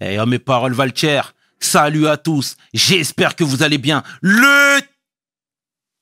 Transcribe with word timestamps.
Eh, 0.00 0.18
oh, 0.20 0.26
mes 0.26 0.38
paroles 0.38 0.74
valent 0.74 0.94
cher. 0.94 1.34
Salut 1.60 2.06
à 2.06 2.16
tous. 2.16 2.56
J'espère 2.72 3.34
que 3.34 3.44
vous 3.44 3.62
allez 3.62 3.78
bien. 3.78 4.02
Le 4.20 4.80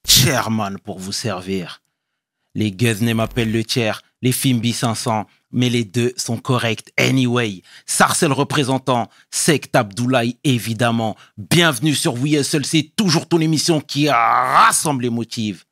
chairman 0.06 0.78
pour 0.78 0.98
vous 0.98 1.12
servir. 1.12 1.82
Les 2.54 2.72
Guzney 2.72 3.14
m'appellent 3.14 3.52
le 3.52 3.62
chair, 3.66 4.00
les 4.22 4.32
Fimbi 4.32 4.72
500, 4.72 5.26
mais 5.52 5.68
les 5.68 5.84
deux 5.84 6.12
sont 6.16 6.38
corrects 6.38 6.90
anyway. 6.96 7.62
Sarcel 7.84 8.32
représentant, 8.32 9.10
Sect 9.30 9.76
Abdoulaye 9.76 10.38
évidemment. 10.44 11.16
Bienvenue 11.36 11.94
sur 11.94 12.16
Hustle, 12.16 12.64
c'est 12.64 12.92
toujours 12.96 13.28
ton 13.28 13.40
émission 13.40 13.80
qui 13.80 14.08
rassemble 14.08 15.02
les 15.02 15.10
motifs. 15.10 15.66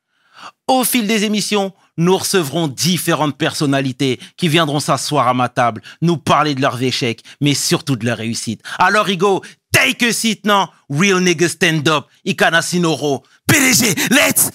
Au 0.67 0.85
fil 0.85 1.07
des 1.07 1.25
émissions, 1.25 1.73
nous 1.97 2.17
recevrons 2.17 2.69
différentes 2.69 3.37
personnalités 3.37 4.19
qui 4.37 4.49
viendront 4.49 4.81
s'asseoir 4.81 5.29
à 5.29 5.35
ma 5.35 5.49
table, 5.49 5.83
nous 6.03 6.17
parler 6.17 6.55
de 6.55 6.61
leurs 6.61 6.83
échecs, 6.83 7.23
mais 7.41 7.55
surtout 7.55 7.97
de 7.97 8.05
leurs 8.05 8.19
réussites. 8.19 8.63
Alors, 8.79 9.09
Igo, 9.09 9.43
take 9.73 10.07
a 10.07 10.13
seat 10.13 10.45
now. 10.45 10.67
Real 10.89 11.21
nigga 11.21 11.49
stand 11.49 11.89
up. 11.89 12.07
Ikana 12.25 12.63
Sinoro. 12.63 13.23
PDG, 13.51 14.11
let's 14.11 14.51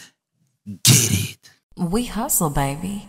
get 0.84 1.12
it. 1.12 1.40
We 1.78 2.06
hustle, 2.06 2.50
baby. 2.50 3.08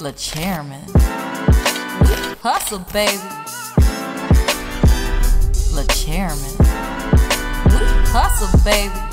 Le 0.00 0.12
chairman. 0.16 0.84
We 2.00 2.36
hustle, 2.42 2.78
baby. 2.92 3.18
Le 5.74 5.84
chairman. 5.92 6.56
We 7.66 7.80
hustle, 8.12 8.48
baby. 8.64 9.07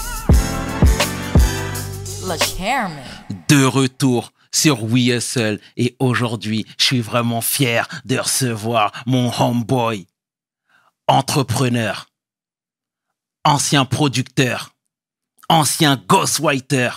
Le 2.28 2.38
chairman. 2.40 3.04
De 3.48 3.64
retour 3.66 4.32
sur 4.52 4.84
We 4.84 5.10
Hustle 5.10 5.60
et 5.78 5.96
aujourd'hui, 6.00 6.66
je 6.80 6.86
suis 6.86 7.02
vraiment 7.02 7.42
fier 7.42 7.88
de 8.06 8.18
recevoir 8.18 8.92
mon 9.06 9.32
homeboy, 9.40 10.08
entrepreneur, 11.08 12.08
ancien 13.44 13.86
producteur, 13.86 14.74
ancien 15.50 15.98
ghostwriter, 16.08 16.90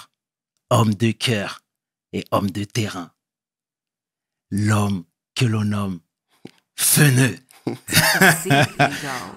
homme 0.70 0.94
de 0.94 1.11
cœur 1.11 1.60
et 2.14 2.25
homme 2.31 2.50
de 2.50 2.64
terrain. 2.64 3.10
L'homme 4.50 5.05
que 5.34 5.44
l'on 5.44 5.64
nomme 5.64 6.00
Feneux. 6.75 7.36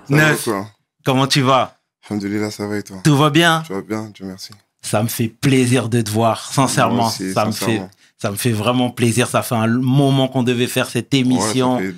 Neuf, 0.10 0.48
comment 1.04 1.28
tu 1.28 1.42
vas? 1.42 1.78
Alhamdulillah, 2.08 2.50
ça 2.50 2.66
va 2.68 2.78
et 2.78 2.84
toi? 2.84 3.02
Tout 3.04 3.18
va 3.18 3.30
bien? 3.30 3.64
Tu 3.66 3.74
vas 3.74 3.82
bien, 3.82 4.10
Dieu 4.10 4.26
merci. 4.26 4.54
Ça 4.82 5.04
me 5.04 5.08
fait 5.08 5.28
plaisir 5.28 5.90
de 5.90 6.02
te 6.02 6.10
voir, 6.10 6.52
sincèrement. 6.52 7.08
Aussi, 7.08 7.34
ça, 7.34 7.46
me 7.46 7.52
fait, 7.52 7.82
ça 8.18 8.32
me 8.32 8.36
fait 8.36 8.52
vraiment 8.52 8.90
plaisir. 8.90 9.28
Ça 9.28 9.42
fait 9.44 9.56
un 9.56 9.68
moment 9.68 10.28
qu'on 10.28 10.44
devait 10.44 10.68
faire 10.68 10.90
cette 10.90 11.14
émission. 11.14 11.78
Ouais, 11.78 11.94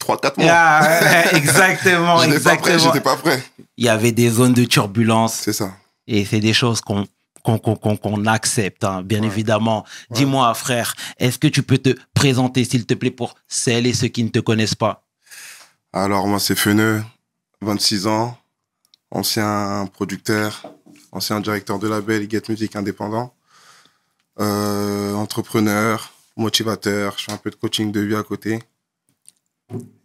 ça 0.00 0.16
fait 0.22 0.30
3-4 0.30 0.40
mois. 0.40 0.52
Ah, 0.52 1.32
exactement, 1.36 2.16
prêt, 2.16 2.30
exactement. 2.32 2.78
j'étais 2.78 3.00
pas 3.00 3.16
prêt. 3.16 3.42
Il 3.76 3.84
y 3.84 3.88
avait 3.88 4.12
des 4.12 4.30
zones 4.30 4.52
de 4.54 4.64
turbulence 4.64 5.34
C'est 5.34 5.52
ça. 5.52 5.72
et 6.06 6.24
c'est 6.24 6.40
des 6.40 6.52
choses 6.52 6.80
qu'on 6.80 7.06
qu'on 7.42 8.24
accepte, 8.26 8.84
hein, 8.84 9.02
bien 9.02 9.20
Ouais. 9.20 9.26
évidemment. 9.26 9.84
Dis-moi, 10.10 10.54
frère, 10.54 10.94
est-ce 11.18 11.38
que 11.38 11.46
tu 11.48 11.62
peux 11.62 11.76
te 11.76 11.94
présenter, 12.14 12.64
s'il 12.64 12.86
te 12.86 12.94
plaît, 12.94 13.10
pour 13.10 13.34
celles 13.48 13.86
et 13.86 13.92
ceux 13.92 14.08
qui 14.08 14.24
ne 14.24 14.30
te 14.30 14.38
connaissent 14.38 14.74
pas? 14.74 15.04
Alors, 15.92 16.26
moi, 16.26 16.38
c'est 16.40 16.54
Feneux, 16.54 17.04
26 17.60 18.06
ans, 18.06 18.38
ancien 19.10 19.86
producteur, 19.92 20.64
ancien 21.14 21.40
directeur 21.40 21.78
de 21.78 21.88
label 21.88 22.28
Get 22.28 22.42
Music 22.48 22.76
indépendant, 22.76 23.34
euh, 24.40 25.14
entrepreneur, 25.14 26.12
motivateur, 26.36 27.16
je 27.18 27.24
fais 27.24 27.32
un 27.32 27.36
peu 27.36 27.50
de 27.50 27.54
coaching 27.54 27.92
de 27.92 28.00
vie 28.00 28.16
à 28.16 28.22
côté. 28.22 28.58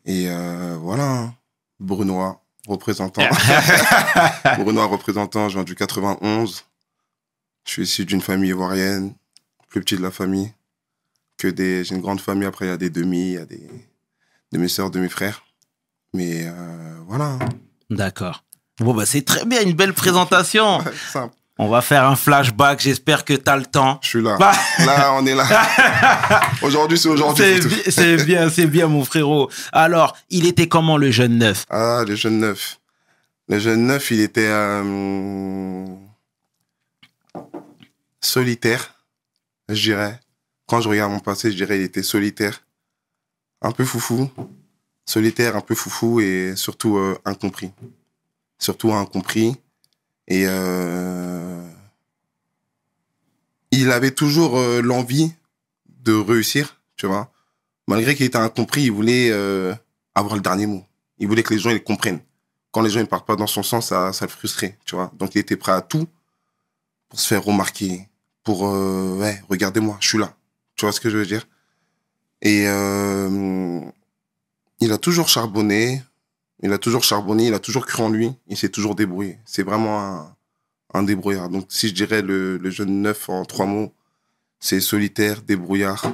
Et 0.05 0.29
euh, 0.29 0.77
voilà, 0.79 1.11
hein. 1.11 1.35
Brunois, 1.79 2.43
représentant. 2.67 3.23
Brunois, 4.59 4.85
représentant, 4.85 5.50
je 5.50 5.56
viens 5.56 5.63
du 5.63 5.75
91. 5.75 6.63
Je 7.66 7.72
suis 7.72 7.84
issu 7.84 8.05
d'une 8.05 8.22
famille 8.22 8.50
ivoirienne, 8.50 9.16
plus 9.67 9.81
petit 9.81 9.95
de 9.95 10.01
la 10.01 10.11
famille. 10.11 10.53
Que 11.38 11.47
des, 11.47 11.84
j'ai 11.84 11.95
une 11.95 12.01
grande 12.01 12.22
famille, 12.22 12.45
après 12.45 12.66
il 12.66 12.69
y 12.69 12.72
a 12.72 12.78
des 12.78 12.89
demi, 12.89 13.29
il 13.29 13.34
y 13.34 13.38
a 13.38 13.45
des 13.45 13.67
demi-sœurs, 14.51 14.91
demi-frères. 14.91 15.44
Mais 16.13 16.44
euh, 16.45 17.00
voilà, 17.07 17.38
hein. 17.41 17.50
D'accord. 17.89 18.44
Bon, 18.79 18.94
bah, 18.94 19.06
c'est 19.06 19.23
très 19.25 19.45
bien, 19.45 19.62
une 19.62 19.73
belle 19.73 19.94
présentation. 19.94 20.79
simple. 21.12 21.35
On 21.62 21.67
va 21.67 21.81
faire 21.81 22.06
un 22.06 22.16
flashback, 22.16 22.79
j'espère 22.79 23.25
que 23.25 23.34
tu 23.34 23.50
as 23.50 23.57
le 23.57 23.66
temps. 23.66 24.00
Je 24.01 24.07
suis 24.07 24.22
là. 24.22 24.38
Bah. 24.40 24.53
Là, 24.85 25.12
on 25.16 25.25
est 25.25 25.35
là. 25.35 25.45
Aujourd'hui, 26.62 26.97
c'est 26.97 27.09
aujourd'hui. 27.09 27.59
Bi- 27.59 27.91
c'est 27.91 28.23
bien, 28.23 28.50
c'est 28.50 28.66
bien, 28.66 28.88
mon 28.88 29.03
frérot. 29.03 29.50
Alors, 29.73 30.16
il 30.29 30.45
était 30.45 30.69
comment 30.69 30.95
le 30.95 31.12
jeune 31.12 31.38
neuf? 31.38 31.66
Ah, 31.69 32.06
le 32.07 32.16
jeune 32.16 32.40
neuf. 32.40 32.79
Le 33.50 33.59
jeune 33.59 33.88
neuf, 33.88 34.09
il 34.12 34.22
était 34.22 34.47
euh, 34.47 35.85
solitaire, 38.22 38.94
je 39.67 39.81
dirais. 39.81 40.19
Quand 40.66 40.79
je 40.79 40.88
regarde 40.88 41.11
mon 41.11 41.19
passé, 41.19 41.51
je 41.51 41.57
dirais 41.57 41.78
il 41.79 41.84
était 41.84 42.03
solitaire, 42.03 42.61
un 43.61 43.72
peu 43.72 43.84
foufou, 43.84 44.29
solitaire, 45.06 45.57
un 45.57 45.61
peu 45.61 45.75
foufou 45.75 46.22
et 46.22 46.53
surtout 46.56 46.97
euh, 46.97 47.17
incompris. 47.25 47.72
Surtout 48.59 48.94
incompris. 48.94 49.56
Et 50.28 50.44
euh, 50.46 51.68
il 53.72 53.92
avait 53.92 54.12
toujours 54.12 54.58
euh, 54.58 54.81
l'envie 54.81 55.34
de 56.03 56.14
réussir, 56.14 56.80
tu 56.96 57.08
vois. 57.08 57.31
Malgré 57.88 58.16
qu'il 58.16 58.28
était 58.28 58.38
incompris, 58.38 58.84
il 58.84 58.92
voulait 58.92 59.31
euh, 59.31 59.74
avoir 60.14 60.36
le 60.36 60.42
dernier 60.42 60.68
mot. 60.68 60.86
Il 61.18 61.28
voulait 61.28 61.42
que 61.42 61.53
les 61.53 61.59
gens 61.59 61.72
ils 61.72 61.84
comprennent. 61.84 62.22
Quand 62.72 62.81
les 62.81 62.92
gens 62.92 63.00
ne 63.00 63.06
partent 63.06 63.25
pas 63.25 63.36
dans 63.36 63.47
son 63.47 63.64
sens, 63.64 63.88
ça, 63.88 64.14
ça 64.14 64.25
le 64.25 64.31
frustrait, 64.31 64.78
tu 64.86 64.96
vois. 64.96 65.12
Donc 65.18 65.34
il 65.34 65.40
était 65.40 65.58
prêt 65.58 65.72
à 65.72 65.81
tout 65.81 66.08
pour 67.09 67.20
se 67.20 67.28
faire 67.28 67.44
remarquer, 67.44 68.08
pour 68.44 68.62
ouais, 68.62 69.41
regardez-moi, 69.50 69.97
je 70.00 70.08
suis 70.09 70.20
là. 70.20 70.36
Tu 70.76 70.86
vois 70.86 70.91
ce 70.91 71.00
que 71.00 71.09
je 71.09 71.18
veux 71.18 71.26
dire? 71.26 71.47
Et 72.44 72.66
il 74.81 74.91
a 74.91 74.97
toujours 75.00 75.28
charbonné, 75.28 76.03
il 76.62 76.72
a 76.74 76.78
toujours 76.78 77.03
charbonné, 77.03 77.47
il 77.47 77.53
a 77.53 77.59
toujours 77.59 77.86
cru 77.86 78.03
en 78.03 78.09
lui, 78.09 78.31
il 78.47 78.58
s'est 78.58 78.70
toujours 78.70 78.96
débrouillé. 78.96 79.38
C'est 79.46 79.64
vraiment 79.64 80.02
un, 80.03 80.36
un 80.94 81.03
débrouillard. 81.03 81.50
Donc 81.50 81.66
si 81.70 81.88
je 81.90 81.94
dirais 81.94 82.22
le, 82.22 82.58
le 82.58 82.70
jeune 82.70 83.02
neuf 83.02 83.30
en 83.30 83.46
trois 83.46 83.66
mots, 83.66 83.94
c'est 84.59 84.81
solitaire, 84.81 85.42
débrouillard 85.42 86.06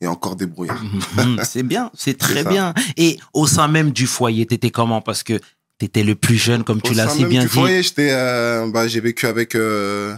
et 0.00 0.06
encore 0.06 0.34
débrouillard. 0.36 0.82
Mhm, 0.82 1.40
C'est 1.44 1.62
bien, 1.62 1.90
c'est 1.94 2.16
très 2.18 2.42
bien. 2.44 2.74
Et 2.96 3.18
au 3.34 3.46
sein 3.46 3.68
même 3.68 3.90
du 3.92 4.06
foyer, 4.06 4.46
t'étais 4.46 4.70
comment? 4.70 5.00
Parce 5.02 5.22
que 5.22 5.38
t'étais 5.78 6.02
le 6.02 6.14
plus 6.14 6.36
jeune, 6.36 6.64
comme 6.64 6.80
tu 6.82 6.94
l'as 6.94 7.08
si 7.08 7.24
bien 7.24 7.42
du 7.42 7.46
dit. 7.48 7.52
foyer, 7.52 7.82
j'étais, 7.82 8.10
euh, 8.12 8.66
bah, 8.70 8.88
j'ai 8.88 9.00
vécu 9.00 9.26
avec 9.26 9.54
euh, 9.54 10.14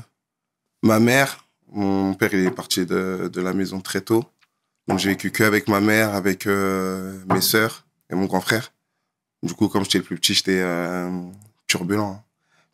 ma 0.83 0.99
mère. 1.01 1.45
Mon 1.73 2.15
père, 2.15 2.33
il 2.33 2.41
est 2.47 2.51
parti 2.51 2.85
de, 2.87 3.31
de 3.33 3.41
la 3.41 3.53
maison 3.53 3.81
très 3.81 4.01
tôt. 4.03 4.25
Donc, 4.89 4.99
j'ai 4.99 5.11
vécu 5.11 5.31
que 5.31 5.43
avec 5.45 5.69
ma 5.69 5.81
mère, 5.81 6.15
avec 6.15 6.47
euh, 6.47 7.19
mes 7.33 7.41
sœurs 7.41 7.87
et 8.11 8.15
mon 8.15 8.27
grand 8.27 8.41
frère. 8.41 8.73
Du 9.43 9.55
coup, 9.55 9.69
comme 9.69 9.85
j'étais 9.85 9.99
le 9.99 10.05
plus 10.05 10.17
petit, 10.17 10.35
j'étais 10.35 10.61
euh, 10.61 11.11
turbulent. 11.67 12.23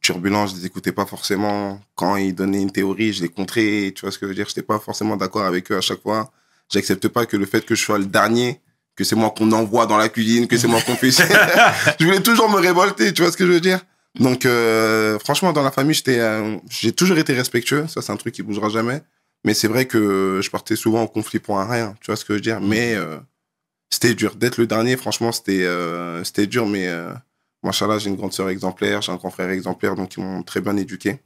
Turbulent, 0.01 0.47
je 0.47 0.57
les 0.57 0.67
écoutais 0.67 0.93
pas 0.93 1.07
forcément. 1.07 1.81
Quand 1.95 2.17
ils 2.17 2.35
donnaient 2.35 2.61
une 2.61 2.71
théorie, 2.71 3.13
je 3.13 3.23
les 3.23 3.29
contrais. 3.29 3.93
Tu 3.95 4.03
vois 4.03 4.13
ce 4.13 4.19
que 4.19 4.27
je 4.27 4.29
veux 4.29 4.35
dire? 4.35 4.47
J'étais 4.49 4.63
pas 4.63 4.79
forcément 4.79 5.17
d'accord 5.17 5.45
avec 5.45 5.71
eux 5.73 5.77
à 5.77 5.81
chaque 5.81 6.03
fois. 6.03 6.31
J'accepte 6.71 7.09
pas 7.09 7.25
que 7.25 7.37
le 7.37 7.47
fait 7.47 7.65
que 7.65 7.75
je 7.75 7.83
sois 7.83 7.99
le 7.99 8.05
dernier, 8.05 8.61
que 8.95 9.03
c'est 9.03 9.17
moi 9.17 9.31
qu'on 9.31 9.51
envoie 9.53 9.87
dans 9.87 9.97
la 9.97 10.11
cuisine, 10.11 10.47
que 10.47 10.59
c'est 10.59 10.69
moi 10.69 10.83
qu'on 10.83 10.95
fait. 10.95 11.11
je 12.01 12.05
voulais 12.05 12.21
toujours 12.21 12.51
me 12.51 12.59
révolter, 12.59 13.15
tu 13.15 13.23
vois 13.23 13.33
ce 13.33 13.37
que 13.37 13.47
je 13.47 13.53
veux 13.53 13.61
dire? 13.61 13.81
Donc, 14.21 14.45
euh, 14.45 15.19
franchement, 15.19 15.53
dans 15.55 15.63
la 15.63 15.71
famille, 15.71 15.95
j'étais, 15.95 16.19
euh, 16.19 16.57
j'ai 16.69 16.93
toujours 16.93 17.17
été 17.17 17.33
respectueux. 17.33 17.87
Ça, 17.89 18.03
c'est 18.03 18.13
un 18.13 18.17
truc 18.17 18.35
qui 18.35 18.43
bougera 18.43 18.69
jamais. 18.69 19.01
Mais 19.45 19.55
c'est 19.55 19.69
vrai 19.69 19.87
que 19.87 20.41
je 20.43 20.51
partais 20.51 20.77
souvent 20.77 21.03
en 21.03 21.07
conflit 21.07 21.39
pour 21.39 21.59
un 21.59 21.67
rien, 21.67 21.95
tu 22.01 22.07
vois 22.07 22.17
ce 22.17 22.25
que 22.25 22.35
je 22.35 22.39
veux 22.39 22.43
dire? 22.43 22.61
Mais 22.61 22.97
c'était 23.91 24.15
dur. 24.15 24.37
D'être 24.37 24.59
le 24.59 24.67
dernier, 24.67 24.97
franchement, 24.97 25.33
c'était, 25.33 25.65
euh, 25.65 26.23
c'était 26.25 26.47
dur. 26.47 26.67
Mais 26.67 26.89
euh, 26.89 27.13
machallah, 27.63 27.99
j'ai 27.99 28.11
une 28.11 28.17
grande 28.17 28.33
sœur 28.33 28.49
exemplaire, 28.49 29.03
j'ai 29.03 29.13
un 29.13 29.17
grand 29.17 29.31
frère 29.31 29.51
exemplaire, 29.51 29.95
donc 29.95 30.17
ils 30.17 30.23
m'ont 30.23 30.43
très 30.43 30.61
bien 30.61 30.77
éduqué. 30.77 31.21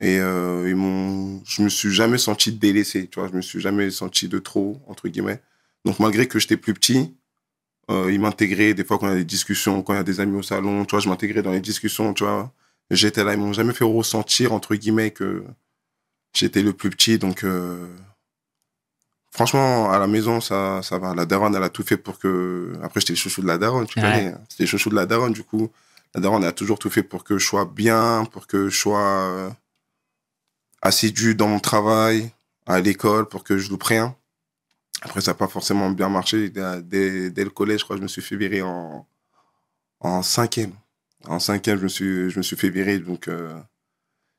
Et 0.00 0.18
euh, 0.18 0.68
ils 0.68 0.76
m'ont, 0.76 1.42
je 1.44 1.62
me 1.62 1.68
suis 1.68 1.90
jamais 1.92 2.18
senti 2.18 2.52
délaissé, 2.52 3.08
tu 3.08 3.20
vois. 3.20 3.28
Je 3.28 3.34
me 3.36 3.42
suis 3.42 3.60
jamais 3.60 3.90
senti 3.90 4.28
de 4.28 4.38
trop, 4.38 4.80
entre 4.86 5.08
guillemets. 5.08 5.42
Donc, 5.84 5.98
malgré 6.00 6.26
que 6.26 6.38
j'étais 6.38 6.56
plus 6.56 6.74
petit, 6.74 7.14
euh, 7.90 8.10
ils 8.12 8.20
m'intégraient 8.20 8.74
des 8.74 8.84
fois 8.84 8.98
quand 8.98 9.08
il 9.08 9.10
y 9.10 9.14
a 9.14 9.18
des 9.18 9.24
discussions, 9.24 9.82
quand 9.82 9.94
il 9.94 9.96
y 9.96 10.00
a 10.00 10.04
des 10.04 10.20
amis 10.20 10.38
au 10.38 10.42
salon, 10.42 10.84
tu 10.84 10.92
vois, 10.92 11.00
je 11.00 11.08
m'intégrais 11.08 11.42
dans 11.42 11.52
les 11.52 11.60
discussions, 11.60 12.14
tu 12.14 12.24
vois. 12.24 12.52
J'étais 12.90 13.24
là, 13.24 13.34
ils 13.34 13.38
m'ont 13.40 13.52
jamais 13.52 13.74
fait 13.74 13.84
ressentir, 13.84 14.52
entre 14.52 14.74
guillemets, 14.74 15.10
que 15.12 15.44
j'étais 16.34 16.62
le 16.62 16.72
plus 16.72 16.90
petit. 16.90 17.18
Donc, 17.18 17.44
euh, 17.44 17.86
franchement, 19.30 19.90
à 19.90 19.98
la 19.98 20.06
maison, 20.06 20.40
ça, 20.40 20.80
ça 20.82 20.98
va. 20.98 21.14
La 21.14 21.26
daronne, 21.26 21.54
elle 21.54 21.62
a 21.62 21.70
tout 21.70 21.82
fait 21.82 21.96
pour 21.96 22.18
que. 22.18 22.72
Après, 22.82 23.00
j'étais 23.00 23.12
le 23.14 23.18
chouchou 23.18 23.42
de 23.42 23.46
la 23.46 23.58
daronne, 23.58 23.86
tu 23.86 23.98
Ouais. 23.98 24.04
connais. 24.04 24.26
hein. 24.28 24.40
C'était 24.48 24.64
le 24.64 24.68
chouchou 24.68 24.90
de 24.90 24.94
la 24.96 25.06
daronne, 25.06 25.32
du 25.32 25.42
coup. 25.44 25.70
La 26.14 26.20
daronne 26.20 26.44
a 26.44 26.52
toujours 26.52 26.78
tout 26.78 26.90
fait 26.90 27.02
pour 27.04 27.22
que 27.24 27.38
je 27.38 27.46
sois 27.46 27.64
bien, 27.64 28.24
pour 28.32 28.46
que 28.46 28.68
je 28.68 28.76
sois 28.78 29.00
euh, 29.00 29.50
assidu 30.82 31.34
dans 31.34 31.48
mon 31.48 31.60
travail, 31.60 32.30
à 32.66 32.80
l'école, 32.80 33.26
pour 33.28 33.44
que 33.44 33.58
je 33.58 33.70
loupe 33.70 33.82
rien. 33.84 34.14
Après, 35.02 35.20
ça 35.20 35.30
n'a 35.30 35.34
pas 35.36 35.48
forcément 35.48 35.90
bien 35.90 36.08
marché. 36.08 36.50
Dès, 36.50 37.30
le 37.36 37.50
collège, 37.50 37.80
je 37.80 37.84
crois 37.84 37.96
je 37.96 38.02
me 38.02 38.08
suis 38.08 38.22
fait 38.22 38.36
virer 38.36 38.62
en, 38.62 39.06
en 40.00 40.22
cinquième. 40.22 40.72
En 41.26 41.38
cinquième, 41.38 41.78
je 41.78 41.84
me 41.84 41.88
suis, 41.88 42.30
je 42.30 42.38
me 42.38 42.42
suis 42.42 42.56
fait 42.56 42.70
virer. 42.70 42.98
Donc, 42.98 43.28
euh, 43.28 43.54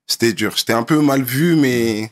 c'était 0.07 0.33
dur. 0.33 0.53
J'étais 0.57 0.73
un 0.73 0.83
peu 0.83 0.99
mal 1.01 1.23
vu, 1.23 1.55
mais 1.55 2.11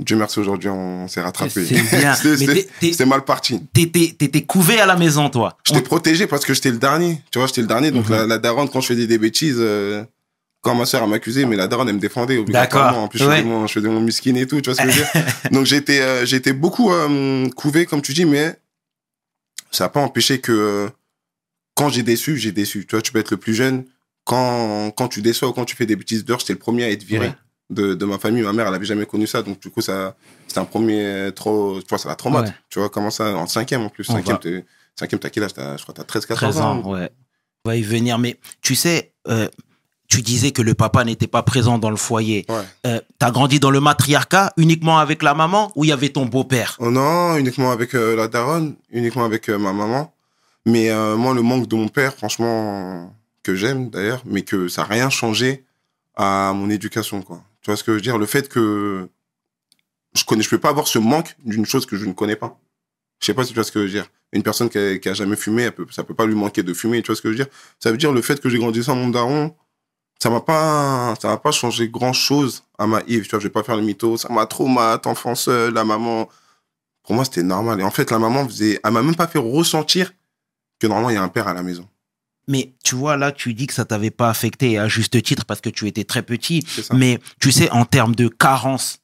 Dieu 0.00 0.16
merci, 0.16 0.38
aujourd'hui, 0.40 0.68
on 0.70 1.06
s'est 1.08 1.20
rattrapé. 1.20 1.64
C'était- 1.64 3.04
mal 3.06 3.24
parti. 3.24 3.60
T'étais 3.72 4.42
couvé 4.42 4.80
à 4.80 4.86
la 4.86 4.96
maison, 4.96 5.28
toi. 5.30 5.56
J'étais 5.64 5.82
protégé 5.82 6.26
parce 6.26 6.44
que 6.44 6.54
j'étais 6.54 6.70
le 6.70 6.78
dernier. 6.78 7.20
Tu 7.30 7.38
vois, 7.38 7.46
j'étais 7.46 7.60
le 7.60 7.66
dernier. 7.66 7.90
Donc, 7.90 8.08
Mhm. 8.08 8.16
la, 8.16 8.26
la 8.26 8.38
daronne, 8.38 8.68
quand 8.70 8.80
je 8.80 8.88
faisais 8.88 9.06
des 9.06 9.18
bêtises, 9.18 9.56
euh, 9.58 10.02
quand 10.62 10.74
ma 10.74 10.86
soeur 10.86 11.06
m'accusait, 11.06 11.44
mais 11.44 11.56
la 11.56 11.68
daronne, 11.68 11.88
elle 11.88 11.94
me 11.96 12.00
défendait 12.00 12.38
obligatoirement. 12.38 12.88
D'accord. 12.90 13.02
En 13.04 13.08
plus, 13.08 13.18
je, 13.18 13.24
faisais 13.24 13.42
mon, 13.42 13.66
je 13.66 13.72
faisais 13.74 13.88
mon 13.88 14.00
miskin 14.00 14.34
et 14.36 14.46
tout. 14.46 14.60
Tu 14.60 14.70
vois 14.70 14.74
ce 14.74 14.82
que 14.82 14.90
je 14.90 15.00
veux 15.00 15.06
dire 15.12 15.24
Donc, 15.52 15.66
j'étais 15.66 16.00
euh, 16.00 16.24
j'étais 16.26 16.52
beaucoup 16.54 16.90
euh, 16.92 17.48
couvé, 17.50 17.84
comme 17.86 18.00
tu 18.02 18.12
dis, 18.14 18.24
mais 18.24 18.56
ça 19.70 19.84
n'a 19.84 19.88
pas 19.90 20.00
empêché 20.00 20.40
que 20.40 20.88
quand 21.74 21.88
j'ai 21.90 22.02
déçu, 22.02 22.36
j'ai 22.38 22.52
déçu. 22.52 22.86
Tu 22.86 22.94
vois, 22.96 23.02
tu 23.02 23.12
peux 23.12 23.18
être 23.18 23.30
le 23.30 23.36
plus 23.36 23.54
jeune. 23.54 23.84
Quand, 24.24 24.90
quand 24.96 25.08
tu 25.08 25.22
déçois 25.22 25.48
ou 25.48 25.52
quand 25.52 25.64
tu 25.64 25.76
fais 25.76 25.86
des 25.86 25.96
bêtises 25.96 26.24
dehors, 26.24 26.38
j'étais 26.40 26.52
le 26.52 26.58
premier 26.58 26.84
à 26.84 26.90
être 26.90 27.02
viré. 27.04 27.28
Ouais. 27.28 27.34
De, 27.70 27.94
de 27.94 28.04
ma 28.04 28.18
famille, 28.18 28.42
ma 28.42 28.52
mère, 28.52 28.66
elle 28.66 28.74
avait 28.74 28.84
jamais 28.84 29.06
connu 29.06 29.28
ça, 29.28 29.42
donc 29.42 29.60
du 29.60 29.70
coup, 29.70 29.80
ça, 29.80 30.16
c'était 30.48 30.58
un 30.58 30.64
premier 30.64 31.30
trop, 31.36 31.80
tu 31.80 31.86
vois, 31.88 31.98
ça 31.98 32.08
la 32.08 32.16
traumate. 32.16 32.46
Ouais. 32.46 32.52
Tu 32.68 32.80
vois, 32.80 32.88
comment 32.90 33.10
ça, 33.10 33.32
en 33.36 33.46
cinquième 33.46 33.82
en 33.82 33.88
plus. 33.88 34.08
On 34.10 34.14
Cinquième, 34.14 34.38
t'es- 34.38 34.64
cinquième, 34.98 35.20
t'as 35.20 35.30
quel 35.30 35.44
âge? 35.44 35.54
T'as- 35.54 35.76
Je 35.76 35.82
crois 35.82 35.94
que 35.94 36.00
t'as 36.00 36.04
13, 36.06 36.26
14 36.26 36.54
13 36.54 36.60
ans, 36.64 36.82
ouais. 36.82 37.10
On 37.64 37.68
va 37.70 37.76
y 37.76 37.82
venir. 37.82 38.18
Mais 38.18 38.38
tu 38.60 38.74
sais, 38.74 39.12
euh, 39.28 39.48
tu 40.08 40.22
disais 40.22 40.50
que 40.50 40.62
le 40.62 40.74
papa 40.74 41.04
n'était 41.04 41.28
pas 41.28 41.44
présent 41.44 41.78
dans 41.78 41.90
le 41.90 41.96
foyer. 41.96 42.44
Ouais. 42.48 42.56
Euh, 42.88 43.00
T'as 43.20 43.30
grandi 43.30 43.60
dans 43.60 43.70
le 43.70 43.78
matriarcat 43.80 44.52
uniquement 44.56 44.98
avec 44.98 45.22
la 45.22 45.34
maman 45.34 45.70
ou 45.76 45.84
il 45.84 45.88
y 45.88 45.92
avait 45.92 46.08
ton 46.08 46.26
beau-père? 46.26 46.74
Oh 46.80 46.90
non, 46.90 47.36
uniquement 47.36 47.70
avec 47.70 47.94
euh, 47.94 48.16
la 48.16 48.26
daronne, 48.26 48.74
uniquement 48.90 49.24
avec 49.24 49.48
ma 49.48 49.72
maman. 49.72 50.12
Mais 50.66 50.90
moi, 51.16 51.34
le 51.34 51.42
manque 51.42 51.68
de 51.68 51.76
mon 51.76 51.86
père, 51.88 52.14
franchement, 52.14 53.14
que 53.44 53.54
j'aime 53.54 53.90
d'ailleurs, 53.90 54.22
mais 54.26 54.42
que 54.42 54.66
ça 54.68 54.82
n'a 54.82 54.88
rien 54.88 55.08
changé 55.08 55.64
à 56.16 56.52
mon 56.54 56.68
éducation, 56.68 57.22
quoi. 57.22 57.42
Tu 57.62 57.70
vois 57.70 57.76
ce 57.76 57.84
que 57.84 57.92
je 57.92 57.96
veux 57.96 58.02
dire? 58.02 58.18
Le 58.18 58.26
fait 58.26 58.48
que 58.48 59.08
je 60.14 60.24
connais, 60.24 60.42
je 60.42 60.50
peux 60.50 60.58
pas 60.58 60.70
avoir 60.70 60.86
ce 60.86 60.98
manque 60.98 61.36
d'une 61.44 61.66
chose 61.66 61.86
que 61.86 61.96
je 61.96 62.06
ne 62.06 62.12
connais 62.12 62.36
pas. 62.36 62.58
Je 63.20 63.26
sais 63.26 63.34
pas 63.34 63.44
si 63.44 63.50
tu 63.50 63.54
vois 63.54 63.64
ce 63.64 63.72
que 63.72 63.80
je 63.80 63.84
veux 63.84 63.90
dire. 63.90 64.10
Une 64.32 64.42
personne 64.42 64.68
qui 64.68 64.78
a, 64.78 65.14
jamais 65.14 65.36
fumé, 65.36 65.64
elle 65.64 65.72
peut, 65.72 65.86
ça 65.90 66.04
peut 66.04 66.14
pas 66.14 66.26
lui 66.26 66.34
manquer 66.34 66.62
de 66.62 66.72
fumer. 66.72 67.02
Tu 67.02 67.08
vois 67.08 67.16
ce 67.16 67.22
que 67.22 67.28
je 67.28 67.36
veux 67.38 67.44
dire? 67.44 67.52
Ça 67.78 67.90
veut 67.90 67.98
dire 67.98 68.12
le 68.12 68.22
fait 68.22 68.40
que 68.40 68.48
j'ai 68.48 68.58
grandi 68.58 68.82
sans 68.82 68.96
mon 68.96 69.08
daron, 69.08 69.54
ça 70.22 70.30
m'a 70.30 70.40
pas, 70.40 71.14
ça 71.20 71.28
m'a 71.28 71.36
pas 71.36 71.50
changé 71.50 71.88
grand 71.88 72.12
chose 72.12 72.64
à 72.78 72.86
ma 72.86 73.02
Yves. 73.06 73.24
Tu 73.24 73.30
vois, 73.30 73.40
je 73.40 73.44
vais 73.44 73.52
pas 73.52 73.62
faire 73.62 73.76
le 73.76 73.82
mytho. 73.82 74.16
Ça 74.16 74.28
m'a 74.30 74.46
traumatisé, 74.46 75.10
enfant 75.10 75.34
seul, 75.34 75.74
la 75.74 75.84
maman. 75.84 76.28
Pour 77.02 77.14
moi, 77.14 77.24
c'était 77.24 77.42
normal. 77.42 77.80
Et 77.80 77.84
en 77.84 77.90
fait, 77.90 78.10
la 78.10 78.18
maman 78.18 78.46
faisait, 78.46 78.80
elle 78.82 78.92
m'a 78.92 79.02
même 79.02 79.16
pas 79.16 79.26
fait 79.26 79.38
ressentir 79.38 80.12
que 80.78 80.86
normalement 80.86 81.10
il 81.10 81.14
y 81.14 81.18
a 81.18 81.22
un 81.22 81.28
père 81.28 81.48
à 81.48 81.54
la 81.54 81.62
maison. 81.62 81.88
Mais 82.50 82.72
tu 82.84 82.96
vois, 82.96 83.16
là, 83.16 83.30
tu 83.32 83.54
dis 83.54 83.66
que 83.68 83.72
ça 83.74 83.84
t'avait 83.84 84.10
pas 84.10 84.28
affecté 84.28 84.76
à 84.78 84.88
juste 84.88 85.22
titre 85.22 85.44
parce 85.44 85.60
que 85.60 85.70
tu 85.70 85.86
étais 85.86 86.02
très 86.04 86.22
petit. 86.22 86.66
Mais 86.92 87.20
tu 87.40 87.52
sais, 87.52 87.70
en 87.70 87.84
termes 87.84 88.14
de 88.16 88.26
carence, 88.28 88.98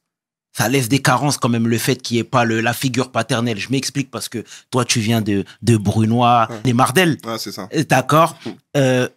ça 0.55 0.67
laisse 0.67 0.89
des 0.89 0.99
carences 1.01 1.37
quand 1.37 1.47
même 1.49 1.67
le 1.67 1.77
fait 1.77 1.95
qu'il 2.01 2.15
n'y 2.15 2.19
ait 2.21 2.23
pas 2.25 2.43
le, 2.43 2.59
la 2.61 2.73
figure 2.73 3.09
paternelle. 3.11 3.57
Je 3.57 3.69
m'explique 3.69 4.11
parce 4.11 4.27
que 4.27 4.43
toi, 4.69 4.83
tu 4.83 4.99
viens 4.99 5.21
de, 5.21 5.45
de 5.61 5.77
Brunois, 5.77 6.47
Ouais. 6.49 6.59
les 6.65 6.73
Mardel. 6.73 7.17
Ouais, 7.25 7.37
c'est 7.39 7.51
ça. 7.53 7.69
D'accord 7.87 8.37
Euh, 8.75 9.07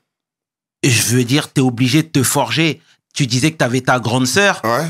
Je 0.84 1.02
veux 1.14 1.24
dire, 1.24 1.52
tu 1.52 1.60
es 1.60 1.64
obligé 1.64 2.02
de 2.04 2.08
te 2.08 2.22
forger. 2.22 2.80
Tu 3.14 3.26
disais 3.26 3.50
que 3.52 3.58
tu 3.58 3.64
avais 3.64 3.80
ta 3.80 3.98
grande 3.98 4.26
sœur. 4.28 4.60
Ouais. 4.64 4.86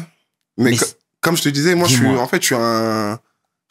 Mais, 0.59 0.77
comme 1.23 1.37
je 1.37 1.43
te 1.45 1.49
disais, 1.49 1.75
moi, 1.75 1.89
je 1.89 1.95
suis, 1.95 2.03
Dis-moi. 2.05 2.21
en 2.23 2.29
fait, 2.29 2.43
je 2.43 2.47
suis 2.47 2.55
un, 2.55 3.19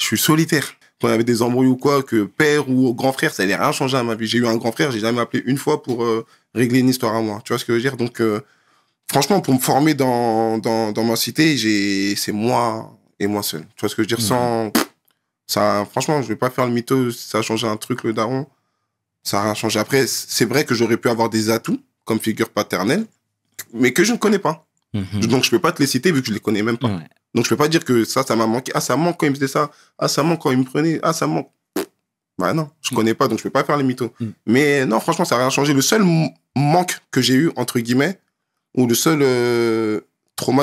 je 0.01 0.06
suis 0.06 0.18
solitaire. 0.18 0.74
Quand 1.01 1.07
il 1.07 1.12
y 1.12 1.13
avait 1.13 1.24
des 1.24 1.42
embrouilles 1.42 1.68
ou 1.68 1.78
quoi, 1.78 2.04
que 2.04 2.24
père 2.25 2.69
ou 2.69 2.94
grand 2.94 3.13
frère, 3.13 3.34
ça 3.34 3.44
n'allait 3.44 3.56
rien 3.56 3.72
changer 3.72 3.98
à 3.98 4.04
ma 4.04 4.16
vie. 4.16 4.28
J'ai 4.28 4.40
eu 4.40 4.48
un 4.48 4.57
grand 4.57 4.74
frère, 4.74 4.92
j'ai 4.92 5.00
jamais 5.00 5.22
appelé 5.22 5.42
une 5.46 5.57
fois 5.57 5.81
pour 5.81 6.04
euh, 6.04 6.25
régler 6.54 6.80
une 6.80 6.90
histoire 6.90 7.16
à 7.16 7.22
moi. 7.22 7.42
Tu 7.46 7.54
vois 7.54 7.60
ce 7.60 7.63
que 7.63 7.72
je 7.72 7.78
veux 7.78 7.81
dire? 7.81 7.96
Donc, 7.96 8.19
euh, 8.19 8.42
franchement, 9.10 9.40
pour 9.40 9.54
me 9.54 9.60
former 9.60 9.94
dans, 9.94 10.57
dans, 10.57 10.92
dans 10.92 11.04
ma 11.06 11.16
cité, 11.16 11.56
j'ai, 11.56 12.16
c'est 12.18 12.34
moi 12.34 12.98
et 13.18 13.28
moi 13.28 13.44
seul. 13.44 13.62
Tu 13.75 13.81
vois 13.81 13.90
ce 13.90 13.96
que 13.96 14.04
je 14.04 14.10
veux 14.10 14.16
dire? 14.16 14.19
Mhm. 14.19 14.25
Sans, 14.25 14.72
ça, 15.48 15.88
franchement, 15.90 16.22
je 16.22 16.28
vais 16.28 16.36
pas 16.36 16.50
faire 16.50 16.66
le 16.66 16.74
mytho. 16.74 17.12
Ça 17.12 17.40
a 17.40 17.42
changé 17.42 17.66
un 17.66 17.78
truc, 17.78 18.04
le 18.04 18.12
daron. 18.12 18.46
Ça 19.24 19.38
n'a 19.38 19.44
rien 19.44 19.54
changé. 19.54 19.80
Après, 19.80 20.06
c'est 20.06 20.46
vrai 20.46 20.66
que 20.66 20.75
j'aurais 20.75 20.98
pu 20.98 21.07
avoir 21.10 21.30
des 21.30 21.50
atouts 21.50 21.80
comme 22.04 22.19
figure 22.19 22.50
paternelle, 22.50 23.06
mais 23.74 23.94
que 23.94 24.04
je 24.04 24.12
ne 24.12 24.18
connais 24.18 24.40
pas. 24.40 24.68
Mhm. 24.94 25.22
Donc, 25.28 25.44
je 25.46 25.50
peux 25.50 25.60
pas 25.60 25.72
te 25.72 25.81
les 25.81 25.88
citer 25.88 26.12
vu 26.12 26.22
que 26.22 26.28
je 26.28 26.34
les 26.34 26.40
connais 26.40 26.62
même 26.62 26.78
pas. 26.78 26.88
Ouais. 26.90 27.07
Donc, 27.35 27.45
je 27.45 27.49
peux 27.49 27.57
pas 27.57 27.67
dire 27.67 27.85
que 27.85 28.03
ça, 28.05 28.23
ça 28.23 28.35
m'a 28.35 28.47
manqué. 28.47 28.71
Ah, 28.75 28.81
ça 28.81 28.95
manque 28.95 29.19
quand 29.19 29.25
il 29.27 29.29
me 29.31 29.35
faisait 29.35 29.47
ça. 29.47 29.69
Ah, 29.97 30.07
ça 30.07 30.23
manque 30.23 30.41
quand 30.41 30.51
il 30.51 30.57
me 30.57 30.63
prenait. 30.63 30.99
Ah, 31.03 31.13
ça 31.13 31.27
manque. 31.27 31.49
Bah 32.37 32.53
non, 32.53 32.69
je 32.81 32.93
Mm. 32.93 32.95
connais 32.95 33.13
pas, 33.13 33.27
donc 33.27 33.37
je 33.39 33.43
peux 33.43 33.49
pas 33.49 33.63
faire 33.65 33.75
les 33.77 33.83
mythos. 33.83 34.11
Mm. 34.19 34.25
Mais 34.45 34.85
non, 34.85 34.99
franchement, 34.99 35.25
ça 35.25 35.35
n'a 35.35 35.41
rien 35.41 35.49
changé. 35.49 35.73
Le 35.73 35.81
seul 35.81 36.03
manque 36.55 36.99
que 37.11 37.21
j'ai 37.21 37.33
eu, 37.35 37.51
entre 37.57 37.79
guillemets, 37.79 38.17
ou 38.75 38.87
le 38.87 38.95
seul 38.95 39.19
euh, 39.21 39.99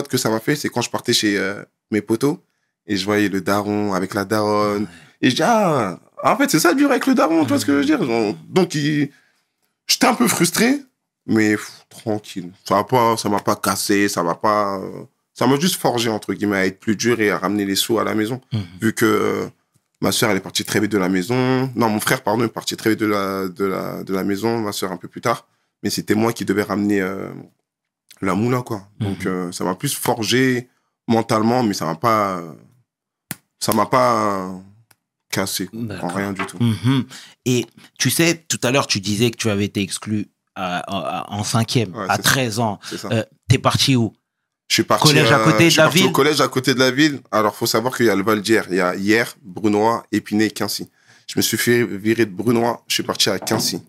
que 0.08 0.16
ça 0.16 0.30
m'a 0.30 0.40
fait, 0.40 0.56
c'est 0.56 0.70
quand 0.70 0.80
je 0.80 0.88
partais 0.90 1.12
chez 1.12 1.36
euh, 1.38 1.62
mes 1.90 2.00
potos 2.00 2.38
et 2.86 2.96
je 2.96 3.04
voyais 3.04 3.28
le 3.28 3.42
daron 3.42 3.92
avec 3.92 4.14
la 4.14 4.24
daronne. 4.24 4.86
Et 5.20 5.28
je 5.30 5.36
dis, 5.36 5.42
ah, 5.44 5.98
en 6.24 6.36
fait, 6.36 6.50
c'est 6.50 6.58
ça 6.60 6.72
dur 6.72 6.90
avec 6.90 7.06
le 7.06 7.14
daron, 7.14 7.42
tu 7.42 7.48
vois 7.48 7.58
ce 7.60 7.66
que 7.66 7.72
je 7.72 7.78
veux 7.78 7.84
dire? 7.84 8.02
Genre, 8.02 8.34
Donc, 8.48 8.74
il... 8.74 9.10
j'étais 9.86 10.06
un 10.06 10.14
peu 10.14 10.28
frustré, 10.28 10.80
mais 11.26 11.56
pff, 11.56 11.84
tranquille. 11.90 12.52
Ça 12.64 12.76
m'a 12.76 12.84
pas, 12.84 13.16
ça 13.18 13.28
m'a 13.28 13.40
pas 13.40 13.54
cassé, 13.56 14.08
ça 14.08 14.22
m'a 14.22 14.34
pas... 14.34 14.78
euh, 14.78 15.02
Ça 15.38 15.46
m'a 15.46 15.58
juste 15.60 15.76
forgé, 15.76 16.08
entre 16.08 16.32
guillemets, 16.32 16.56
à 16.56 16.66
être 16.66 16.80
plus 16.80 16.96
dur 16.96 17.20
et 17.20 17.30
à 17.30 17.36
ramener 17.38 17.64
les 17.66 17.76
sous 17.76 17.98
à 17.98 18.04
la 18.04 18.14
maison. 18.14 18.40
Mhm. 18.52 18.62
Vu 18.80 18.92
que 18.94 19.04
euh, 19.04 19.46
ma 20.00 20.10
soeur, 20.10 20.30
elle 20.30 20.38
est 20.38 20.40
partie 20.40 20.64
très 20.64 20.80
vite 20.80 20.90
de 20.92 20.98
la 20.98 21.08
maison. 21.10 21.70
Non, 21.76 21.90
mon 21.90 22.00
frère, 22.00 22.22
pardon, 22.22 22.42
est 22.44 22.48
parti 22.48 22.74
très 22.76 22.90
vite 22.90 23.00
de 23.00 23.06
la, 23.06 23.46
de 23.48 23.64
la, 23.66 24.02
de 24.02 24.14
la 24.14 24.24
maison, 24.24 24.58
ma 24.60 24.72
soeur 24.72 24.92
un 24.92 24.96
peu 24.96 25.08
plus 25.08 25.20
tard. 25.20 25.46
Mais 25.82 25.90
c'était 25.90 26.14
moi 26.14 26.32
qui 26.32 26.44
devais 26.46 26.62
ramener 26.62 27.02
euh, 27.02 27.28
la 28.22 28.34
moula, 28.34 28.62
quoi. 28.62 28.88
Donc, 28.98 29.26
Mhm. 29.26 29.30
euh, 29.32 29.52
ça 29.52 29.62
m'a 29.64 29.74
plus 29.74 29.94
forgé 29.94 30.68
mentalement, 31.06 31.62
mais 31.62 31.74
ça 31.74 31.84
m'a 31.84 31.96
pas... 31.96 32.42
ça 33.60 33.72
m'a 33.74 33.86
pas 33.86 34.50
cassé, 35.30 35.68
en 36.02 36.08
rien 36.08 36.32
du 36.32 36.46
tout. 36.46 36.56
Mhm. 36.62 37.04
Et 37.44 37.66
tu 37.98 38.08
sais, 38.08 38.42
tout 38.48 38.58
à 38.62 38.70
l'heure, 38.70 38.86
tu 38.86 39.00
disais 39.00 39.30
que 39.30 39.36
tu 39.36 39.50
avais 39.50 39.66
été 39.66 39.82
exclu 39.82 40.28
à- 40.54 40.78
à- 40.78 41.30
en 41.30 41.44
cinquième, 41.44 41.94
Ouais, 41.94 42.06
à 42.08 42.16
c'est 42.16 42.22
ça. 42.22 42.30
13 42.30 42.58
ans. 42.58 42.78
T'es 43.48 43.58
parti 43.58 43.96
où? 43.96 44.14
Je 44.68 44.74
suis 44.74 44.82
parti, 44.82 45.08
Collège 45.08 45.30
à 45.30 45.38
euh, 45.38 45.44
côté 45.44 45.64
de 45.64 45.64
je 45.64 45.70
suis 45.70 45.78
la 45.78 45.84
parti 45.84 45.98
ville 45.98 46.08
Au 46.08 46.12
collège 46.12 46.40
à 46.40 46.48
côté 46.48 46.74
de 46.74 46.78
la 46.78 46.90
ville. 46.90 47.20
Alors, 47.30 47.54
faut 47.54 47.66
savoir 47.66 47.96
qu'il 47.96 48.06
y 48.06 48.10
a 48.10 48.16
le 48.16 48.22
Val 48.22 48.40
d'Hier. 48.42 48.62
Il 48.70 48.76
y 48.76 48.80
a 48.80 48.96
Hier, 48.96 49.36
Brunois, 49.42 50.04
Épinay, 50.12 50.50
Quincy. 50.50 50.90
Je 51.28 51.34
me 51.38 51.42
suis 51.42 51.56
fait 51.56 51.84
virer 51.84 52.26
de 52.26 52.32
Brunois. 52.32 52.82
Je 52.88 52.94
suis 52.94 53.02
parti 53.02 53.30
à 53.30 53.38
Quincy. 53.38 53.80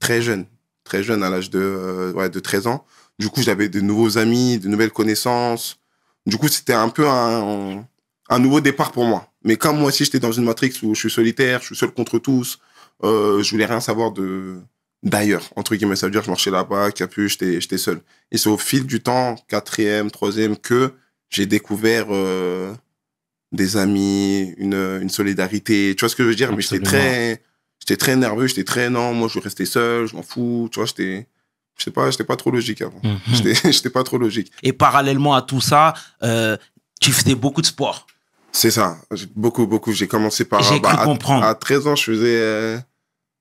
Très 0.00 0.20
jeune. 0.20 0.46
Très 0.84 1.02
jeune, 1.02 1.22
à 1.22 1.30
l'âge 1.30 1.50
de, 1.50 1.60
euh, 1.60 2.12
ouais, 2.12 2.28
de 2.28 2.40
13 2.40 2.66
ans. 2.66 2.84
Du 3.18 3.28
coup, 3.28 3.42
j'avais 3.42 3.68
de 3.68 3.80
nouveaux 3.80 4.18
amis, 4.18 4.58
de 4.58 4.68
nouvelles 4.68 4.90
connaissances. 4.90 5.78
Du 6.26 6.36
coup, 6.38 6.48
c'était 6.48 6.74
un 6.74 6.88
peu 6.88 7.08
un, 7.08 7.86
un 8.28 8.38
nouveau 8.38 8.60
départ 8.60 8.92
pour 8.92 9.04
moi. 9.04 9.28
Mais 9.44 9.56
comme 9.56 9.78
moi 9.78 9.88
aussi, 9.88 10.04
j'étais 10.04 10.18
dans 10.18 10.32
une 10.32 10.44
matrix 10.44 10.72
où 10.82 10.94
je 10.94 11.00
suis 11.00 11.10
solitaire, 11.10 11.60
je 11.60 11.66
suis 11.66 11.76
seul 11.76 11.92
contre 11.92 12.18
tous, 12.18 12.58
euh, 13.04 13.42
je 13.42 13.50
voulais 13.50 13.66
rien 13.66 13.80
savoir 13.80 14.10
de 14.10 14.56
d'ailleurs, 15.02 15.50
entre 15.56 15.74
guillemets. 15.76 15.96
Ça 15.96 16.06
veut 16.06 16.10
dire 16.12 16.20
que 16.22 16.26
je 16.26 16.30
marchais 16.30 16.50
là-bas, 16.50 16.90
capuche, 16.92 17.32
j'étais 17.32 17.60
j'étais 17.60 17.78
seul. 17.78 18.00
Et 18.30 18.38
c'est 18.38 18.48
au 18.48 18.58
fil 18.58 18.86
du 18.86 19.00
temps, 19.00 19.36
quatrième, 19.48 20.10
troisième, 20.10 20.56
que 20.56 20.92
j'ai 21.30 21.46
découvert 21.46 22.06
euh, 22.10 22.72
des 23.52 23.76
amis, 23.76 24.54
une, 24.58 24.74
une 25.02 25.10
solidarité. 25.10 25.94
Tu 25.96 26.00
vois 26.00 26.08
ce 26.08 26.16
que 26.16 26.22
je 26.24 26.28
veux 26.28 26.34
dire? 26.34 26.54
Mais 26.54 26.62
j'étais 26.62 26.80
très, 26.80 27.42
j'étais 27.80 27.96
très 27.96 28.16
nerveux, 28.16 28.46
j'étais 28.46 28.64
très 28.64 28.90
non, 28.90 29.12
moi 29.14 29.28
je 29.28 29.34
veux 29.38 29.42
rester 29.44 29.66
seul, 29.66 30.06
je 30.06 30.16
m'en 30.16 30.22
fous. 30.22 30.68
Tu 30.72 30.78
vois, 30.78 30.86
j'étais, 30.86 31.26
je 31.78 31.84
sais 31.84 31.90
pas, 31.90 32.10
j'étais 32.10 32.24
pas 32.24 32.36
trop 32.36 32.50
logique 32.50 32.82
avant. 32.82 33.00
Mhm. 33.02 33.18
J'étais, 33.34 33.72
j'étais 33.72 33.90
pas 33.90 34.02
trop 34.02 34.18
logique. 34.18 34.50
Et 34.62 34.72
parallèlement 34.72 35.34
à 35.34 35.42
tout 35.42 35.60
ça, 35.60 35.94
euh, 36.22 36.56
tu 37.00 37.12
faisais 37.12 37.34
beaucoup 37.34 37.60
de 37.60 37.66
sport. 37.66 38.06
C'est 38.52 38.70
ça. 38.70 38.96
Beaucoup, 39.34 39.66
beaucoup. 39.66 39.92
J'ai 39.92 40.08
commencé 40.08 40.46
par. 40.46 40.62
J'ai 40.62 40.80
cru 40.80 40.94
à- 40.96 41.04
comprendre. 41.04 41.44
À 41.44 41.54
13 41.54 41.86
ans, 41.88 41.94
je 41.96 42.04
faisais 42.04 42.38
euh, 42.40 42.78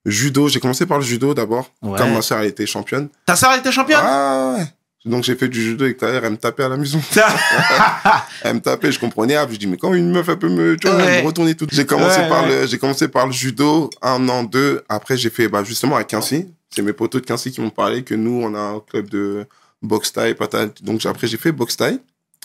judo. 0.06 0.48
J'ai 0.50 0.60
commencé 0.60 0.86
par 0.86 0.98
le 1.00 1.04
judo 1.04 1.34
d'abord. 1.34 1.70
Ouais. 1.82 1.98
Comme 1.98 2.14
ma 2.14 2.22
soeur, 2.22 2.40
elle 2.40 2.48
était 2.50 2.66
championne. 2.66 3.10
Ta 3.26 3.36
sœur 3.36 3.54
était 3.56 3.72
championne? 3.72 4.02
Ah, 4.04 4.56
ouais. 4.58 4.66
Donc 5.06 5.24
j'ai 5.24 5.36
fait 5.36 5.48
du 5.48 5.62
judo 5.62 5.86
et 5.86 5.94
d'ailleurs, 5.94 6.26
elle 6.26 6.32
me 6.32 6.38
tapait 6.38 6.64
à 6.64 6.70
la 6.70 6.78
maison. 6.78 7.00
Elle 8.44 8.56
me 8.56 8.60
tapait, 8.60 8.92
je 8.92 9.00
comprenais. 9.00 9.36
Je 9.52 9.56
dis, 9.58 9.68
mais 9.68 9.78
quand 9.78 9.94
une 9.94 10.12
meuf, 10.12 10.28
elle 10.30 10.40
peut 10.40 10.50
me, 10.50 10.76
tu 10.78 10.88
vois, 10.88 10.98
Ouais. 10.98 11.04
elle 11.06 11.22
me 11.24 11.28
retourner 11.28 11.56
tout. 11.56 11.68
J'ai 11.72 11.86
commencé 11.86 12.20
Ouais, 12.22 12.30
par 12.30 12.44
ouais. 12.44 12.62
le, 12.62 12.68
j'ai 12.68 12.78
commencé 12.80 13.08
par 13.08 13.28
le 13.28 13.32
judo, 13.32 13.90
un 14.02 14.28
an, 14.30 14.44
deux. 14.44 14.84
Après, 14.90 15.16
j'ai 15.18 15.30
fait, 15.30 15.48
bah, 15.48 15.64
justement, 15.64 15.96
à 15.96 16.04
Quincy. 16.04 16.48
C'est 16.74 16.82
mes 16.82 16.94
potos 16.94 17.22
de 17.22 17.26
Quincy 17.28 17.52
qui 17.52 17.62
m'ont 17.62 17.70
parlé 17.70 18.04
que 18.04 18.16
nous, 18.16 18.42
on 18.44 18.54
a 18.56 18.60
un 18.60 18.80
club 18.80 19.10
de 19.10 19.46
boxe 19.82 20.12
taille, 20.12 20.34
patate. 20.36 20.82
Donc, 20.84 21.06
après, 21.06 21.28
j'ai 21.28 21.38
fait 21.38 21.52
boxe 21.52 21.78
taille. 21.78 22.00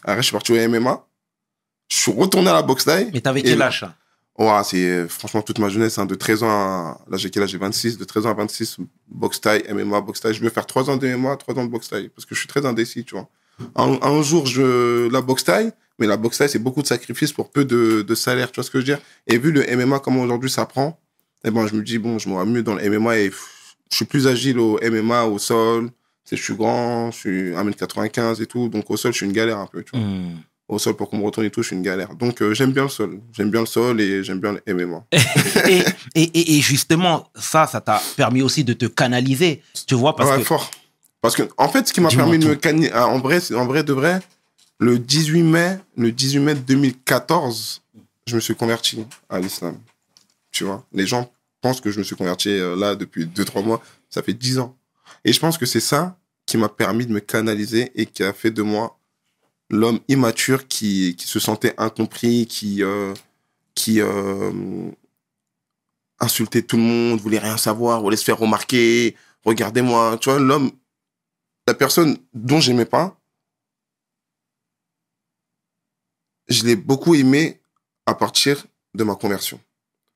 Après, 0.05 0.19
je 0.19 0.23
suis 0.27 0.33
parti 0.33 0.53
au 0.53 0.69
MMA. 0.69 1.03
Je 1.89 1.97
suis 1.97 2.13
retourné 2.13 2.51
à 2.51 2.55
la 2.55 2.63
boxe 2.63 2.85
taille. 2.85 3.11
Mais 3.13 3.21
t'avais 3.21 3.43
quel 3.43 3.61
âge 3.63 3.81
ça? 3.81 3.95
Ouais, 4.39 4.61
c'est 4.65 5.09
franchement 5.09 5.43
toute 5.43 5.59
ma 5.59 5.69
jeunesse, 5.69 5.99
hein, 5.99 6.07
de 6.07 6.15
13 6.15 6.43
ans 6.43 6.49
à. 6.49 7.01
Là, 7.11 7.17
j'ai 7.17 7.31
quel 7.31 7.43
âge? 7.43 7.51
J'ai 7.51 7.59
26. 7.59 7.99
De 7.99 8.05
13 8.05 8.27
ans 8.27 8.31
à 8.31 8.35
26, 8.35 8.79
boxe 9.09 9.41
taille, 9.41 9.63
MMA, 9.71 10.01
boxe 10.01 10.21
taille. 10.21 10.35
Je 10.35 10.41
vais 10.41 10.51
faire 10.51 10.67
3 10.67 10.89
ans 10.89 10.97
de 10.97 11.07
MMA, 11.07 11.37
3 11.37 11.59
ans 11.59 11.65
de 11.65 11.71
boxe 11.71 11.89
taille. 11.89 12.09
Parce 12.09 12.25
que 12.25 12.35
je 12.35 12.41
suis 12.41 12.49
très 12.49 12.65
indécis, 12.65 13.05
tu 13.05 13.15
vois. 13.15 13.29
Un, 13.75 14.23
jour, 14.23 14.47
je, 14.47 15.11
la 15.11 15.21
boxe 15.21 15.45
taille, 15.45 15.73
mais 15.99 16.07
la 16.07 16.17
boxe 16.17 16.39
taille, 16.39 16.49
c'est 16.49 16.59
beaucoup 16.59 16.81
de 16.81 16.87
sacrifices 16.87 17.33
pour 17.33 17.51
peu 17.51 17.67
de, 17.67 18.03
de 18.03 18.15
salaire. 18.15 18.51
Tu 18.51 18.57
vois 18.57 18.65
ce 18.65 18.71
que 18.71 18.81
je 18.81 18.87
veux 18.87 18.97
dire? 18.97 19.05
Et 19.27 19.37
vu 19.37 19.53
le 19.53 19.65
MMA, 19.77 19.99
comment 19.99 20.23
aujourd'hui 20.23 20.51
ça 20.51 20.65
prend, 20.65 20.99
eh 21.45 21.51
ben, 21.51 21.67
je 21.67 21.75
me 21.75 21.83
dis, 21.83 21.99
bon, 21.99 22.19
je 22.19 22.29
me 22.29 22.35
vois 22.35 22.47
mieux 22.47 22.63
dans 22.63 22.75
le 22.75 22.91
MMA 22.91 23.19
et 23.19 23.31
je 23.91 23.97
suis 23.97 24.05
plus 24.05 24.27
agile 24.27 24.59
au 24.59 24.79
MMA, 24.83 25.25
au 25.25 25.39
sol. 25.39 25.91
Je 26.31 26.37
suis 26.37 26.55
grand, 26.55 27.11
je 27.11 27.19
suis 27.19 27.51
1m95 27.51 28.41
et 28.41 28.47
tout. 28.47 28.69
Donc, 28.69 28.89
au 28.91 28.97
sol, 28.97 29.13
je 29.13 29.19
suis 29.19 29.27
une 29.27 29.33
galère 29.33 29.59
un 29.59 29.67
peu, 29.67 29.83
tu 29.83 29.91
vois. 29.97 30.07
Hmm. 30.07 30.39
Au 30.71 30.79
sol, 30.79 30.95
pour 30.95 31.11
qu'on 31.11 31.19
me 31.19 31.25
retourne 31.25 31.45
et 31.47 31.51
tout, 31.51 31.63
je 31.63 31.67
suis 31.69 31.77
une 31.77 31.83
galère. 31.83 32.15
Donc, 32.15 32.41
euh, 32.41 32.55
j'aime 32.55 32.71
bien 32.73 32.85
le 32.85 32.89
sol. 32.89 33.21
J'aime 33.33 33.51
bien 33.51 33.61
le 33.61 33.67
sol 33.67 34.01
et 34.01 34.23
j'aime 34.23 34.39
bien 34.39 34.53
le 34.65 34.73
MMA. 34.75 35.05
et, 35.69 35.83
et, 36.15 36.23
et- 36.23 36.57
et 36.59 36.61
justement, 36.61 37.29
ça, 37.35 37.67
ça 37.67 37.81
t'a 37.81 38.01
permis 38.17 38.41
aussi 38.41 38.63
de 38.63 38.73
te 38.73 38.87
canaliser. 38.87 39.63
Tu 39.89 39.97
vois, 39.97 40.15
parce 40.15 40.31
ouais, 40.31 40.39
que. 40.39 40.45
fort. 40.45 40.71
Parce 41.21 41.35
que, 41.35 41.43
en 41.59 41.69
fait, 41.69 41.89
ce 41.89 41.93
qui 41.93 42.01
m'a 42.01 42.09
permis 42.09 42.39
de 42.39 42.47
me 42.47 42.55
canaliser, 42.55 42.95
en 42.95 43.19
vrai, 43.19 43.41
c'est- 43.41 43.55
en 43.55 43.67
vrai 43.67 43.83
de 43.83 43.93
vrai, 43.93 44.21
le 44.79 44.99
18 45.01 45.43
mai, 45.43 45.79
le 45.97 46.13
18 46.13 46.39
mai 46.39 46.55
2014, 46.55 47.83
je 48.27 48.37
me 48.37 48.41
suis 48.41 48.55
converti 48.55 49.05
à 49.29 49.41
l'islam. 49.41 49.77
Tu 50.53 50.63
vois, 50.65 50.85
les 50.93 51.07
gens 51.07 51.31
pensent 51.61 51.81
que 51.81 51.91
je 51.91 51.99
me 51.99 52.05
suis 52.05 52.15
converti 52.17 52.49
euh, 52.49 52.77
là 52.77 52.95
depuis 52.95 53.27
2-3 53.27 53.63
mois. 53.65 53.83
Ça 54.09 54.23
fait 54.23 54.35
10 54.35 54.59
ans. 54.61 54.77
Et 55.25 55.33
je 55.33 55.41
pense 55.41 55.59
que 55.59 55.67
c'est 55.67 55.81
ça 55.81 56.17
qui 56.47 56.57
m'a 56.57 56.69
permis 56.69 57.07
de 57.07 57.13
me 57.13 57.21
canaliser 57.21 57.91
et 57.95 58.07
qui 58.07 58.23
a 58.23 58.33
fait 58.33 58.51
de 58.53 58.63
moi 58.63 58.97
l'homme 59.71 60.01
immature 60.09 60.69
qui, 60.69 61.15
qui 61.17 61.27
se 61.27 61.39
sentait 61.39 61.75
incompris, 61.79 62.47
qui, 62.47 62.83
euh, 62.83 63.15
qui 63.75 64.01
euh, 64.01 64.91
insultait 66.19 66.63
tout 66.63 66.77
le 66.77 66.83
monde, 66.83 67.21
voulait 67.21 67.39
rien 67.39 67.57
savoir, 67.57 68.03
voulait 68.03 68.17
se 68.17 68.25
faire 68.25 68.39
remarquer. 68.39 69.17
Regardez-moi, 69.45 70.19
tu 70.21 70.29
vois, 70.29 70.39
l'homme, 70.39 70.73
la 71.67 71.75
personne 71.75 72.19
dont 72.35 72.61
j'aimais 72.61 72.85
pas, 72.85 73.17
je 76.49 76.65
l'ai 76.65 76.77
beaucoup 76.77 77.15
aimé 77.15 77.61
à 78.07 78.15
partir 78.15 78.67
de 78.95 79.05
ma 79.05 79.15
conversion. 79.15 79.61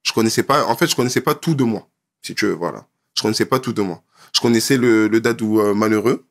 Je 0.03 0.13
connaissais 0.13 0.43
pas, 0.43 0.67
en 0.67 0.77
fait, 0.77 0.89
je 0.89 0.97
connaissais 0.97 1.21
pas 1.21 1.35
tout 1.35 1.55
de 1.55 1.65
moi, 1.65 1.89
si 2.23 2.35
tu 2.35 2.47
veux, 2.47 2.53
voilà. 2.53 2.87
Je 3.17 3.23
connaissais 3.23 3.47
pas 3.47 3.61
tout 3.61 3.73
de 3.73 3.81
moi. 3.81 4.03
Je 4.35 4.41
connaissais 4.41 4.77
le, 4.77 5.07
le 5.07 5.21
dadou 5.21 5.61
euh, 5.61 5.75
malheureux, 5.75 6.27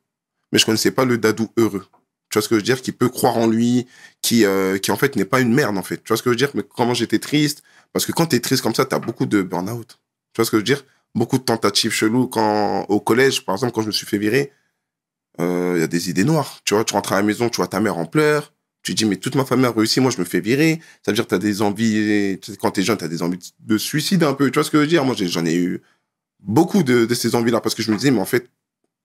mais 0.52 0.60
je 0.60 0.66
connaissais 0.66 0.92
pas 0.92 1.06
le 1.06 1.18
dadou 1.18 1.50
heureux. 1.56 1.88
Tu 2.34 2.40
vois 2.40 2.42
ce 2.42 2.50
que 2.50 2.56
je 2.56 2.62
veux 2.62 2.64
dire? 2.64 2.82
Qui 2.82 2.92
peut 2.92 3.10
croire 3.10 3.38
en 3.38 3.46
lui, 3.46 3.86
qui, 4.24 4.44
euh, 4.44 4.80
qui 4.80 4.90
en 4.90 4.98
fait 4.98 5.16
n'est 5.16 5.24
pas 5.24 5.40
une 5.40 5.54
merde, 5.54 5.78
en 5.78 5.84
fait. 5.84 5.98
Tu 5.98 6.08
vois 6.08 6.18
ce 6.18 6.24
que 6.24 6.32
je 6.32 6.34
veux 6.34 6.36
dire? 6.36 6.50
Mais 6.56 6.64
comment 6.64 6.96
j'étais 6.96 7.20
triste? 7.20 7.62
Parce 7.92 8.08
que 8.08 8.12
quand 8.12 8.26
t'es 8.26 8.40
triste 8.40 8.64
comme 8.64 8.74
ça, 8.74 8.86
t'as 8.86 8.98
beaucoup 8.98 9.28
de 9.28 9.44
burn-out. 9.44 10.00
Tu 10.34 10.40
vois 10.40 10.46
ce 10.46 10.50
que 10.50 10.58
je 10.58 10.62
veux 10.62 10.66
dire? 10.66 10.84
Beaucoup 11.14 11.38
de 11.38 11.44
tentatives 11.44 11.92
cheloues. 11.92 12.26
Quand, 12.28 12.86
au 12.90 13.00
collège, 13.00 13.46
par 13.46 13.54
exemple, 13.54 13.72
quand 13.72 13.84
je 13.84 13.86
me 13.86 13.92
suis 13.92 14.08
fait 14.08 14.18
virer, 14.18 14.52
euh, 15.40 15.74
il 15.78 15.82
y 15.82 15.84
a 15.84 15.88
des 15.88 16.10
idées 16.10 16.24
noires. 16.24 16.62
Tu 16.66 16.74
vois, 16.74 16.84
tu 16.84 16.94
rentres 16.96 17.14
à 17.14 17.18
la 17.18 17.22
maison, 17.22 17.50
tu 17.50 17.58
vois 17.58 17.68
ta 17.68 17.80
mère 17.80 18.00
en 18.00 18.08
pleurs. 18.08 18.52
Tu 18.82 18.96
dis, 18.96 19.06
mais 19.06 19.18
toute 19.18 19.36
ma 19.36 19.46
famille 19.46 19.68
a 19.68 19.72
réussi, 19.72 20.00
moi 20.00 20.10
je 20.10 20.18
me 20.18 20.26
fais 20.26 20.40
virer. 20.40 20.82
Ça 21.06 21.12
veut 21.12 21.16
dire 21.16 21.26
que 21.26 21.30
tu 21.30 21.36
as 21.36 21.38
des 21.38 21.62
envies, 21.62 22.40
tu 22.42 22.56
quand 22.58 22.72
t'es 22.72 22.82
jeune, 22.82 22.98
tu 22.98 23.04
as 23.04 23.10
des 23.10 23.22
envies 23.22 23.54
de 23.60 23.78
suicide 23.78 24.24
un 24.24 24.34
peu. 24.34 24.50
Tu 24.50 24.56
vois 24.56 24.64
ce 24.64 24.72
que 24.72 24.80
je 24.80 24.82
veux 24.82 24.88
dire? 24.88 25.06
Moi 25.06 25.14
j'en 25.20 25.46
ai 25.46 25.54
eu 25.54 25.84
beaucoup 26.40 26.82
de, 26.82 27.06
de 27.06 27.14
ces 27.14 27.36
envies-là 27.36 27.62
parce 27.62 27.76
que 27.76 27.84
je 27.84 27.92
me 27.92 27.96
disais, 27.98 28.10
mais 28.10 28.22
en 28.22 28.26
fait, 28.26 28.50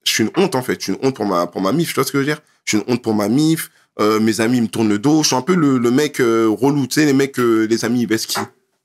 je 0.05 0.11
suis 0.11 0.23
une 0.23 0.31
honte 0.37 0.55
en 0.55 0.61
fait. 0.61 0.79
Je 0.79 0.85
suis 0.85 0.93
une 0.93 0.99
honte 1.01 1.15
pour 1.15 1.25
ma, 1.25 1.47
pour 1.47 1.61
ma 1.61 1.71
mif. 1.71 1.89
Tu 1.89 1.95
vois 1.95 2.03
ce 2.03 2.11
que 2.11 2.17
je 2.17 2.23
veux 2.23 2.33
dire? 2.33 2.41
Je 2.65 2.77
suis 2.77 2.85
une 2.85 2.93
honte 2.93 3.01
pour 3.01 3.13
ma 3.13 3.29
mif. 3.29 3.71
Euh, 3.99 4.19
mes 4.19 4.39
amis 4.39 4.61
me 4.61 4.67
tournent 4.67 4.89
le 4.89 4.99
dos. 4.99 5.23
Je 5.23 5.27
suis 5.27 5.35
un 5.35 5.41
peu 5.41 5.55
le, 5.55 5.77
le 5.77 5.91
mec 5.91 6.19
euh, 6.21 6.47
relou. 6.49 6.87
Tu 6.87 6.95
sais, 6.95 7.05
les 7.05 7.13
mecs, 7.13 7.37
euh, 7.39 7.67
les 7.67 7.83
amis, 7.83 8.07
qui 8.07 8.27
Tu 8.27 8.37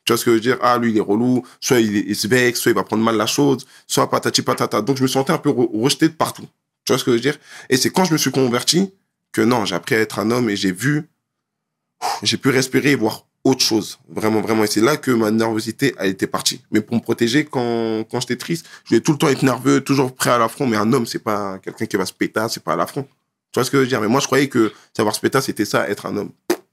vois 0.08 0.16
ce 0.16 0.24
que 0.24 0.30
je 0.32 0.34
veux 0.34 0.40
dire? 0.40 0.58
Ah, 0.60 0.76
lui, 0.76 0.90
il 0.90 0.96
est 0.96 1.00
relou. 1.00 1.44
Soit 1.60 1.80
il, 1.80 1.96
il 2.08 2.16
se 2.16 2.26
vexe, 2.26 2.60
soit 2.60 2.72
il 2.72 2.74
va 2.74 2.82
prendre 2.82 3.02
mal 3.02 3.16
la 3.16 3.26
chose, 3.26 3.64
soit 3.86 4.10
patati 4.10 4.42
patata. 4.42 4.82
Donc 4.82 4.96
je 4.96 5.02
me 5.02 5.08
sentais 5.08 5.32
un 5.32 5.38
peu 5.38 5.50
re- 5.50 5.82
rejeté 5.82 6.08
de 6.08 6.14
partout. 6.14 6.46
Tu 6.84 6.92
vois 6.92 6.98
ce 6.98 7.04
que 7.04 7.12
je 7.12 7.16
veux 7.16 7.22
dire? 7.22 7.38
Et 7.70 7.76
c'est 7.76 7.90
quand 7.90 8.04
je 8.04 8.12
me 8.12 8.18
suis 8.18 8.30
converti 8.30 8.92
que 9.32 9.40
non, 9.40 9.64
j'ai 9.64 9.74
appris 9.74 9.94
à 9.94 10.00
être 10.00 10.18
un 10.18 10.30
homme 10.30 10.50
et 10.50 10.56
j'ai 10.56 10.72
vu, 10.72 11.08
j'ai 12.22 12.36
pu 12.36 12.50
respirer 12.50 12.90
et 12.92 12.96
voir 12.96 13.26
autre 13.44 13.62
chose. 13.62 13.98
Vraiment, 14.08 14.40
vraiment. 14.40 14.64
Et 14.64 14.66
c'est 14.66 14.80
là 14.80 14.96
que 14.96 15.10
ma 15.10 15.30
nervosité 15.30 15.94
a 15.98 16.06
été 16.06 16.26
partie. 16.26 16.62
Mais 16.70 16.80
pour 16.80 16.96
me 16.96 17.02
protéger, 17.02 17.44
quand, 17.44 18.04
quand 18.10 18.20
j'étais 18.20 18.36
triste, 18.36 18.66
je 18.84 18.88
voulais 18.88 19.00
tout 19.00 19.12
le 19.12 19.18
temps 19.18 19.28
être 19.28 19.42
nerveux, 19.42 19.82
toujours 19.82 20.14
prêt 20.14 20.30
à 20.30 20.38
l'affront. 20.38 20.66
Mais 20.66 20.76
un 20.76 20.92
homme, 20.92 21.06
c'est 21.06 21.22
pas 21.22 21.58
quelqu'un 21.58 21.86
qui 21.86 21.96
va 21.96 22.06
se 22.06 22.12
péter, 22.12 22.46
c'est 22.48 22.64
pas 22.64 22.72
à 22.72 22.76
l'affront. 22.76 23.02
Tu 23.52 23.60
vois 23.60 23.64
ce 23.64 23.70
que 23.70 23.76
je 23.76 23.82
veux 23.82 23.88
dire? 23.88 24.00
Mais 24.00 24.08
moi, 24.08 24.20
je 24.20 24.26
croyais 24.26 24.48
que 24.48 24.72
savoir 24.96 25.14
se 25.14 25.20
péter, 25.20 25.40
c'était 25.40 25.64
ça, 25.64 25.88
être 25.88 26.06
un 26.06 26.16
homme. 26.16 26.30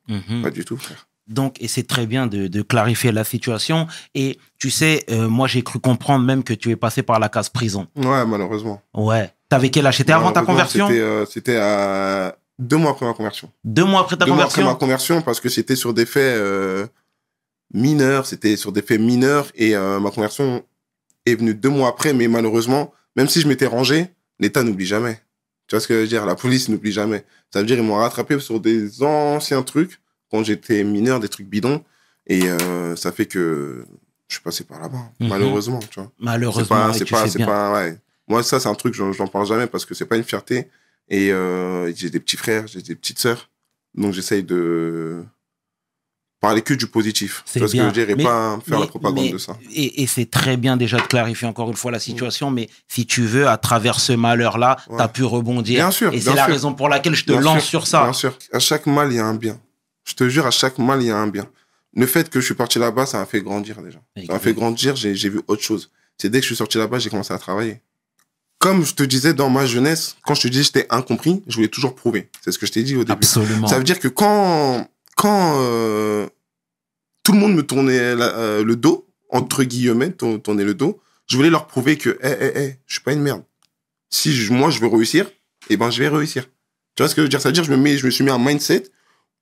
Mhm. 0.07 0.41
Pas 0.41 0.49
du 0.49 0.65
tout, 0.65 0.77
frère. 0.77 1.07
Donc, 1.27 1.61
et 1.61 1.67
c'est 1.67 1.83
très 1.83 2.07
bien 2.07 2.25
de, 2.27 2.47
de 2.47 2.61
clarifier 2.61 3.11
la 3.11 3.23
situation. 3.23 3.87
Et 4.15 4.39
tu 4.57 4.69
sais, 4.71 5.03
euh, 5.11 5.27
moi, 5.29 5.47
j'ai 5.47 5.61
cru 5.61 5.79
comprendre 5.79 6.25
même 6.25 6.43
que 6.43 6.53
tu 6.53 6.71
es 6.71 6.75
passé 6.75 7.03
par 7.03 7.19
la 7.19 7.29
case 7.29 7.49
prison. 7.49 7.87
Ouais, 7.95 8.25
malheureusement. 8.25 8.81
Ouais. 8.93 9.31
T'avais 9.47 9.69
quel 9.69 9.85
âge? 9.85 9.97
C'était 9.97 10.13
avant 10.13 10.31
ta 10.31 10.41
conversion? 10.41 10.87
C'était 10.87 10.99
euh, 10.99 11.25
c'était 11.25 11.57
à 11.57 12.35
deux 12.62 12.77
mois 12.77 12.91
après 12.91 13.06
ma 13.06 13.13
conversion. 13.13 13.51
Deux 13.65 13.84
mois 13.84 14.01
après 14.01 14.15
ta 14.15 14.25
deux 14.25 14.32
mois 14.32 14.44
après 14.44 14.62
conversion 14.62 14.65
ma 14.74 14.75
conversion 14.80 15.22
parce 15.22 15.39
que 15.41 15.50
c'était 15.50 15.75
sur 15.75 15.94
des 15.94 16.06
faits 16.06 16.38
euh, 16.38 16.88
mineurs, 17.74 18.25
c'était 18.25 18.56
sur 18.56 18.72
des 18.72 18.82
faits 18.82 19.00
mineurs 19.00 19.48
et 19.56 19.75
euh, 19.75 20.00
ma 20.00 20.12
conversion 20.12 20.63
est 21.25 21.36
venue 21.36 21.53
deux 21.53 21.70
mois 21.70 21.89
après, 21.89 22.13
mais 22.13 22.27
malheureusement, 22.27 22.94
même 23.15 23.27
si 23.27 23.41
je 23.41 23.48
m'étais 23.48 23.65
rangé, 23.68 24.08
l'État 24.39 24.63
n'oublie 24.63 24.86
jamais. 24.86 25.20
Tu 25.68 25.75
vois 25.75 25.80
ce 25.82 25.88
que 25.88 25.94
je 25.96 26.00
veux 26.01 26.08
dire? 26.08 26.25
La 26.25 26.36
police 26.36 26.68
n'oublie 26.70 26.91
jamais. 26.91 27.25
Ça 27.53 27.60
veut 27.60 27.65
dire 27.65 27.77
ils 27.77 27.84
m'ont 27.84 27.96
rattrapé 27.96 28.39
sur 28.39 28.60
des 28.60 29.03
anciens 29.03 29.63
trucs 29.63 30.00
quand 30.30 30.44
j'étais 30.44 30.84
mineur, 30.84 31.20
des 31.20 31.27
trucs 31.30 31.48
bidons, 31.48 31.84
et 32.27 32.44
euh, 32.50 32.96
ça 32.96 33.12
fait 33.12 33.25
que 33.25 33.86
je 34.27 34.36
suis 34.36 34.44
passé 34.44 34.63
par 34.63 34.80
là-bas, 34.82 35.10
Mhm. 35.20 35.27
malheureusement, 35.27 35.80
tu 35.80 36.00
vois. 36.00 36.10
C'est 36.18 36.24
Malheureusement, 36.25 36.75
pas, 36.88 36.94
c'est 36.94 37.06
pas, 37.10 37.24
fais 37.24 37.30
c'est 37.32 37.38
bien. 37.38 37.48
pas, 37.48 37.74
ouais. 37.74 37.98
Moi, 38.27 38.44
ça, 38.44 38.60
c'est 38.62 38.70
un 38.70 38.75
truc, 38.75 38.94
j'en 38.94 39.12
j'en 39.12 39.27
parle 39.27 39.46
jamais 39.46 39.68
parce 39.68 39.86
que 39.86 39.94
c'est 39.94 40.06
pas 40.06 40.15
une 40.15 40.24
fierté. 40.24 40.70
Et 41.10 41.31
euh, 41.31 41.91
j'ai 41.96 42.10
des 42.10 42.20
petits 42.20 42.38
frères, 42.38 42.67
j'ai 42.67 42.81
des 42.81 42.96
petites 42.96 43.20
sœurs. 43.20 43.50
Donc, 43.96 44.13
j'essaye 44.13 44.43
de 44.43 45.24
parler 46.39 46.62
que 46.62 46.74
du 46.74 46.88
positif. 46.88 47.43
C'est 47.46 47.60
ce 47.60 47.65
que 47.74 47.77
je 47.77 47.81
veux 47.84 47.91
dire 47.91 48.10
et 48.10 48.15
Mais- 48.15 48.24
pas 48.24 48.60
faire 48.67 48.79
la 48.79 48.88
propagande 48.88 49.25
mais- 49.25 49.31
de 49.34 49.38
ça. 49.38 49.58
Et, 49.74 50.01
et 50.01 50.08
c'est 50.08 50.25
très 50.31 50.58
bien 50.58 50.75
déjà 50.75 50.98
de 50.98 51.03
clarifier 51.03 51.48
encore 51.48 51.70
une 51.70 51.75
fois 51.75 51.91
la 51.91 52.00
situation, 52.00 52.50
mais 52.50 52.67
si 52.88 53.05
tu 53.05 53.22
veux, 53.24 53.48
à 53.48 53.58
travers 53.58 54.00
ce 54.00 54.13
malheur-là, 54.13 54.77
Ouais. 54.89 54.98
tu 54.98 55.03
as 55.03 55.08
pu 55.08 55.24
rebondir. 55.24 55.75
Bien 55.75 55.91
sûr, 55.91 56.12
Et 56.13 56.20
c'est 56.22 56.34
la 56.34 56.46
raison 56.46 56.74
pour 56.74 56.89
laquelle 56.89 57.13
je 57.13 57.25
te 57.25 57.31
Bien 57.34 57.41
lance 57.41 57.62
sûr, 57.63 57.81
sur 57.81 57.88
ça. 57.88 58.03
Bien 58.03 58.13
sûr. 58.13 58.38
À 58.53 58.60
chaque 58.60 58.88
mal, 58.88 59.12
il 59.12 59.17
y 59.17 59.20
a 59.20 59.25
un 59.25 59.36
bien. 59.36 59.60
Je 60.08 60.13
te 60.15 60.27
jure, 60.29 60.48
à 60.48 60.51
chaque 60.51 60.79
mal, 60.79 61.01
il 61.03 61.08
y 61.08 61.12
a 61.12 61.17
un 61.17 61.27
bien. 61.27 61.48
Le 61.93 62.08
fait 62.08 62.27
que 62.29 62.39
je 62.39 62.46
suis 62.46 62.55
parti 62.55 62.79
là-bas, 62.79 63.05
ça 63.05 63.20
m'a 63.20 63.25
fait 63.27 63.41
grandir 63.41 63.79
déjà. 63.84 64.00
Ça 64.25 64.34
m'a 64.34 64.39
fait 64.39 64.53
grandir, 64.53 64.96
j'ai 64.96 65.13
j'ai 65.13 65.29
vu 65.29 65.41
autre 65.48 65.62
chose. 65.62 65.91
C'est 66.17 66.29
dès 66.29 66.39
que 66.39 66.43
je 66.43 66.48
suis 66.48 66.55
sorti 66.55 66.77
là-bas, 66.79 66.98
j'ai 67.00 67.10
commencé 67.12 67.34
à 67.34 67.38
travailler. 67.38 67.81
Comme 68.62 68.86
je 68.86 68.94
te 68.94 69.01
disais 69.03 69.34
dans 69.34 69.50
ma 69.50 69.65
jeunesse, 69.65 70.15
quand 70.24 70.36
je 70.36 70.44
te 70.44 70.48
dis 70.48 70.63
j'étais 70.63 70.86
incompris, 70.91 71.41
je 71.48 71.56
voulais 71.56 71.68
toujours 71.68 71.96
prouver. 71.96 72.30
C'est 72.41 72.51
ce 72.51 72.60
que 72.60 72.65
je 72.68 72.72
t'ai 72.72 72.84
dit 72.84 72.96
au 72.96 73.00
début. 73.00 73.12
Absolument. 73.13 73.68
Ça 73.68 73.77
veut 73.77 73.84
dire 73.84 74.00
que 74.00 74.08
quand, 74.08 74.88
quand 75.18 75.58
euh, 75.62 76.27
tout 77.24 77.32
le 77.34 77.39
monde 77.39 77.56
me 77.56 77.63
tournait 77.63 78.15
la- 78.15 78.38
euh, 78.38 78.63
le 78.63 78.75
dos, 78.75 79.08
entre 79.30 79.63
guillemets, 79.63 80.12
tour- 80.12 80.39
tournait 80.41 80.63
le 80.63 80.75
dos, 80.75 81.01
je 81.27 81.38
voulais 81.38 81.50
leur 81.50 81.65
prouver 81.65 81.98
que, 81.98 82.10
hé, 82.22 82.27
hé, 82.39 82.60
hé, 82.63 82.80
je 82.86 82.94
suis 82.94 83.03
pas 83.03 83.13
une 83.13 83.22
merde. 83.22 83.44
Si 84.12 84.32
je- 84.34 84.53
moi 84.53 84.70
je 84.70 84.80
veux 84.80 84.88
réussir, 84.88 85.25
eh 85.70 85.77
ben 85.77 85.89
je 85.89 86.00
vais 86.00 86.08
réussir. 86.10 86.46
Tu 86.96 87.01
vois 87.01 87.10
ce 87.10 87.15
que 87.15 87.22
je 87.22 87.24
veux 87.25 87.30
dire? 87.30 87.41
Ça 87.41 87.50
veut 87.50 87.53
dire 87.53 87.63
que 87.63 87.68
je 87.68 87.75
me, 87.75 87.82
mets, 87.82 87.98
je 87.98 88.06
me 88.06 88.12
suis 88.12 88.24
mis 88.24 88.30
un 88.30 88.38
mindset 88.38 88.84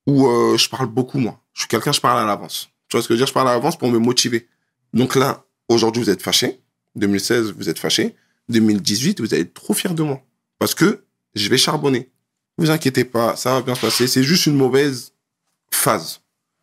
où 0.08 0.28
euh, 0.28 0.56
je 0.58 0.70
parle 0.70 0.88
beaucoup, 0.88 1.18
moi. 1.20 1.42
Je 1.54 1.62
suis 1.62 1.68
quelqu'un, 1.68 1.92
je 1.92 2.00
parle 2.00 2.20
à 2.22 2.26
l'avance. 2.26 2.70
Tu 2.88 2.96
vois 2.96 3.02
ce 3.04 3.08
que 3.10 3.16
je 3.16 3.18
veux 3.20 3.26
dire? 3.26 3.28
Je 3.28 3.34
parle 3.34 3.50
à 3.50 3.54
l'avance 3.54 3.78
pour 3.78 3.90
me 3.92 3.98
motiver. 3.98 4.48
Donc 4.94 5.16
là, 5.16 5.44
aujourd'hui, 5.68 6.02
vous 6.04 6.10
êtes 6.10 6.22
fâchés. 6.22 6.62
2016, 6.96 7.54
vous 7.58 7.68
êtes 7.70 7.80
fâchés. 7.80 8.16
2018, 8.50 9.22
vous 9.22 9.34
allez 9.34 9.44
être 9.44 9.54
trop 9.54 9.74
fiers 9.74 9.94
de 9.94 10.04
moi. 10.04 10.22
Parce 10.58 10.76
que 10.76 11.04
je 11.36 11.50
vais 11.50 11.58
charbonner. 11.58 12.10
Vous 12.58 12.70
inquiétez 12.72 13.06
pas, 13.06 13.36
ça 13.36 13.54
va 13.54 13.62
bien 13.62 13.76
se 13.76 13.82
passer. 13.82 14.08
C'est 14.08 14.24
juste 14.24 14.46
une 14.46 14.58
mauvaise 14.58 15.14
phase. 15.72 16.22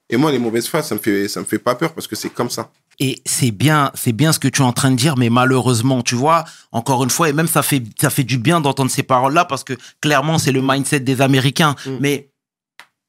Et 0.08 0.16
moi, 0.16 0.30
les 0.30 0.38
mauvaises 0.38 0.68
phases, 0.68 0.88
ça 0.88 0.94
me 0.94 1.00
fait, 1.00 1.28
ça 1.28 1.40
me 1.40 1.46
fait 1.46 1.58
pas 1.58 1.74
peur 1.74 1.92
parce 1.92 2.06
que 2.06 2.14
c'est 2.14 2.30
comme 2.30 2.50
ça. 2.50 2.70
Et 2.98 3.20
c'est 3.26 3.50
bien, 3.50 3.90
c'est 3.94 4.12
bien 4.12 4.32
ce 4.32 4.38
que 4.38 4.48
tu 4.48 4.62
es 4.62 4.64
en 4.64 4.72
train 4.72 4.90
de 4.90 4.96
dire, 4.96 5.16
mais 5.16 5.28
malheureusement, 5.28 6.02
tu 6.02 6.14
vois, 6.14 6.44
encore 6.72 7.02
une 7.04 7.10
fois, 7.10 7.28
et 7.28 7.32
même 7.32 7.48
ça 7.48 7.62
fait, 7.62 7.82
ça 8.00 8.08
fait 8.08 8.24
du 8.24 8.38
bien 8.38 8.60
d'entendre 8.60 8.90
ces 8.90 9.02
paroles-là 9.02 9.44
parce 9.44 9.64
que 9.64 9.74
clairement, 10.00 10.38
c'est 10.38 10.52
le 10.52 10.62
mindset 10.62 11.00
des 11.00 11.20
Américains. 11.20 11.74
Mm. 11.84 11.96
Mais 12.00 12.30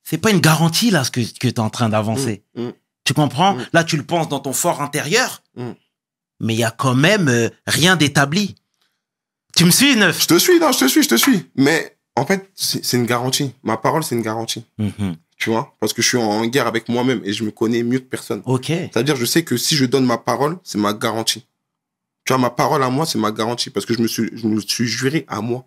c'est 0.03 0.17
pas 0.17 0.31
une 0.31 0.39
garantie, 0.39 0.89
là, 0.89 1.03
ce 1.03 1.11
que, 1.11 1.21
que 1.21 1.47
tu 1.47 1.47
es 1.47 1.59
en 1.59 1.69
train 1.69 1.89
d'avancer. 1.89 2.43
Mm, 2.55 2.67
mm. 2.67 2.73
Tu 3.05 3.13
comprends? 3.13 3.57
Là, 3.71 3.85
tu 3.85 3.95
le 3.95 4.03
penses 4.03 4.27
dans 4.27 4.41
ton 4.41 4.51
fort 4.51 4.81
intérieur, 4.81 5.41
mais 6.41 6.53
il 6.53 6.59
y 6.59 6.65
a 6.65 6.71
quand 6.71 6.93
même 6.93 7.29
euh, 7.29 7.49
rien 7.65 7.95
d'établi. 7.95 8.55
Tu 9.57 9.65
me 9.65 9.71
suis, 9.71 9.95
neuf 9.95 10.21
Je 10.21 10.27
te 10.27 10.37
suis, 10.37 10.59
non, 10.59 10.71
je 10.71 10.77
te 10.77 10.87
suis, 10.87 11.01
je 11.01 11.09
te 11.09 11.15
suis. 11.15 11.49
Mais 11.55 11.97
en 12.15 12.27
fait, 12.27 12.47
c'est 12.53 12.95
une 12.95 13.07
garantie. 13.07 13.55
Ma 13.63 13.75
parole, 13.75 14.03
c'est 14.03 14.13
une 14.13 14.21
garantie. 14.21 14.63
Mhm. 14.77 15.15
Tu 15.35 15.49
vois? 15.49 15.75
Parce 15.79 15.93
que 15.93 16.03
je 16.03 16.07
suis 16.07 16.17
en 16.17 16.45
guerre 16.45 16.67
avec 16.67 16.87
moi-même 16.89 17.21
et 17.25 17.33
je 17.33 17.43
me 17.43 17.49
connais 17.49 17.81
mieux 17.81 17.97
que 17.97 18.05
personne. 18.05 18.43
Ok. 18.45 18.67
C'est-à-dire, 18.67 19.15
je 19.15 19.25
sais 19.25 19.43
que 19.43 19.57
si 19.57 19.75
je 19.75 19.85
donne 19.85 20.05
ma 20.05 20.19
parole, 20.19 20.59
c'est 20.63 20.77
ma 20.77 20.93
garantie. 20.93 21.47
Tu 22.23 22.33
vois, 22.33 22.37
ma 22.37 22.51
parole 22.51 22.83
à 22.83 22.91
moi, 22.91 23.07
c'est 23.07 23.17
ma 23.17 23.31
garantie 23.31 23.71
parce 23.71 23.87
que 23.87 23.95
je 23.95 24.01
me 24.01 24.07
suis, 24.07 24.29
je 24.31 24.45
me 24.45 24.61
suis 24.61 24.85
juré 24.85 25.25
à 25.27 25.41
moi. 25.41 25.65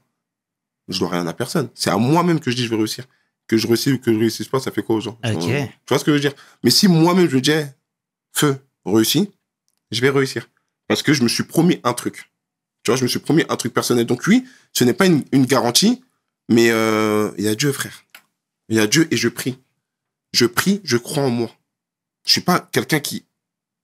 Je 0.86 1.00
dois 1.00 1.08
rien 1.08 1.26
à 1.26 1.32
personne. 1.32 1.68
C'est 1.74 1.90
à 1.90 1.96
moi-même 1.96 2.38
que 2.38 2.52
je 2.52 2.56
dis 2.56 2.64
je 2.64 2.70
vais 2.70 2.76
réussir. 2.76 3.06
Que 3.48 3.56
je 3.56 3.66
réussisse 3.66 3.94
ou 3.94 3.98
que 3.98 4.12
je 4.12 4.18
réussisse 4.18 4.46
pas, 4.46 4.60
ça 4.60 4.70
fait 4.70 4.84
quoi 4.84 4.96
aux 4.96 5.00
gens? 5.00 5.18
Ok. 5.24 5.40
Tu 5.40 5.68
vois 5.88 5.98
ce 5.98 6.04
que 6.04 6.12
je 6.12 6.14
veux 6.14 6.20
dire? 6.20 6.34
Mais 6.62 6.70
si 6.70 6.86
moi-même 6.86 7.28
je 7.28 7.38
dis, 7.38 7.50
feu, 8.32 8.56
réussis, 8.86 9.32
je 9.90 10.00
vais 10.00 10.10
réussir. 10.10 10.48
Parce 10.86 11.02
que 11.02 11.12
je 11.12 11.24
me 11.24 11.28
suis 11.28 11.42
promis 11.42 11.80
un 11.82 11.92
truc. 11.92 12.29
Tu 12.90 12.92
vois, 12.92 12.98
je 12.98 13.04
me 13.04 13.08
suis 13.08 13.20
promis 13.20 13.44
un 13.48 13.54
truc 13.54 13.72
personnel. 13.72 14.04
Donc 14.04 14.26
oui, 14.26 14.44
ce 14.72 14.82
n'est 14.82 14.94
pas 14.94 15.06
une, 15.06 15.22
une 15.30 15.46
garantie, 15.46 16.02
Mais 16.48 16.72
euh, 16.72 17.30
il 17.38 17.44
y 17.44 17.46
a 17.46 17.54
Dieu, 17.54 17.70
frère. 17.70 18.02
Il 18.68 18.74
y 18.74 18.80
a 18.80 18.88
Dieu 18.88 19.06
et 19.12 19.16
je 19.16 19.28
prie. 19.28 19.58
Je 20.32 20.44
prie, 20.44 20.80
je 20.82 20.96
crois 20.96 21.22
en 21.22 21.30
moi. 21.30 21.52
Je 22.26 22.32
suis 22.32 22.40
pas 22.40 22.58
quelqu'un 22.58 22.98
qui 22.98 23.24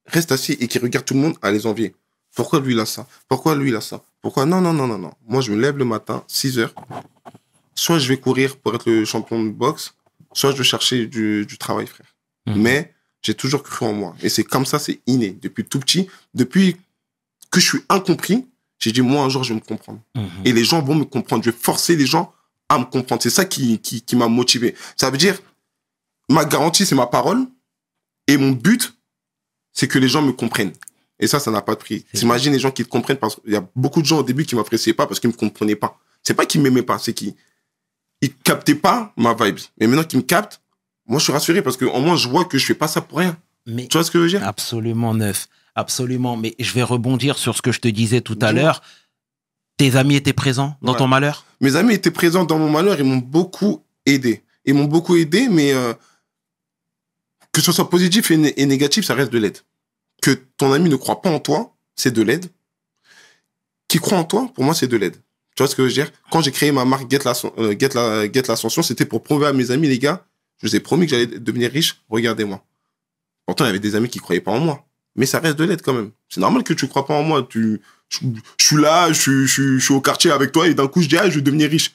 reste 0.06 0.32
assis 0.32 0.56
et 0.58 0.66
qui 0.66 0.80
regarde 0.80 1.04
tout 1.04 1.14
le 1.14 1.20
monde 1.20 1.36
à 1.40 1.52
les 1.52 1.66
envier. 1.66 1.94
Pourquoi 2.34 2.58
lui 2.58 2.72
il 2.72 2.80
a 2.80 2.84
ça? 2.84 3.06
Pourquoi 3.28 3.54
lui 3.54 3.68
il 3.68 3.76
a 3.76 3.80
ça? 3.80 4.02
Pourquoi? 4.22 4.44
Non, 4.44 4.60
non, 4.60 4.72
non, 4.72 4.88
non, 4.88 4.98
non. 4.98 5.12
Moi, 5.28 5.40
je 5.40 5.52
me 5.52 5.60
lève 5.60 5.78
le 5.78 5.84
matin, 5.84 6.24
6 6.26 6.58
heures. 6.58 6.74
Soit 7.76 8.00
je 8.00 8.08
vais 8.08 8.18
courir 8.18 8.56
pour 8.56 8.74
être 8.74 8.90
le 8.90 9.04
champion 9.04 9.40
de 9.40 9.50
boxe, 9.50 9.94
soit 10.32 10.50
je 10.50 10.56
vais 10.56 10.64
chercher 10.64 11.06
du, 11.06 11.46
du 11.46 11.58
travail, 11.58 11.86
frère. 11.86 12.12
Mhm. 12.46 12.60
Mais 12.60 12.92
j'ai 13.22 13.34
toujours 13.34 13.62
cru 13.62 13.86
en 13.86 13.92
moi. 13.92 14.16
Et 14.20 14.28
c'est 14.28 14.42
comme 14.42 14.66
ça, 14.66 14.80
c'est 14.80 14.98
inné. 15.06 15.38
Depuis 15.40 15.64
tout 15.64 15.78
petit, 15.78 16.08
depuis 16.34 16.76
que 17.52 17.60
je 17.60 17.66
suis 17.66 17.84
incompris, 17.88 18.46
j'ai 18.78 18.92
dit, 18.92 19.00
moi, 19.02 19.22
un 19.24 19.28
jour, 19.28 19.42
je 19.44 19.50
vais 19.54 19.60
me 19.60 19.64
comprendre. 19.64 20.00
Mhm. 20.14 20.28
Et 20.44 20.52
les 20.52 20.64
gens 20.64 20.82
vont 20.82 20.94
me 20.94 21.04
comprendre. 21.04 21.42
Je 21.44 21.50
vais 21.50 21.56
forcer 21.56 21.96
les 21.96 22.06
gens 22.06 22.32
à 22.68 22.78
me 22.78 22.84
comprendre. 22.84 23.22
C'est 23.22 23.30
ça 23.30 23.44
qui, 23.44 23.78
qui, 23.78 24.02
qui 24.02 24.16
m'a 24.16 24.28
motivé. 24.28 24.74
Ça 24.96 25.10
veut 25.10 25.18
dire, 25.18 25.38
ma 26.28 26.44
garantie, 26.44 26.84
c'est 26.86 26.94
ma 26.94 27.06
parole. 27.06 27.46
Et 28.28 28.36
mon 28.36 28.50
but, 28.52 28.94
c'est 29.72 29.88
que 29.88 29.98
les 29.98 30.08
gens 30.08 30.22
me 30.22 30.32
comprennent. 30.32 30.72
Et 31.18 31.26
ça, 31.26 31.38
ça 31.40 31.50
n'a 31.50 31.62
pas 31.62 31.74
de 31.74 31.80
prix. 31.80 32.04
T'imagines 32.12 32.52
les 32.52 32.58
gens 32.58 32.70
qui 32.70 32.84
te 32.84 32.88
comprennent 32.88 33.16
parce 33.16 33.36
qu'il 33.36 33.52
y 33.52 33.56
a 33.56 33.66
beaucoup 33.74 34.02
de 34.02 34.06
gens 34.06 34.18
au 34.18 34.22
début 34.22 34.44
qui 34.44 34.54
m'appréciaient 34.54 34.92
pas 34.92 35.06
parce 35.06 35.18
qu'ils 35.20 35.30
me 35.30 35.34
comprenaient 35.36 35.76
pas. 35.76 35.98
C'est 36.22 36.34
pas 36.34 36.44
qu'ils 36.44 36.60
m'aimaient 36.60 36.82
pas, 36.82 36.98
c'est 36.98 37.14
qu'ils, 37.14 37.34
ils 38.20 38.34
captaient 38.34 38.74
pas 38.74 39.12
ma 39.16 39.32
vibe. 39.32 39.58
Mais 39.78 39.86
maintenant 39.86 40.04
qu'ils 40.04 40.18
me 40.18 40.24
captent, 40.24 40.60
moi, 41.06 41.18
je 41.18 41.24
suis 41.24 41.32
rassuré 41.32 41.62
parce 41.62 41.76
que, 41.76 41.84
au 41.84 42.00
moins, 42.00 42.16
je 42.16 42.28
vois 42.28 42.44
que 42.44 42.58
je 42.58 42.66
fais 42.66 42.74
pas 42.74 42.88
ça 42.88 43.00
pour 43.00 43.18
rien. 43.18 43.36
Mais 43.64 43.86
Tu 43.86 43.96
vois 43.96 44.04
ce 44.04 44.10
que 44.10 44.18
je 44.18 44.24
veux 44.24 44.28
dire? 44.28 44.46
absolument 44.46 45.14
neuf. 45.14 45.48
Absolument. 45.76 46.36
Mais 46.36 46.54
je 46.58 46.72
vais 46.72 46.82
rebondir 46.82 47.38
sur 47.38 47.54
ce 47.56 47.62
que 47.62 47.70
je 47.70 47.78
te 47.80 47.86
disais 47.88 48.20
tout 48.22 48.38
à 48.40 48.50
l'heure. 48.52 48.82
Tes 49.76 49.94
amis 49.96 50.16
étaient 50.16 50.32
présents 50.32 50.76
dans 50.82 50.92
Ouais. 50.92 50.98
ton 50.98 51.06
malheur? 51.06 51.44
Mes 51.60 51.76
amis 51.76 51.94
étaient 51.94 52.10
présents 52.10 52.44
dans 52.44 52.58
mon 52.58 52.70
malheur, 52.70 52.98
ils 52.98 53.04
m'ont 53.04 53.18
beaucoup 53.18 53.84
aidé. 54.06 54.42
Ils 54.64 54.74
m'ont 54.74 54.86
beaucoup 54.86 55.16
aidé, 55.16 55.48
mais 55.48 55.72
euh, 55.72 55.92
que 57.52 57.60
ce 57.60 57.72
soit 57.72 57.88
positif 57.90 58.30
et, 58.30 58.36
né- 58.38 58.60
et 58.60 58.66
négatif, 58.66 59.04
ça 59.04 59.14
reste 59.14 59.30
de 59.32 59.38
l'aide. 59.38 59.58
Que 60.22 60.30
ton 60.56 60.72
ami 60.72 60.88
ne 60.88 60.96
croit 60.96 61.20
pas 61.22 61.30
en 61.30 61.38
toi, 61.40 61.76
c'est 61.94 62.10
de 62.10 62.22
l'aide. 62.22 62.46
Qui 63.88 63.98
croit 63.98 64.18
en 64.18 64.24
toi, 64.24 64.50
pour 64.54 64.64
moi, 64.64 64.74
c'est 64.74 64.88
de 64.88 64.96
l'aide. 64.96 65.16
Tu 65.54 65.62
vois 65.62 65.68
ce 65.68 65.76
que 65.76 65.82
je 65.82 65.88
veux 65.88 65.92
dire? 66.04 66.10
Quand 66.30 66.40
j'ai 66.40 66.52
créé 66.52 66.72
ma 66.72 66.84
marque 66.84 67.10
Get 67.10 67.18
l'Ascension, 67.24 67.52
euh, 67.58 67.74
Get 67.78 67.90
la, 67.94 68.30
Get 68.32 68.42
l'Ascension, 68.48 68.82
c'était 68.82 69.04
pour 69.06 69.22
prouver 69.22 69.46
à 69.46 69.52
mes 69.52 69.70
amis, 69.70 69.88
les 69.88 69.98
gars, 69.98 70.26
je 70.62 70.68
vous 70.68 70.74
ai 70.76 70.80
promis 70.80 71.06
que 71.06 71.10
j'allais 71.10 71.26
devenir 71.26 71.70
riche, 71.70 72.00
regardez-moi. 72.08 72.64
Pourtant, 73.46 73.64
il 73.64 73.68
y 73.68 73.70
avait 73.70 73.78
des 73.78 73.94
amis 73.94 74.08
qui 74.08 74.18
croyaient 74.18 74.40
pas 74.40 74.52
en 74.52 74.60
moi. 74.60 74.85
Mais 75.16 75.26
ça 75.26 75.38
reste 75.38 75.56
de 75.58 75.64
l'aide 75.64 75.82
quand 75.82 75.94
même. 75.94 76.10
C'est 76.28 76.40
normal 76.40 76.62
que 76.62 76.72
tu 76.74 76.86
crois 76.88 77.06
pas 77.06 77.14
en 77.14 77.22
moi. 77.22 77.46
Tu, 77.48 77.80
je, 78.08 78.18
je 78.58 78.64
suis 78.64 78.76
là, 78.76 79.08
je, 79.12 79.20
suis- 79.20 79.46
je, 79.46 79.52
suis- 79.52 79.78
je 79.80 79.84
suis 79.84 79.94
au 79.94 80.00
quartier 80.00 80.30
avec 80.30 80.52
toi 80.52 80.66
et 80.68 80.74
d'un 80.74 80.86
coup, 80.88 81.00
je 81.02 81.08
dis, 81.08 81.16
ah, 81.18 81.28
je 81.30 81.36
vais 81.36 81.40
devenir 81.42 81.70
riche. 81.70 81.92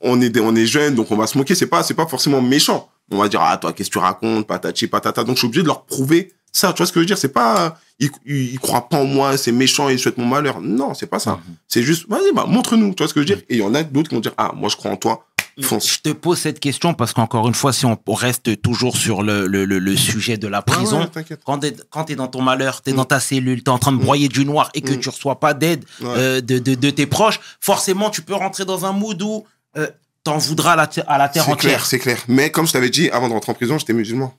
On 0.00 0.20
est, 0.20 0.38
on 0.38 0.54
est 0.54 0.66
jeunes, 0.66 0.94
donc 0.94 1.10
on 1.10 1.16
va 1.16 1.26
se 1.26 1.36
moquer. 1.38 1.54
C'est 1.54 1.66
pas, 1.66 1.82
c'est 1.82 1.94
pas 1.94 2.06
forcément 2.06 2.40
méchant. 2.40 2.88
On 3.10 3.18
va 3.18 3.28
dire, 3.28 3.40
ah, 3.42 3.56
toi, 3.56 3.72
qu'est-ce 3.72 3.88
que 3.88 3.94
tu 3.94 3.98
racontes, 3.98 4.46
patati, 4.46 4.86
patata. 4.86 5.24
Donc, 5.24 5.36
je 5.36 5.40
suis 5.40 5.46
obligé 5.46 5.62
de 5.62 5.66
leur 5.68 5.84
prouver 5.84 6.32
ça. 6.52 6.72
Tu 6.72 6.78
vois 6.78 6.86
ce 6.86 6.92
que 6.92 7.00
je 7.00 7.02
veux 7.02 7.06
dire? 7.06 7.18
C'est 7.18 7.32
pas, 7.32 7.78
ils, 7.98 8.10
ils, 8.26 8.52
ils 8.52 8.58
croient 8.60 8.88
pas 8.88 8.98
en 8.98 9.04
moi, 9.06 9.36
c'est 9.36 9.50
méchant, 9.52 9.88
ils 9.88 9.98
souhaitent 9.98 10.18
mon 10.18 10.26
malheur. 10.26 10.60
Non, 10.60 10.94
c'est 10.94 11.06
pas 11.06 11.18
ça. 11.18 11.32
Mhm. 11.32 11.54
C'est 11.66 11.82
juste, 11.82 12.08
vas-y, 12.08 12.32
bah, 12.34 12.44
montre-nous. 12.46 12.94
Tu 12.94 13.02
vois 13.02 13.08
ce 13.08 13.14
que 13.14 13.22
je 13.22 13.28
veux 13.28 13.34
dire? 13.34 13.42
Et 13.48 13.54
il 13.56 13.60
y 13.60 13.62
en 13.62 13.74
a 13.74 13.82
d'autres 13.82 14.08
qui 14.08 14.14
vont 14.14 14.20
dire, 14.20 14.34
ah, 14.36 14.52
moi, 14.54 14.68
je 14.68 14.76
crois 14.76 14.90
en 14.90 14.96
toi. 14.96 15.26
Fonce. 15.62 15.94
Je 15.94 16.00
te 16.00 16.08
pose 16.10 16.38
cette 16.38 16.60
question 16.60 16.94
parce 16.94 17.12
qu'encore 17.12 17.48
une 17.48 17.54
fois, 17.54 17.72
si 17.72 17.84
on 17.86 17.98
reste 18.06 18.62
toujours 18.62 18.96
sur 18.96 19.22
le, 19.22 19.46
le, 19.46 19.64
le, 19.64 19.78
le 19.78 19.96
sujet 19.96 20.36
de 20.36 20.46
la 20.48 20.62
prison, 20.62 21.08
Ah 21.12 21.18
ouais, 21.18 21.36
quand 21.44 21.58
t'es, 21.58 21.74
quand 21.90 22.04
t'es 22.04 22.16
dans 22.16 22.28
ton 22.28 22.42
malheur, 22.42 22.80
t'es 22.82 22.92
Mm. 22.92 22.96
dans 22.96 23.04
ta 23.04 23.20
cellule, 23.20 23.62
t'es 23.62 23.70
en 23.70 23.78
train 23.78 23.92
de 23.92 23.96
broyer 23.98 24.28
du 24.28 24.44
noir 24.44 24.70
et 24.74 24.80
que 24.82 24.92
Mm. 24.92 25.00
tu 25.00 25.08
reçois 25.08 25.40
pas 25.40 25.54
d'aide 25.54 25.84
Ouais. 26.00 26.06
euh, 26.16 26.40
de, 26.40 26.58
de, 26.58 26.74
de 26.74 26.90
tes 26.90 27.06
proches, 27.06 27.40
forcément, 27.60 28.10
tu 28.10 28.22
peux 28.22 28.34
rentrer 28.34 28.64
dans 28.64 28.84
un 28.86 28.92
mood 28.92 29.20
où 29.22 29.44
euh, 29.76 29.86
t'en 30.24 30.38
voudras 30.38 30.72
à 30.72 30.76
la, 30.76 30.88
à 31.06 31.18
la 31.18 31.28
terre 31.28 31.44
C'est 31.44 31.52
entière. 31.52 31.70
clair, 31.72 31.86
c'est 31.86 31.98
clair. 31.98 32.22
Mais 32.28 32.50
comme 32.50 32.66
je 32.66 32.72
t'avais 32.72 32.90
dit, 32.90 33.10
avant 33.10 33.28
de 33.28 33.32
rentrer 33.34 33.52
en 33.52 33.54
prison, 33.54 33.78
j'étais 33.78 33.92
musulman. 33.94 34.34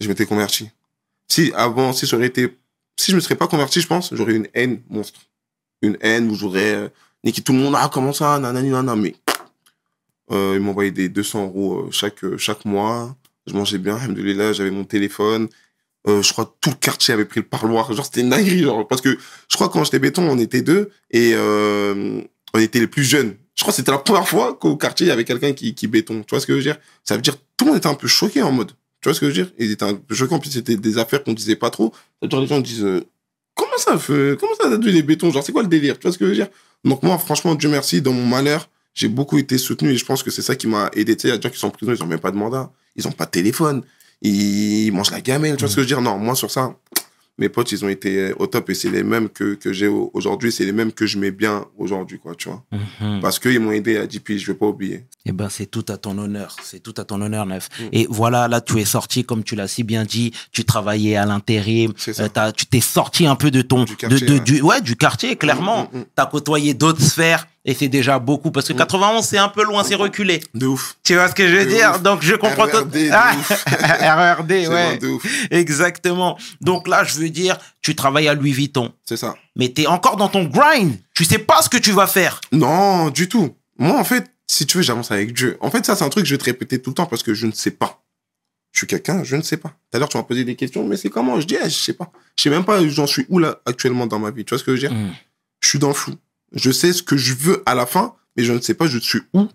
Je 0.00 0.08
m'étais 0.08 0.26
converti. 0.26 0.68
Si 1.28 1.52
avant, 1.56 1.92
si 1.92 2.06
ça 2.06 2.16
aurait 2.16 2.26
été, 2.26 2.56
si 2.96 3.10
je 3.12 3.16
me 3.16 3.20
serais 3.20 3.34
pas 3.36 3.46
converti, 3.48 3.80
je 3.80 3.86
pense, 3.86 4.10
j'aurais 4.14 4.34
une 4.34 4.48
haine 4.54 4.80
monstre. 4.90 5.20
Une 5.82 5.96
haine 6.00 6.30
où 6.30 6.34
j'aurais 6.34 6.74
euh, 6.74 6.88
niqué 7.24 7.42
tout 7.42 7.52
le 7.52 7.58
monde. 7.58 7.74
Ah, 7.76 7.90
comment 7.92 8.12
ça, 8.12 8.38
nanani, 8.38 8.70
nanana. 8.70 8.96
Mais 8.96 9.14
euh, 10.32 10.54
ils 10.56 10.60
m'envoyaient 10.60 10.90
des 10.90 11.08
200 11.08 11.44
euros 11.44 11.74
euh, 11.74 11.90
chaque 11.90 12.24
euh, 12.24 12.36
chaque 12.38 12.64
mois. 12.64 13.16
Je 13.46 13.54
mangeais 13.54 13.78
bien, 13.78 13.98
j'avais 14.52 14.70
mon 14.70 14.84
téléphone. 14.84 15.48
Euh, 16.08 16.22
je 16.22 16.32
crois 16.32 16.46
que 16.46 16.52
tout 16.60 16.70
le 16.70 16.76
quartier 16.76 17.14
avait 17.14 17.24
pris 17.24 17.40
le 17.40 17.46
parloir. 17.46 17.92
Genre, 17.94 18.04
c'était 18.04 18.22
une 18.22 18.30
dinguerie, 18.30 18.62
genre. 18.62 18.86
Parce 18.88 19.00
que 19.00 19.16
je 19.48 19.54
crois 19.54 19.68
quand 19.68 19.84
j'étais 19.84 19.98
béton, 19.98 20.28
on 20.28 20.38
était 20.38 20.62
deux 20.62 20.90
et 21.10 21.34
on 21.36 22.58
était 22.58 22.80
les 22.80 22.86
plus 22.86 23.04
jeunes. 23.04 23.36
Je 23.54 23.62
crois 23.62 23.72
que 23.72 23.76
c'était 23.76 23.92
la 23.92 23.98
première 23.98 24.28
fois 24.28 24.54
qu'au 24.54 24.76
quartier, 24.76 25.06
il 25.06 25.08
y 25.08 25.12
avait 25.12 25.24
quelqu'un 25.24 25.52
qui, 25.52 25.74
qui 25.74 25.86
béton. 25.86 26.22
Tu 26.22 26.30
vois 26.30 26.40
ce 26.40 26.46
que 26.46 26.52
je 26.52 26.58
veux 26.58 26.62
dire? 26.62 26.76
Ça 27.04 27.14
veut 27.16 27.22
dire 27.22 27.36
tout 27.56 27.64
le 27.64 27.70
monde 27.70 27.78
était 27.78 27.88
un 27.88 27.94
peu 27.94 28.08
choqué 28.08 28.42
en 28.42 28.52
mode. 28.52 28.72
Tu 29.00 29.08
vois 29.08 29.14
ce 29.14 29.20
que 29.20 29.30
je 29.30 29.30
veux 29.30 29.44
dire? 29.44 29.52
Ils 29.58 29.70
étaient 29.70 29.84
un 29.84 29.94
peu 29.94 30.14
choqués. 30.14 30.34
En 30.34 30.38
plus, 30.38 30.50
c'était 30.50 30.76
des 30.76 30.98
affaires 30.98 31.22
qu'on 31.24 31.32
disait 31.32 31.56
pas 31.56 31.70
trop. 31.70 31.92
Les 32.22 32.46
gens 32.46 32.60
disent 32.60 32.86
Comment 33.56 33.78
ça, 33.78 33.98
fait, 33.98 34.36
comment 34.38 34.54
ça, 34.54 34.68
t'as 34.68 34.76
dû 34.76 34.90
les 34.90 35.02
bétons? 35.02 35.30
Genre, 35.30 35.42
c'est 35.42 35.52
quoi 35.52 35.62
le 35.62 35.68
délire? 35.68 35.98
Tu 35.98 36.02
vois 36.02 36.12
ce 36.12 36.18
que 36.18 36.26
je 36.26 36.30
veux 36.30 36.36
dire? 36.36 36.48
Donc, 36.84 37.02
moi, 37.02 37.16
franchement, 37.16 37.54
Dieu 37.54 37.70
merci, 37.70 38.02
dans 38.02 38.12
mon 38.12 38.26
malheur, 38.26 38.68
j'ai 38.96 39.08
beaucoup 39.08 39.38
été 39.38 39.58
soutenu 39.58 39.90
et 39.90 39.96
je 39.96 40.04
pense 40.04 40.24
que 40.24 40.30
c'est 40.32 40.42
ça 40.42 40.56
qui 40.56 40.66
m'a 40.66 40.90
aidé. 40.94 41.14
Tu 41.16 41.22
sais, 41.22 41.28
il 41.28 41.30
y 41.30 41.34
a 41.34 41.36
des 41.36 41.42
gens 41.44 41.50
qui 41.50 41.58
sont 41.60 41.68
en 41.68 41.70
prison, 41.70 41.92
ils 41.94 42.02
ont 42.02 42.06
même 42.06 42.18
pas 42.18 42.32
de 42.32 42.36
mandat, 42.36 42.72
ils 42.96 43.06
ont 43.06 43.12
pas 43.12 43.26
de 43.26 43.30
téléphone, 43.30 43.82
ils 44.22 44.90
mangent 44.92 45.10
la 45.10 45.20
gamelle. 45.20 45.56
Tu 45.56 45.60
vois 45.60 45.68
ce 45.70 45.76
que 45.76 45.82
je 45.82 45.86
veux 45.86 45.94
dire? 45.94 46.00
Non, 46.00 46.18
moi, 46.18 46.34
sur 46.34 46.50
ça, 46.50 46.74
mes 47.38 47.50
potes, 47.50 47.70
ils 47.72 47.84
ont 47.84 47.88
été 47.90 48.32
au 48.38 48.46
top 48.46 48.70
et 48.70 48.74
c'est 48.74 48.88
les 48.88 49.02
mêmes 49.02 49.28
que, 49.28 49.54
que 49.54 49.70
j'ai 49.70 49.86
au- 49.88 50.10
aujourd'hui, 50.14 50.50
c'est 50.50 50.64
les 50.64 50.72
mêmes 50.72 50.90
que 50.92 51.04
je 51.06 51.18
mets 51.18 51.30
bien 51.30 51.66
aujourd'hui, 51.76 52.18
quoi, 52.18 52.34
tu 52.34 52.48
vois. 52.48 52.64
Mhm. 52.72 53.20
Parce 53.20 53.38
qu'ils 53.38 53.60
m'ont 53.60 53.72
aidé 53.72 53.98
à 53.98 54.06
DP, 54.06 54.38
je 54.38 54.46
vais 54.46 54.56
pas 54.56 54.64
oublier. 54.66 55.04
Eh 55.26 55.32
ben, 55.32 55.50
c'est 55.50 55.66
tout 55.66 55.84
à 55.90 55.98
ton 55.98 56.16
honneur. 56.16 56.56
C'est 56.62 56.80
tout 56.82 56.94
à 56.96 57.04
ton 57.04 57.20
honneur, 57.20 57.44
Neuf. 57.44 57.68
Mm. 57.78 57.82
Et 57.92 58.06
voilà, 58.08 58.48
là, 58.48 58.62
tu 58.62 58.80
es 58.80 58.86
sorti, 58.86 59.24
comme 59.24 59.44
tu 59.44 59.54
l'as 59.54 59.68
si 59.68 59.82
bien 59.82 60.04
dit, 60.06 60.32
tu 60.50 60.64
travaillais 60.64 61.16
à 61.16 61.26
l'intérim, 61.26 61.92
euh, 62.08 62.28
t'as- 62.32 62.52
tu 62.52 62.64
t'es 62.64 62.80
sorti 62.80 63.26
un 63.26 63.36
peu 63.36 63.50
de 63.50 63.60
ton, 63.60 63.84
Du 63.84 63.96
quartier, 63.96 64.18
de, 64.20 64.26
de- 64.26 64.32
ouais. 64.38 64.40
du, 64.40 64.60
ouais, 64.62 64.80
du 64.80 64.96
quartier, 64.96 65.36
clairement. 65.36 65.90
Mm, 65.92 65.98
mm, 65.98 66.00
mm. 66.00 66.04
T'as 66.14 66.26
côtoyé 66.26 66.72
d'autres 66.72 67.02
sphères 67.02 67.46
et 67.66 67.74
c'est 67.74 67.88
déjà 67.88 68.18
beaucoup 68.18 68.50
parce 68.50 68.66
que 68.68 68.72
Mm. 68.72 68.76
91, 68.78 69.24
c'est 69.26 69.36
un 69.38 69.48
peu 69.48 69.62
loin, 69.64 69.84
c'est 69.84 69.94
reculé. 69.96 70.40
De 70.54 70.66
ouf. 70.66 70.96
Tu 71.04 71.14
vois 71.14 71.28
ce 71.28 71.34
que 71.34 71.46
je 71.46 71.56
veux 71.56 71.64
De 71.66 71.70
dire? 71.70 71.90
ouf. 71.96 72.02
Donc, 72.02 72.22
je 72.22 72.34
comprends 72.36 72.66
tout. 72.66 72.76
RERD, 72.76 72.90
de 72.90 73.08
Ah, 73.12 73.34
ouf. 73.38 73.64
RERD, 73.66 74.48
C'est 74.50 74.68
ouais. 74.68 74.96
de 74.98 75.08
ouf. 75.08 75.26
Exactement. 75.50 76.38
Donc 76.60 76.88
là, 76.88 77.04
je 77.04 77.14
veux 77.18 77.28
dire, 77.28 77.58
tu 77.82 77.94
travailles 77.94 78.28
à 78.28 78.34
Louis 78.34 78.52
Vuitton, 78.52 78.92
C'est 79.04 79.16
ça. 79.16 79.34
mais 79.56 79.68
t'es 79.68 79.86
encore 79.86 80.16
dans 80.16 80.28
ton 80.28 80.44
grind. 80.44 80.96
Tu 81.14 81.24
sais 81.24 81.38
pas 81.38 81.60
ce 81.62 81.68
que 81.68 81.76
tu 81.78 81.92
vas 81.92 82.06
faire. 82.06 82.40
Non, 82.52 83.10
du 83.10 83.28
tout. 83.28 83.54
Moi, 83.78 83.98
en 83.98 84.04
fait, 84.04 84.24
si 84.46 84.64
tu 84.64 84.78
veux, 84.78 84.82
j'avance 84.82 85.10
avec 85.10 85.32
Dieu. 85.34 85.58
En 85.60 85.70
fait, 85.70 85.84
ça, 85.84 85.96
c'est 85.96 86.04
un 86.04 86.08
truc 86.08 86.22
que 86.24 86.28
je 86.28 86.34
vais 86.34 86.38
te 86.38 86.44
répéter 86.44 86.80
tout 86.80 86.90
le 86.90 86.94
temps 86.94 87.06
parce 87.06 87.22
que 87.22 87.34
je 87.34 87.46
ne 87.46 87.52
sais 87.52 87.72
pas. 87.72 88.02
Je 88.72 88.80
suis 88.80 88.86
quelqu'un, 88.86 89.24
je 89.24 89.36
ne 89.36 89.42
sais 89.42 89.56
pas. 89.56 89.70
Tout 89.70 89.96
à 89.96 89.98
l'heure, 89.98 90.08
tu 90.08 90.16
m'as 90.18 90.22
posé 90.22 90.44
des 90.44 90.54
questions, 90.54 90.84
mais 90.86 90.96
c'est 90.96 91.08
comment? 91.08 91.40
Je 91.40 91.46
dis, 91.46 91.56
eh, 91.60 91.64
je 91.64 91.74
sais 91.74 91.94
pas. 91.94 92.10
Je 92.36 92.42
sais 92.44 92.50
même 92.50 92.64
pas, 92.64 92.86
j'en 92.88 93.06
suis 93.06 93.24
où 93.30 93.38
là, 93.38 93.58
actuellement 93.66 94.06
dans 94.06 94.18
ma 94.18 94.30
vie. 94.30 94.44
Tu 94.44 94.50
vois 94.50 94.58
ce 94.58 94.64
que 94.64 94.76
je 94.76 94.82
veux 94.82 94.88
dire? 94.88 94.96
Mm. 94.98 95.12
Je 95.62 95.68
suis 95.68 95.78
dans 95.78 95.88
le 95.88 95.94
flou. 95.94 96.14
Je 96.52 96.70
sais 96.70 96.92
ce 96.92 97.02
que 97.02 97.16
je 97.16 97.34
veux 97.34 97.62
à 97.66 97.74
la 97.74 97.86
fin, 97.86 98.14
mais 98.36 98.44
je 98.44 98.52
ne 98.52 98.60
sais 98.60 98.74
pas, 98.74 98.86
je 98.86 98.98
suis 98.98 99.20
où 99.34 99.48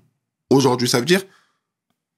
aujourd'hui. 0.49 0.87
Ça 0.87 0.99
veut 0.99 1.05
dire, 1.05 1.21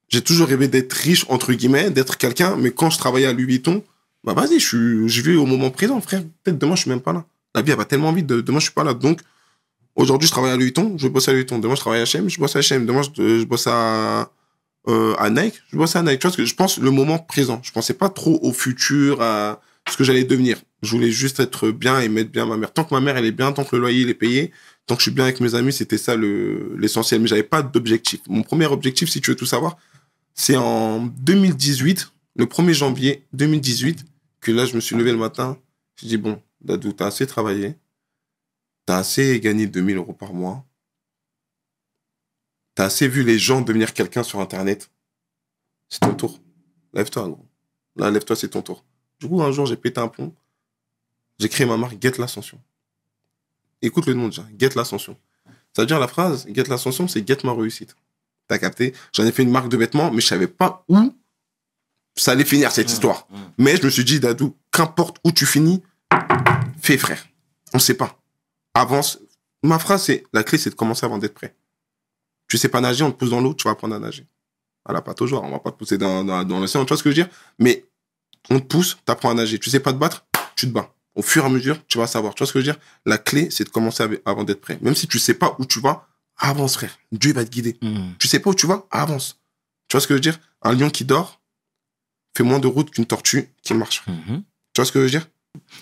j'ai 0.10 0.22
toujours 0.22 0.48
rêvé 0.48 0.68
d'être 0.68 0.94
riche, 0.94 1.26
entre 1.30 1.54
guillemets, 1.54 1.90
d'être 1.90 2.18
quelqu'un, 2.18 2.56
mais 2.56 2.72
quand 2.72 2.90
je 2.90 2.98
travaillais 2.98 3.28
à 3.28 3.34
Louis 3.34 3.46
Vuitton, 3.46 3.84
bah 4.24 4.34
vas-y, 4.34 4.60
je, 4.60 5.08
suis, 5.08 5.22
vis 5.22 5.36
au 5.36 5.46
moment 5.46 5.70
présent, 5.70 6.00
frère. 6.02 6.24
Peut-être 6.44 6.58
demain, 6.58 6.76
je 6.76 6.82
suis 6.82 6.90
même 6.90 7.02
pas 7.02 7.14
là. 7.14 7.26
La 7.56 7.62
vie, 7.62 7.72
elle 7.72 7.78
va 7.78 7.86
tellement 7.86 8.12
vite, 8.14 8.26
de- 8.26 8.42
demain, 8.42 8.60
je 8.60 8.66
suis 8.66 8.74
pas 8.74 8.84
là. 8.84 8.94
Donc, 8.94 9.20
aujourd'hui, 9.96 10.28
je 10.28 10.32
travaille 10.32 10.52
à 10.52 10.56
Louis 10.56 10.66
Vuitton, 10.66 10.96
je 10.98 11.08
bosse 11.08 11.28
à 11.28 11.32
Louis 11.32 11.42
Vuitton. 11.42 11.60
Demain, 11.60 11.76
je 11.76 11.82
travaille 11.82 12.02
à 12.02 12.06
H&M, 12.06 12.30
je 12.30 12.40
bosse 12.40 12.56
à 12.56 12.60
H&M. 12.60 12.86
Demain, 12.86 13.02
je, 13.02 13.44
bosse 13.44 13.68
à, 13.68 14.32
euh, 14.88 15.16
à 15.18 15.30
Nike, 15.30 15.62
je 15.72 15.78
bosse 15.78 15.96
à 15.96 16.02
Nike. 16.04 16.20
Tu 16.20 16.28
vois, 16.28 16.32
ce 16.32 16.38
que 16.38 16.46
je 16.46 16.56
pense? 16.56 16.78
Le 16.78 16.92
moment 16.92 17.20
présent. 17.20 17.60
Je 17.64 17.72
pensais 17.72 17.94
pas 17.94 18.10
trop 18.10 18.40
au 18.42 18.54
futur, 18.54 19.22
à 19.22 19.62
ce 19.90 19.98
que 19.98 20.04
j'allais 20.04 20.24
devenir. 20.24 20.62
Je 20.82 20.92
voulais 20.92 21.12
juste 21.12 21.40
être 21.40 21.72
bien 21.72 22.00
et 22.00 22.10
mettre 22.10 22.32
bien 22.32 22.46
ma 22.46 22.58
mère. 22.58 22.74
Tant 22.74 22.84
que 22.84 22.94
ma 22.94 23.02
mère, 23.02 23.18
elle 23.18 23.26
est 23.26 23.32
bien, 23.32 23.52
tant 23.52 23.64
que 23.64 23.76
le 23.76 23.82
loyer, 23.82 24.02
il 24.02 24.10
est 24.10 24.14
payé, 24.16 24.52
tant 24.86 24.96
que 24.96 25.02
je 25.02 25.04
suis 25.04 25.12
bien 25.12 25.26
avec 25.26 25.40
mes 25.40 25.56
amis, 25.56 25.74
c'était 25.74 25.98
ça 25.98 26.16
le, 26.16 26.76
l'essentiel. 26.78 27.22
Mais 27.22 27.28
j'avais 27.28 27.44
pas 27.44 27.62
d'objectif. 27.62 28.22
Mon 28.28 28.44
premier 28.44 28.66
objectif, 28.66 29.10
si 29.10 29.22
tu 29.22 29.32
veux 29.32 29.36
tout 29.36 29.46
savoir, 29.46 29.78
c'est 30.34 30.58
en 30.58 31.06
2018, 31.06 32.12
le 32.36 32.46
1er 32.46 32.74
janvier 32.74 33.26
2018, 33.34 34.06
que 34.42 34.52
là, 34.52 34.66
je 34.66 34.76
me 34.76 34.82
suis 34.82 34.96
levé 34.96 35.12
le 35.12 35.18
matin. 35.18 35.58
Je 36.02 36.08
dis, 36.08 36.18
bon, 36.18 36.42
Dadou, 36.62 36.92
t'as 36.92 37.08
assez 37.08 37.28
travaillé. 37.28 37.76
T'as 38.86 38.98
assez 38.98 39.40
gagné 39.40 39.68
2000 39.68 39.98
euros 39.98 40.14
par 40.14 40.34
mois. 40.34 40.66
T'as 42.76 42.86
assez 42.86 43.08
vu 43.08 43.24
les 43.24 43.38
gens 43.38 43.62
devenir 43.62 43.94
quelqu'un 43.94 44.24
sur 44.24 44.40
Internet. 44.40 44.90
C'est 45.88 46.00
ton 46.00 46.16
tour. 46.16 46.42
Lève-toi, 46.94 47.30
gros. 47.30 47.48
Là, 47.96 48.10
lève-toi, 48.10 48.36
c'est 48.36 48.50
ton 48.50 48.62
tour. 48.62 48.84
Du 49.24 49.30
coup, 49.30 49.42
un 49.42 49.54
jour, 49.54 49.66
j'ai 49.66 49.78
pété 49.78 50.02
un 50.02 50.10
plomb. 50.10 50.34
J'ai 51.40 51.48
créé 51.48 51.66
ma 51.66 51.78
marque 51.78 51.96
Get 52.02 52.18
l'Ascension. 52.18 52.60
Écoute 53.82 54.06
le 54.06 54.14
nom 54.14 54.28
déjà, 54.28 54.46
Get 54.60 54.72
l'Ascension. 54.76 55.18
Ça 55.74 55.82
veut 55.82 55.86
dire 55.86 55.98
la 55.98 56.10
phrase 56.10 56.46
Get 56.54 56.66
l'Ascension, 56.66 57.08
c'est 57.08 57.26
Get 57.26 57.38
ma 57.46 57.54
réussite. 57.54 57.96
T'as 58.50 58.58
capté? 58.58 58.94
J'en 59.14 59.24
ai 59.24 59.32
fait 59.32 59.44
une 59.44 59.50
marque 59.50 59.70
de 59.70 59.78
vêtements, 59.78 60.12
mais 60.12 60.20
je 60.20 60.28
savais 60.28 60.48
pas 60.48 60.84
où 60.90 61.16
ça 62.18 62.34
allait 62.34 62.44
finir 62.44 62.74
cette 62.74 62.92
histoire. 62.92 63.26
Mm. 63.30 63.38
Mais 63.60 63.78
je 63.78 63.86
me 63.86 63.90
suis 63.90 64.04
dit, 64.04 64.20
Dadou, 64.20 64.58
qu'importe 64.72 65.20
où 65.24 65.32
tu 65.32 65.46
finis, 65.46 65.82
fais, 66.82 66.98
frère. 66.98 67.26
On 67.74 67.80
sait 67.80 67.96
pas. 67.96 68.20
Avance. 68.74 69.20
Ma 69.64 69.80
phrase, 69.80 70.04
c'est 70.04 70.26
la 70.34 70.44
clé, 70.44 70.58
c'est 70.58 70.70
de 70.70 70.76
commencer 70.76 71.06
avant 71.06 71.18
d'être 71.18 71.34
prêt. 71.34 71.56
Tu 72.50 72.58
sais 72.58 72.68
pas 72.68 72.82
nager, 72.82 73.06
on 73.06 73.12
te 73.12 73.16
pousse 73.16 73.30
dans 73.30 73.40
l'eau, 73.40 73.54
tu 73.54 73.64
vas 73.64 73.72
apprendre 73.72 73.96
à 73.96 74.00
nager. 74.00 74.28
Voilà, 74.86 75.02
pas 75.02 75.14
toujours, 75.14 75.44
on 75.44 75.50
va 75.50 75.60
pas 75.60 75.72
te 75.72 75.78
pousser 75.78 75.98
dans, 75.98 76.26
dans, 76.26 76.44
dans 76.44 76.60
l'océan, 76.60 76.84
tu 76.84 76.90
vois 76.90 76.98
ce 76.98 77.04
que 77.04 77.10
je 77.10 77.16
veux 77.16 77.24
dire? 77.24 77.34
Mais 77.58 77.86
on 78.50 78.60
te 78.60 78.66
pousse, 78.66 78.98
tu 79.06 79.12
apprends 79.12 79.32
à 79.32 79.34
nager. 79.34 79.60
Tu 79.60 79.70
sais 79.70 79.80
pas 79.80 79.94
te 79.94 79.98
battre, 79.98 80.26
tu 80.56 80.68
te 80.68 80.72
bats. 80.72 80.94
Au 81.16 81.22
fur 81.22 81.44
et 81.44 81.46
à 81.46 81.50
mesure, 81.50 81.78
tu 81.88 81.98
vas 81.98 82.08
savoir. 82.08 82.34
Tu 82.34 82.40
vois 82.40 82.48
ce 82.48 82.54
que 82.54 82.60
je 82.60 82.66
veux 82.66 82.72
dire? 82.74 82.82
La 83.06 83.18
clé, 83.18 83.50
c'est 83.52 83.64
de 83.64 83.70
commencer 83.70 84.04
avant 84.26 84.44
d'être 84.44 84.62
prêt. 84.62 84.80
Même 84.82 84.96
si 84.96 85.08
tu 85.08 85.20
sais 85.20 85.36
pas 85.36 85.56
où 85.60 85.66
tu 85.66 85.80
vas, 85.80 86.08
avance, 86.38 86.74
frère. 86.76 86.98
Dieu 87.12 87.34
va 87.34 87.46
te 87.46 87.50
guider. 87.52 87.78
Mhm. 87.82 88.16
Tu 88.20 88.28
sais 88.28 88.40
pas 88.40 88.50
où 88.50 88.56
tu 88.56 88.66
vas, 88.66 88.86
avance. 88.92 89.40
Tu 89.88 89.94
vois 89.96 90.02
ce 90.02 90.08
que 90.08 90.14
je 90.14 90.18
veux 90.18 90.22
dire? 90.22 90.40
Un 90.64 90.74
lion 90.74 90.90
qui 90.90 91.06
dort 91.06 91.40
fait 92.36 92.44
moins 92.44 92.58
de 92.60 92.66
route 92.68 92.90
qu'une 92.90 93.06
tortue 93.06 93.50
qui 93.62 93.74
marche. 93.76 94.04
Mhm. 94.08 94.44
Tu 94.74 94.80
vois 94.82 94.86
ce 94.86 94.92
que 94.92 95.00
je 95.00 95.04
veux 95.04 95.10
dire? 95.12 95.28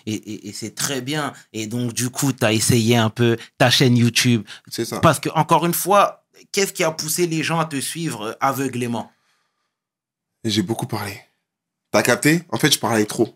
Et, 0.06 0.14
et- 0.16 0.50
et 0.50 0.54
c'est 0.54 0.76
très 0.76 1.00
bien. 1.00 1.32
Et 1.54 1.66
donc, 1.66 1.94
du 1.94 2.10
coup, 2.10 2.34
tu 2.34 2.44
as 2.44 2.52
essayé 2.52 2.98
un 2.98 3.10
peu 3.10 3.38
ta 3.58 3.70
chaîne 3.70 3.96
YouTube. 3.96 4.44
C'est 4.68 4.84
ça. 4.84 5.00
Parce 5.00 5.22
que, 5.22 5.30
encore 5.30 5.66
une 5.66 5.74
fois, 5.74 6.26
qu'est-ce 6.52 6.74
qui 6.74 6.84
a 6.84 6.92
poussé 6.92 7.26
les 7.26 7.42
gens 7.42 7.60
à 7.62 7.66
te 7.66 7.80
suivre 7.80 8.22
euh, 8.26 8.34
aveuglément? 8.42 9.10
J'ai 10.44 10.62
beaucoup 10.62 10.88
parlé. 10.88 11.22
T'as 11.92 12.02
capté? 12.02 12.42
En 12.50 12.58
fait, 12.58 12.74
je 12.74 12.80
parlais 12.80 13.06
trop. 13.06 13.36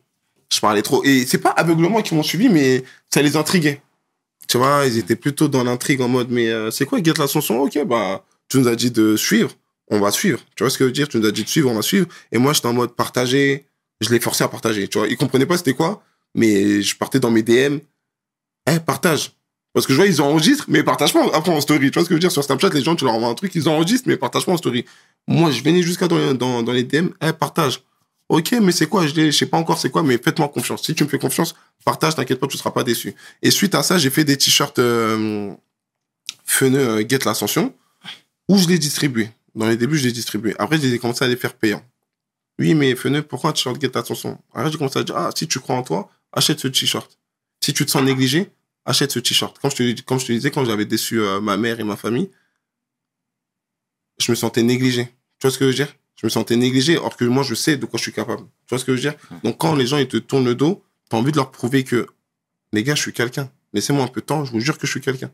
Je 0.51 0.59
parlais 0.59 0.81
trop. 0.81 1.03
Et 1.03 1.25
c'est 1.25 1.37
pas 1.37 1.49
aveuglement 1.49 2.01
qui 2.01 2.15
m'ont 2.15 2.23
suivi, 2.23 2.49
mais 2.49 2.83
ça 3.13 3.21
les 3.21 3.35
intriguait. 3.35 3.81
Tu 4.47 4.57
vois, 4.57 4.85
ils 4.85 4.97
étaient 4.97 5.15
plutôt 5.15 5.47
dans 5.47 5.63
l'intrigue 5.63 6.01
en 6.01 6.07
mode, 6.07 6.29
mais 6.29 6.49
euh, 6.49 6.71
c'est 6.71 6.85
quoi, 6.85 7.01
Get 7.03 7.13
la 7.17 7.27
chanson 7.27 7.55
Ok, 7.55 7.83
bah, 7.85 8.23
tu 8.47 8.59
nous 8.59 8.67
as 8.67 8.75
dit 8.75 8.91
de 8.91 9.15
suivre, 9.17 9.51
on 9.89 9.99
va 9.99 10.11
suivre. 10.11 10.39
Tu 10.55 10.63
vois 10.63 10.69
ce 10.69 10.77
que 10.77 10.85
je 10.85 10.87
veux 10.87 10.93
dire? 10.93 11.07
Tu 11.07 11.17
nous 11.17 11.25
as 11.25 11.31
dit 11.31 11.43
de 11.43 11.49
suivre, 11.49 11.69
on 11.69 11.75
va 11.75 11.81
suivre. 11.81 12.07
Et 12.31 12.37
moi, 12.37 12.53
j'étais 12.53 12.67
en 12.67 12.73
mode 12.73 12.95
partager. 12.95 13.65
Je 14.01 14.09
l'ai 14.09 14.19
forcé 14.19 14.43
à 14.43 14.47
partager. 14.47 14.87
Tu 14.87 14.97
vois, 14.97 15.07
ils 15.07 15.17
comprenaient 15.17 15.45
pas 15.45 15.57
c'était 15.57 15.73
quoi, 15.73 16.03
mais 16.35 16.81
je 16.81 16.95
partais 16.95 17.19
dans 17.19 17.31
mes 17.31 17.43
DM. 17.43 17.79
Eh, 18.69 18.79
partage. 18.79 19.31
Parce 19.73 19.85
que 19.85 19.93
je 19.93 19.97
vois, 19.97 20.07
ils 20.07 20.21
enregistrent, 20.21 20.65
mais 20.69 20.83
partagent 20.83 21.13
pas 21.13 21.25
après 21.33 21.51
en 21.51 21.59
story. 21.59 21.91
Tu 21.91 21.95
vois 21.95 22.03
ce 22.03 22.09
que 22.09 22.13
je 22.13 22.17
veux 22.17 22.19
dire? 22.19 22.31
Sur 22.31 22.43
Snapchat, 22.43 22.69
les 22.69 22.81
gens, 22.81 22.95
tu 22.95 23.03
leur 23.03 23.13
envoies 23.13 23.27
un 23.27 23.33
truc, 23.33 23.53
ils 23.55 23.67
enregistrent, 23.67 24.07
mais 24.07 24.15
partagent 24.15 24.45
pas 24.45 24.53
en 24.53 24.57
story. 24.57 24.85
Moi, 25.27 25.51
je 25.51 25.61
venais 25.63 25.81
jusqu'à 25.81 26.07
dans, 26.07 26.33
dans, 26.33 26.63
dans 26.63 26.71
les 26.71 26.83
DM, 26.83 27.07
eh, 27.21 27.33
partage. 27.33 27.81
Ok, 28.27 28.53
mais 28.53 28.71
c'est 28.71 28.87
quoi 28.87 29.05
Je 29.05 29.13
je 29.13 29.31
sais 29.31 29.45
pas 29.45 29.57
encore 29.57 29.77
c'est 29.77 29.91
quoi, 29.91 30.01
mais 30.01 30.17
faites-moi 30.17 30.49
confiance. 30.49 30.83
Si 30.83 30.95
tu 30.95 31.03
me 31.03 31.09
fais 31.09 31.19
confiance, 31.19 31.53
partage, 31.83 32.15
t'inquiète 32.15 32.39
pas, 32.39 32.47
tu 32.47 32.57
seras 32.57 32.71
pas 32.71 32.83
déçu. 32.83 33.13
Et 33.41 33.51
suite 33.51 33.75
à 33.75 33.83
ça, 33.83 33.97
j'ai 33.99 34.09
fait 34.09 34.23
des 34.23 34.37
t-shirts 34.37 34.79
euh, 34.79 35.53
Feneux 36.43 36.79
euh, 36.79 37.05
Get 37.07 37.19
l'Ascension, 37.25 37.73
où 38.47 38.57
je 38.57 38.67
les 38.67 38.79
distribuais. 38.79 39.31
Dans 39.53 39.67
les 39.67 39.77
débuts, 39.77 39.97
je 39.97 40.05
les 40.05 40.11
distribuais. 40.11 40.55
Après, 40.57 40.79
j'ai 40.79 40.97
commencé 40.97 41.23
à 41.23 41.27
les 41.27 41.35
faire 41.35 41.53
payants. 41.53 41.83
Oui, 42.57 42.73
mais 42.73 42.95
Feneux, 42.95 43.21
pourquoi 43.21 43.53
t-shirt 43.53 43.79
Get 43.79 43.91
l'Ascension? 43.93 44.39
Après, 44.53 44.71
j'ai 44.71 44.77
commencé 44.77 44.99
à 44.99 45.03
dire, 45.03 45.15
ah, 45.17 45.29
si 45.35 45.47
tu 45.47 45.59
crois 45.59 45.75
en 45.75 45.83
toi, 45.83 46.09
achète 46.31 46.59
ce 46.59 46.67
t-shirt. 46.67 47.19
Si 47.61 47.73
tu 47.73 47.85
te 47.85 47.91
sens 47.91 48.03
négligé, 48.03 48.49
achète 48.85 49.11
ce 49.11 49.19
t-shirt. 49.19 49.59
Comme 49.59 49.71
je 49.71 50.25
te 50.25 50.31
disais, 50.31 50.51
quand 50.51 50.65
j'avais 50.65 50.85
déçu 50.85 51.19
euh, 51.19 51.39
ma 51.41 51.57
mère 51.57 51.79
et 51.79 51.83
ma 51.83 51.95
famille, 51.95 52.31
je 54.19 54.31
me 54.31 54.35
sentais 54.35 54.63
négligé. 54.63 55.05
Tu 55.05 55.47
vois 55.47 55.51
ce 55.51 55.59
que 55.59 55.65
je 55.65 55.69
veux 55.69 55.75
dire? 55.75 55.95
Je 56.15 56.25
me 56.25 56.29
sentais 56.29 56.55
négligé, 56.55 56.93
alors 56.93 57.17
que 57.17 57.25
moi, 57.25 57.43
je 57.43 57.55
sais 57.55 57.77
de 57.77 57.85
quoi 57.85 57.97
je 57.97 58.03
suis 58.03 58.13
capable. 58.13 58.41
Tu 58.41 58.69
vois 58.69 58.79
ce 58.79 58.85
que 58.85 58.95
je 58.95 59.01
veux 59.01 59.11
dire? 59.11 59.19
Donc, 59.43 59.57
quand 59.57 59.75
les 59.75 59.85
gens 59.85 59.97
ils 59.97 60.07
te 60.07 60.17
tournent 60.17 60.45
le 60.45 60.55
dos, 60.55 60.83
t'as 61.09 61.17
envie 61.17 61.31
de 61.31 61.37
leur 61.37 61.51
prouver 61.51 61.83
que, 61.83 62.07
les 62.71 62.83
gars, 62.83 62.95
je 62.95 63.01
suis 63.01 63.13
quelqu'un. 63.13 63.49
Laissez-moi 63.73 64.03
un 64.03 64.07
peu 64.07 64.21
de 64.21 64.25
temps, 64.25 64.45
je 64.45 64.51
vous 64.51 64.59
jure 64.59 64.77
que 64.77 64.87
je 64.87 64.91
suis 64.91 65.01
quelqu'un. 65.01 65.27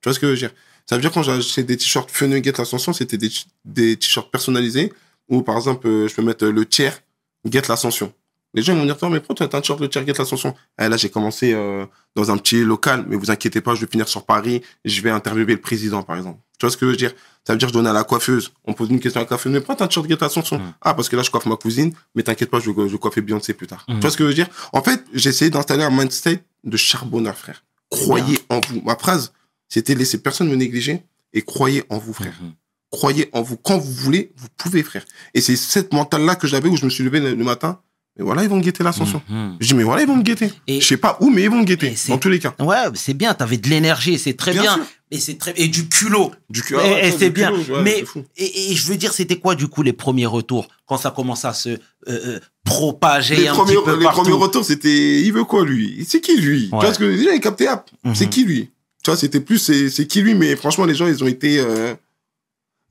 Tu 0.00 0.08
vois 0.08 0.14
ce 0.14 0.18
que 0.18 0.26
je 0.26 0.32
veux 0.32 0.38
dire? 0.38 0.52
Ça 0.86 0.96
veut 0.96 1.02
dire 1.02 1.12
quand 1.12 1.22
j'ai 1.22 1.32
acheté 1.32 1.62
des 1.62 1.76
t-shirts 1.76 2.10
Fun 2.10 2.42
Get 2.42 2.52
l'Ascension, 2.58 2.92
c'était 2.92 3.18
des, 3.64 3.96
t-shirts 3.96 4.30
personnalisés, 4.30 4.92
où 5.28 5.42
par 5.42 5.56
exemple, 5.56 5.86
euh, 5.86 6.08
je 6.08 6.14
peux 6.14 6.22
mettre 6.22 6.46
le 6.46 6.66
tiers 6.66 7.02
Get 7.44 7.62
l'Ascension. 7.68 8.12
Les 8.54 8.62
gens 8.62 8.72
ils 8.74 8.76
vont 8.76 8.84
me 8.84 8.92
dire, 8.92 9.10
mais 9.10 9.20
pourquoi 9.20 9.34
tu 9.48 9.54
as 9.54 9.58
un 9.58 9.60
t-shirt 9.60 9.80
le 9.80 9.88
tiers 9.88 10.06
Get 10.06 10.14
l'Ascension 10.18 10.54
Eh, 10.80 10.88
Là, 10.88 10.96
j'ai 10.96 11.08
commencé 11.08 11.52
euh, 11.54 11.86
dans 12.14 12.30
un 12.30 12.36
petit 12.36 12.62
local, 12.64 13.04
mais 13.08 13.16
vous 13.16 13.30
inquiétez 13.30 13.60
pas, 13.60 13.74
je 13.74 13.80
vais 13.80 13.86
finir 13.90 14.08
sur 14.08 14.24
Paris, 14.24 14.62
je 14.84 15.00
vais 15.00 15.10
interviewer 15.10 15.54
le 15.54 15.60
président, 15.60 16.02
par 16.02 16.16
exemple. 16.16 16.38
Tu 16.58 16.66
vois 16.66 16.70
ce 16.70 16.76
que 16.76 16.84
je 16.86 16.90
veux 16.90 16.96
dire? 16.96 17.12
Ça 17.44 17.54
veut 17.54 17.58
dire 17.58 17.68
je 17.68 17.72
donne 17.72 17.86
à 17.86 17.92
la 17.92 18.04
coiffeuse. 18.04 18.52
On 18.64 18.72
pose 18.72 18.90
une 18.90 19.00
question 19.00 19.20
à 19.20 19.24
la 19.24 19.28
coiffeuse, 19.28 19.52
mais 19.52 19.60
pourquoi 19.60 19.76
t'as 19.76 19.84
un 19.86 19.88
t-shirt 19.88 20.08
Get 20.08 20.18
l'Ascension 20.20 20.58
Mm. 20.58 20.74
Ah, 20.82 20.94
parce 20.94 21.08
que 21.08 21.16
là, 21.16 21.22
je 21.22 21.30
coiffe 21.30 21.46
ma 21.46 21.56
cousine, 21.56 21.92
mais 22.14 22.22
t'inquiète 22.22 22.50
pas, 22.50 22.60
je 22.60 22.70
vais 22.70 22.88
je 22.88 22.92
vais 22.92 22.98
coiffer 22.98 23.20
Beyoncé 23.22 23.54
plus 23.54 23.66
tard. 23.66 23.84
Mm. 23.88 23.94
Tu 23.94 24.00
vois 24.00 24.10
ce 24.10 24.16
que 24.16 24.24
je 24.24 24.28
veux 24.28 24.34
dire? 24.34 24.48
En 24.72 24.82
fait, 24.82 25.02
j'ai 25.14 25.30
essayé 25.30 25.50
d'installer 25.50 25.82
un 25.84 25.90
mindset 25.90 26.44
de 26.64 26.76
charbonneur, 26.76 27.36
frère. 27.36 27.64
Croyez 27.90 28.38
en 28.48 28.60
vous. 28.68 28.80
Ma 28.82 28.96
phrase, 28.96 29.32
c'était 29.68 29.94
laisser 29.94 30.18
personne 30.22 30.48
me 30.48 30.56
négliger 30.56 31.02
et 31.32 31.42
croyez 31.42 31.84
en 31.88 31.98
vous, 31.98 32.12
frère. 32.12 32.34
Mhm. 32.40 32.52
Croyez 32.90 33.28
en 33.32 33.40
vous. 33.42 33.56
Quand 33.56 33.78
vous 33.78 33.92
voulez, 33.92 34.32
vous 34.36 34.48
pouvez, 34.56 34.82
frère. 34.82 35.04
Et 35.34 35.40
c'est 35.40 35.56
cette 35.56 35.92
mentale-là 35.94 36.36
que 36.36 36.46
j'avais 36.46 36.68
où 36.68 36.76
je 36.76 36.84
me 36.84 36.90
suis 36.90 37.02
levé 37.02 37.20
le, 37.20 37.34
le 37.34 37.44
matin. 37.44 37.80
Mais 38.18 38.24
voilà, 38.24 38.42
ils 38.42 38.48
vont 38.48 38.56
me 38.58 38.62
guetter 38.62 38.84
l'ascension. 38.84 39.22
Mhm. 39.28 39.56
Je 39.58 39.66
dis, 39.68 39.74
mais 39.74 39.84
voilà, 39.84 40.02
ils 40.02 40.08
vont 40.08 40.16
me 40.16 40.22
guetter. 40.22 40.50
Et- 40.66 40.80
Je 40.82 40.86
sais 40.86 40.98
pas 40.98 41.16
où, 41.20 41.30
mais 41.30 41.44
ils 41.44 41.50
vont 41.50 41.60
me 41.60 41.64
guetter. 41.64 41.94
Dans 42.08 42.18
tous 42.18 42.28
les 42.28 42.38
cas. 42.38 42.54
Ouais, 42.60 42.76
c'est 42.94 43.14
bien, 43.14 43.32
t'avais 43.32 43.56
de 43.56 43.68
l'énergie, 43.70 44.18
c'est 44.18 44.34
très 44.34 44.52
bien. 44.52 44.80
Et 45.10 45.18
c'est 45.18 45.38
très 45.38 45.52
et 45.56 45.68
du 45.68 45.88
culot. 45.88 46.30
Du 46.50 46.62
cul. 46.62 46.74
Et- 46.74 46.76
ouais, 46.76 47.06
et 47.08 47.10
ça, 47.10 47.16
c'est 47.20 47.30
bien. 47.30 47.50
culot, 47.52 47.76
ouais, 47.76 47.82
mais 47.82 48.04
et, 48.36 48.72
et 48.72 48.74
je 48.74 48.86
veux 48.86 48.96
dire, 48.96 49.12
c'était 49.14 49.36
quoi 49.38 49.54
du 49.54 49.66
coup 49.68 49.82
les 49.82 49.92
premiers 49.94 50.26
retours 50.26 50.68
quand 50.86 50.96
ça 50.98 51.10
commence 51.10 51.44
à 51.46 51.52
se 51.54 51.68
euh, 51.70 51.78
euh, 52.08 52.40
propager 52.64 53.36
Les 53.36 53.48
un 53.48 53.54
premiers, 53.54 53.74
petit 53.76 53.84
peu 53.84 53.96
les 53.98 54.04
partout? 54.04 54.22
premiers 54.22 54.36
retours, 54.36 54.64
c'était, 54.64 55.20
il 55.22 55.32
veut 55.32 55.44
quoi, 55.44 55.64
lui? 55.64 56.04
C'est 56.08 56.20
qui, 56.20 56.36
lui? 56.38 56.68
Tu 56.68 56.74
Ouais. 56.74 56.80
vois 56.82 56.94
ce 56.94 56.98
que 56.98 57.04
déjà, 57.04 57.34
il 57.34 57.40
capté, 57.40 57.66
Mhm. 58.04 58.14
c'est 58.14 58.28
qui, 58.28 58.44
lui? 58.44 58.70
Tu 59.04 59.10
vois, 59.10 59.16
c'était 59.16 59.40
plus, 59.40 59.58
c'est, 59.58 59.90
c'est 59.90 60.06
qui, 60.06 60.22
lui? 60.22 60.34
Mais 60.34 60.54
franchement, 60.56 60.84
les 60.84 60.94
gens, 60.94 61.06
ils 61.06 61.22
ont 61.24 61.26
été, 61.28 61.58
euh, 61.58 61.94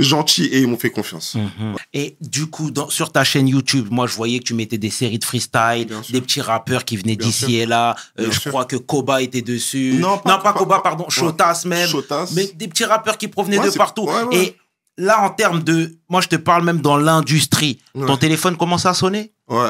gentils 0.02 0.46
et 0.46 0.60
ils 0.62 0.68
m'ont 0.68 0.78
fait 0.78 0.90
confiance. 0.90 1.36
Mhm. 1.36 1.76
Et 1.94 2.16
du 2.22 2.48
coup, 2.48 2.72
dans- 2.72 2.90
sur 2.90 3.12
ta 3.12 3.24
chaîne 3.24 3.48
YouTube, 3.48 3.88
moi, 3.92 4.08
je 4.08 4.16
voyais 4.16 4.40
que 4.40 4.46
tu 4.46 4.54
mettais 4.54 4.78
des 4.78 4.90
séries 4.90 5.20
de 5.20 5.24
freestyle, 5.26 5.88
des 6.10 6.22
petits 6.22 6.42
rappeurs 6.42 6.86
qui 6.86 6.98
venaient 6.98 7.16
d'ici 7.16 7.56
et 7.58 7.66
là. 7.66 7.96
Euh, 8.20 8.28
je 8.32 8.40
sûr. 8.40 8.52
crois 8.52 8.66
que 8.66 8.76
Koba 8.76 9.22
était 9.22 9.42
dessus. 9.42 9.98
Non, 10.00 10.18
pas- 10.18 10.38
pas- 10.40 10.54
Koba, 10.54 10.76
pas- 10.78 10.82
pardon, 10.82 11.04
ouais. 11.06 11.10
Chotas 11.10 11.64
même. 11.66 11.88
Chotas. 11.88 12.32
Mais 12.36 12.48
des 12.56 12.68
petits 12.68 12.86
rappeurs 12.86 13.18
qui 13.18 13.28
provenaient 13.28 13.60
Ouais, 13.60 13.70
de 13.72 13.76
partout. 13.78 14.04
ouais, 14.06 14.24
ouais. 14.24 14.36
Et 14.38 14.58
là, 14.98 15.22
en 15.24 15.30
termes 15.30 15.64
de. 15.64 15.98
Moi, 16.10 16.22
je 16.22 16.28
te 16.28 16.36
parle 16.36 16.64
même 16.64 16.82
dans 16.82 16.98
l'industrie. 16.98 17.80
Ouais. 17.96 18.06
Ton 18.08 18.18
téléphone 18.18 18.58
commence 18.58 18.86
à 18.86 18.94
sonner 18.94 19.34
Ouais. 19.48 19.70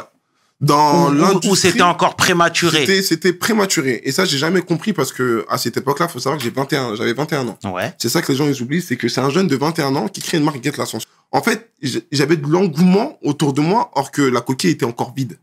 Dans 0.61 1.09
l'industrie. 1.11 1.49
ou 1.49 1.55
c'était 1.55 1.81
encore 1.81 2.15
prématuré 2.15 3.01
C'était, 3.01 3.33
prématuré. 3.33 4.01
Et 4.03 4.11
ça, 4.11 4.25
j'ai 4.25 4.37
jamais 4.37 4.61
compris 4.61 4.93
parce 4.93 5.11
que, 5.11 5.43
à 5.49 5.57
cette 5.57 5.77
époque-là, 5.77 6.07
faut 6.07 6.19
savoir 6.19 6.37
que 6.37 6.43
j'ai 6.43 6.51
21, 6.51 6.95
j'avais 6.95 7.13
21 7.13 7.47
ans. 7.47 7.57
Ouais. 7.65 7.93
C'est 7.97 8.09
ça 8.09 8.21
que 8.21 8.31
les 8.31 8.37
gens, 8.37 8.47
ils 8.47 8.61
oublient, 8.61 8.81
c'est 8.81 8.95
que 8.95 9.09
c'est 9.09 9.21
un 9.21 9.31
jeune 9.31 9.47
de 9.47 9.55
21 9.55 9.95
ans 9.95 10.07
qui 10.07 10.21
crée 10.21 10.37
une 10.37 10.43
marque 10.43 10.63
Get 10.63 10.73
l'Ascension. 10.77 11.09
En 11.31 11.41
fait, 11.41 11.71
j'avais 12.11 12.37
de 12.37 12.47
l'engouement 12.47 13.17
autour 13.23 13.53
de 13.53 13.61
moi, 13.61 13.89
or 13.95 14.11
que 14.11 14.21
la 14.21 14.41
coquille 14.41 14.71
était 14.71 14.85
encore 14.85 15.13
vide. 15.15 15.39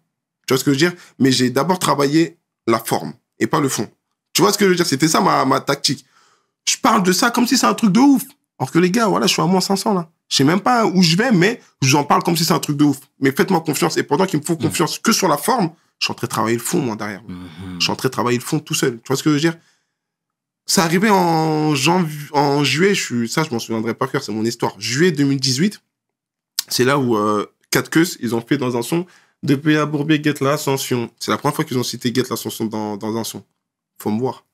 Tu 0.46 0.54
vois 0.54 0.58
ce 0.58 0.64
que 0.64 0.72
je 0.72 0.78
veux 0.78 0.90
dire? 0.90 1.00
Mais 1.18 1.32
j'ai 1.32 1.50
d'abord 1.50 1.78
travaillé 1.78 2.38
la 2.66 2.78
forme 2.78 3.12
et 3.40 3.46
pas 3.46 3.60
le 3.60 3.68
fond. 3.68 3.88
Tu 4.32 4.42
vois 4.42 4.52
ce 4.52 4.58
que 4.58 4.66
je 4.66 4.70
veux 4.70 4.76
dire? 4.76 4.86
C'était 4.86 5.08
ça 5.08 5.20
ma, 5.20 5.44
ma 5.44 5.60
tactique. 5.60 6.04
Je 6.64 6.76
parle 6.76 7.02
de 7.02 7.12
ça 7.12 7.30
comme 7.30 7.46
si 7.46 7.58
c'est 7.58 7.66
un 7.66 7.74
truc 7.74 7.90
de 7.90 8.00
ouf. 8.00 8.22
Or 8.58 8.70
que 8.70 8.78
les 8.78 8.90
gars, 8.90 9.06
voilà, 9.06 9.26
je 9.26 9.32
suis 9.32 9.42
à 9.42 9.46
moins 9.46 9.60
500 9.60 9.94
là. 9.94 10.08
Je 10.28 10.36
sais 10.36 10.44
même 10.44 10.60
pas 10.60 10.86
où 10.86 11.02
je 11.02 11.16
vais, 11.16 11.32
mais 11.32 11.60
je 11.82 11.90
vous 11.90 11.96
en 11.96 12.04
parle 12.04 12.22
comme 12.22 12.36
si 12.36 12.44
c'est 12.44 12.52
un 12.52 12.58
truc 12.58 12.76
de 12.76 12.84
ouf. 12.84 12.98
Mais 13.20 13.32
faites-moi 13.32 13.60
confiance. 13.60 13.96
Et 13.96 14.02
pendant 14.02 14.26
qu'il 14.26 14.40
me 14.40 14.44
faut 14.44 14.56
confiance 14.56 14.98
que 14.98 15.12
sur 15.12 15.26
la 15.26 15.38
forme, 15.38 15.70
je 15.98 16.06
suis 16.06 16.12
en 16.12 16.14
train 16.14 16.26
de 16.26 16.30
travailler 16.30 16.56
le 16.56 16.62
fond, 16.62 16.80
moi, 16.80 16.96
derrière. 16.96 17.22
Mhm. 17.26 17.78
Je 17.78 17.84
suis 17.84 17.92
en 17.92 17.96
train 17.96 18.08
de 18.08 18.12
travailler 18.12 18.38
le 18.38 18.44
fond 18.44 18.60
tout 18.60 18.74
seul. 18.74 19.00
Tu 19.00 19.08
vois 19.08 19.16
ce 19.16 19.22
que 19.22 19.30
je 19.30 19.34
veux 19.34 19.40
dire? 19.40 19.56
C'est 20.66 20.82
arrivé 20.82 21.08
en, 21.08 21.74
janvier, 21.74 22.18
en 22.32 22.62
juillet, 22.62 22.94
je 22.94 23.02
suis, 23.02 23.28
ça 23.28 23.42
je 23.42 23.50
m'en 23.50 23.58
souviendrai 23.58 23.94
pas 23.94 24.06
cœur, 24.06 24.22
c'est 24.22 24.32
mon 24.32 24.44
histoire. 24.44 24.78
Juillet 24.78 25.12
2018, 25.12 25.80
c'est 26.68 26.84
là 26.84 26.98
où 26.98 27.16
euh, 27.16 27.46
Quatre 27.70 27.88
Queues, 27.88 28.04
ils 28.20 28.34
ont 28.34 28.42
fait 28.42 28.58
dans 28.58 28.76
un 28.76 28.82
son 28.82 29.06
Depuis 29.42 29.78
à 29.78 29.86
Bourbier, 29.86 30.22
Get 30.22 30.34
l'Ascension. 30.42 31.10
C'est 31.18 31.30
la 31.30 31.38
première 31.38 31.56
fois 31.56 31.64
qu'ils 31.64 31.78
ont 31.78 31.82
cité 31.82 32.12
Get 32.14 32.24
l'Ascension 32.28 32.66
dans, 32.66 32.98
dans 32.98 33.16
un 33.16 33.24
son. 33.24 33.42
Faut 33.98 34.10
me 34.10 34.20
voir. 34.20 34.44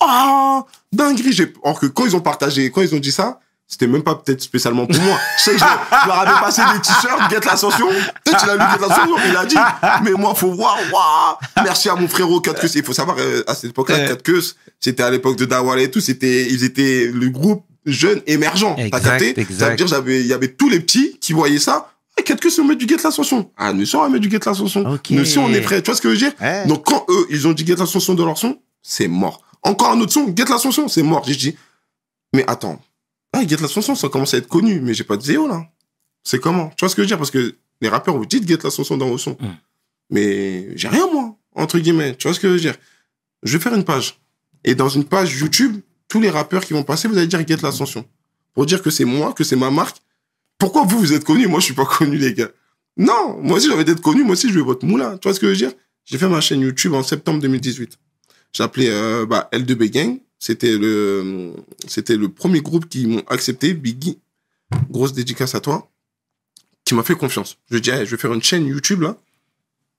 Ah 0.00 0.64
Dinguerie 0.90 1.34
j'ai... 1.34 1.52
Or 1.62 1.78
que 1.78 1.84
quand 1.84 2.06
ils 2.06 2.16
ont 2.16 2.22
partagé, 2.22 2.70
quand 2.70 2.80
ils 2.80 2.94
ont 2.94 2.98
dit 2.98 3.12
ça, 3.12 3.38
c'était 3.72 3.86
même 3.86 4.02
pas 4.02 4.16
peut-être 4.16 4.42
spécialement 4.42 4.84
pour 4.84 5.00
moi. 5.00 5.18
Je 5.38 5.42
sais 5.44 5.52
que 5.52 5.58
je, 5.58 5.64
je 5.64 6.06
leur 6.06 6.18
avais 6.18 6.40
passé 6.44 6.60
des 6.74 6.80
t-shirts, 6.82 7.30
Get 7.30 7.40
l'Ascension. 7.46 7.88
Peut-être 8.22 8.38
qu'il 8.40 8.50
a 8.50 8.54
lu 8.56 8.60
Get 8.74 8.86
l'Ascension, 8.86 9.16
il 9.30 9.34
a 9.36 9.46
dit, 9.46 9.56
mais 10.04 10.10
moi, 10.12 10.34
faut 10.34 10.52
voir, 10.52 10.76
waouh 10.92 11.64
Merci 11.64 11.88
à 11.88 11.94
mon 11.94 12.06
frérot, 12.06 12.42
4 12.42 12.60
Queues. 12.60 12.68
Il 12.74 12.84
faut 12.84 12.92
savoir, 12.92 13.16
euh, 13.18 13.42
à 13.46 13.54
cette 13.54 13.70
époque-là, 13.70 13.96
Ouais. 13.96 14.08
4 14.08 14.22
Queues, 14.22 14.42
c'était 14.78 15.02
à 15.02 15.10
l'époque 15.10 15.36
de 15.36 15.46
Dawal 15.46 15.80
et 15.80 15.90
tout, 15.90 16.00
c'était, 16.02 16.46
ils 16.50 16.64
étaient 16.64 17.10
le 17.10 17.30
groupe 17.30 17.64
jeune 17.86 18.20
émergent. 18.26 18.76
T'as 18.76 18.82
Exact, 18.84 19.02
capté? 19.04 19.34
Ça 19.36 19.40
exact. 19.40 19.70
veut 19.70 19.76
dire, 19.76 19.86
j'avais, 19.86 20.20
il 20.20 20.26
y 20.26 20.34
avait 20.34 20.48
tous 20.52 20.68
les 20.68 20.78
petits 20.80 21.16
qui 21.18 21.32
voyaient 21.32 21.58
ça. 21.58 21.88
Ah, 22.18 22.22
4 22.22 22.40
Queues, 22.40 22.60
on 22.60 22.64
met 22.64 22.76
du 22.76 22.86
Get 22.86 22.98
l'Ascension. 23.02 23.50
Ah, 23.56 23.72
nous, 23.72 23.86
si 23.86 23.96
on 23.96 24.06
met 24.10 24.18
du 24.20 24.30
Get 24.30 24.40
l'Ascension. 24.44 24.82
Ok. 24.86 25.08
Nous, 25.12 25.24
si 25.24 25.38
on 25.38 25.50
est 25.50 25.62
prêts. 25.62 25.80
Tu 25.80 25.86
vois 25.90 25.96
ce 25.96 26.02
que 26.02 26.10
je 26.10 26.12
veux 26.12 26.18
dire? 26.30 26.32
Ouais. 26.42 26.66
Donc, 26.66 26.84
quand 26.84 27.06
eux, 27.08 27.26
ils 27.30 27.48
ont 27.48 27.52
dit 27.54 27.64
Get 27.66 27.76
l'Ascension 27.76 28.12
dans 28.12 28.26
leur 28.26 28.36
son, 28.36 28.58
c'est 28.82 29.08
mort. 29.08 29.40
Encore 29.62 29.92
un 29.92 30.00
autre 30.00 30.12
son, 30.12 30.26
Get 30.36 30.44
l'Ascension, 30.50 30.88
c'est 30.88 31.02
mort. 31.02 31.22
J'ai 31.26 31.36
dit, 31.36 31.56
mais 32.34 32.44
attends. 32.46 32.78
Ah, 33.32 33.46
Get 33.46 33.56
l'Ascension, 33.56 33.94
ça 33.94 34.08
commence 34.08 34.34
à 34.34 34.38
être 34.38 34.48
connu, 34.48 34.80
mais 34.80 34.94
j'ai 34.94 35.04
pas 35.04 35.16
de 35.16 35.22
zéo, 35.22 35.48
là. 35.48 35.66
C'est 36.22 36.38
comment? 36.38 36.68
Tu 36.70 36.80
vois 36.80 36.88
ce 36.88 36.94
que 36.94 37.02
je 37.02 37.04
veux 37.04 37.08
dire? 37.08 37.18
Parce 37.18 37.30
que 37.30 37.56
les 37.80 37.88
rappeurs, 37.88 38.16
vous 38.16 38.26
dites 38.26 38.46
Get 38.46 38.58
l'Ascension 38.62 38.96
dans 38.96 39.08
vos 39.08 39.18
sons. 39.18 39.36
Mm. 39.40 39.46
Mais 40.10 40.76
j'ai 40.76 40.88
rien, 40.88 41.06
moi, 41.12 41.36
entre 41.54 41.78
guillemets. 41.78 42.14
Tu 42.16 42.28
vois 42.28 42.34
ce 42.34 42.40
que 42.40 42.48
je 42.48 42.52
veux 42.52 42.60
dire? 42.60 42.76
Je 43.42 43.56
vais 43.56 43.62
faire 43.62 43.74
une 43.74 43.84
page. 43.84 44.20
Et 44.64 44.74
dans 44.74 44.88
une 44.88 45.04
page 45.04 45.40
YouTube, 45.40 45.80
tous 46.08 46.20
les 46.20 46.30
rappeurs 46.30 46.64
qui 46.64 46.74
vont 46.74 46.84
passer, 46.84 47.08
vous 47.08 47.16
allez 47.16 47.26
dire 47.26 47.46
Get 47.46 47.56
l'Ascension. 47.62 48.04
Pour 48.54 48.66
dire 48.66 48.82
que 48.82 48.90
c'est 48.90 49.04
moi, 49.04 49.32
que 49.32 49.44
c'est 49.44 49.56
ma 49.56 49.70
marque. 49.70 49.96
Pourquoi 50.58 50.84
vous, 50.84 50.98
vous 50.98 51.12
êtes 51.12 51.24
connu? 51.24 51.46
Moi, 51.48 51.60
je 51.60 51.64
suis 51.66 51.74
pas 51.74 51.86
connu, 51.86 52.18
les 52.18 52.34
gars. 52.34 52.50
Non, 52.96 53.38
moi 53.40 53.56
aussi, 53.56 53.68
j'avais 53.68 53.84
d'être 53.84 54.02
connu. 54.02 54.22
Moi 54.22 54.32
aussi, 54.32 54.48
je 54.48 54.54
veux 54.54 54.62
votre 54.62 54.86
moulin. 54.86 55.16
Tu 55.16 55.26
vois 55.26 55.34
ce 55.34 55.40
que 55.40 55.46
je 55.46 55.52
veux 55.52 55.56
dire? 55.56 55.72
J'ai 56.04 56.18
fait 56.18 56.28
ma 56.28 56.40
chaîne 56.40 56.60
YouTube 56.60 56.94
en 56.94 57.02
septembre 57.02 57.40
2018. 57.40 57.98
J'ai 58.52 58.62
appelé 58.62 58.88
euh, 58.88 59.24
bah, 59.24 59.48
L2B 59.52 59.90
Gang. 59.90 60.18
C'était 60.44 60.76
le, 60.76 61.52
c'était 61.86 62.16
le 62.16 62.28
premier 62.28 62.62
groupe 62.62 62.88
qui 62.88 63.06
m'ont 63.06 63.22
accepté, 63.28 63.74
Biggie 63.74 64.18
grosse 64.90 65.12
dédicace 65.12 65.54
à 65.54 65.60
toi, 65.60 65.88
qui 66.84 66.96
m'a 66.96 67.04
fait 67.04 67.14
confiance. 67.14 67.58
Je 67.70 67.78
dis, 67.78 67.90
hey, 67.90 68.04
je 68.04 68.10
vais 68.10 68.16
faire 68.16 68.32
une 68.32 68.42
chaîne 68.42 68.66
YouTube, 68.66 69.02
là, 69.02 69.16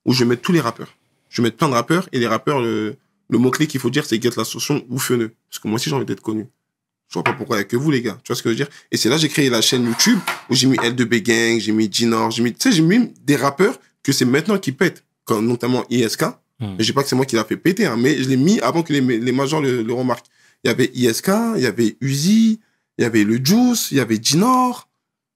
où 0.04 0.12
je 0.12 0.18
vais 0.18 0.28
mettre 0.28 0.42
tous 0.42 0.52
les 0.52 0.60
rappeurs. 0.60 0.94
Je 1.30 1.40
vais 1.40 1.46
mettre 1.46 1.56
plein 1.56 1.70
de 1.70 1.72
rappeurs, 1.72 2.10
et 2.12 2.18
les 2.18 2.26
rappeurs, 2.26 2.60
le, 2.60 2.94
le 3.30 3.38
mot-clé 3.38 3.66
qu'il 3.66 3.80
faut 3.80 3.88
dire, 3.88 4.04
c'est 4.04 4.20
Get 4.22 4.32
la 4.36 4.44
solution 4.44 4.84
ou 4.90 4.98
Feneux. 4.98 5.32
Parce 5.48 5.60
que 5.60 5.66
moi 5.66 5.76
aussi, 5.76 5.88
j'ai 5.88 5.96
envie 5.96 6.04
d'être 6.04 6.20
connu. 6.20 6.46
Je 7.08 7.14
vois 7.14 7.24
pas 7.24 7.32
pourquoi 7.32 7.56
il 7.56 7.60
y 7.60 7.62
a 7.62 7.64
que 7.64 7.78
vous, 7.78 7.90
les 7.90 8.02
gars. 8.02 8.20
Tu 8.22 8.28
vois 8.28 8.36
ce 8.36 8.42
que 8.42 8.50
je 8.50 8.52
veux 8.52 8.64
dire? 8.66 8.68
Et 8.92 8.98
c'est 8.98 9.08
là 9.08 9.14
que 9.14 9.22
j'ai 9.22 9.30
créé 9.30 9.48
la 9.48 9.62
chaîne 9.62 9.86
YouTube, 9.86 10.18
où 10.50 10.54
j'ai 10.54 10.66
mis 10.66 10.76
L2B 10.76 11.22
Gang, 11.22 11.58
j'ai 11.58 11.72
mis 11.72 11.90
Ginor, 11.90 12.30
j'ai 12.32 12.42
mis, 12.42 12.52
tu 12.52 12.68
sais, 12.68 12.76
j'ai 12.76 12.82
mis 12.82 13.14
des 13.22 13.36
rappeurs 13.36 13.80
que 14.02 14.12
c'est 14.12 14.26
maintenant 14.26 14.58
qui 14.58 14.72
pètent, 14.72 15.04
comme 15.24 15.46
notamment 15.46 15.86
ISK. 15.88 16.24
Mais 16.60 16.76
je 16.80 16.84
dis 16.84 16.92
pas 16.92 17.02
que 17.02 17.08
c'est 17.08 17.16
moi 17.16 17.24
qui 17.24 17.36
l'a 17.36 17.44
fait 17.44 17.56
péter, 17.56 17.84
hein, 17.86 17.96
mais 17.98 18.22
je 18.22 18.28
l'ai 18.28 18.36
mis 18.36 18.60
avant 18.60 18.82
que 18.82 18.92
les, 18.92 19.00
les 19.00 19.32
majors 19.32 19.60
le, 19.60 19.82
le 19.82 19.92
remarquent. 19.92 20.26
Il 20.64 20.68
y 20.68 20.70
avait 20.70 20.90
ISK, 20.94 21.30
il 21.56 21.62
y 21.62 21.66
avait 21.66 21.96
Uzi, 22.00 22.60
il 22.98 23.02
y 23.02 23.04
avait 23.04 23.24
le 23.24 23.36
Juice, 23.44 23.88
il 23.90 23.98
y 23.98 24.00
avait 24.00 24.18
Ginor, 24.22 24.88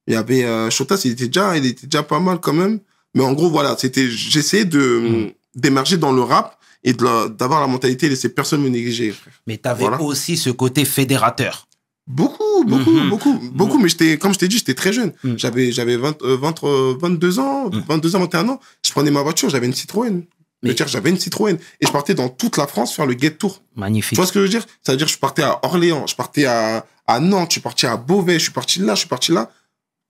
il 0.06 0.14
y 0.14 0.16
avait 0.16 0.44
euh, 0.44 0.70
Shotas, 0.70 1.02
il 1.04 1.12
était 1.12 1.26
déjà, 1.26 1.56
il 1.56 1.66
était 1.66 1.86
déjà 1.86 2.02
pas 2.02 2.18
mal 2.20 2.40
quand 2.40 2.54
même. 2.54 2.80
Mais 3.14 3.22
en 3.24 3.32
gros, 3.34 3.50
voilà, 3.50 3.76
c'était, 3.78 4.08
j'essayais 4.08 4.64
de 4.64 4.78
Mm. 4.78 5.30
d'émerger 5.54 5.96
dans 5.98 6.12
le 6.12 6.22
rap 6.22 6.58
et 6.84 6.92
la- 6.94 7.28
d'avoir 7.28 7.60
la 7.60 7.66
mentalité 7.66 8.06
de 8.06 8.10
laisser 8.12 8.28
personne 8.30 8.62
me 8.62 8.68
négliger. 8.68 9.14
Mais 9.46 9.58
t'avais 9.58 9.82
Voilà. 9.84 10.00
aussi 10.00 10.36
ce 10.36 10.50
côté 10.50 10.84
fédérateur. 10.84 11.66
Beaucoup, 12.06 12.64
beaucoup, 12.66 12.90
Mhm. 12.90 13.10
beaucoup, 13.10 13.38
beaucoup. 13.52 13.78
Mais 13.78 13.88
j'étais, 13.90 14.16
comme 14.16 14.32
je 14.32 14.38
t'ai 14.38 14.48
dit, 14.48 14.56
j'étais 14.56 14.74
très 14.74 14.92
jeune. 14.94 15.12
Mm. 15.24 15.34
J'avais, 15.36 15.72
j'avais 15.72 15.96
20, 15.98 16.22
euh, 16.22 16.36
20, 16.38 16.64
euh, 16.64 16.94
22 16.98 17.38
ans, 17.38 17.68
Mm. 17.68 17.82
22 17.86 18.16
ans, 18.16 18.20
21 18.20 18.48
ans. 18.48 18.60
Je 18.84 18.90
prenais 18.92 19.10
ma 19.10 19.20
voiture, 19.22 19.50
j'avais 19.50 19.66
une 19.66 19.74
Citroën. 19.74 20.22
Je 20.62 20.66
Mais- 20.66 20.70
veux 20.70 20.74
dire, 20.74 20.88
j'avais 20.88 21.10
une 21.10 21.18
Citroën. 21.18 21.56
Et 21.80 21.86
je 21.86 21.92
partais 21.92 22.14
dans 22.14 22.28
toute 22.28 22.56
la 22.56 22.66
France 22.66 22.94
faire 22.94 23.06
le 23.06 23.16
Get 23.16 23.32
Tour. 23.36 23.62
Tu 23.74 23.80
Magnifique. 23.80 24.16
vois 24.18 24.26
ce 24.26 24.32
que 24.32 24.40
je 24.40 24.44
veux 24.44 24.48
dire? 24.50 24.66
Ça 24.84 24.92
veut 24.92 24.98
dire 24.98 25.06
je 25.08 25.18
partais 25.18 25.42
à 25.42 25.60
Orléans, 25.64 26.06
je 26.06 26.16
partais 26.16 26.46
à, 26.46 26.84
à 27.06 27.20
Nantes, 27.20 27.50
je 27.50 27.52
suis 27.52 27.60
parti 27.60 27.86
à 27.86 27.96
Beauvais, 27.96 28.34
je 28.34 28.44
suis 28.44 28.52
parti 28.52 28.80
là, 28.80 28.94
je 28.94 29.00
suis 29.00 29.08
parti 29.08 29.30
là, 29.32 29.52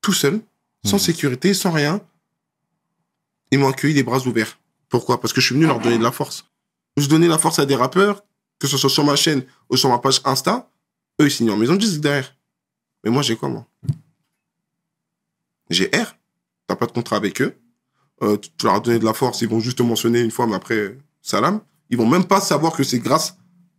tout 0.01 0.13
seul, 0.15 0.41
sans 0.87 0.97
Mhm. 0.97 1.03
sécurité, 1.03 1.53
sans 1.55 1.71
rien. 1.71 2.01
Ils 3.51 3.59
m'ont 3.59 3.69
accueilli 3.69 3.95
les 3.95 4.03
bras 4.03 4.19
ouverts. 4.27 4.59
Pourquoi? 4.89 5.21
Parce 5.21 5.33
que 5.35 5.41
je 5.41 5.47
suis 5.47 5.55
venu 5.55 5.67
leur 5.67 5.81
donner 5.81 5.99
de 5.99 6.03
la 6.03 6.13
force. 6.13 6.47
Je 6.97 7.07
donnais 7.09 7.29
la 7.29 7.39
force 7.39 7.59
à 7.59 7.67
des 7.67 7.75
rappeurs, 7.77 8.25
que 8.59 8.67
ce 8.67 8.77
soit 8.79 8.91
sur 8.91 9.05
ma 9.05 9.17
chaîne 9.17 9.43
ou 9.71 9.77
sur 9.77 9.91
ma 9.91 9.99
page 9.99 10.21
Insta. 10.25 10.71
Eux, 11.21 11.27
ils 11.27 11.31
signent 11.31 11.51
en 11.51 11.57
maison 11.57 11.75
de 11.75 11.79
disque 11.79 12.01
derrière. 12.01 12.35
Mais 13.05 13.11
moi, 13.11 13.23
j'ai 13.23 13.37
quoi, 13.37 13.49
moi? 13.51 13.67
J'ai 15.71 15.87
R. 15.95 16.15
T'as 16.67 16.77
pas 16.77 16.87
de 16.87 16.93
contrat 16.93 17.17
avec 17.17 17.41
eux. 17.43 17.55
Euh, 18.23 18.37
tu 18.37 18.67
leur 18.67 18.75
as 18.77 18.81
donné 18.81 18.99
de 18.99 19.05
la 19.05 19.13
force, 19.15 19.43
ils 19.43 19.49
vont 19.49 19.61
juste 19.61 19.79
te 19.79 19.83
mentionner 19.83 20.21
une 20.21 20.31
fois, 20.31 20.47
mais 20.47 20.55
après, 20.57 20.97
salam. 21.23 21.61
Ils 21.91 21.97
vont 21.97 22.07
même 22.07 22.25
pas 22.25 22.41
savoir 22.41 22.73
que 22.73 22.83
c'est 22.83 22.99
grâce 22.99 23.37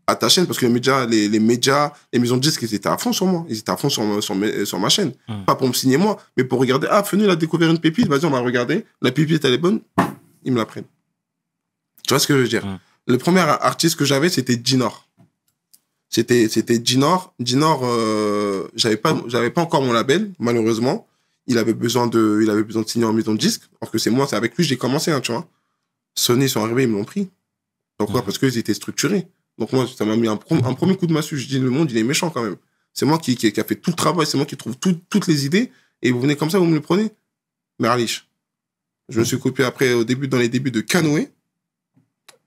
à 0.08 0.16
ta 0.16 0.28
chaîne, 0.30 0.48
parce 0.48 0.58
que 0.58 0.66
les 0.66 0.72
médias, 0.72 1.06
les, 1.06 1.28
les 1.30 1.40
médias, 1.40 1.92
les 2.12 2.18
maisons 2.20 2.38
de 2.38 2.42
disques, 2.42 2.62
ils 2.64 2.74
étaient 2.74 2.90
à 2.90 2.98
fond 2.98 3.14
sur 3.14 3.28
moi. 3.28 3.46
Ils 3.50 3.58
étaient 3.60 3.72
à 3.72 3.78
fond 3.78 3.90
sur, 3.90 4.04
ma- 4.04 4.22
sur, 4.22 4.36
sur 4.66 4.80
ma 4.80 4.90
chaîne. 4.90 5.12
Mm. 5.28 5.44
Pas 5.46 5.56
pour 5.56 5.68
me 5.68 5.74
signer 5.74 5.98
moi, 5.98 6.18
mais 6.36 6.44
pour 6.44 6.60
regarder. 6.60 6.88
Ah, 6.90 7.04
Fenu, 7.04 7.26
il 7.26 7.30
a 7.30 7.36
découvert 7.36 7.70
une 7.70 7.78
pépite, 7.80 8.08
vas-y, 8.08 8.26
on 8.26 8.32
va 8.32 8.40
regarder. 8.40 8.86
La 9.02 9.12
pépite, 9.12 9.46
elle 9.46 9.54
est 9.54 9.58
bonne. 9.60 9.82
Ils 10.44 10.52
me 10.52 10.58
la 10.58 10.66
prennent. 10.66 10.86
Tu 12.08 12.14
vois 12.14 12.20
ce 12.20 12.26
que 12.26 12.34
je 12.36 12.42
veux 12.42 12.48
dire? 12.48 12.66
Mm. 12.66 12.80
Le 13.08 13.18
premier 13.18 13.42
artiste 13.42 13.98
que 13.98 14.06
j'avais, 14.06 14.30
c'était 14.30 14.60
Ginor. 14.64 15.08
C'était 16.10 16.48
c'était 16.48 16.82
Ginor. 16.84 17.34
Ginor, 17.40 17.82
euh, 17.84 18.68
j'avais 18.76 18.98
pas 18.98 19.16
j'avais 19.28 19.52
pas 19.52 19.62
encore 19.62 19.84
mon 19.84 19.94
label, 19.94 20.32
malheureusement. 20.40 21.06
Il 21.50 21.58
avait 21.58 21.74
besoin 21.74 22.08
de 22.08 22.40
il 22.42 22.50
avait 22.50 22.64
besoin 22.64 22.84
de 22.84 22.88
signer 22.88 23.06
en 23.06 23.12
maison 23.14 23.34
de 23.34 23.40
disque. 23.40 23.64
Alors 23.82 23.92
que 23.92 23.98
c'est 23.98 24.10
moi, 24.12 24.26
c'est 24.28 24.36
avec 24.38 24.56
lui 24.56 24.64
que 24.64 24.70
j'ai 24.70 24.78
commencé, 24.78 25.12
hein, 25.12 25.20
tu 25.20 25.32
vois. 25.34 25.50
Sony 26.16 26.46
ils 26.46 26.50
sont 26.50 26.64
arrivés, 26.64 26.84
ils 26.84 26.90
me 26.90 26.96
l'ont 26.98 27.04
pris. 27.06 27.30
Pourquoi? 27.98 28.22
Mhm. 28.22 28.26
Parce 28.26 28.38
qu'ils 28.38 28.58
étaient 28.58 28.74
structurés. 28.74 29.28
Donc 29.58 29.74
moi, 29.74 29.86
ça 29.88 30.06
m'a 30.06 30.16
mis 30.16 30.28
un, 30.30 30.38
pro- 30.38 30.56
un 30.56 30.74
premier 30.74 30.96
coup 30.96 31.06
de 31.08 31.12
massue. 31.14 31.38
Je 31.38 31.48
dis, 31.48 31.60
le 31.60 31.70
monde, 31.70 31.92
il 31.92 31.98
est 31.98 32.04
méchant 32.04 32.30
quand 32.30 32.44
même. 32.44 32.56
C'est 32.94 33.06
moi 33.06 33.18
qui, 33.18 33.36
qui, 33.36 33.52
qui 33.52 33.60
a 33.60 33.64
fait 33.66 33.76
tout 33.76 33.90
le 33.92 33.96
travail, 33.96 34.26
c'est 34.26 34.38
moi 34.38 34.46
qui 34.46 34.56
trouve 34.56 34.78
tout- 34.78 35.02
toutes 35.10 35.28
les 35.28 35.46
idées. 35.46 35.70
Et 36.02 36.12
vous 36.12 36.22
venez 36.22 36.36
comme 36.38 36.50
ça, 36.50 36.60
vous 36.60 36.66
me 36.66 36.76
le 36.76 36.82
prenez 36.82 37.12
Merlich. 37.80 38.26
Je 39.10 39.20
me 39.20 39.26
suis 39.26 39.40
copié 39.40 39.66
après, 39.66 39.92
au 39.94 40.04
début, 40.06 40.28
dans 40.28 40.38
les 40.38 40.48
débuts 40.50 40.72
de 40.72 40.82
Canoë. 40.82 41.30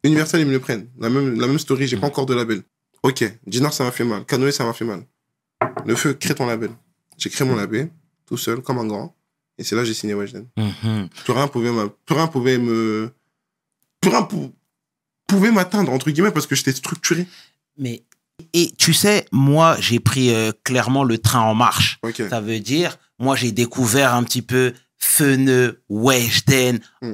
Universal, 0.04 0.40
ils 0.40 0.46
me 0.46 0.52
le 0.52 0.60
prennent. 0.60 0.88
La 0.98 1.10
même, 1.10 1.38
la 1.40 1.46
même 1.46 1.58
story, 1.58 1.86
j'ai 1.86 1.96
pas 1.96 2.06
encore 2.06 2.26
de 2.26 2.34
label. 2.34 2.62
Ok, 3.02 3.24
Dinar, 3.46 3.72
ça 3.72 3.84
m'a 3.84 3.90
fait 3.92 4.04
mal. 4.04 4.24
Canoë, 4.24 4.52
ça 4.52 4.64
m'a 4.64 4.72
fait 4.72 4.84
mal. 4.84 5.04
Le 5.86 5.94
feu, 5.96 6.14
crée 6.14 6.34
ton 6.34 6.46
label. 6.46 6.70
J'ai 7.18 7.30
créé 7.30 7.46
mon 7.46 7.56
label, 7.56 7.90
tout 8.32 8.38
seul, 8.38 8.62
comme 8.62 8.78
un 8.78 8.86
grand. 8.86 9.14
Et 9.58 9.62
c'est 9.64 9.76
là 9.76 9.82
que 9.82 9.88
j'ai 9.88 9.92
signé 9.92 10.14
Weshden. 10.14 10.46
Mhm. 10.56 11.10
Plus 11.24 11.32
rien 11.34 11.48
pouvait, 11.48 11.70
m'a- 11.70 11.90
plus 12.06 12.14
rien 12.14 12.26
pouvait 12.28 12.56
me. 12.56 13.10
Plus 14.00 14.10
rien 14.10 14.22
pou- 14.22 14.52
pouvait 15.28 15.52
m'atteindre, 15.52 15.92
entre 15.92 16.10
guillemets, 16.10 16.30
parce 16.30 16.46
que 16.46 16.54
j'étais 16.54 16.72
structuré. 16.72 17.26
Mais 17.76 18.04
et 18.54 18.72
tu 18.78 18.94
sais, 18.94 19.26
moi, 19.32 19.76
j'ai 19.80 20.00
pris 20.00 20.32
euh, 20.32 20.50
clairement 20.64 21.04
le 21.04 21.18
train 21.18 21.40
en 21.42 21.54
marche. 21.54 22.00
Ça 22.30 22.40
veut 22.40 22.58
dire, 22.60 22.96
moi, 23.18 23.36
j'ai 23.36 23.52
découvert 23.52 24.14
un 24.14 24.24
petit 24.24 24.40
peu 24.42 24.72
Feneux, 24.96 25.82
Weshden 25.90 26.80
Mm. 27.02 27.12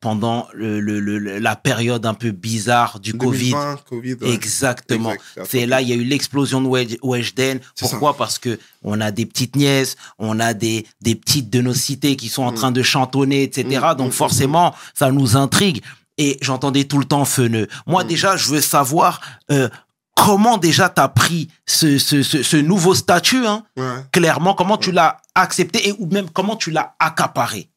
Pendant 0.00 0.46
le, 0.54 0.80
le- 0.80 1.00
le- 1.00 1.38
la 1.38 1.56
période 1.56 2.06
un 2.06 2.14
peu 2.14 2.30
bizarre 2.30 3.00
du 3.00 3.14
Covid. 3.14 3.50
2020, 3.50 3.76
Covid. 3.88 4.14
ouais. 4.20 4.30
Exactement. 4.32 5.10
Exact. 5.12 5.46
C'est 5.50 5.66
là, 5.66 5.80
il 5.82 5.88
y 5.88 5.92
a 5.92 5.96
eu 5.96 6.04
l'explosion 6.04 6.60
de 6.60 6.68
Weshden. 7.02 7.58
Ça. 7.74 7.88
Pourquoi? 7.88 8.16
Parce 8.16 8.38
que 8.38 8.58
on 8.82 9.00
a 9.00 9.10
des 9.10 9.26
petites 9.26 9.56
nièces, 9.56 9.96
on 10.18 10.38
a 10.40 10.54
des, 10.54 10.86
des 11.00 11.14
petites 11.16 11.50
de 11.50 11.60
nos 11.60 11.74
cités 11.74 12.14
qui 12.16 12.28
sont 12.28 12.42
en 12.44 12.52
Mm. 12.52 12.54
train 12.54 12.70
de 12.70 12.82
chantonner, 12.82 13.42
etc. 13.42 13.80
Mm, 13.92 13.96
Donc 13.96 14.08
mm, 14.10 14.12
forcément, 14.12 14.74
ça 14.94 15.10
nous 15.10 15.36
intrigue. 15.36 15.82
Et 16.16 16.38
j'entendais 16.42 16.84
tout 16.84 16.98
le 16.98 17.04
temps 17.04 17.24
Feneux. 17.24 17.66
Moi, 17.86 18.04
déjà, 18.04 18.36
je 18.36 18.48
veux 18.48 18.60
savoir 18.60 19.20
euh, 19.50 19.68
comment 20.16 20.58
déjà 20.58 20.88
t'as 20.88 21.08
pris 21.08 21.48
ce, 21.66 21.98
ce, 21.98 22.22
ce, 22.22 22.42
ce 22.42 22.56
nouveau 22.56 22.94
statut, 22.94 23.46
hein, 23.46 23.64
Ouais. 23.76 24.02
clairement, 24.12 24.54
comment 24.54 24.76
tu 24.78 24.90
l'as 24.92 25.18
accepté 25.36 25.88
et 25.88 25.92
ou 25.98 26.06
même 26.06 26.28
comment 26.30 26.56
tu 26.56 26.70
l'as 26.72 26.94
accaparé? 26.98 27.68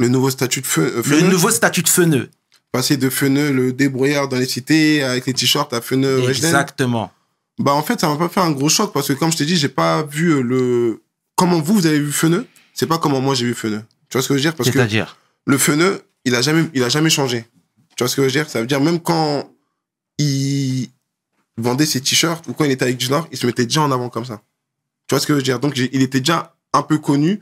Le 0.00 0.08
nouveau 0.08 0.30
statut 0.30 0.60
de 0.62 0.66
feu. 0.66 0.92
euh, 0.96 1.02
Le 1.06 1.20
nouveau 1.28 1.50
statut 1.50 1.82
de 1.82 1.88
Feneux. 1.88 2.30
Passer 2.72 2.96
de 2.96 3.10
Feneux, 3.10 3.52
le 3.52 3.72
débrouillard 3.72 4.28
dans 4.28 4.38
les 4.38 4.46
cités, 4.46 5.02
avec 5.02 5.26
les 5.26 5.34
t-shirts 5.34 5.72
à 5.74 5.80
Feneux. 5.80 6.28
Exactement. 6.28 7.12
Bah, 7.58 7.72
en 7.74 7.82
fait, 7.82 8.00
ça 8.00 8.08
m'a 8.08 8.16
pas 8.16 8.28
fait 8.30 8.40
un 8.40 8.50
gros 8.52 8.68
choc 8.70 8.92
parce 8.94 9.08
que, 9.08 9.12
comme 9.12 9.30
je 9.30 9.36
t'ai 9.36 9.44
dit, 9.44 9.56
j'ai 9.56 9.68
pas 9.68 10.02
vu 10.02 10.30
euh, 10.30 10.40
le. 10.40 11.02
Comment 11.36 11.60
vous, 11.60 11.74
vous 11.74 11.86
avez 11.86 12.00
vu 12.00 12.12
Feneux 12.12 12.46
C'est 12.72 12.86
pas 12.86 12.96
comment 12.98 13.20
moi 13.20 13.34
j'ai 13.34 13.44
vu 13.44 13.54
Feneux. 13.54 13.82
Tu 14.08 14.16
vois 14.16 14.22
ce 14.22 14.28
que 14.28 14.34
je 14.34 14.38
veux 14.38 14.42
dire? 14.42 14.54
Parce 14.54 14.70
que 14.70 14.78
C'est-à-dire? 14.78 15.16
le 15.46 15.58
Feneux, 15.58 16.00
il 16.24 16.34
a 16.34 16.40
jamais, 16.42 16.64
il 16.74 16.82
a 16.82 16.88
jamais 16.88 17.10
changé. 17.10 17.44
Tu 17.96 18.02
vois 18.02 18.08
ce 18.08 18.16
que 18.16 18.22
je 18.22 18.26
veux 18.26 18.32
dire? 18.32 18.48
Ça 18.48 18.60
veut 18.60 18.66
dire 18.66 18.80
même 18.80 19.00
quand 19.00 19.50
il 20.18 20.88
vendait 21.58 21.86
ses 21.86 22.00
t-shirts 22.00 22.46
ou 22.48 22.52
quand 22.54 22.64
il 22.64 22.70
était 22.70 22.84
avec 22.84 22.98
Ginor, 23.00 23.28
il 23.32 23.36
se 23.38 23.46
mettait 23.46 23.64
déjà 23.66 23.82
en 23.82 23.90
avant 23.92 24.08
comme 24.08 24.24
ça. 24.24 24.40
Tu 25.08 25.14
vois 25.14 25.20
ce 25.20 25.26
que 25.26 25.32
je 25.34 25.36
veux 25.38 25.42
dire? 25.42 25.60
Donc 25.60 25.76
il 25.76 26.02
était 26.02 26.20
déjà 26.20 26.54
un 26.72 26.82
peu 26.82 26.98
connu 26.98 27.40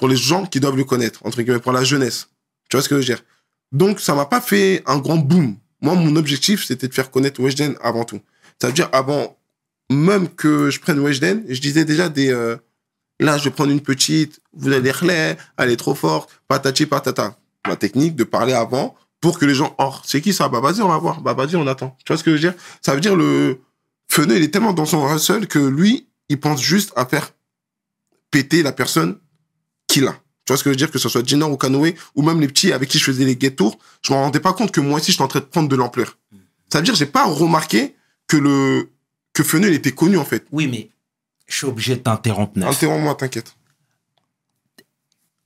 pour 0.00 0.08
les 0.08 0.16
gens 0.16 0.46
qui 0.46 0.60
doivent 0.60 0.78
le 0.78 0.84
connaître, 0.84 1.20
entre 1.26 1.42
guillemets, 1.42 1.60
pour 1.60 1.72
la 1.72 1.84
jeunesse. 1.84 2.28
Tu 2.70 2.76
vois 2.76 2.82
ce 2.82 2.88
que 2.88 2.94
je 2.94 3.00
veux 3.00 3.04
dire? 3.04 3.22
Donc 3.70 4.00
ça 4.00 4.14
m'a 4.14 4.24
pas 4.24 4.40
fait 4.40 4.82
un 4.86 4.98
grand 4.98 5.18
boom. 5.18 5.56
Moi, 5.82 5.94
mon 5.94 6.16
objectif, 6.16 6.64
c'était 6.64 6.88
de 6.88 6.94
faire 6.94 7.10
connaître 7.10 7.38
Weshden 7.38 7.76
avant 7.82 8.04
tout. 8.04 8.18
Ça 8.58 8.68
veut 8.68 8.72
dire 8.72 8.88
avant 8.92 9.36
même 9.90 10.30
que 10.30 10.70
je 10.70 10.80
prenne 10.80 10.98
Weshden, 11.00 11.44
je 11.46 11.60
disais 11.60 11.84
déjà 11.84 12.08
des... 12.08 12.30
euh, 12.30 12.56
là, 13.18 13.36
je 13.36 13.44
vais 13.44 13.50
prendre 13.50 13.70
une 13.70 13.82
petite, 13.82 14.40
vous 14.54 14.72
allez 14.72 14.90
relais, 14.90 15.36
elle 15.58 15.70
est 15.70 15.76
trop 15.76 15.94
forte, 15.94 16.30
patati 16.48 16.86
patata. 16.86 17.36
Ma 17.66 17.76
technique 17.76 18.16
de 18.16 18.24
parler 18.24 18.54
avant 18.54 18.96
pour 19.20 19.38
que 19.38 19.44
les 19.44 19.54
gens, 19.54 19.74
oh, 19.78 19.92
c'est 20.02 20.22
qui 20.22 20.32
ça? 20.32 20.48
Bah 20.48 20.60
vas-y, 20.60 20.80
on 20.80 20.88
va 20.88 20.96
voir. 20.96 21.20
Bah 21.20 21.34
vas-y, 21.34 21.56
on 21.56 21.66
attend. 21.66 21.94
Tu 22.06 22.10
vois 22.10 22.16
ce 22.16 22.24
que 22.24 22.30
je 22.30 22.36
veux 22.36 22.40
dire? 22.40 22.54
Ça 22.80 22.94
veut 22.94 23.02
dire 23.02 23.16
le 23.16 23.60
Feneux, 24.08 24.38
il 24.38 24.42
est 24.42 24.50
tellement 24.50 24.72
dans 24.72 24.86
son 24.86 25.14
hustle 25.14 25.46
que 25.46 25.58
lui, 25.58 26.08
il 26.30 26.40
pense 26.40 26.62
juste 26.62 26.90
à 26.96 27.04
faire 27.04 27.34
péter 28.30 28.62
la 28.62 28.72
personne 28.72 29.18
qu'il 29.90 30.06
a. 30.06 30.12
Tu 30.46 30.52
vois 30.52 30.56
ce 30.56 30.64
que 30.64 30.70
je 30.70 30.72
veux 30.72 30.76
dire 30.76 30.90
Que 30.90 30.98
ce 30.98 31.08
soit 31.08 31.26
Ginor 31.26 31.50
ou 31.50 31.56
Canoë, 31.56 31.94
ou 32.14 32.22
même 32.22 32.40
les 32.40 32.48
petits 32.48 32.72
avec 32.72 32.88
qui 32.88 32.98
je 32.98 33.04
faisais 33.04 33.24
les 33.24 33.36
get 33.38 33.52
tours, 33.52 33.78
je 34.02 34.12
me 34.12 34.18
rendais 34.18 34.40
pas 34.40 34.52
compte 34.52 34.72
que 34.72 34.80
moi 34.80 34.98
aussi, 34.98 35.12
j'étais 35.12 35.22
en 35.22 35.28
train 35.28 35.40
de 35.40 35.44
prendre 35.44 35.68
de 35.68 35.76
l'ampleur. 35.76 36.16
Ça 36.72 36.78
veut 36.78 36.84
dire 36.84 36.94
j'ai 36.94 37.06
pas 37.06 37.24
remarqué 37.24 37.94
que 38.26 38.36
le 38.36 38.90
que 39.32 39.42
Feneux, 39.42 39.68
il 39.68 39.74
était 39.74 39.92
connu, 39.92 40.16
en 40.18 40.24
fait. 40.24 40.46
Oui, 40.50 40.66
mais 40.66 40.90
je 41.46 41.56
suis 41.56 41.66
obligé 41.66 41.94
de 41.96 42.00
t'interrompre. 42.00 42.58
Neuf. 42.58 42.68
Interromps-moi, 42.70 43.14
t'inquiète. 43.14 43.54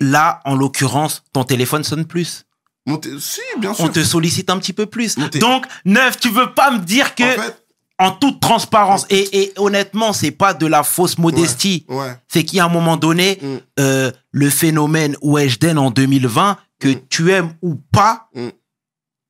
Là, 0.00 0.40
en 0.44 0.54
l'occurrence, 0.54 1.22
ton 1.32 1.44
téléphone 1.44 1.84
sonne 1.84 2.04
plus. 2.06 2.44
Mon 2.86 2.98
té- 2.98 3.18
Si, 3.18 3.40
bien 3.58 3.72
sûr. 3.72 3.84
On 3.84 3.88
te 3.88 4.02
sollicite 4.02 4.50
un 4.50 4.58
petit 4.58 4.72
peu 4.72 4.86
plus. 4.86 5.16
Donc, 5.38 5.66
Neuf, 5.84 6.18
tu 6.18 6.28
veux 6.30 6.52
pas 6.52 6.70
me 6.70 6.78
dire 6.80 7.14
que, 7.14 7.22
En 7.22 7.42
fait, 7.42 7.63
en 7.98 8.10
toute 8.10 8.40
transparence, 8.40 9.06
et, 9.10 9.42
et 9.42 9.52
honnêtement, 9.56 10.12
c'est 10.12 10.32
pas 10.32 10.52
de 10.54 10.66
la 10.66 10.82
fausse 10.82 11.16
modestie, 11.18 11.84
ouais. 11.88 12.16
c'est 12.28 12.44
qu'à 12.44 12.64
un 12.64 12.68
moment 12.68 12.96
donné, 12.96 13.38
Mm. 13.40 13.56
euh, 13.80 14.12
le 14.32 14.50
phénomène 14.50 15.16
Weshden 15.22 15.78
en 15.78 15.90
2020, 15.92 16.58
que 16.80 16.88
Mm. 16.88 17.00
tu 17.08 17.32
aimes 17.32 17.54
ou 17.62 17.76
pas, 17.76 18.28
Mm. 18.34 18.48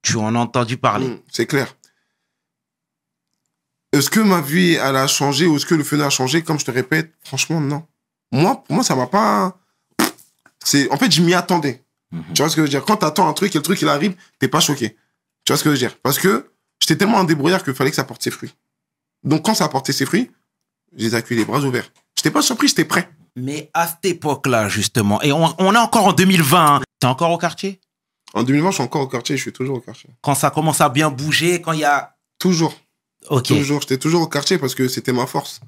tu 0.03 0.17
en 0.17 0.35
as 0.35 0.39
entendu 0.39 0.77
parler. 0.79 1.23
C'est 1.31 1.47
clair. 1.47 1.75
Est-ce 3.93 4.11
que 4.11 4.21
ma 4.21 4.41
vie, 4.41 4.75
elle 4.75 4.97
a 4.97 5.07
changé 5.07 5.47
ou 5.47 5.57
est-ce 5.57 5.67
que 5.67 5.75
le 5.75 5.85
Feneux 5.85 6.05
a 6.05 6.11
changé? 6.11 6.43
Comme 6.43 6.59
je 6.59 6.65
te 6.65 6.71
répète, 6.71 7.13
franchement, 7.23 7.61
non. 7.61 7.85
Moi, 8.33 8.63
pour 8.65 8.75
moi, 8.75 8.85
ça 8.85 8.97
m'a 8.97 9.07
pas... 9.07 9.57
C'est... 10.65 10.91
En 10.91 10.97
fait, 10.97 11.13
je 11.13 11.23
m'y 11.23 11.35
attendais. 11.35 11.83
Mhm. 12.11 12.25
Tu 12.35 12.43
vois 12.43 12.49
ce 12.51 12.57
que 12.57 12.63
je 12.63 12.65
veux 12.65 12.71
dire? 12.71 12.85
Quand 12.85 12.97
t'attends 12.97 13.29
un 13.29 13.33
truc 13.35 13.55
et 13.55 13.59
le 13.59 13.63
truc, 13.63 13.81
il 13.83 13.89
arrive, 13.89 14.17
t'es 14.41 14.49
pas 14.49 14.61
choqué. 14.61 14.97
Tu 15.45 15.53
vois 15.53 15.59
ce 15.59 15.63
que 15.65 15.69
je 15.71 15.75
veux 15.75 15.79
dire? 15.79 15.97
Parce 16.03 16.19
que 16.19 16.51
j'étais 16.85 16.97
tellement 16.99 17.19
un 17.19 17.25
débrouillard 17.25 17.65
qu'il 17.65 17.75
fallait 17.75 17.91
que 17.91 17.97
ça 17.97 18.05
porte 18.05 18.23
ses 18.23 18.31
fruits. 18.31 18.55
Donc, 19.23 19.45
quand 19.45 19.55
ça 19.55 19.65
a 19.65 19.69
porté 19.69 19.93
ses 19.93 20.05
fruits, 20.05 20.31
je 20.97 21.05
les 21.05 21.15
ai 21.15 21.17
accueillis 21.17 21.41
les 21.41 21.47
bras 21.47 21.61
ouverts. 21.61 21.91
Je 21.95 22.23
J'étais 22.23 22.31
pas 22.31 22.43
surpris, 22.43 22.69
j'étais 22.69 22.85
prêt. 22.85 23.09
Mais 23.37 23.71
à 23.75 23.89
cette 23.89 24.05
époque-là, 24.05 24.69
justement, 24.69 25.21
et 25.23 25.33
on, 25.33 25.55
on 25.59 25.75
est 25.75 25.79
encore 25.79 26.07
en 26.07 26.13
2020, 26.13 26.77
hein. 26.77 26.83
t'es 27.01 27.07
encore 27.07 27.31
au 27.31 27.39
quartier? 27.39 27.81
En 28.35 28.43
2020, 28.43 28.71
je 28.71 28.75
suis 28.75 28.83
encore 28.83 29.03
au 29.03 29.09
quartier, 29.09 29.37
je 29.37 29.43
suis 29.43 29.53
toujours 29.53 29.79
au 29.79 29.81
quartier. 29.81 30.11
Quand 30.21 30.35
ça 30.35 30.51
commence 30.51 30.81
à 30.81 30.89
bien 30.89 31.11
bouger, 31.11 31.61
quand 31.61 31.73
il 31.73 31.81
y 31.81 31.85
a... 31.85 32.15
Toujours. 32.39 32.79
Ok. 33.31 33.45
Toujours. 33.45 33.81
J'étais 33.81 33.99
toujours 33.99 34.23
au 34.23 34.27
quartier 34.27 34.59
parce 34.59 34.75
que 34.75 34.89
c'était 34.89 35.13
ma 35.13 35.27
force. 35.27 35.61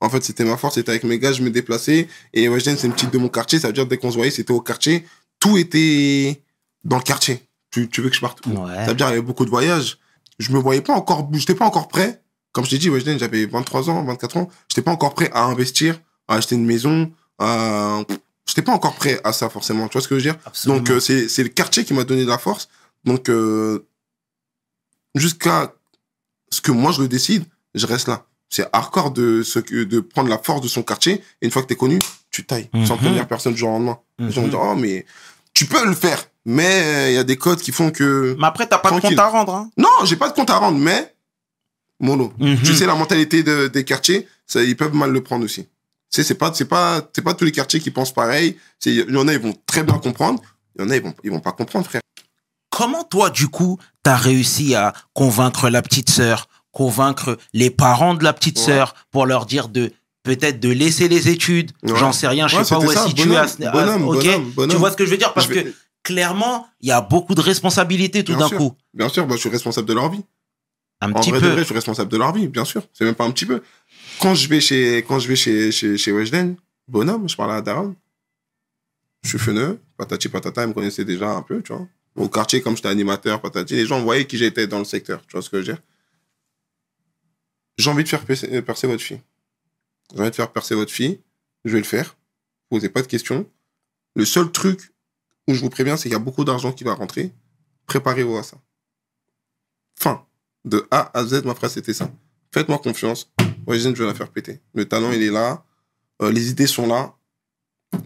En 0.00 0.08
fait, 0.08 0.22
c'était 0.24 0.44
ma 0.44 0.56
force. 0.56 0.74
C'était 0.74 0.90
avec 0.90 1.04
mes 1.04 1.18
gars, 1.18 1.32
je 1.32 1.42
me 1.42 1.50
déplaçais. 1.50 2.08
Et 2.32 2.48
Weshden, 2.48 2.76
c'est 2.76 2.86
une 2.86 2.92
petite 2.92 3.12
de 3.12 3.18
mon 3.18 3.28
quartier. 3.28 3.58
Ça 3.58 3.68
veut 3.68 3.72
dire, 3.72 3.86
dès 3.86 3.98
qu'on 3.98 4.10
se 4.10 4.16
voyait, 4.16 4.30
c'était 4.30 4.52
au 4.52 4.60
quartier. 4.60 5.06
Tout 5.38 5.58
était 5.58 6.42
dans 6.84 6.96
le 6.96 7.02
quartier. 7.02 7.42
Tu, 7.70 7.88
tu 7.88 8.00
veux 8.00 8.08
que 8.08 8.16
je 8.16 8.20
parte 8.20 8.44
où? 8.46 8.50
Ouais. 8.50 8.74
Ça 8.74 8.86
veut 8.86 8.94
dire, 8.94 9.06
il 9.06 9.10
y 9.10 9.12
avait 9.12 9.22
beaucoup 9.22 9.44
de 9.44 9.50
voyages. 9.50 9.98
Je 10.38 10.52
me 10.52 10.58
voyais 10.58 10.80
pas 10.82 10.94
encore, 10.94 11.28
j'étais 11.32 11.54
pas 11.54 11.66
encore 11.66 11.88
prêt. 11.88 12.22
Comme 12.52 12.64
je 12.64 12.70
t'ai 12.70 12.78
dit, 12.78 12.88
Weshden, 12.90 13.18
j'avais 13.18 13.46
23 13.46 13.90
ans, 13.90 14.04
24 14.04 14.36
ans. 14.38 14.48
J'étais 14.68 14.82
pas 14.82 14.90
encore 14.92 15.14
prêt 15.14 15.30
à 15.32 15.44
investir, 15.44 16.00
à 16.28 16.34
acheter 16.36 16.54
une 16.54 16.64
maison. 16.66 17.10
À... 17.38 18.00
J'étais 18.46 18.62
pas 18.62 18.72
encore 18.72 18.94
prêt 18.94 19.20
à 19.24 19.32
ça, 19.32 19.48
forcément. 19.50 19.86
Tu 19.88 19.92
vois 19.94 20.00
ce 20.02 20.08
que 20.08 20.18
je 20.18 20.26
veux 20.28 20.32
dire? 20.32 20.40
Absolument. 20.46 20.78
donc 20.80 20.90
euh, 20.90 21.00
c'est 21.00 21.28
c'est 21.28 21.42
le 21.42 21.50
quartier 21.50 21.84
qui 21.84 21.92
m'a 21.94 22.04
donné 22.04 22.24
de 22.24 22.28
la 22.30 22.38
force. 22.38 22.68
Donc 23.04 23.28
euh, 23.28 23.86
jusqu'à 25.14 25.74
ce 26.50 26.60
que 26.60 26.72
moi 26.72 26.92
je 26.92 27.02
le 27.02 27.08
décide, 27.08 27.44
je 27.74 27.86
reste 27.86 28.08
là. 28.08 28.24
C'est 28.48 28.66
hardcore 28.72 29.10
de 29.10 29.42
ce 29.42 29.58
que 29.58 29.84
de 29.84 30.00
prendre 30.00 30.30
la 30.30 30.38
force 30.38 30.62
de 30.62 30.68
son 30.68 30.82
quartier. 30.82 31.22
Et 31.42 31.46
une 31.46 31.50
fois 31.50 31.62
que 31.62 31.66
t'es 31.66 31.76
connu, 31.76 31.98
tu 32.30 32.46
tailles 32.46 32.70
sans 32.86 32.94
Mhm. 32.94 33.00
première 33.02 33.28
personne 33.28 33.52
du 33.52 33.58
jour 33.58 33.68
au 33.68 33.72
lendemain. 33.72 33.98
Les 34.18 34.30
gens 34.30 34.40
vont 34.40 34.46
Mhm. 34.46 34.50
dire 34.52 34.60
oh 34.62 34.74
mais 34.74 35.04
tu 35.52 35.66
peux 35.66 35.84
le 35.86 35.94
faire, 35.94 36.24
mais 36.50 36.82
euh, 36.82 37.10
il 37.10 37.14
y 37.14 37.18
a 37.18 37.24
des 37.24 37.36
codes 37.36 37.60
qui 37.60 37.72
font 37.72 37.90
que 37.90 38.34
Mais 38.40 38.46
après, 38.46 38.66
t'as 38.66 38.78
pas 38.78 38.90
de 38.90 39.00
compte 39.00 39.18
à 39.18 39.28
rendre. 39.28 39.54
Hein. 39.54 39.70
non 39.76 39.88
j'ai 40.04 40.16
pas 40.16 40.28
de 40.30 40.34
compte 40.34 40.48
à 40.50 40.56
rendre, 40.56 40.78
mais 40.78 41.14
mono. 42.00 42.32
Mhm. 42.38 42.58
Tu 42.62 42.74
sais 42.74 42.86
la 42.86 42.94
mentalité 42.94 43.42
de- 43.42 43.68
des 43.68 43.84
quartiers, 43.84 44.26
ça, 44.46 44.62
ils 44.62 44.76
peuvent 44.76 44.94
mal 44.94 45.10
le 45.10 45.22
prendre 45.22 45.44
aussi. 45.44 45.62
Tu 45.64 45.68
sais, 46.10 46.22
c'est 46.24 46.34
pas 46.36 46.50
c'est 46.54 46.64
pas 46.64 47.02
c'est 47.14 47.22
pas 47.22 47.34
tous 47.34 47.44
les 47.44 47.52
quartiers 47.52 47.80
qui 47.80 47.90
pensent 47.90 48.14
pareil. 48.14 48.56
Il 48.86 48.94
y 49.10 49.16
en 49.16 49.28
a 49.28 49.32
ils 49.34 49.38
vont 49.40 49.54
très 49.66 49.82
bien 49.82 49.98
comprendre, 49.98 50.40
il 50.78 50.82
y 50.82 50.84
en 50.86 50.90
a 50.90 50.96
ils 50.96 51.02
vont 51.02 51.14
ils 51.22 51.30
vont 51.30 51.40
pas 51.40 51.52
comprendre 51.52 51.84
frère. 51.86 52.00
Comment 52.70 53.04
toi, 53.04 53.28
du 53.30 53.48
coup, 53.48 53.78
t'as 54.02 54.16
réussi 54.16 54.74
à 54.74 54.92
convaincre 55.12 55.68
la 55.68 55.82
petite 55.82 56.10
sœur, 56.10 56.48
convaincre 56.72 57.36
les 57.52 57.70
parents 57.70 58.14
de 58.14 58.24
la 58.24 58.32
petite 58.32 58.58
Ouais. 58.58 58.64
sœur 58.64 58.94
pour 59.10 59.26
leur 59.26 59.44
dire 59.46 59.68
de 59.68 59.90
peut-être 60.22 60.60
de 60.60 60.68
laisser 60.70 61.08
les 61.08 61.28
études? 61.28 61.72
Ouais. 61.82 61.96
J'en 61.96 62.12
sais 62.12 62.28
rien, 62.28 62.46
je 62.48 62.56
Ouais, 62.56 62.64
sais 62.64 62.74
pas 62.74 62.80
où 62.80 62.90
est 62.90 63.06
situé 63.08 63.36
à, 63.36 63.46
bonhomme, 63.46 63.66
à- 63.66 63.70
bonhomme, 63.72 64.02
bonhomme, 64.06 64.50
bonhomme. 64.52 64.70
Tu 64.70 64.76
vois 64.76 64.90
ce 64.92 64.96
que 64.96 65.04
je 65.04 65.10
veux 65.10 65.16
dire? 65.18 65.32
Parce 65.34 65.46
Je 65.48 65.52
vais- 65.54 65.64
que 65.64 65.74
clairement, 66.08 66.66
il 66.80 66.88
y 66.88 66.92
a 66.92 67.02
beaucoup 67.02 67.34
de 67.34 67.42
responsabilités 67.42 68.24
tout 68.24 68.34
d'un 68.34 68.48
coup. 68.48 68.74
Bien 68.94 69.10
sûr, 69.10 69.30
je 69.30 69.36
suis 69.36 69.50
responsable 69.50 69.86
de 69.86 69.92
leur 69.92 70.10
vie. 70.10 70.24
Un 71.02 71.12
En 71.12 71.20
petit 71.20 71.30
vrai 71.30 71.38
peu. 71.40 71.46
de 71.46 71.50
vrai, 71.52 71.60
je 71.60 71.64
suis 71.66 71.74
responsable 71.74 72.10
de 72.10 72.16
leur 72.16 72.32
vie, 72.32 72.48
bien 72.48 72.64
sûr. 72.64 72.82
C'est 72.94 73.04
même 73.04 73.14
pas 73.14 73.24
un 73.26 73.30
petit 73.30 73.44
peu. 73.44 73.62
Quand 74.18 74.34
je 74.34 74.48
vais 74.48 74.58
chez, 74.62 75.04
quand 75.06 75.18
je 75.18 75.28
vais 75.28 75.36
chez, 75.36 75.70
chez, 75.70 75.98
chez 75.98 76.10
Weshden, 76.12 76.56
bonhomme, 76.88 77.28
je 77.28 77.36
parle 77.36 77.52
à 77.52 77.60
Daron. 77.60 77.94
Je 79.22 79.28
suis 79.28 79.38
feneux, 79.38 79.78
patati 79.98 80.30
patata, 80.30 80.62
ils 80.62 80.68
me 80.68 80.72
connaissaient 80.72 81.04
déjà 81.04 81.28
un 81.30 81.42
peu, 81.42 81.60
tu 81.62 81.74
vois. 81.74 81.86
Au 82.16 82.28
quartier, 82.30 82.62
comme 82.62 82.74
j'étais 82.74 82.88
animateur, 82.88 83.42
patati, 83.42 83.74
les 83.74 83.84
gens 83.84 84.00
voyaient 84.02 84.26
qui 84.26 84.38
j'étais 84.38 84.66
dans 84.66 84.78
le 84.78 84.84
secteur, 84.86 85.20
tu 85.26 85.32
vois 85.32 85.42
ce 85.42 85.50
que 85.50 85.60
je 85.60 85.66
veux 85.66 85.74
dire. 85.74 85.82
J'ai 87.76 87.90
envie 87.90 88.02
de 88.02 88.08
faire 88.08 88.24
percer, 88.24 88.62
percer 88.62 88.86
votre 88.86 89.02
fille. 89.02 89.20
J'ai 90.14 90.20
envie 90.22 90.30
de 90.30 90.34
faire 90.34 90.50
percer 90.50 90.74
votre 90.74 90.90
fille, 90.90 91.20
je 91.66 91.72
vais 91.72 91.78
le 91.78 91.84
faire. 91.84 92.16
Posez 92.70 92.88
pas 92.88 93.02
de 93.02 93.06
questions. 93.06 93.46
Le 94.16 94.24
seul 94.24 94.50
truc 94.50 94.90
où 95.48 95.54
je 95.54 95.60
vous 95.60 95.70
préviens, 95.70 95.96
c'est 95.96 96.04
qu'il 96.04 96.12
y 96.12 96.14
a 96.14 96.20
beaucoup 96.20 96.44
d'argent 96.44 96.70
qui 96.72 96.84
va 96.84 96.94
rentrer. 96.94 97.32
Préparez-vous 97.86 98.36
à 98.36 98.42
ça. 98.44 98.58
Fin. 99.98 100.24
De 100.64 100.86
A 100.90 101.10
à 101.18 101.24
Z, 101.24 101.44
ma 101.44 101.54
phrase, 101.54 101.72
c'était 101.72 101.94
ça. 101.94 102.10
Faites-moi 102.52 102.78
confiance. 102.78 103.30
Weshden, 103.66 103.96
je 103.96 104.02
vais 104.02 104.08
la 104.08 104.14
faire 104.14 104.28
péter. 104.28 104.60
Le 104.74 104.84
talent, 104.84 105.10
il 105.10 105.22
est 105.22 105.30
là. 105.30 105.64
Euh, 106.22 106.30
les 106.30 106.50
idées 106.50 106.66
sont 106.66 106.86
là. 106.86 107.14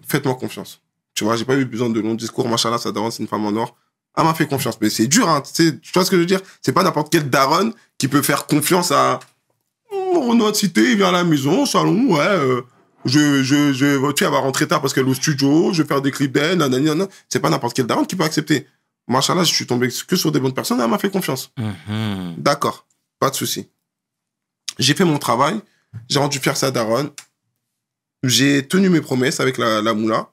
Faites-moi 0.06 0.36
confiance. 0.36 0.80
Tu 1.14 1.24
vois, 1.24 1.36
j'ai 1.36 1.44
pas 1.44 1.56
eu 1.56 1.64
besoin 1.64 1.90
de 1.90 2.00
longs 2.00 2.14
discours. 2.14 2.48
Machallah, 2.48 2.78
sa 2.78 2.92
daronne, 2.92 3.10
c'est 3.10 3.22
une 3.22 3.28
femme 3.28 3.44
en 3.44 3.56
or. 3.56 3.76
Elle 4.16 4.24
m'a 4.24 4.34
fait 4.34 4.46
confiance. 4.46 4.80
Mais 4.80 4.90
c'est 4.90 5.08
dur, 5.08 5.28
hein. 5.28 5.42
Tu 5.54 5.80
vois 5.92 6.04
ce 6.04 6.10
que 6.10 6.16
je 6.16 6.20
veux 6.20 6.26
dire? 6.26 6.40
C'est 6.60 6.72
pas 6.72 6.82
n'importe 6.84 7.10
quel 7.10 7.28
daronne 7.28 7.74
qui 7.98 8.08
peut 8.08 8.22
faire 8.22 8.46
confiance 8.46 8.92
à 8.92 9.18
Hum, 9.90 10.28
Renaud 10.28 10.54
Cité, 10.54 10.92
il 10.92 10.96
vient 10.96 11.08
à 11.08 11.12
la 11.12 11.24
maison, 11.24 11.66
salon, 11.66 12.14
ouais. 12.14 12.20
euh, 12.20 12.62
je, 13.04 13.42
je, 13.42 13.72
je, 13.72 13.86
votre 13.96 14.18
fille, 14.18 14.26
elle 14.26 14.32
va 14.32 14.38
rentrer 14.40 14.66
tard 14.68 14.80
parce 14.80 14.94
qu'elle 14.94 15.06
est 15.06 15.10
au 15.10 15.14
studio, 15.14 15.72
je 15.72 15.82
vais 15.82 15.88
faire 15.88 16.00
des 16.00 16.10
clips 16.10 16.32
d'elle, 16.32 16.58
nanani, 16.58 16.86
nanana. 16.86 17.08
C'est 17.28 17.40
pas 17.40 17.50
n'importe 17.50 17.74
quel 17.74 17.86
daronne 17.86 18.06
qui 18.06 18.16
peut 18.16 18.24
accepter. 18.24 18.66
Machallah, 19.08 19.44
je 19.44 19.52
suis 19.52 19.66
tombé 19.66 19.88
que 20.06 20.16
sur 20.16 20.30
des 20.30 20.40
bonnes 20.40 20.54
personnes, 20.54 20.80
elle 20.80 20.88
m'a 20.88 20.98
fait 20.98 21.10
confiance. 21.10 21.52
Mhm. 21.58 22.36
D'accord, 22.38 22.86
pas 23.18 23.30
de 23.30 23.34
souci. 23.34 23.68
J'ai 24.78 24.94
fait 24.94 25.04
mon 25.04 25.18
travail, 25.18 25.60
j'ai 26.08 26.18
rendu 26.18 26.38
fier 26.38 26.56
sa 26.56 26.70
daronne, 26.70 27.10
j'ai 28.22 28.66
tenu 28.66 28.88
mes 28.88 29.00
promesses 29.00 29.40
avec 29.40 29.58
la, 29.58 29.82
la 29.82 29.94
moula. 29.94 30.32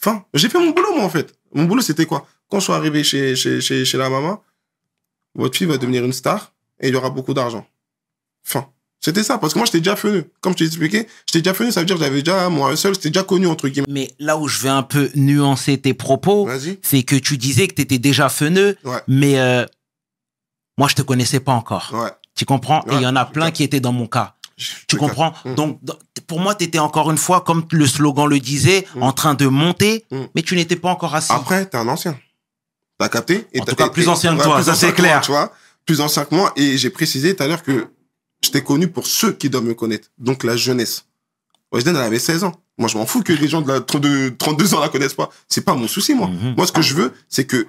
Enfin, 0.00 0.24
j'ai 0.34 0.48
fait 0.48 0.58
mon 0.58 0.70
boulot, 0.70 0.94
moi, 0.94 1.04
en 1.04 1.10
fait. 1.10 1.32
Mon 1.54 1.64
boulot, 1.64 1.82
c'était 1.82 2.06
quoi? 2.06 2.26
Quand 2.50 2.58
je 2.58 2.64
suis 2.64 2.72
arrivé 2.72 3.04
chez, 3.04 3.36
chez, 3.36 3.60
chez, 3.60 3.84
chez 3.84 3.98
la 3.98 4.10
maman, 4.10 4.42
votre 5.34 5.56
fille 5.56 5.66
va 5.66 5.78
devenir 5.78 6.04
une 6.04 6.12
star 6.12 6.52
et 6.80 6.88
il 6.88 6.94
y 6.94 6.96
aura 6.96 7.10
beaucoup 7.10 7.34
d'argent. 7.34 7.66
Fin. 8.42 8.71
C'était 9.04 9.24
ça, 9.24 9.36
parce 9.38 9.52
que 9.52 9.58
moi, 9.58 9.66
j'étais 9.66 9.80
déjà 9.80 9.96
fenu. 9.96 10.22
Comme 10.40 10.52
je 10.52 10.58
t'ai 10.58 10.64
expliqué, 10.66 11.08
j'étais 11.26 11.40
déjà 11.42 11.54
fenu, 11.54 11.72
ça 11.72 11.80
veut 11.80 11.86
dire 11.86 11.96
que 11.96 12.02
j'avais 12.04 12.22
déjà, 12.22 12.48
moi 12.48 12.76
seul, 12.76 12.94
j'étais 12.94 13.10
déjà 13.10 13.24
connu, 13.24 13.48
entre 13.48 13.68
guillemets. 13.68 13.86
Mais 13.88 14.10
là 14.20 14.36
où 14.38 14.46
je 14.46 14.60
vais 14.60 14.68
un 14.68 14.84
peu 14.84 15.10
nuancer 15.16 15.76
tes 15.78 15.92
propos, 15.92 16.48
c'est 16.82 17.02
que 17.02 17.16
tu 17.16 17.36
disais 17.36 17.66
que 17.66 17.74
tu 17.74 17.82
étais 17.82 17.98
déjà 17.98 18.28
feneux, 18.28 18.76
Ouais, 18.84 19.00
mais 19.08 19.40
euh, 19.40 19.66
moi, 20.78 20.88
je 20.88 20.94
te 20.94 21.02
connaissais 21.02 21.40
pas 21.40 21.52
encore. 21.52 21.90
ouais. 21.92 22.10
Tu 22.34 22.44
comprends? 22.46 22.82
Et 22.90 22.94
il 22.94 23.02
y 23.02 23.06
en 23.06 23.14
a 23.16 23.24
plein 23.26 23.50
qui 23.50 23.62
étaient 23.62 23.80
dans 23.80 23.92
mon 23.92 24.06
cas. 24.06 24.36
Tu 24.86 24.96
comprends? 24.96 25.34
Mm. 25.44 25.54
Donc, 25.54 25.80
pour 26.26 26.40
moi, 26.40 26.54
tu 26.54 26.64
étais 26.64 26.78
encore 26.78 27.10
une 27.10 27.18
fois, 27.18 27.40
comme 27.42 27.66
le 27.72 27.86
slogan 27.86 28.26
le 28.26 28.38
disait, 28.38 28.86
Mm. 28.94 29.02
en 29.02 29.12
train 29.12 29.34
de 29.34 29.46
monter, 29.46 30.04
Mm. 30.10 30.20
mais 30.34 30.42
tu 30.42 30.54
n'étais 30.56 30.76
pas 30.76 30.88
encore 30.90 31.14
assis. 31.14 31.32
Après, 31.32 31.66
t'es 31.66 31.76
un 31.76 31.88
ancien. 31.88 32.16
T'as 32.98 33.08
capté? 33.08 33.46
Et 33.52 33.60
En 33.60 33.64
t'as- 33.64 33.72
tout 33.72 33.76
cas, 33.76 33.88
plus 33.90 34.08
ancien 34.08 34.36
que 34.36 34.42
toi, 34.44 34.62
ça, 34.62 34.74
c'est 34.74 34.86
moi, 34.86 34.94
clair. 34.94 35.20
tu 35.22 35.32
vois, 35.32 35.52
plus 35.84 36.00
ancien 36.00 36.24
que 36.24 36.34
moi. 36.34 36.52
Et 36.56 36.78
j'ai 36.78 36.88
précisé 36.90 37.34
tout 37.36 37.42
à 37.42 37.48
l'heure 37.48 37.62
que 37.62 37.88
j'étais 38.42 38.62
connu 38.62 38.88
pour 38.88 39.06
ceux 39.06 39.32
qui 39.32 39.48
doivent 39.50 39.64
me 39.64 39.74
connaître. 39.74 40.08
Donc 40.18 40.44
la 40.44 40.56
jeunesse. 40.56 41.04
Weshden, 41.72 41.96
elle 41.96 42.02
avait 42.02 42.18
16 42.18 42.44
ans. 42.44 42.52
Moi, 42.78 42.88
je 42.88 42.96
m'en 42.98 43.06
fous 43.06 43.22
que 43.22 43.32
les 43.32 43.48
gens 43.48 43.62
de 43.62 43.68
la 43.68 43.80
32, 43.80 44.36
32 44.36 44.74
ans 44.74 44.80
la 44.80 44.88
connaissent 44.88 45.14
pas. 45.14 45.30
C'est 45.48 45.62
pas 45.64 45.74
mon 45.74 45.88
souci, 45.88 46.14
moi. 46.14 46.28
Mhm. 46.28 46.54
Moi, 46.56 46.66
ce 46.66 46.72
que 46.72 46.82
je 46.82 46.94
veux, 46.94 47.12
c'est 47.28 47.44
que 47.46 47.66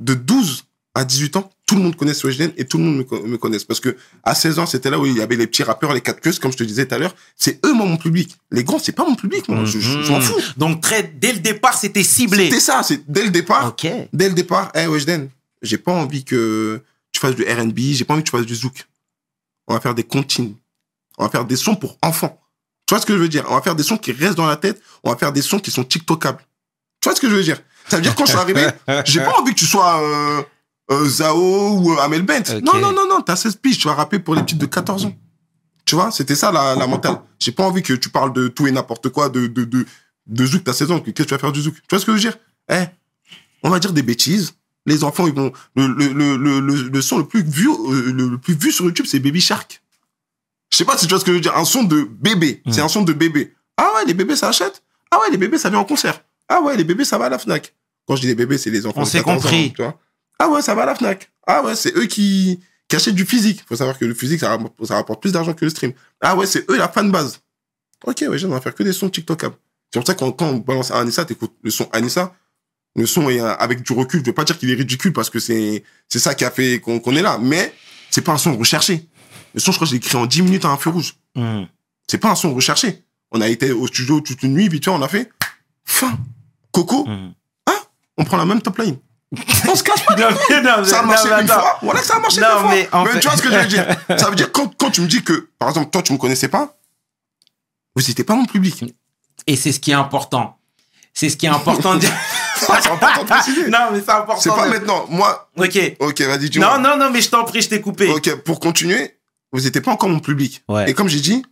de 0.00 0.14
12 0.14 0.64
à 0.94 1.04
18 1.04 1.36
ans, 1.36 1.50
tout 1.66 1.74
le 1.76 1.80
monde 1.82 1.96
connaisse 1.96 2.22
Weshden 2.22 2.52
et 2.56 2.66
tout 2.66 2.78
le 2.78 2.84
monde 2.84 2.96
me, 2.98 3.02
co- 3.04 3.22
me 3.24 3.36
connaisse. 3.38 3.64
Parce 3.64 3.80
que 3.80 3.96
à 4.22 4.34
16 4.34 4.58
ans, 4.60 4.66
c'était 4.66 4.90
là 4.90 4.98
où 5.00 5.06
il 5.06 5.16
y 5.16 5.20
avait 5.22 5.34
les 5.36 5.46
petits 5.48 5.62
rappeurs, 5.64 5.92
les 5.94 6.00
quatre 6.00 6.20
queues, 6.20 6.32
comme 6.40 6.52
je 6.52 6.56
te 6.58 6.62
disais 6.64 6.86
tout 6.86 6.94
à 6.94 6.98
l'heure. 6.98 7.14
C'est 7.36 7.64
eux, 7.64 7.72
moi, 7.72 7.86
mon 7.86 7.96
public. 7.96 8.36
Les 8.52 8.62
grands, 8.62 8.78
c'est 8.78 8.92
pas 8.92 9.04
mon 9.04 9.14
public, 9.16 9.48
moi. 9.48 9.64
Je, 9.64 9.80
je- 9.80 10.02
je 10.02 10.10
m'en 10.12 10.18
Mhm. 10.18 10.22
fous. 10.22 10.40
Donc, 10.56 10.80
très, 10.82 11.02
dès 11.02 11.32
le 11.32 11.38
départ, 11.40 11.76
c'était 11.76 12.04
ciblé. 12.04 12.44
C'était 12.44 12.60
ça, 12.60 12.82
c'est 12.84 13.00
dès 13.10 13.24
le 13.24 13.30
départ. 13.30 13.68
Ok. 13.68 13.90
Dès 14.12 14.28
le 14.28 14.34
départ, 14.34 14.70
hey 14.74 14.86
Weshden, 14.86 15.28
j'ai 15.62 15.78
pas 15.78 15.92
envie 15.92 16.22
que 16.24 16.80
tu 17.10 17.20
fasses 17.20 17.34
du 17.34 17.42
R&B, 17.44 17.78
j'ai 17.92 18.04
pas 18.04 18.14
envie 18.14 18.22
que 18.22 18.30
tu 18.30 18.36
fasses 18.36 18.46
du 18.46 18.54
zouk. 18.54 18.86
On 19.66 19.74
va 19.74 19.80
faire 19.80 19.94
des 19.94 20.04
comptines. 20.04 20.54
On 21.18 21.24
va 21.24 21.30
faire 21.30 21.44
des 21.44 21.56
sons 21.56 21.74
pour 21.76 21.98
enfants. 22.02 22.40
Tu 22.86 22.94
vois 22.94 23.00
ce 23.00 23.06
que 23.06 23.14
je 23.14 23.18
veux 23.18 23.28
dire? 23.28 23.44
On 23.48 23.54
va 23.54 23.62
faire 23.62 23.74
des 23.74 23.82
sons 23.82 23.96
qui 23.96 24.12
restent 24.12 24.36
dans 24.36 24.46
la 24.46 24.56
tête. 24.56 24.80
On 25.02 25.10
va 25.10 25.16
faire 25.16 25.32
des 25.32 25.42
sons 25.42 25.58
qui 25.58 25.70
sont 25.70 25.84
TikTokables. 25.84 26.44
Tu 27.00 27.08
vois 27.08 27.16
ce 27.16 27.20
que 27.20 27.30
je 27.30 27.34
veux 27.34 27.42
dire? 27.42 27.60
Ça 27.88 27.96
veut 27.96 28.02
dire 28.02 28.14
quand 28.14 28.24
je 28.26 28.30
suis 28.30 28.40
arrivé, 28.40 28.66
j'ai 29.04 29.20
pas 29.20 29.38
envie 29.38 29.52
que 29.54 29.58
tu 29.58 29.66
sois 29.66 30.00
euh, 30.02 30.42
euh, 30.90 31.08
Zao 31.08 31.78
ou 31.78 31.92
euh, 31.92 31.98
Amel 32.02 32.22
Bent. 32.22 32.40
Ok. 32.50 32.62
Non, 32.62 32.78
non, 32.78 32.92
non, 32.92 33.06
non, 33.08 33.20
t'as 33.20 33.36
16 33.36 33.56
piges, 33.56 33.78
tu 33.78 33.88
vas 33.88 33.94
rapper 33.94 34.18
pour 34.18 34.34
les 34.34 34.42
petites 34.42 34.58
de 34.58 34.66
14 34.66 35.06
ans. 35.06 35.14
Tu 35.84 35.94
vois, 35.94 36.10
c'était 36.10 36.34
ça 36.34 36.50
la, 36.50 36.74
la 36.74 36.86
mentale. 36.86 37.20
J'ai 37.38 37.52
pas 37.52 37.64
envie 37.64 37.82
que 37.82 37.92
tu 37.92 38.08
parles 38.08 38.32
de 38.32 38.48
tout 38.48 38.66
et 38.66 38.72
n'importe 38.72 39.10
quoi, 39.10 39.28
de, 39.28 39.46
de, 39.46 39.64
de, 39.64 39.86
de 40.26 40.46
zouk, 40.46 40.64
t'as 40.64 40.72
16 40.72 40.92
ans, 40.92 41.00
qu'est-ce 41.00 41.12
que 41.12 41.22
tu 41.24 41.34
vas 41.34 41.38
faire 41.38 41.52
du 41.52 41.60
zouk? 41.60 41.74
Tu 41.74 41.82
vois 41.90 41.98
ce 42.00 42.06
que 42.06 42.12
je 42.12 42.16
veux 42.16 42.20
dire? 42.30 42.38
Eh, 42.70 42.84
on 43.62 43.68
va 43.68 43.78
dire 43.78 43.92
des 43.92 44.02
bêtises. 44.02 44.54
Les 44.86 45.02
enfants, 45.04 45.26
ils 45.26 45.34
vont. 45.34 45.52
Le, 45.76 45.86
le, 45.86 46.36
le, 46.36 46.60
le, 46.88 47.02
son 47.02 47.18
le 47.18 47.24
plus 47.26 47.42
vu, 47.42 47.68
euh, 47.70 48.12
le, 48.12 48.38
plus 48.38 48.54
vu 48.54 48.70
sur 48.70 48.84
YouTube, 48.84 49.06
c'est 49.08 49.18
Baby 49.18 49.40
Shark. 49.40 49.82
Je 50.70 50.76
sais 50.76 50.84
pas 50.84 50.98
si 50.98 51.06
tu 51.06 51.10
vois 51.10 51.20
ce 51.20 51.24
que 51.24 51.30
je 51.30 51.36
veux 51.36 51.40
dire. 51.40 51.56
Un 51.56 51.64
son 51.64 51.84
de 51.84 52.02
bébé. 52.02 52.62
C'est 52.70 52.80
Mm. 52.80 52.84
un 52.84 52.88
son 52.88 53.02
de 53.02 53.12
bébé. 53.12 53.54
Ah 53.76 53.90
ouais, 53.96 54.04
les 54.06 54.14
bébés, 54.14 54.36
ça 54.36 54.48
achète. 54.48 54.82
Ah 55.10 55.20
ouais, 55.20 55.30
les 55.30 55.38
bébés, 55.38 55.56
ça 55.58 55.70
vient 55.70 55.78
en 55.78 55.84
concert. 55.84 56.20
Ah 56.48 56.60
ouais, 56.60 56.76
les 56.76 56.84
bébés, 56.84 57.04
ça 57.04 57.16
va 57.18 57.26
à 57.26 57.28
la 57.28 57.38
Fnac. 57.38 57.74
Quand 58.06 58.16
je 58.16 58.22
dis 58.22 58.26
les 58.26 58.34
bébés, 58.34 58.58
c'est 58.58 58.70
les 58.70 58.84
enfants. 58.86 59.00
On 59.02 59.04
s'est 59.04 59.18
14 59.18 59.38
ans, 59.38 59.40
compris. 59.40 59.72
tu 59.74 59.82
vois. 59.82 59.98
Ah 60.38 60.48
ouais, 60.48 60.60
ça 60.60 60.74
va 60.74 60.82
à 60.82 60.86
la 60.86 60.94
Fnac. 60.94 61.30
Ah 61.46 61.62
ouais, 61.64 61.74
c'est 61.76 61.96
eux 61.96 62.06
qui, 62.06 62.60
qui 62.88 62.96
achètent 62.96 63.14
du 63.14 63.24
physique. 63.24 63.64
Faut 63.68 63.76
savoir 63.76 63.98
que 63.98 64.04
le 64.04 64.14
physique, 64.14 64.40
ça, 64.40 64.50
rapporte- 64.50 64.84
ça 64.84 64.96
rapporte 64.96 65.22
plus 65.22 65.32
d'argent 65.32 65.54
que 65.54 65.64
le 65.64 65.70
stream. 65.70 65.92
Ah 66.20 66.36
ouais, 66.36 66.46
c'est 66.46 66.68
eux 66.70 66.76
la 66.76 66.88
fan 66.88 67.10
base. 67.10 67.40
Ok, 68.04 68.22
ouais, 68.28 68.36
j'aimerais 68.36 68.60
faire 68.60 68.74
que 68.74 68.82
des 68.82 68.92
sons 68.92 69.08
TikTokables. 69.08 69.56
C'est 69.92 70.00
pour 70.00 70.06
ça 70.06 70.14
que 70.14 70.18
quand, 70.18 70.32
quand 70.32 70.46
on 70.48 70.56
balance 70.58 70.90
à 70.90 70.98
Anissa, 70.98 71.24
t'écoutes 71.24 71.54
le 71.62 71.70
son 71.70 71.88
Anissa. 71.92 72.34
Le 72.96 73.06
son 73.06 73.28
est 73.28 73.40
euh, 73.40 73.54
avec 73.56 73.82
du 73.82 73.92
recul. 73.92 74.20
Je 74.20 74.26
veux 74.26 74.32
pas 74.34 74.44
dire 74.44 74.58
qu'il 74.58 74.70
est 74.70 74.74
ridicule 74.74 75.12
parce 75.12 75.30
que 75.30 75.38
c'est, 75.40 75.82
c'est 76.08 76.18
ça 76.20 76.34
qui 76.34 76.44
a 76.44 76.50
fait 76.50 76.80
qu'on 76.80 77.00
qu'on 77.00 77.14
est 77.16 77.22
là. 77.22 77.38
Mais 77.40 77.74
c'est 78.10 78.22
pas 78.22 78.32
un 78.32 78.38
son 78.38 78.56
recherché. 78.56 79.06
Le 79.54 79.60
son, 79.60 79.72
je 79.72 79.78
crois 79.78 79.86
que 79.86 79.90
je 79.90 79.94
l'ai 79.94 79.98
écrit 79.98 80.16
en 80.16 80.26
10 80.26 80.42
minutes 80.42 80.64
à 80.64 80.68
un 80.68 80.76
feu 80.76 80.90
rouge. 80.90 81.14
Mhm. 81.34 81.66
C'est 82.08 82.18
pas 82.18 82.30
un 82.30 82.34
son 82.34 82.54
recherché. 82.54 83.02
On 83.32 83.40
a 83.40 83.48
été 83.48 83.72
au 83.72 83.86
studio 83.88 84.20
toute 84.20 84.42
une 84.42 84.52
nuit, 84.54 84.68
vite 84.68 84.84
fait, 84.84 84.90
on 84.90 85.02
a 85.02 85.08
fait 85.08 85.30
fin. 85.84 86.16
Coco, 86.70 87.04
Mhm. 87.06 87.32
on 88.18 88.24
prend 88.24 88.36
la 88.36 88.44
même 88.46 88.62
top 88.62 88.78
line. 88.78 88.96
On 89.68 89.74
se 89.74 89.82
cache 89.82 90.04
pas. 90.06 90.14
Non, 90.14 90.28
mais 90.48 90.62
non, 90.62 90.84
Ça 90.84 91.00
a 91.00 91.02
marché 91.02 91.28
une 91.28 91.48
fois. 91.48 91.78
Voilà 91.82 92.00
que 92.00 92.06
ça 92.06 92.14
a 92.16 92.20
marché 92.20 92.40
Non, 92.40 92.46
deux 92.54 92.60
fois. 92.60 92.70
mais 92.70 92.88
en 92.92 93.04
fait- 93.04 93.18
tu 93.18 93.26
vois 93.26 93.36
ce 93.36 93.42
que 93.42 93.50
je 93.50 93.56
veux 93.58 93.66
dire? 93.66 93.86
Ça 94.18 94.30
veut 94.30 94.36
dire 94.36 94.52
quand, 94.52 94.72
quand 94.76 94.90
tu 94.92 95.00
me 95.00 95.08
dis 95.08 95.24
que, 95.24 95.48
par 95.58 95.70
exemple, 95.70 95.90
toi, 95.90 96.02
tu 96.02 96.12
me 96.12 96.18
connaissais 96.18 96.46
pas, 96.46 96.76
vous 97.96 98.02
n'étiez 98.02 98.22
pas 98.22 98.36
mon 98.36 98.44
public. 98.46 98.84
Et 99.48 99.56
c'est 99.56 99.72
ce 99.72 99.80
qui 99.80 99.90
est 99.90 99.94
important. 99.94 100.56
C'est 101.14 101.28
ce 101.30 101.36
qui 101.36 101.46
est 101.46 101.48
important 101.48 101.94
de 101.94 102.00
dire. 102.00 102.12
c'est 102.82 102.90
important 102.90 103.22
de 103.22 103.28
préciser. 103.28 103.68
non, 103.68 103.78
mais 103.92 104.00
c'est 104.00 104.10
important. 104.10 104.40
C'est 104.40 104.50
pas 104.50 104.66
de- 104.66 104.70
maintenant. 104.72 105.06
Moi, 105.08 105.50
Ok. 105.56 105.78
ok, 106.00 106.20
vas-y, 106.22 106.50
tu 106.50 106.58
Non, 106.60 106.78
non, 106.78 106.96
non, 106.96 107.10
mais 107.10 107.20
je 107.20 107.30
t'en 107.30 107.44
prie, 107.44 107.62
je 107.62 107.68
t'ai 107.68 107.80
coupé. 107.80 108.08
Ok, 108.10 108.34
pour 108.42 108.60
continuer, 108.60 109.16
vous 109.52 109.60
n'étiez 109.60 109.80
pas 109.80 109.92
encore 109.92 110.08
mon 110.08 110.20
public. 110.20 110.62
Ouais. 110.68 110.90
Et 110.90 110.94
comme 110.94 111.08
j'ai 111.08 111.20
dit, 111.20 111.44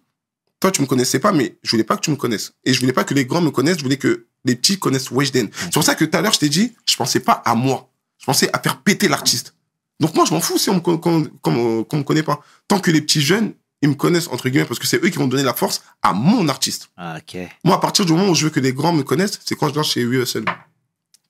toi, 0.60 0.70
tu 0.70 0.80
me 0.82 0.86
connaissais 0.86 1.18
pas, 1.18 1.32
mais 1.32 1.56
je 1.62 1.70
voulais 1.70 1.84
pas 1.84 1.96
que 1.96 2.02
tu 2.02 2.10
me 2.10 2.16
connaisses. 2.16 2.52
Et 2.64 2.72
je 2.72 2.80
voulais 2.80 2.92
pas 2.92 3.04
que 3.04 3.14
les 3.14 3.24
grands 3.26 3.40
me 3.40 3.50
connaissent, 3.50 3.78
je 3.78 3.82
voulais 3.82 3.96
que 3.96 4.26
les 4.44 4.54
petits 4.56 4.78
connaissent 4.78 5.10
Weshden. 5.10 5.48
C'est 5.54 5.72
pour 5.72 5.82
ça 5.84 5.94
que 5.94 6.04
tout 6.04 6.16
à 6.16 6.20
l'heure, 6.20 6.32
je 6.32 6.38
t'ai 6.40 6.48
dit, 6.48 6.74
je 6.88 6.96
pensais 6.96 7.20
pas 7.20 7.42
à 7.44 7.54
moi. 7.54 7.88
Je 8.18 8.26
pensais 8.26 8.48
à 8.52 8.58
faire 8.60 8.78
péter 8.80 9.08
l'artiste. 9.08 9.54
Donc 10.00 10.14
moi, 10.14 10.24
je 10.28 10.32
m'en 10.32 10.40
fous 10.40 10.58
si 10.58 10.70
on 10.70 10.74
me, 10.74 10.80
con- 10.80 11.00
me- 11.46 12.02
connaît 12.02 12.22
pas. 12.22 12.40
Tant 12.68 12.78
que 12.80 12.90
les 12.90 13.00
petits 13.00 13.20
jeunes, 13.20 13.52
ils 13.82 13.88
me 13.88 13.94
connaissent, 13.94 14.28
entre 14.28 14.48
guillemets, 14.48 14.64
parce 14.64 14.78
que 14.78 14.86
c'est 14.86 15.04
eux 15.04 15.08
qui 15.08 15.18
vont 15.18 15.26
donner 15.26 15.42
la 15.42 15.54
force 15.54 15.82
à 16.02 16.12
mon 16.12 16.48
artiste. 16.48 16.90
Ah, 16.96 17.16
ok. 17.18 17.40
Moi, 17.64 17.74
à 17.74 17.78
partir 17.78 18.04
du 18.04 18.12
moment 18.12 18.28
où 18.28 18.34
je 18.34 18.44
veux 18.44 18.50
que 18.50 18.60
les 18.60 18.72
grands 18.72 18.92
me 18.92 19.02
connaissent, 19.02 19.40
c'est 19.44 19.56
quand 19.56 19.68
je 19.68 19.72
viens 19.74 19.82
chez 19.82 20.00
USL. 20.02 20.44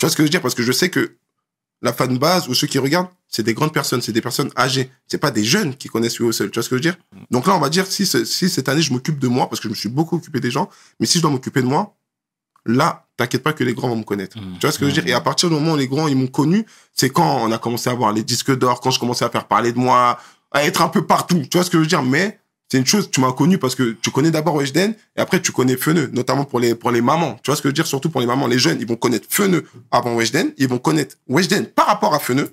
Tu 0.03 0.07
vois 0.07 0.11
ce 0.11 0.17
que 0.17 0.25
je 0.25 0.27
veux 0.27 0.31
dire? 0.31 0.41
Parce 0.41 0.57
que 0.57 0.65
je 0.65 0.73
sais 0.73 0.91
que 0.91 1.15
la 1.81 1.93
fan 1.93 2.19
base 2.19 2.49
ou 2.49 2.55
ceux 2.55 2.67
qui 2.67 2.81
regardent, 2.81 3.07
c'est 3.29 3.45
des 3.45 3.55
grandes 3.55 3.73
personnes, 3.73 4.03
c'est 4.03 4.11
des 4.11 4.21
personnes 4.21 4.51
âgées. 4.57 4.91
C'est 5.07 5.19
pas 5.19 5.31
des 5.31 5.45
jeunes 5.45 5.77
qui 5.77 5.87
connaissent 5.87 6.19
USL. 6.19 6.51
Tu 6.51 6.59
vois 6.59 6.65
ce 6.65 6.69
que 6.69 6.75
je 6.77 6.83
veux 6.83 6.91
dire? 6.91 6.97
Donc 7.31 7.47
là, 7.47 7.55
on 7.55 7.61
va 7.61 7.69
dire, 7.69 7.87
si, 7.87 8.05
si 8.05 8.49
cette 8.49 8.69
année, 8.69 8.83
je 8.83 8.93
m'occupe 8.93 9.21
de 9.21 9.29
moi, 9.29 9.49
parce 9.49 9.61
que 9.61 9.69
je 9.69 9.71
me 9.71 9.77
suis 9.77 9.89
beaucoup 9.89 10.17
occupé 10.17 10.41
des 10.41 10.51
gens, 10.51 10.69
mais 10.99 11.07
si 11.07 11.19
je 11.19 11.23
dois 11.23 11.31
m'occuper 11.31 11.63
de 11.63 11.69
moi, 11.69 11.95
là, 12.67 13.07
t'inquiète 13.17 13.45
pas 13.45 13.53
que 13.53 13.63
les 13.63 13.75
grands 13.75 13.91
vont 13.91 13.95
me 13.95 14.03
connaître. 14.03 14.37
Mhm. 14.39 14.55
Tu 14.55 14.67
vois 14.67 14.73
ce 14.73 14.79
que 14.81 14.87
je 14.87 14.91
veux 14.91 15.01
dire? 15.01 15.07
Et 15.07 15.13
à 15.13 15.21
partir 15.21 15.51
du 15.51 15.55
moment 15.55 15.75
où 15.75 15.77
les 15.77 15.87
grands, 15.87 16.09
ils 16.09 16.17
m'ont 16.17 16.27
connu, 16.27 16.67
c'est 16.93 17.11
quand 17.11 17.45
on 17.45 17.53
a 17.53 17.59
commencé 17.59 17.89
à 17.89 17.93
avoir 17.93 18.13
les 18.13 18.25
disques 18.25 18.59
d'or, 18.59 18.81
quand 18.81 18.91
je 18.91 18.99
commençais 18.99 19.25
à 19.25 19.31
faire 19.31 19.47
parler 19.47 19.71
de 19.71 19.79
moi, 19.79 20.19
à 20.51 20.65
être 20.65 20.83
un 20.83 20.89
peu 20.89 21.07
partout. 21.07 21.43
Tu 21.49 21.59
vois 21.59 21.65
ce 21.65 21.71
que 21.71 21.79
je 21.79 21.83
veux 21.83 21.89
dire? 21.89 22.03
Mais 22.03 22.41
c'est 22.73 22.79
une 22.79 22.87
chose, 22.87 23.11
tu 23.11 23.21
m'as 23.21 23.33
connu 23.33 23.59
parce 23.59 23.75
que 23.75 23.95
tu 24.01 24.11
connais 24.11 24.31
d'abord 24.31 24.55
Weshden 24.55 24.95
et 25.15 25.21
après 25.21 25.43
tu 25.43 25.53
connais 25.53 25.77
Feneux, 25.77 26.09
notamment 26.15 26.45
pour 26.47 26.59
les, 26.59 26.75
pour 26.75 26.91
les 26.91 27.03
mamans. 27.03 27.39
Tu 27.43 27.51
vois 27.51 27.57
ce 27.57 27.61
que 27.61 27.69
je 27.69 27.73
veux 27.73 27.75
dire? 27.75 27.87
Surtout 27.87 28.09
pour 28.09 28.23
les 28.23 28.27
mamans, 28.27 28.47
les 28.47 28.59
jeunes, 28.59 28.79
ils 28.81 28.87
vont 28.87 28.97
connaître 28.97 29.27
Feneux 29.29 29.67
avant 29.91 30.15
Weshden, 30.15 30.53
ils 30.57 30.69
vont 30.69 30.79
connaître 30.79 31.17
Weshden 31.29 31.67
par 31.67 31.87
rapport 31.87 32.15
à 32.15 32.19
Feneux. 32.19 32.51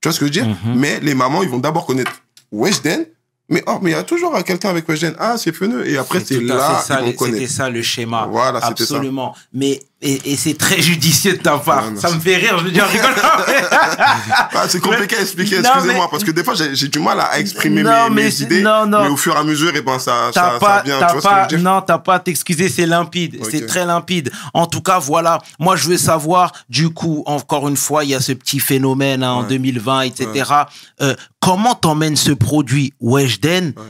Tu 0.00 0.08
vois 0.08 0.12
ce 0.12 0.18
que 0.18 0.26
je 0.26 0.30
veux 0.30 0.30
dire? 0.32 0.48
Mhm. 0.48 0.74
Mais 0.76 0.98
les 0.98 1.14
mamans, 1.14 1.44
ils 1.44 1.48
vont 1.48 1.58
d'abord 1.60 1.86
connaître 1.86 2.10
Weshden. 2.50 3.06
Mais 3.48 3.62
oh, 3.68 3.78
mais 3.80 3.90
il 3.90 3.94
y 3.94 3.96
a 3.96 4.02
toujours 4.02 4.32
quelqu'un 4.42 4.70
avec 4.70 4.88
Weshden. 4.88 5.14
Ah, 5.20 5.36
c'est 5.38 5.52
Feneux. 5.54 5.86
Et 5.88 5.96
après, 5.96 6.18
c'est 6.18 6.40
là 6.40 6.80
ça, 6.84 7.00
ils 7.02 7.14
vont 7.16 7.26
le- 7.26 7.32
C'était 7.34 7.46
ça 7.46 7.70
le 7.70 7.82
schéma. 7.82 8.26
Voilà, 8.28 8.60
c'était 8.60 8.84
ça. 8.84 8.94
Absolument. 8.96 9.36
Mais, 9.52 9.80
et, 10.02 10.32
et 10.32 10.36
c'est 10.36 10.56
très 10.56 10.80
judicieux 10.80 11.34
de 11.36 11.42
ta 11.42 11.58
part. 11.58 11.84
Ça 11.96 12.10
me 12.10 12.18
fait 12.20 12.36
rire, 12.36 12.58
je 12.58 12.64
veux 12.64 12.70
dire, 12.70 12.84
en 12.84 12.88
rigolant. 12.88 13.10
Ah, 14.52 14.66
c'est 14.68 14.80
compliqué 14.80 15.16
à 15.16 15.20
expliquer, 15.20 15.58
excusez-moi, 15.58 16.04
mais- 16.04 16.10
parce 16.10 16.24
que 16.24 16.30
des 16.30 16.42
fois, 16.44 16.54
j'ai 16.54 16.88
du 16.88 16.98
mal 16.98 17.20
à 17.20 17.38
exprimer 17.38 17.82
Non, 17.82 18.08
mes, 18.10 18.14
mais 18.16 18.22
mes 18.24 18.42
idées. 18.42 18.62
non, 18.62 18.86
non. 18.86 19.02
Mais 19.04 19.08
au 19.10 19.16
fur 19.16 19.34
et 19.34 19.38
à 19.38 19.44
mesure, 19.44 19.74
et 19.74 19.82
ben, 19.82 19.98
ça, 19.98 20.30
ça, 20.32 20.56
pas, 20.60 20.78
ça 20.78 20.82
vient. 20.84 20.98
Tu 20.98 21.00
vois 21.04 21.10
ce 21.10 21.16
que 21.16 21.22
pas, 21.22 21.48
je 21.50 21.56
non, 21.56 21.80
t'as 21.82 21.98
pas 21.98 22.14
à 22.16 22.18
t'excuser, 22.18 22.68
c'est 22.68 22.86
limpide, 22.86 23.40
c'est 23.50 23.66
très 23.66 23.84
limpide. 23.86 24.30
En 24.54 24.66
tout 24.66 24.80
cas, 24.82 24.98
voilà. 24.98 25.38
Moi, 25.58 25.76
je 25.76 25.88
veux 25.88 25.96
savoir, 25.98 26.52
du 26.68 26.90
coup, 26.90 27.22
encore 27.26 27.68
une 27.68 27.76
fois, 27.76 28.04
il 28.04 28.10
y 28.10 28.14
a 28.14 28.20
ce 28.20 28.32
petit 28.32 28.60
phénomène 28.60 29.22
hein, 29.22 29.32
en 29.32 29.42
Ouais. 29.42 29.48
2020, 29.48 30.00
etc. 30.02 30.52
Euh, 31.00 31.14
comment 31.40 31.74
t'emmènes 31.74 32.16
ce 32.16 32.32
produit 32.32 32.92
Weshden 33.00 33.72
Ouais. 33.76 33.82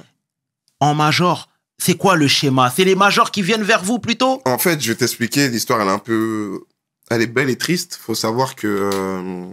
en 0.80 0.94
major? 0.94 1.48
C'est 1.82 1.96
quoi 1.96 2.14
le 2.16 2.28
schéma? 2.28 2.70
C'est 2.70 2.84
les 2.84 2.94
majors 2.94 3.30
qui 3.30 3.40
viennent 3.42 3.62
vers 3.62 3.82
vous 3.82 3.98
plutôt? 3.98 4.42
En 4.44 4.58
fait, 4.58 4.80
je 4.80 4.92
vais 4.92 4.96
t'expliquer, 4.98 5.48
l'histoire, 5.48 5.80
elle 5.80 5.88
est 5.88 5.92
un 5.92 5.98
peu... 5.98 6.60
Elle 7.08 7.22
est 7.22 7.26
belle 7.26 7.48
et 7.48 7.56
triste. 7.56 7.96
Faut 8.00 8.14
savoir 8.14 8.54
que... 8.54 8.66
euh, 8.92 9.46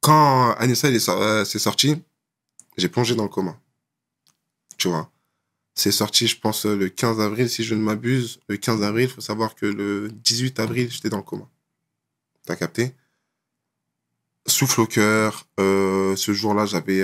Quand 0.00 0.52
Anissa 0.58 0.88
elle 0.88 0.96
est 0.96 1.00
sor- 1.00 1.22
euh, 1.22 1.44
c'est 1.44 1.58
sorti, 1.58 2.02
j'ai 2.76 2.88
plongé 2.88 3.14
dans 3.14 3.22
le 3.24 3.28
coma. 3.28 3.58
Tu 4.76 4.88
vois? 4.88 5.10
C'est 5.74 5.92
sorti, 5.92 6.26
je 6.26 6.38
pense, 6.38 6.64
le 6.66 6.88
15 6.88 7.20
avril, 7.20 7.48
si 7.48 7.62
je 7.62 7.74
ne 7.76 7.80
m'abuse. 7.80 8.40
Le 8.48 8.56
15 8.56 8.82
avril, 8.82 9.08
faut 9.08 9.20
savoir 9.20 9.54
que 9.54 9.66
le 9.66 10.08
18 10.12 10.58
avril, 10.60 10.90
j'étais 10.90 11.08
dans 11.08 11.18
le 11.18 11.22
coma. 11.22 11.48
T'as 12.44 12.56
capté? 12.56 12.92
Souffle 14.46 14.80
au 14.80 14.86
cœur. 14.86 15.46
euh, 15.60 16.16
ce 16.16 16.32
jour-là, 16.32 16.66
j'avais... 16.66 17.02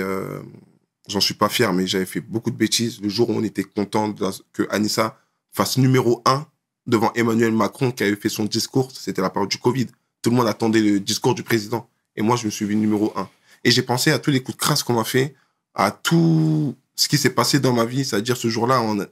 J'en 1.07 1.21
suis 1.21 1.35
pas 1.35 1.49
fier, 1.49 1.71
mais 1.71 1.85
j'avais 1.85 2.05
fait 2.05 2.21
beaucoup 2.21 2.51
de 2.51 2.57
bêtises. 2.57 2.99
Le 3.01 3.09
jour 3.09 3.29
où 3.29 3.33
on 3.33 3.43
était 3.43 3.63
content 3.63 4.13
que 4.53 4.67
Anissa 4.71 5.19
fasse 5.51 5.77
numéro 5.77 6.21
un 6.25 6.47
devant 6.87 7.11
Emmanuel 7.13 7.51
Macron 7.51 7.91
qui 7.91 8.03
avait 8.03 8.15
fait 8.15 8.29
son 8.29 8.45
discours, 8.45 8.91
c'était 8.91 9.21
la 9.21 9.29
période 9.29 9.49
du 9.49 9.57
Covid. 9.57 9.87
Tout 10.21 10.31
le 10.31 10.35
monde 10.37 10.47
attendait 10.47 10.81
le 10.81 10.99
discours 10.99 11.35
du 11.35 11.43
président. 11.43 11.87
Et 12.15 12.21
moi, 12.21 12.35
je 12.35 12.45
me 12.45 12.51
suis 12.51 12.65
vu 12.65 12.75
numéro 12.75 13.13
un. 13.15 13.29
Et 13.63 13.71
j'ai 13.71 13.81
pensé 13.81 14.11
à 14.11 14.19
tous 14.19 14.31
les 14.31 14.41
coups 14.41 14.57
de 14.57 14.61
crasse 14.61 14.83
qu'on 14.83 14.93
m'a 14.93 15.03
fait, 15.03 15.35
à 15.73 15.91
tout 15.91 16.75
ce 16.95 17.07
qui 17.07 17.17
s'est 17.17 17.29
passé 17.31 17.59
dans 17.59 17.73
ma 17.73 17.85
vie. 17.85 18.05
C'est-à-dire, 18.05 18.37
ce 18.37 18.47
jour-là, 18.47 18.81
on 18.81 18.99
a 19.01 19.05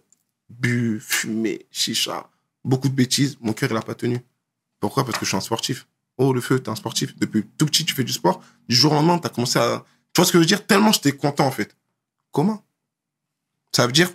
bu, 0.49 0.99
fumé, 0.99 1.65
chicha, 1.71 2.29
beaucoup 2.63 2.89
de 2.89 2.95
bêtises. 2.95 3.37
Mon 3.41 3.53
cœur, 3.53 3.69
il 3.69 3.75
n'a 3.75 3.81
pas 3.81 3.95
tenu. 3.95 4.19
Pourquoi? 4.79 5.05
Parce 5.05 5.17
que 5.17 5.25
je 5.25 5.29
suis 5.29 5.37
un 5.37 5.41
sportif. 5.41 5.87
Oh, 6.17 6.33
le 6.33 6.41
feu, 6.41 6.59
t'es 6.59 6.69
un 6.69 6.75
sportif. 6.75 7.15
Depuis 7.17 7.43
tout 7.57 7.65
petit, 7.65 7.85
tu 7.85 7.93
fais 7.93 8.03
du 8.03 8.13
sport. 8.13 8.41
Du 8.67 8.75
jour 8.75 8.91
au 8.91 8.95
lendemain, 8.95 9.17
t'as 9.17 9.29
commencé 9.29 9.59
à... 9.59 9.85
Tu 10.13 10.21
vois 10.21 10.25
ce 10.25 10.31
que 10.31 10.37
je 10.37 10.41
veux 10.41 10.47
dire? 10.47 10.65
Tellement 10.65 10.91
j'étais 10.91 11.11
content, 11.11 11.45
en 11.47 11.51
fait. 11.51 11.75
Comment 12.33 12.63
Ça 13.71 13.85
veut 13.85 13.93
dire, 13.93 14.09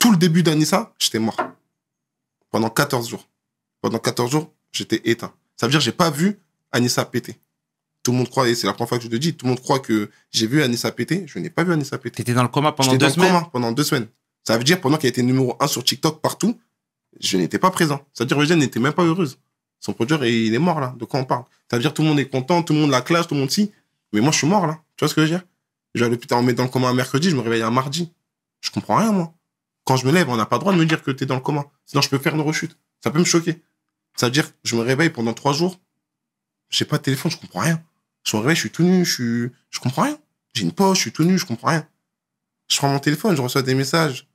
tout 0.00 0.10
le 0.10 0.16
début 0.16 0.42
d'Anissa, 0.42 0.94
j'étais 0.98 1.18
mort. 1.18 1.36
Pendant 2.50 2.70
14 2.70 3.08
jours. 3.08 3.28
Pendant 3.82 3.98
14 3.98 4.30
jours, 4.30 4.52
j'étais 4.72 5.02
éteint. 5.04 5.32
Ça 5.56 5.66
veut 5.66 5.70
dire, 5.70 5.80
j'ai 5.80 5.92
pas 5.92 6.10
vu 6.10 6.40
Anissa 6.72 7.04
péter. 7.04 7.38
Tout 8.02 8.12
le 8.12 8.18
monde 8.18 8.30
croit, 8.30 8.48
et 8.48 8.54
c'est 8.54 8.66
la 8.66 8.72
première 8.72 8.88
fois 8.88 8.98
que 8.98 9.04
je 9.04 9.08
te 9.08 9.16
dis, 9.16 9.36
tout 9.36 9.44
le 9.44 9.50
monde 9.50 9.60
croit 9.60 9.80
que 9.80 10.10
j'ai 10.30 10.46
vu 10.46 10.62
Anissa 10.62 10.90
péter. 10.90 11.24
Je 11.26 11.38
n'ai 11.38 11.50
pas 11.50 11.62
vu 11.62 11.72
Anissa 11.72 11.98
péter. 11.98 12.16
T'étais 12.16 12.32
dans 12.32 12.42
le 12.42 12.48
coma 12.48 12.72
pendant 12.72 12.90
J'étais 12.90 13.06
deux 13.06 13.14
dans 13.14 13.22
le 13.22 13.28
semaines 13.28 13.40
coma 13.40 13.50
pendant 13.52 13.72
deux 13.72 13.84
semaines. 13.84 14.08
Ça 14.42 14.56
veut 14.56 14.64
dire, 14.64 14.80
pendant 14.80 14.96
qu'elle 14.96 15.10
était 15.10 15.22
numéro 15.22 15.56
un 15.60 15.66
sur 15.66 15.84
TikTok 15.84 16.22
partout, 16.22 16.58
je 17.20 17.36
n'étais 17.36 17.58
pas 17.58 17.70
présent. 17.70 18.00
Ça 18.14 18.24
veut 18.24 18.28
dire, 18.28 18.40
Eugène 18.40 18.60
n'était 18.60 18.80
même 18.80 18.94
pas 18.94 19.04
heureuse. 19.04 19.38
Son 19.80 19.92
producteur, 19.92 20.24
il 20.24 20.54
est 20.54 20.58
mort 20.58 20.80
là. 20.80 20.94
De 20.98 21.04
quoi 21.04 21.20
on 21.20 21.24
parle? 21.24 21.44
Ça 21.70 21.76
veut 21.76 21.82
dire, 21.82 21.92
tout 21.92 22.00
le 22.00 22.08
monde 22.08 22.18
est 22.18 22.28
content, 22.30 22.62
tout 22.62 22.72
le 22.72 22.78
monde 22.78 22.90
la 22.90 23.02
classe, 23.02 23.26
tout 23.26 23.34
le 23.34 23.40
monde 23.40 23.50
si. 23.50 23.72
Mais 24.14 24.20
moi, 24.20 24.32
je 24.32 24.38
suis 24.38 24.46
mort 24.46 24.66
là. 24.66 24.80
Tu 24.96 25.04
vois 25.04 25.08
ce 25.10 25.14
que 25.14 25.26
je 25.26 25.32
veux 25.32 25.38
dire? 25.38 25.46
Je 25.96 26.00
vais 26.00 26.06
à 26.06 26.10
l'hôpital, 26.10 26.44
met 26.44 26.52
dans 26.52 26.64
le 26.64 26.68
coma 26.68 26.88
un 26.88 26.94
mercredi, 26.94 27.30
je 27.30 27.36
me 27.36 27.40
réveille 27.40 27.62
un 27.62 27.70
mardi. 27.70 28.12
Je 28.60 28.70
comprends 28.70 28.96
rien, 28.96 29.12
moi. 29.12 29.32
Quand 29.84 29.96
je 29.96 30.06
me 30.06 30.12
lève, 30.12 30.28
on 30.28 30.36
n'a 30.36 30.44
pas 30.44 30.56
le 30.56 30.60
droit 30.60 30.74
de 30.74 30.78
me 30.78 30.84
dire 30.84 31.02
que 31.02 31.10
tu 31.10 31.24
es 31.24 31.26
dans 31.26 31.36
le 31.36 31.40
coma. 31.40 31.64
Sinon, 31.86 32.02
je 32.02 32.10
peux 32.10 32.18
faire 32.18 32.34
une 32.34 32.42
rechute. 32.42 32.76
Ça 33.02 33.10
peut 33.10 33.18
me 33.18 33.24
choquer. 33.24 33.62
Ça 34.14 34.26
veut 34.26 34.32
dire, 34.32 34.50
je 34.62 34.76
me 34.76 34.82
réveille 34.82 35.08
pendant 35.08 35.32
trois 35.32 35.54
jours. 35.54 35.80
J'ai 36.68 36.84
pas 36.84 36.98
de 36.98 37.02
téléphone, 37.02 37.30
je 37.30 37.38
comprends 37.38 37.60
rien. 37.60 37.82
Je 38.24 38.36
me 38.36 38.42
réveille, 38.42 38.56
je 38.56 38.60
suis 38.60 38.70
tout 38.70 38.82
nu, 38.82 39.06
je 39.06 39.12
suis, 39.14 39.50
je 39.70 39.80
comprends 39.80 40.02
rien. 40.02 40.18
J'ai 40.52 40.64
une 40.64 40.72
poche, 40.72 40.98
je 40.98 41.02
suis 41.02 41.12
tout 41.12 41.24
nu, 41.24 41.38
je 41.38 41.46
comprends 41.46 41.68
rien. 41.68 41.88
Je 42.68 42.76
prends 42.76 42.88
mon 42.88 42.98
téléphone, 42.98 43.34
je 43.34 43.40
reçois 43.40 43.62
des 43.62 43.74
messages. 43.74 44.28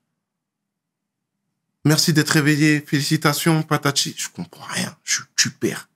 Merci 1.86 2.12
d'être 2.12 2.30
réveillé, 2.30 2.82
félicitations, 2.82 3.62
patati. 3.62 4.16
Je 4.18 4.30
comprends 4.30 4.66
rien, 4.66 4.98
je 5.04 5.14
suis 5.14 5.24
super. 5.38 5.90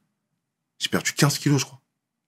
J'ai 0.78 0.90
perdu 0.90 1.14
15 1.14 1.40
kilos, 1.40 1.62
je 1.62 1.66
crois. 1.66 1.82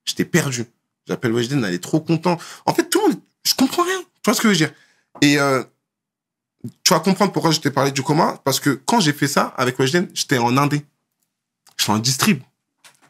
J'étais 0.04 0.24
perdu. 0.24 0.64
J'appelle 1.06 1.32
Weshden, 1.32 1.64
elle 1.64 1.74
est 1.74 1.82
trop 1.82 2.00
content. 2.00 2.38
En 2.66 2.74
fait, 2.74 2.90
tout 2.90 3.00
le 3.00 3.08
monde, 3.08 3.20
je 3.48 3.54
comprends 3.54 3.82
rien. 3.82 3.98
Tu 4.00 4.06
vois 4.26 4.34
ce 4.34 4.42
que 4.42 4.48
je 4.48 4.52
veux 4.52 4.66
dire? 4.66 4.72
Et 5.22 5.38
euh, 5.38 5.64
tu 6.84 6.92
vas 6.92 7.00
comprendre 7.00 7.32
pourquoi 7.32 7.50
je 7.50 7.60
t'ai 7.60 7.70
parlé 7.70 7.92
du 7.92 8.02
coma. 8.02 8.38
Parce 8.44 8.60
que 8.60 8.70
quand 8.70 9.00
j'ai 9.00 9.14
fait 9.14 9.28
ça 9.28 9.54
avec 9.56 9.78
Weshden, 9.78 10.08
j'étais 10.12 10.36
en 10.36 10.56
Indé. 10.58 10.84
J'étais 11.78 11.92
en 11.92 11.98
distrib. 11.98 12.42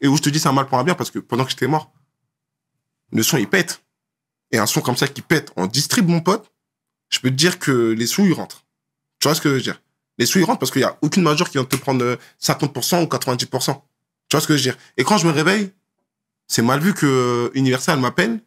Et 0.01 0.07
où 0.07 0.17
je 0.17 0.23
te 0.23 0.29
dis, 0.29 0.39
c'est 0.39 0.49
un 0.49 0.53
mal 0.53 0.67
pour 0.67 0.79
un 0.79 0.85
bien 0.85 0.95
parce 0.95 1.11
que 1.11 1.19
pendant 1.19 1.45
que 1.45 1.51
j'étais 1.51 1.67
mort, 1.67 1.91
le 3.13 3.23
son, 3.25 3.37
il 3.37 3.49
pète. 3.49 3.83
Et 4.53 4.59
un 4.59 4.67
son 4.67 4.81
comme 4.81 4.97
ça 4.97 5.09
qui 5.09 5.23
pète 5.23 5.53
en 5.57 5.67
distrib, 5.67 6.09
mon 6.09 6.21
pote, 6.21 6.53
je 7.11 7.19
peux 7.19 7.31
te 7.31 7.35
dire 7.35 7.59
que 7.59 7.91
les 7.91 8.07
sous, 8.07 8.25
ils 8.25 8.33
rentrent. 8.33 8.65
Tu 9.19 9.27
vois 9.27 9.35
ce 9.35 9.41
que 9.41 9.49
je 9.49 9.55
veux 9.55 9.61
dire? 9.61 9.83
Les 10.19 10.27
sous, 10.27 10.39
ils 10.39 10.45
rentrent 10.45 10.61
parce 10.61 10.71
qu'il 10.71 10.83
n'y 10.83 10.87
a 10.87 10.97
aucune 11.03 11.25
major 11.25 11.49
qui 11.49 11.59
vient 11.59 11.65
te 11.65 11.77
prendre 11.77 12.05
euh, 12.05 12.17
50% 12.41 13.03
ou 13.03 13.07
90%. 13.07 13.75
Tu 14.29 14.37
vois 14.37 14.41
ce 14.41 14.47
que 14.47 14.57
je 14.57 14.59
veux 14.59 14.73
dire? 14.73 14.79
Et 14.97 15.03
quand 15.03 15.19
je 15.19 15.27
me 15.27 15.33
réveille, 15.33 15.73
c'est 16.47 16.63
mal 16.63 16.79
vu 16.79 16.95
que 16.95 17.07
euh, 17.07 17.51
Universal 17.55 17.99
m'appelle 17.99 18.41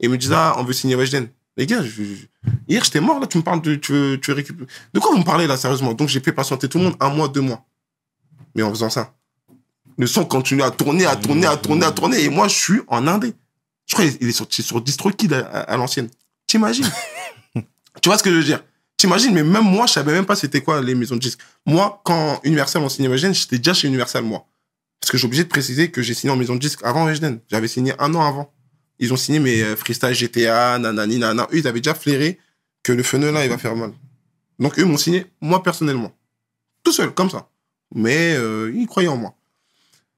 et 0.00 0.08
me 0.08 0.18
dise 0.18 0.32
Ah, 0.32 0.56
on 0.58 0.64
veut 0.64 0.74
signer 0.74 0.94
Weshden. 0.94 1.28
Les 1.58 1.66
gars, 1.66 1.82
je- 1.82 2.02
hier, 2.68 2.82
j'étais 2.84 3.00
mort, 3.00 3.20
là, 3.20 3.26
tu 3.26 3.36
me 3.36 3.42
parles 3.42 3.60
de. 3.60 3.74
Tu 3.74 3.92
veux, 3.92 4.18
tu 4.20 4.30
veux 4.30 4.36
récupérer. 4.36 4.66
De 4.94 5.00
quoi 5.00 5.10
vous 5.12 5.18
me 5.18 5.24
parlez, 5.24 5.46
là, 5.46 5.56
sérieusement? 5.58 5.92
Donc, 5.92 6.08
j'ai 6.08 6.20
fait 6.20 6.32
patienter 6.32 6.68
tout 6.68 6.78
le 6.78 6.84
monde 6.84 6.96
un 7.00 7.10
mois, 7.10 7.28
deux 7.28 7.40
mois. 7.42 7.66
Mais 8.54 8.62
en 8.62 8.70
faisant 8.70 8.88
ça, 8.88 9.12
le 9.98 10.06
son 10.06 10.24
continue 10.24 10.62
à 10.62 10.70
tourner, 10.70 11.04
à 11.04 11.16
tourner, 11.16 11.46
à 11.46 11.56
tourner, 11.56 11.84
à 11.84 11.90
tourner. 11.92 12.22
Et 12.24 12.28
moi, 12.30 12.48
je 12.48 12.54
suis 12.54 12.80
en 12.86 13.06
Indé. 13.06 13.34
Je 13.86 13.94
crois 13.94 14.08
qu'il 14.08 14.28
est 14.28 14.32
sorti 14.32 14.62
sur 14.62 14.80
DistroKid 14.80 15.32
à, 15.32 15.40
à, 15.40 15.60
à 15.72 15.76
l'ancienne. 15.76 16.08
T'imagines? 16.46 16.88
Tu 18.00 18.08
vois 18.08 18.16
ce 18.16 18.22
que 18.22 18.30
je 18.30 18.36
veux 18.36 18.44
dire? 18.44 18.62
T'imagines, 18.96 19.34
mais 19.34 19.42
même 19.42 19.64
moi, 19.64 19.86
je 19.86 19.94
savais 19.94 20.12
même 20.12 20.24
pas 20.26 20.36
c'était 20.36 20.60
quoi 20.60 20.80
les 20.80 20.94
maisons 20.94 21.16
de 21.16 21.20
disques. 21.20 21.40
Moi, 21.66 22.00
quand 22.04 22.38
Universal 22.44 22.80
ont 22.82 22.88
signé 22.88 23.08
Weshden, 23.08 23.34
j'étais 23.34 23.58
déjà 23.58 23.74
chez 23.74 23.88
Universal, 23.88 24.22
moi. 24.22 24.46
Parce 25.00 25.10
que 25.10 25.18
j'ai 25.18 25.26
obligé 25.26 25.42
de 25.42 25.48
préciser 25.48 25.90
que 25.90 26.00
j'ai 26.00 26.14
signé 26.14 26.32
en 26.32 26.36
maison 26.36 26.54
de 26.54 26.60
disques 26.60 26.80
avant 26.84 27.06
Weshden. 27.06 27.40
J'avais 27.50 27.66
signé 27.66 27.94
un 27.98 28.14
an 28.14 28.24
avant. 28.24 28.52
Ils 28.98 29.12
ont 29.12 29.16
signé 29.16 29.38
mes 29.38 29.62
euh, 29.62 29.76
freestyle 29.76 30.14
GTA, 30.14 30.78
nanani, 30.78 31.18
nanana. 31.18 31.48
Eux, 31.52 31.58
ils 31.58 31.68
avaient 31.68 31.80
déjà 31.80 31.94
flairé 31.94 32.38
que 32.82 32.92
le 32.92 33.02
fenêtre 33.02 33.32
là, 33.32 33.44
il 33.44 33.50
va 33.50 33.58
faire 33.58 33.76
mal. 33.76 33.92
Donc, 34.58 34.78
eux 34.78 34.84
m'ont 34.84 34.96
signé, 34.96 35.26
moi, 35.40 35.62
personnellement. 35.62 36.12
Tout 36.82 36.92
seul, 36.92 37.12
comme 37.12 37.30
ça. 37.30 37.48
Mais 37.94 38.34
euh, 38.36 38.72
ils 38.74 38.86
croyaient 38.86 39.08
en 39.08 39.16
moi. 39.16 39.34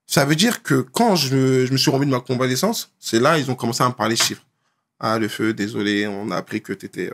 Ça 0.07 0.25
veut 0.25 0.35
dire 0.35 0.63
que 0.63 0.81
quand 0.81 1.15
je, 1.15 1.71
me 1.71 1.77
suis 1.77 1.91
remis 1.91 2.07
de 2.07 2.11
ma 2.11 2.21
convalescence, 2.21 2.93
c'est 2.99 3.21
là 3.21 3.39
ils 3.39 3.49
ont 3.49 3.55
commencé 3.55 3.85
à 3.85 3.89
me 3.89 3.95
parler 3.95 4.17
chiffres. 4.17 4.45
Ah, 4.99 5.19
le 5.19 5.29
feu, 5.29 5.55
désolé, 5.55 6.09
on 6.09 6.33
a 6.33 6.37
appris 6.37 6.61
que 6.61 6.73
tu 6.73 6.87
étais 6.87 7.11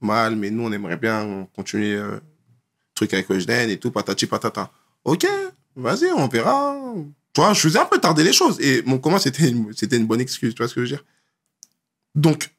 mal, 0.00 0.36
mais 0.36 0.50
nous, 0.50 0.64
on 0.64 0.72
aimerait 0.72 0.96
bien 0.96 1.48
continuer 1.54 1.94
euh, 1.94 2.18
truc 2.94 3.12
avec 3.14 3.28
Weshden 3.28 3.70
et 3.70 3.78
tout, 3.78 3.90
patati 3.90 4.26
patata. 4.26 4.70
Ok, 5.04 5.26
vas-y, 5.74 6.10
on 6.12 6.28
verra. 6.28 6.76
Tu 7.36 7.42
vois, 7.42 7.52
je 7.52 7.60
faisais 7.60 7.78
un 7.78 7.84
peu 7.84 7.98
tarder 7.98 8.24
les 8.24 8.32
choses. 8.32 8.58
Et 8.60 8.82
mon 8.86 8.96
comment, 8.96 9.18
c'était 9.18 9.46
une, 9.50 9.70
c'était 9.74 9.98
une 9.98 10.06
bonne 10.06 10.22
excuse, 10.22 10.54
tu 10.54 10.62
vois 10.62 10.68
ce 10.68 10.74
que 10.74 10.82
je 10.82 10.86
veux 10.86 10.96
dire? 10.96 11.04
Donc, 12.14 12.50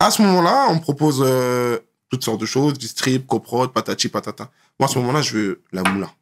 à 0.00 0.10
ce 0.10 0.22
moment-là, 0.22 0.66
on 0.70 0.74
me 0.74 0.80
propose 0.80 1.22
euh, 1.24 1.78
toutes 2.10 2.24
sortes 2.24 2.40
de 2.40 2.46
choses, 2.46 2.76
du 2.76 2.88
strip, 2.88 3.28
coprod, 3.28 3.72
patati 3.72 4.08
patata. 4.08 4.50
Moi, 4.80 4.88
à 4.88 4.92
ce 4.92 4.98
moment-là, 4.98 5.22
je 5.22 5.36
veux 5.36 5.62
la 5.70 5.84
moula. 5.84 6.12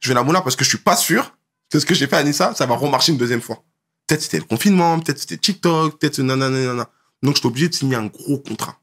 Je 0.00 0.08
veux 0.08 0.14
la 0.14 0.22
moula 0.22 0.40
parce 0.40 0.56
que 0.56 0.64
je 0.64 0.70
suis 0.70 0.78
pas 0.78 0.96
sûr 0.96 1.36
que 1.68 1.78
ce 1.78 1.84
que 1.84 1.94
j'ai 1.94 2.06
fait 2.06 2.16
à 2.16 2.24
Nissa, 2.24 2.54
ça 2.54 2.64
va 2.64 2.76
remarcher 2.76 3.12
une 3.12 3.18
deuxième 3.18 3.42
fois. 3.42 3.62
Peut-être 4.06 4.22
c'était 4.22 4.38
le 4.38 4.44
confinement, 4.44 4.98
peut-être 5.00 5.18
c'était 5.18 5.36
TikTok, 5.36 5.98
peut-être 5.98 6.20
nanana, 6.20 6.48
nanana. 6.48 6.88
Donc, 7.22 7.36
j'étais 7.36 7.46
obligé 7.46 7.68
de 7.68 7.74
signer 7.74 7.96
un 7.96 8.06
gros 8.06 8.38
contrat. 8.38 8.80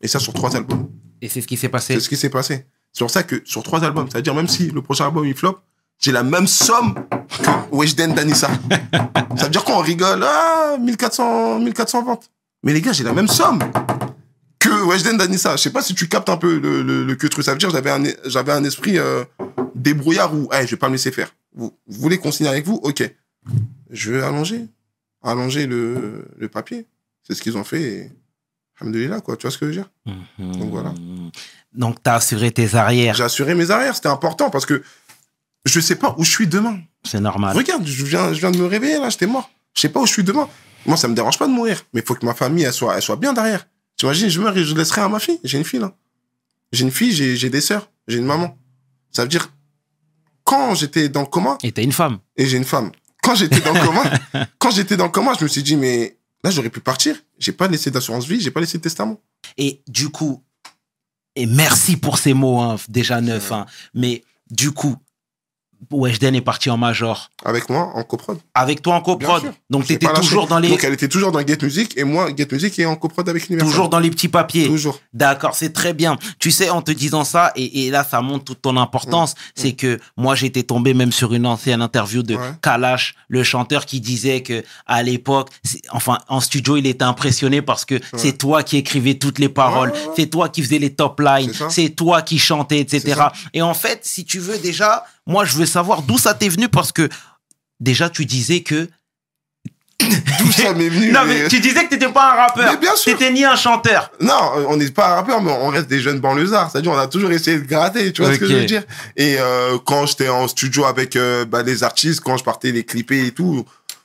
Et 0.00 0.08
ça 0.08 0.18
sur 0.18 0.32
trois 0.32 0.56
albums. 0.56 0.90
Et 1.22 1.28
c'est 1.28 1.40
ce 1.40 1.46
qui 1.46 1.56
s'est 1.56 1.68
passé. 1.68 1.94
C'est 1.94 2.00
ce 2.00 2.08
qui 2.08 2.16
s'est 2.16 2.30
passé. 2.30 2.66
C'est 2.92 3.04
pour 3.04 3.12
ça 3.12 3.22
que 3.22 3.42
sur 3.44 3.62
trois 3.62 3.84
albums, 3.84 4.10
c'est-à-dire 4.10 4.34
même 4.34 4.48
si 4.48 4.72
le 4.72 4.82
prochain 4.82 5.04
album 5.04 5.24
il 5.24 5.36
flop, 5.36 5.60
j'ai 5.98 6.12
la 6.12 6.22
même 6.22 6.46
somme 6.46 6.94
que 7.42 7.74
Weshden 7.74 8.14
Danissa. 8.14 8.48
ça 9.36 9.44
veut 9.44 9.50
dire 9.50 9.64
qu'on 9.64 9.78
rigole, 9.78 10.24
ah, 10.24 10.76
1400, 10.78 11.60
1400 11.60 12.02
ventes. 12.04 12.30
Mais 12.62 12.72
les 12.72 12.80
gars, 12.80 12.92
j'ai 12.92 13.04
la 13.04 13.12
même 13.12 13.28
somme 13.28 13.60
que 14.58 14.84
Weshden 14.84 15.16
Danissa. 15.16 15.56
Je 15.56 15.62
sais 15.62 15.70
pas 15.70 15.82
si 15.82 15.94
tu 15.94 16.08
captes 16.08 16.28
un 16.28 16.36
peu 16.36 16.58
le, 16.58 16.82
le, 16.82 17.04
le 17.04 17.14
que 17.14 17.26
truc. 17.26 17.44
Ça 17.44 17.52
veut 17.52 17.58
dire 17.58 17.70
j'avais 17.70 17.90
un, 17.90 18.02
j'avais 18.24 18.52
un 18.52 18.64
esprit 18.64 18.98
euh, 18.98 19.24
débrouillard 19.74 20.34
où, 20.34 20.48
hey, 20.52 20.66
je 20.66 20.72
vais 20.72 20.76
pas 20.76 20.88
me 20.88 20.94
laisser 20.94 21.12
faire. 21.12 21.34
Vous, 21.54 21.72
vous 21.86 22.00
voulez 22.00 22.18
qu'on 22.18 22.32
signe 22.32 22.46
avec 22.46 22.66
vous? 22.66 22.80
Ok. 22.82 23.08
Je 23.90 24.12
vais 24.12 24.22
allonger. 24.22 24.66
Allonger 25.22 25.66
le, 25.66 26.26
le 26.36 26.48
papier. 26.48 26.86
C'est 27.22 27.34
ce 27.34 27.42
qu'ils 27.42 27.56
ont 27.56 27.64
fait. 27.64 27.82
Et... 27.82 28.12
Alhamdoulilah, 28.80 29.20
quoi. 29.20 29.36
Tu 29.36 29.42
vois 29.42 29.50
ce 29.50 29.58
que 29.58 29.66
je 29.66 29.70
veux 29.70 29.76
dire? 29.76 29.90
Donc 30.38 30.70
voilà. 30.70 30.92
Donc, 31.72 32.02
t'as 32.02 32.16
assuré 32.16 32.50
tes 32.50 32.74
arrières. 32.74 33.14
J'ai 33.14 33.24
assuré 33.24 33.54
mes 33.54 33.70
arrières. 33.70 33.94
C'était 33.94 34.08
important 34.08 34.50
parce 34.50 34.66
que 34.66 34.82
je 35.66 35.80
sais 35.80 35.96
pas 35.96 36.14
où 36.18 36.24
je 36.24 36.30
suis 36.30 36.46
demain. 36.46 36.78
C'est 37.04 37.20
normal. 37.20 37.56
Regarde, 37.56 37.86
je 37.86 38.04
viens, 38.04 38.32
je 38.32 38.40
viens 38.40 38.50
de 38.50 38.58
me 38.58 38.66
réveiller 38.66 38.98
là, 38.98 39.10
j'étais 39.10 39.26
mort. 39.26 39.50
Je 39.74 39.80
sais 39.82 39.88
pas 39.88 40.00
où 40.00 40.06
je 40.06 40.12
suis 40.12 40.24
demain. 40.24 40.48
Moi, 40.86 40.96
ça 40.96 41.08
me 41.08 41.14
dérange 41.14 41.38
pas 41.38 41.46
de 41.46 41.52
mourir, 41.52 41.82
mais 41.92 42.00
il 42.00 42.06
faut 42.06 42.14
que 42.14 42.24
ma 42.24 42.34
famille, 42.34 42.64
elle 42.64 42.72
soit, 42.72 42.96
elle 42.96 43.02
soit 43.02 43.16
bien 43.16 43.32
derrière. 43.32 43.66
Tu 43.96 44.06
imagines, 44.06 44.28
je 44.28 44.40
meurs 44.40 44.56
et 44.56 44.64
je 44.64 44.74
laisserai 44.74 45.00
à 45.02 45.08
ma 45.08 45.18
fille. 45.18 45.38
J'ai 45.44 45.58
une 45.58 45.64
fille 45.64 45.80
là. 45.80 45.92
J'ai 46.72 46.84
une 46.84 46.90
fille, 46.90 47.12
j'ai 47.12 47.36
j'ai 47.36 47.50
des 47.50 47.60
sœurs, 47.60 47.90
j'ai 48.08 48.18
une 48.18 48.24
maman. 48.26 48.56
Ça 49.10 49.22
veut 49.22 49.28
dire, 49.28 49.52
quand 50.44 50.74
j'étais 50.74 51.08
dans 51.08 51.22
le 51.22 51.26
coma, 51.26 51.58
Et 51.62 51.72
t'as 51.72 51.82
une 51.82 51.92
femme. 51.92 52.18
et 52.36 52.46
j'ai 52.46 52.56
une 52.56 52.64
femme, 52.64 52.92
quand 53.22 53.34
j'étais 53.34 53.60
dans 53.60 53.72
le 53.72 53.80
coma, 53.80 54.02
quand 54.58 54.70
j'étais 54.70 54.96
dans 54.96 55.06
le 55.06 55.10
coma, 55.10 55.32
je 55.38 55.44
me 55.44 55.48
suis 55.48 55.62
dit, 55.62 55.76
mais 55.76 56.16
là, 56.44 56.50
j'aurais 56.50 56.70
pu 56.70 56.80
partir. 56.80 57.16
J'ai 57.38 57.52
pas 57.52 57.66
laissé 57.68 57.90
d'assurance 57.90 58.26
vie, 58.26 58.40
j'ai 58.40 58.50
pas 58.52 58.60
laissé 58.60 58.78
de 58.78 58.82
testament. 58.82 59.20
Et 59.58 59.82
du 59.88 60.10
coup, 60.10 60.42
et 61.34 61.46
merci 61.46 61.96
pour 61.96 62.18
ces 62.18 62.34
mots, 62.34 62.60
hein, 62.60 62.76
déjà 62.88 63.20
neufs, 63.20 63.50
hein, 63.52 63.66
mais 63.94 64.22
du 64.50 64.70
coup, 64.72 64.96
Weshden 65.90 66.34
est 66.34 66.40
parti 66.40 66.70
en 66.70 66.76
major. 66.76 67.30
Avec 67.44 67.68
moi, 67.68 67.90
en 67.94 68.02
coprod. 68.02 68.38
Avec 68.54 68.82
toi 68.82 68.94
en 68.94 69.00
coprod. 69.00 69.52
Donc, 69.70 69.86
t'étais 69.86 70.12
toujours 70.14 70.46
dans 70.46 70.58
les, 70.58 70.68
Donc, 70.68 70.82
elle 70.84 70.94
était 70.94 71.08
toujours 71.08 71.32
dans 71.32 71.46
Get 71.46 71.58
Music, 71.62 71.92
et 71.96 72.04
moi, 72.04 72.28
Get 72.36 72.48
Music 72.50 72.78
est 72.78 72.86
en 72.86 72.96
coprod 72.96 73.28
avec 73.28 73.46
Universal. 73.48 73.70
toujours 73.70 73.88
dans 73.88 73.98
les 73.98 74.10
petits 74.10 74.28
papiers. 74.28 74.66
Toujours. 74.66 75.00
D'accord, 75.12 75.54
c'est 75.54 75.72
très 75.72 75.92
bien. 75.92 76.16
Tu 76.38 76.50
sais, 76.50 76.70
en 76.70 76.82
te 76.82 76.90
disant 76.90 77.24
ça, 77.24 77.52
et, 77.56 77.86
et 77.86 77.90
là, 77.90 78.04
ça 78.04 78.20
montre 78.20 78.44
toute 78.44 78.62
ton 78.62 78.76
importance, 78.76 79.34
c'est 79.54 79.72
que 79.72 79.98
moi, 80.16 80.34
j'étais 80.34 80.62
tombé 80.62 80.94
même 80.94 81.12
sur 81.12 81.34
une 81.34 81.46
ancienne 81.46 81.82
interview 81.82 82.22
de 82.22 82.36
Mm. 82.36 82.40
Ouais. 82.40 82.50
Kalash, 82.62 83.14
le 83.28 83.42
chanteur, 83.42 83.86
qui 83.86 84.00
disait 84.00 84.42
que 84.42 84.62
à 84.86 85.02
l'époque, 85.02 85.48
enfin, 85.90 86.18
en 86.28 86.40
studio, 86.40 86.76
il 86.76 86.86
était 86.86 87.04
impressionné 87.04 87.62
parce 87.62 87.84
que 87.84 88.00
c'est 88.16 88.36
toi 88.36 88.62
qui 88.62 88.76
écrivais 88.76 89.14
toutes 89.14 89.38
les 89.38 89.48
paroles, 89.48 89.90
Ouais, 89.90 89.98
c'est 90.16 90.26
toi 90.26 90.48
qui 90.48 90.62
faisais 90.62 90.78
les 90.78 90.94
top 90.94 91.20
lines, 91.20 91.52
C'est 91.70 91.90
toi 91.90 92.22
qui 92.22 92.38
chantais, 92.38 92.80
etc. 92.80 93.22
Et 93.54 93.62
en 93.62 93.74
fait, 93.74 94.00
si 94.02 94.24
tu 94.24 94.38
veux 94.38 94.58
déjà, 94.58 95.04
moi, 95.26 95.44
je 95.44 95.56
veux 95.56 95.66
savoir 95.66 96.02
d'où 96.02 96.18
ça 96.18 96.34
t'est 96.34 96.48
venu 96.48 96.68
parce 96.68 96.92
que 96.92 97.08
déjà, 97.80 98.08
tu 98.10 98.24
disais 98.24 98.62
que 98.62 98.88
D'où 100.38 100.52
ça 100.52 100.74
m'est 100.74 100.90
venu. 100.90 101.10
non, 101.10 101.20
mais- 101.26 101.42
mais 101.44 101.48
tu 101.48 101.58
disais 101.58 101.84
que 101.84 101.90
t'étais 101.90 102.12
pas 102.12 102.32
un 102.32 102.36
rappeur. 102.36 102.70
Mais 102.70 102.78
bien 102.78 102.94
sûr. 102.94 103.12
T'étais 103.16 103.32
ni 103.32 103.44
un 103.44 103.56
chanteur. 103.56 104.12
Non, 104.20 104.52
on 104.68 104.76
n'est 104.76 104.90
pas 104.90 105.12
un 105.12 105.14
rappeur, 105.16 105.40
mais 105.42 105.50
on 105.50 105.68
reste 105.68 105.88
des 105.88 106.00
jeunes 106.00 106.20
banlieusards. 106.20 106.70
C'est-à-dire, 106.70 106.92
on 106.92 106.98
a 106.98 107.06
toujours 107.06 107.32
essayé 107.32 107.58
de 107.58 107.64
gratter, 107.66 108.12
tu 108.12 108.22
vois 108.22 108.34
ce 108.34 108.38
que 108.38 108.46
je 108.46 108.54
veux 108.54 108.64
dire 108.66 108.84
Et 109.16 109.36
euh, 109.38 109.78
quand 109.84 110.04
j'étais 110.06 110.28
en 110.28 110.46
studio 110.48 110.84
avec 110.84 111.16
euh, 111.16 111.44
bah, 111.46 111.62
les 111.62 111.82
artistes, 111.82 112.20
quand 112.20 112.36
je 112.36 112.44
partais 112.44 112.72
les 112.72 112.84
clipper 112.84 113.26
et 113.26 113.32
tout, 113.32 113.64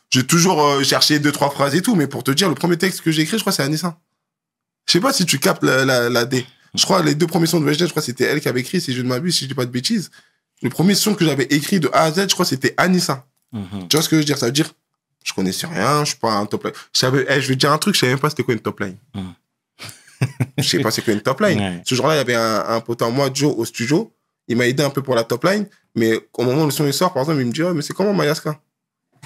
j'ai 0.10 0.26
toujours 0.26 0.64
euh, 0.66 0.84
cherché 0.84 1.20
deux, 1.20 1.32
trois 1.34 1.50
phrases 1.52 1.76
et 1.76 1.82
tout. 1.82 1.96
Mais 1.96 2.08
pour 2.08 2.24
te 2.24 2.32
dire, 2.32 2.48
le 2.48 2.56
premier 2.56 2.78
texte 2.78 3.02
que 3.02 3.12
j'ai 3.12 3.24
écrit, 3.24 3.38
je 3.38 3.44
crois, 3.44 3.54
c'est 3.54 3.64
Anissa. 3.64 3.98
Je 4.88 4.94
sais 4.94 5.02
pas 5.02 5.12
si 5.14 5.26
tu 5.26 5.40
captes 5.40 5.64
la, 5.64 5.84
la, 5.86 6.10
la 6.10 6.26
D. 6.26 6.46
Je 6.74 6.84
crois, 6.84 7.04
les 7.04 7.16
deux 7.16 7.28
premiers 7.28 7.48
sons 7.48 7.60
de 7.60 7.66
VHD, 7.70 7.80
je 7.82 7.86
crois, 7.88 8.02
que 8.02 8.06
c'était 8.06 8.24
elle 8.24 8.40
qui 8.40 8.48
avait 8.48 8.62
écrit, 8.62 8.80
si 8.80 8.94
je 8.94 9.02
ne 9.02 9.08
m'abuse, 9.10 9.36
si 9.36 9.44
je 9.44 9.50
dis 9.50 9.56
pas 9.56 9.66
de 9.66 9.72
bêtises. 9.72 10.10
Le 10.62 10.70
premier 10.70 10.96
son 10.96 11.16
que 11.16 11.26
j'avais 11.26 11.46
écrit 11.46 11.80
de 11.80 11.90
A 11.94 12.04
à 12.04 12.12
Z, 12.12 12.30
je 12.30 12.34
crois, 12.34 12.46
c'était 12.46 12.74
Anissa. 12.78 13.26
Mhm. 13.52 13.88
Tu 13.90 13.98
vois 13.98 14.04
ce 14.04 14.10
que 14.10 14.16
je 14.16 14.22
veux 14.22 14.26
dire? 14.26 14.38
Ça 14.38 14.46
veut 14.46 14.52
dire, 14.52 14.72
je 15.24 15.34
connaissais 15.34 15.68
rien, 15.68 16.04
je 16.04 16.10
suis 16.12 16.20
pas 16.20 16.34
un 16.34 16.46
top 16.46 16.66
line. 16.66 16.74
Je 16.94 17.00
savais, 17.00 17.26
eh, 17.30 17.42
je 17.42 17.48
vais 17.48 17.56
te 17.56 17.60
dire 17.60 17.72
un 17.72 17.78
truc, 17.78 17.96
je 17.96 18.00
savais 18.02 18.14
même 18.14 18.20
pas 18.20 18.30
c'était 18.30 18.44
quoi 18.44 18.54
une 18.54 18.60
top 18.60 18.80
line. 18.80 18.98
Mm. 19.14 19.22
je 20.58 20.64
sais 20.64 20.80
pas 20.80 20.92
c'est 20.92 21.04
quoi 21.04 21.14
une 21.14 21.22
top 21.22 21.42
line. 21.42 21.60
Ouais. 21.60 21.82
Ce 21.86 21.96
jour-là, 21.96 22.16
il 22.16 22.18
y 22.18 22.22
avait 22.22 22.36
un, 22.36 22.66
un 22.68 22.80
pote 22.80 23.02
à 23.02 23.10
moi, 23.10 23.30
Joe, 23.34 23.54
au 23.56 23.66
studio. 23.66 24.14
Il 24.48 24.58
m'a 24.58 24.68
aidé 24.68 24.84
un 24.84 24.90
peu 24.90 25.02
pour 25.02 25.16
la 25.16 25.24
top 25.24 25.44
line. 25.46 25.68
Mais 25.96 26.20
au 26.34 26.44
moment 26.44 26.64
où 26.64 26.66
le 26.66 26.72
son 26.72 26.86
il 26.86 26.94
sort, 26.94 27.14
par 27.14 27.24
exemple, 27.24 27.42
il 27.42 27.48
me 27.48 27.52
dit, 27.52 27.64
oh, 27.64 27.74
mais 27.74 27.82
c'est 27.82 27.94
comment 27.94 28.14
ma 28.14 28.26
Yaska 28.26 28.60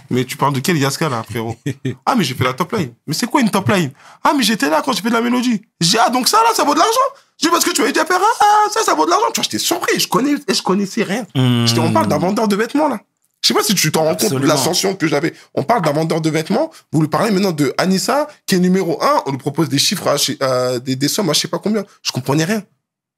Mais 0.09 0.25
tu 0.25 0.37
parles 0.37 0.53
de 0.53 0.59
quel 0.59 0.77
Yaska 0.77 1.09
là, 1.09 1.23
frérot? 1.23 1.55
Ah, 2.05 2.15
mais 2.15 2.23
j'ai 2.23 2.33
fait 2.35 2.43
la 2.43 2.53
top 2.53 2.71
line. 2.73 2.93
Mais 3.07 3.13
c'est 3.13 3.27
quoi 3.27 3.41
une 3.41 3.49
top 3.49 3.69
line? 3.69 3.91
Ah, 4.23 4.33
mais 4.35 4.43
j'étais 4.43 4.69
là 4.69 4.81
quand 4.83 4.93
j'ai 4.93 5.01
fait 5.01 5.09
de 5.09 5.13
la 5.13 5.21
mélodie. 5.21 5.61
J'ai 5.79 5.89
dit, 5.91 5.97
ah, 5.99 6.09
donc 6.09 6.27
ça 6.27 6.37
là, 6.37 6.53
ça 6.53 6.63
vaut 6.63 6.73
de 6.73 6.79
l'argent? 6.79 6.99
Je 7.41 7.47
dis, 7.47 7.51
parce 7.51 7.65
que 7.65 7.71
tu 7.71 7.81
m'avais 7.81 7.93
dit 7.93 7.99
à 7.99 8.05
faire, 8.05 8.19
ah, 8.41 8.45
ça, 8.71 8.81
ça 8.83 8.93
vaut 8.93 9.05
de 9.05 9.09
l'argent. 9.09 9.25
Tu 9.33 9.41
vois, 9.41 9.43
j'étais 9.43 9.57
surpris. 9.59 9.99
Je, 9.99 10.07
connais, 10.07 10.35
je 10.47 10.61
connaissais 10.61 11.03
rien. 11.03 11.25
J'étais- 11.67 11.79
On 11.81 11.91
parle 11.91 12.07
d'un 12.07 12.17
vendeur 12.17 12.47
de 12.47 12.55
vêtements, 12.55 12.87
là. 12.87 12.99
Je 13.41 13.49
sais 13.49 13.53
pas 13.53 13.61
si 13.63 13.75
tu 13.75 13.91
t'en 13.91 14.03
rends 14.05 14.15
compte 14.15 14.29
de 14.39 14.47
l'ascension 14.47 14.95
que 14.95 15.05
j'avais. 15.07 15.33
On 15.53 15.63
parle 15.63 15.81
d'un 15.83 15.91
vendeur 15.91 16.19
de 16.21 16.29
vêtements. 16.31 16.71
Vous 16.91 17.01
lui 17.01 17.09
parlez 17.09 17.29
maintenant 17.31 17.51
de 17.51 17.73
Anissa, 17.77 18.27
qui 18.47 18.55
est 18.55 18.59
numéro 18.59 19.03
un. 19.03 19.21
On 19.27 19.31
lui 19.31 19.37
propose 19.37 19.69
des 19.69 19.77
chiffres, 19.77 20.07
à, 20.07 20.15
à- 20.45 20.79
des, 20.79 20.95
des 20.95 21.07
sommes 21.07 21.29
à 21.29 21.33
je 21.33 21.41
sais 21.41 21.47
pas 21.47 21.59
combien. 21.59 21.83
Je 22.01 22.11
comprenais 22.11 22.45
rien. 22.45 22.63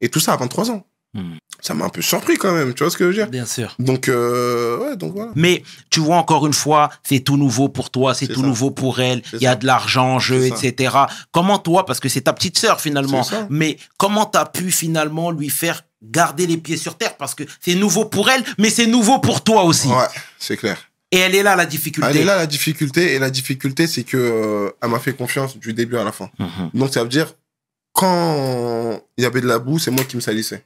Et 0.02 0.10
tout 0.10 0.20
ça 0.20 0.34
à 0.34 0.38
23 0.38 0.70
ans. 0.72 0.84
Hmm. 1.14 1.36
Ça 1.62 1.74
m'a 1.74 1.86
un 1.86 1.90
peu 1.90 2.02
surpris 2.02 2.38
quand 2.38 2.54
même. 2.54 2.74
Tu 2.74 2.84
vois 2.84 2.92
ce 2.92 2.98
que 2.98 3.06
je 3.06 3.10
veux 3.10 3.16
dire? 3.16 3.28
Bien 3.28 3.46
sûr. 3.46 3.76
Donc, 3.80 4.10
euh, 4.10 4.78
ouais, 4.78 4.96
donc 4.96 5.14
voilà. 5.14 5.32
Mais 5.36 5.64
tu 5.90 6.00
vois, 6.00 6.18
encore 6.18 6.46
une 6.46 6.54
fois, 6.54 6.90
c'est 7.04 7.20
tout 7.22 7.38
nouveau 7.38 7.70
pour 7.70 7.90
toi, 7.90 8.14
c'est 8.14 8.28
tout 8.28 8.42
ça. 8.42 8.48
nouveau 8.48 8.72
pour 8.72 9.00
elle. 9.00 9.24
Il 9.34 9.42
y 9.42 9.48
a 9.48 9.52
ça. 9.52 9.56
de 9.56 9.66
l'argent 9.66 10.16
en 10.16 10.20
jeu, 10.20 10.50
ça. 10.50 10.56
etc. 10.56 10.96
Comment 11.32 11.58
toi, 11.58 11.86
parce 11.86 12.00
que 12.00 12.10
c'est 12.10 12.22
ta 12.22 12.34
petite 12.34 12.58
sœur 12.58 12.80
finalement, 12.80 13.28
mais 13.50 13.78
comment 13.98 14.26
t'as 14.26 14.46
pu 14.46 14.72
finalement 14.72 15.32
lui 15.32 15.50
faire 15.50 15.84
garder 16.04 16.46
les 16.46 16.58
pieds 16.58 16.78
sur 16.78 16.98
terre? 16.98 17.18
Parce 17.18 17.34
que 17.34 17.44
c'est 17.60 17.76
nouveau 17.76 18.06
pour 18.06 18.30
elle, 18.30 18.44
mais 18.58 18.70
c'est 18.70 18.88
nouveau 18.88 19.20
pour 19.20 19.44
toi 19.44 19.64
aussi. 19.64 19.88
Ouais, 19.88 20.08
c'est 20.38 20.58
clair. 20.58 20.78
Et 21.12 21.18
elle 21.18 21.36
est 21.36 21.44
là 21.44 21.56
la 21.56 21.66
difficulté. 21.66 22.10
Elle 22.10 22.18
est 22.18 22.26
là 22.26 22.36
la 22.36 22.48
difficulté. 22.48 23.14
Et 23.14 23.20
la 23.20 23.30
difficulté, 23.30 23.88
c'est 23.88 24.04
que 24.04 24.18
euh, 24.18 24.70
elle 24.82 24.90
m'a 24.90 25.00
fait 25.00 25.14
confiance 25.14 25.58
du 25.58 25.74
début 25.74 25.98
à 25.98 26.04
la 26.04 26.12
fin. 26.12 26.30
Mhm. 26.38 26.72
Donc, 26.74 26.94
ça 26.94 27.02
veut 27.02 27.10
dire, 27.10 27.34
quand 27.94 29.02
il 29.18 29.24
y 29.24 29.26
avait 29.26 29.42
de 29.42 29.48
la 29.48 29.60
boue, 29.60 29.80
c'est 29.80 29.92
moi 29.92 30.04
qui 30.04 30.18
me 30.18 30.22
salissais. 30.22 30.64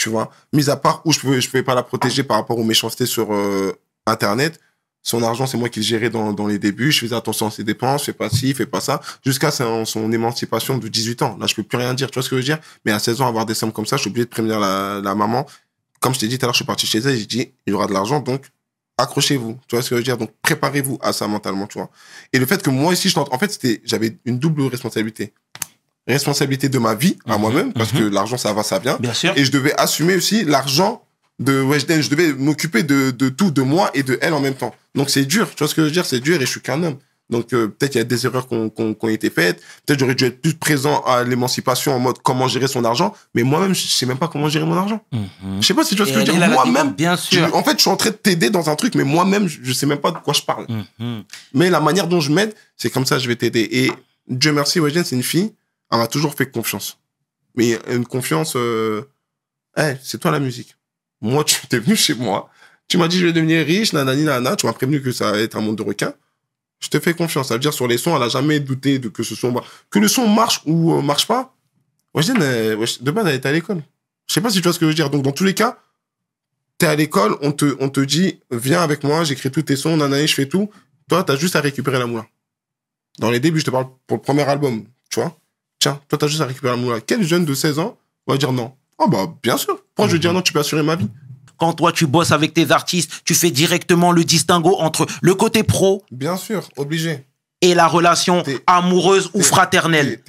Tu 0.00 0.08
vois 0.08 0.30
Mis 0.54 0.70
à 0.70 0.76
part 0.76 1.02
où 1.04 1.12
je 1.12 1.20
pouvais, 1.20 1.42
je 1.42 1.50
pouvais 1.50 1.62
pas 1.62 1.74
la 1.74 1.82
protéger 1.82 2.22
par 2.22 2.38
rapport 2.38 2.58
aux 2.58 2.64
méchancetés 2.64 3.04
sur 3.04 3.34
euh, 3.34 3.78
Internet. 4.06 4.58
Son 5.02 5.22
argent, 5.22 5.46
c'est 5.46 5.58
moi 5.58 5.68
qui 5.68 5.80
le 5.80 5.84
gérais 5.84 6.08
dans, 6.08 6.32
dans 6.32 6.46
les 6.46 6.58
débuts. 6.58 6.90
Je 6.90 7.00
faisais 7.00 7.14
attention 7.14 7.48
à 7.48 7.50
ses 7.50 7.64
dépenses, 7.64 8.04
fais 8.04 8.14
pas 8.14 8.30
ci, 8.30 8.54
fais 8.54 8.64
pas 8.64 8.80
ça. 8.80 9.02
Jusqu'à 9.22 9.50
son, 9.50 10.10
émancipation 10.10 10.78
de 10.78 10.88
18 10.88 11.20
ans. 11.20 11.36
Là, 11.38 11.46
je 11.46 11.54
peux 11.54 11.62
plus 11.62 11.76
rien 11.76 11.92
dire. 11.92 12.10
Tu 12.10 12.14
vois 12.14 12.22
ce 12.22 12.30
que 12.30 12.36
je 12.36 12.40
veux 12.40 12.44
dire? 12.44 12.58
Mais 12.86 12.92
à 12.92 12.98
16 12.98 13.20
ans, 13.20 13.28
avoir 13.28 13.44
des 13.44 13.52
sommes 13.52 13.72
comme 13.72 13.84
ça, 13.84 13.98
je 13.98 14.02
suis 14.02 14.10
obligé 14.10 14.24
de 14.24 14.30
prévenir 14.30 14.58
la, 14.58 15.14
maman. 15.14 15.44
Comme 16.00 16.14
je 16.14 16.20
t'ai 16.20 16.28
dit 16.28 16.38
tout 16.38 16.46
à 16.46 16.48
l'heure, 16.48 16.54
je 16.54 16.58
suis 16.58 16.64
parti 16.64 16.86
chez 16.86 17.00
elle. 17.00 17.18
J'ai 17.18 17.26
dit, 17.26 17.52
il 17.66 17.70
y 17.70 17.74
aura 17.74 17.86
de 17.86 17.92
l'argent, 17.92 18.20
donc 18.20 18.46
accrochez-vous. 18.96 19.58
Tu 19.68 19.76
vois 19.76 19.82
ce 19.82 19.90
que 19.90 19.96
je 19.96 20.00
veux 20.00 20.04
dire? 20.04 20.16
Donc, 20.16 20.30
préparez-vous 20.40 20.98
à 21.02 21.12
ça 21.12 21.28
mentalement, 21.28 21.66
tu 21.66 21.76
vois. 21.76 21.90
Et 22.32 22.38
le 22.38 22.46
fait 22.46 22.62
que 22.62 22.70
moi 22.70 22.94
ici, 22.94 23.10
je 23.10 23.18
en 23.18 23.38
fait, 23.38 23.58
j'avais 23.84 24.18
une 24.24 24.38
double 24.38 24.62
responsabilité. 24.62 25.34
Responsabilité 26.12 26.68
de 26.68 26.78
ma 26.78 26.94
vie 26.94 27.16
à 27.26 27.34
Mhm, 27.34 27.40
moi-même, 27.40 27.72
parce 27.72 27.92
mhm. 27.92 28.00
que 28.00 28.04
l'argent, 28.04 28.36
ça 28.36 28.52
va, 28.52 28.62
ça 28.62 28.78
vient. 28.78 28.96
Bien 29.00 29.14
sûr. 29.14 29.32
Et 29.36 29.44
je 29.44 29.50
devais 29.50 29.74
assumer 29.78 30.14
aussi 30.16 30.44
l'argent 30.44 31.02
de 31.38 31.62
Weshden. 31.62 32.02
Je 32.02 32.10
devais 32.10 32.32
m'occuper 32.32 32.82
de, 32.82 33.10
de 33.10 33.28
tout, 33.28 33.50
de 33.50 33.62
moi 33.62 33.90
et 33.94 34.02
de 34.02 34.18
elle 34.20 34.34
en 34.34 34.40
même 34.40 34.54
temps. 34.54 34.74
Donc 34.94 35.10
c'est 35.10 35.24
dur, 35.24 35.48
tu 35.50 35.58
vois 35.58 35.68
ce 35.68 35.74
que 35.74 35.82
je 35.82 35.86
veux 35.86 35.92
dire? 35.92 36.04
C'est 36.06 36.20
dur 36.20 36.36
et 36.36 36.40
je 36.46 36.50
suis 36.50 36.60
qu'un 36.60 36.82
homme. 36.82 36.96
Donc 37.30 37.52
euh, 37.52 37.68
peut-être 37.68 37.94
il 37.94 37.98
y 37.98 38.00
a 38.00 38.04
des 38.04 38.26
erreurs 38.26 38.48
qui 38.48 38.54
ont 38.54 38.72
ont 38.76 39.08
été 39.08 39.30
faites. 39.30 39.62
Peut-être 39.86 40.00
j'aurais 40.00 40.16
dû 40.16 40.24
être 40.24 40.42
plus 40.42 40.54
présent 40.54 41.00
à 41.06 41.22
l'émancipation 41.22 41.94
en 41.94 42.00
mode 42.00 42.16
comment 42.24 42.48
gérer 42.48 42.66
son 42.66 42.84
argent. 42.84 43.14
Mais 43.36 43.44
moi-même, 43.44 43.72
je 43.72 43.86
sais 43.86 44.04
même 44.04 44.18
pas 44.18 44.26
comment 44.26 44.48
gérer 44.48 44.64
mon 44.66 44.76
argent. 44.76 45.00
Mhm. 45.12 45.28
Je 45.60 45.66
sais 45.68 45.72
pas 45.74 45.84
si 45.84 45.90
tu 45.94 46.02
vois 46.02 46.06
ce 46.06 46.10
que 46.12 46.26
je 46.26 46.32
veux 46.32 46.38
dire. 46.38 46.48
Moi-même, 46.50 46.90
Bien 46.92 47.14
je- 47.14 47.36
sûr. 47.36 47.54
en 47.54 47.62
fait, 47.62 47.76
je 47.76 47.82
suis 47.82 47.90
en 47.90 47.96
train 47.96 48.10
de 48.10 48.16
t'aider 48.16 48.50
dans 48.50 48.68
un 48.68 48.74
truc, 48.74 48.96
mais 48.96 49.04
moi-même, 49.04 49.46
je, 49.46 49.72
sais 49.72 49.86
même 49.86 49.98
pas 49.98 50.10
de 50.10 50.18
quoi 50.18 50.34
je 50.34 50.42
parle. 50.42 50.66
Mhm. 50.98 51.22
Mais 51.54 51.70
la 51.70 51.78
manière 51.80 52.08
dont 52.08 52.20
je 52.20 52.32
m'aide, 52.32 52.52
c'est 52.76 52.90
comme 52.90 53.06
ça 53.06 53.14
que 53.16 53.22
je 53.22 53.28
vais 53.28 53.36
t'aider. 53.36 53.68
Et 53.70 53.92
Dieu 54.28 54.52
merci, 54.52 54.80
Weshden, 54.80 55.04
c'est 55.04 55.14
une 55.14 55.22
fille, 55.22 55.52
elle 55.90 55.98
m'a 55.98 56.06
toujours 56.06 56.34
fait 56.34 56.50
confiance. 56.50 56.98
Mais 57.54 57.78
une 57.88 58.06
confiance, 58.06 58.54
euh, 58.56 59.02
hey, 59.76 59.96
c'est 60.02 60.18
toi 60.18 60.30
la 60.30 60.40
musique. 60.40 60.76
Moi, 61.20 61.44
tu 61.44 61.66
t'es 61.66 61.78
venu 61.78 61.96
chez 61.96 62.14
moi, 62.14 62.50
tu 62.88 62.98
m'as 62.98 63.08
dit 63.08 63.18
je 63.18 63.26
vais 63.26 63.32
devenir 63.32 63.64
riche, 63.64 63.92
nanani, 63.92 64.24
nanana, 64.24 64.56
tu 64.56 64.66
m'as 64.66 64.72
prévenu 64.72 65.00
que 65.00 65.12
ça 65.12 65.30
allait 65.30 65.44
être 65.44 65.56
un 65.56 65.60
monde 65.60 65.76
de 65.76 65.82
requins. 65.82 66.14
Je 66.80 66.88
te 66.88 66.98
fais 66.98 67.14
confiance. 67.14 67.48
Ça 67.48 67.54
veut 67.54 67.60
dire 67.60 67.74
sur 67.74 67.86
les 67.86 67.98
sons, 67.98 68.16
elle 68.16 68.22
a 68.22 68.28
jamais 68.28 68.58
douté 68.58 68.98
de 68.98 69.08
que 69.08 69.22
ce 69.22 69.34
son, 69.34 69.54
que 69.90 69.98
le 69.98 70.08
son 70.08 70.26
marche 70.26 70.62
ou 70.64 70.94
euh, 70.94 71.02
marche 71.02 71.26
pas. 71.26 71.54
Weshden, 72.14 72.38
euh, 72.40 72.86
de 73.00 73.10
base, 73.10 73.26
elle 73.28 73.36
était 73.36 73.48
à 73.48 73.52
l'école. 73.52 73.82
Je 74.26 74.34
sais 74.34 74.40
pas 74.40 74.50
si 74.50 74.56
tu 74.56 74.62
vois 74.62 74.72
ce 74.72 74.78
que 74.78 74.86
je 74.86 74.90
veux 74.90 74.94
dire. 74.94 75.10
Donc, 75.10 75.22
dans 75.22 75.32
tous 75.32 75.44
les 75.44 75.54
cas, 75.54 75.78
t'es 76.78 76.86
à 76.86 76.96
l'école, 76.96 77.36
on 77.42 77.52
te, 77.52 77.76
on 77.78 77.90
te 77.90 78.00
dit, 78.00 78.40
viens 78.50 78.82
avec 78.82 79.04
moi, 79.04 79.22
j'écris 79.22 79.50
tous 79.50 79.62
tes 79.62 79.76
sons, 79.76 79.96
nanaï, 79.96 80.26
je 80.26 80.34
fais 80.34 80.46
tout. 80.46 80.70
Toi, 81.08 81.22
t'as 81.22 81.36
juste 81.36 81.54
à 81.54 81.60
récupérer 81.60 81.98
la 81.98 82.06
moula. 82.06 82.26
Dans 83.18 83.30
les 83.30 83.38
débuts, 83.38 83.60
je 83.60 83.66
te 83.66 83.70
parle 83.70 83.86
pour 84.06 84.16
le 84.16 84.22
premier 84.22 84.42
album, 84.42 84.84
tu 85.10 85.20
vois. 85.20 85.39
Tiens, 85.80 86.00
toi, 86.08 86.18
t'as 86.18 86.26
juste 86.28 86.40
à 86.42 86.46
récupérer 86.46 86.76
la 86.76 86.80
moula. 86.80 87.00
Quel 87.00 87.22
jeune 87.26 87.44
de 87.44 87.54
16 87.54 87.78
ans 87.80 87.96
va 88.26 88.36
dire 88.36 88.52
non? 88.52 88.72
Oh, 88.98 89.08
bah, 89.08 89.26
bien 89.42 89.56
sûr. 89.56 89.76
Pourquoi 89.94 90.06
je 90.08 90.12
veux 90.12 90.18
dire 90.18 90.32
non, 90.32 90.42
tu 90.42 90.52
peux 90.52 90.60
assurer 90.60 90.82
ma 90.82 90.94
vie 90.94 91.08
Quand 91.58 91.72
toi, 91.72 91.90
tu 91.90 92.06
bosses 92.06 92.32
avec 92.32 92.52
tes 92.54 92.70
artistes, 92.70 93.22
tu 93.24 93.34
fais 93.34 93.50
directement 93.50 94.12
le 94.12 94.22
distinguo 94.24 94.76
entre 94.78 95.06
le 95.22 95.34
côté 95.34 95.62
pro 95.62 96.04
Bien 96.10 96.36
sûr, 96.36 96.68
obligé. 96.76 97.24
et 97.62 97.74
la 97.74 97.86
relation 97.88 98.42
amoureuse 98.66 99.30
ou 99.34 99.42
fraternelle. 99.42 100.22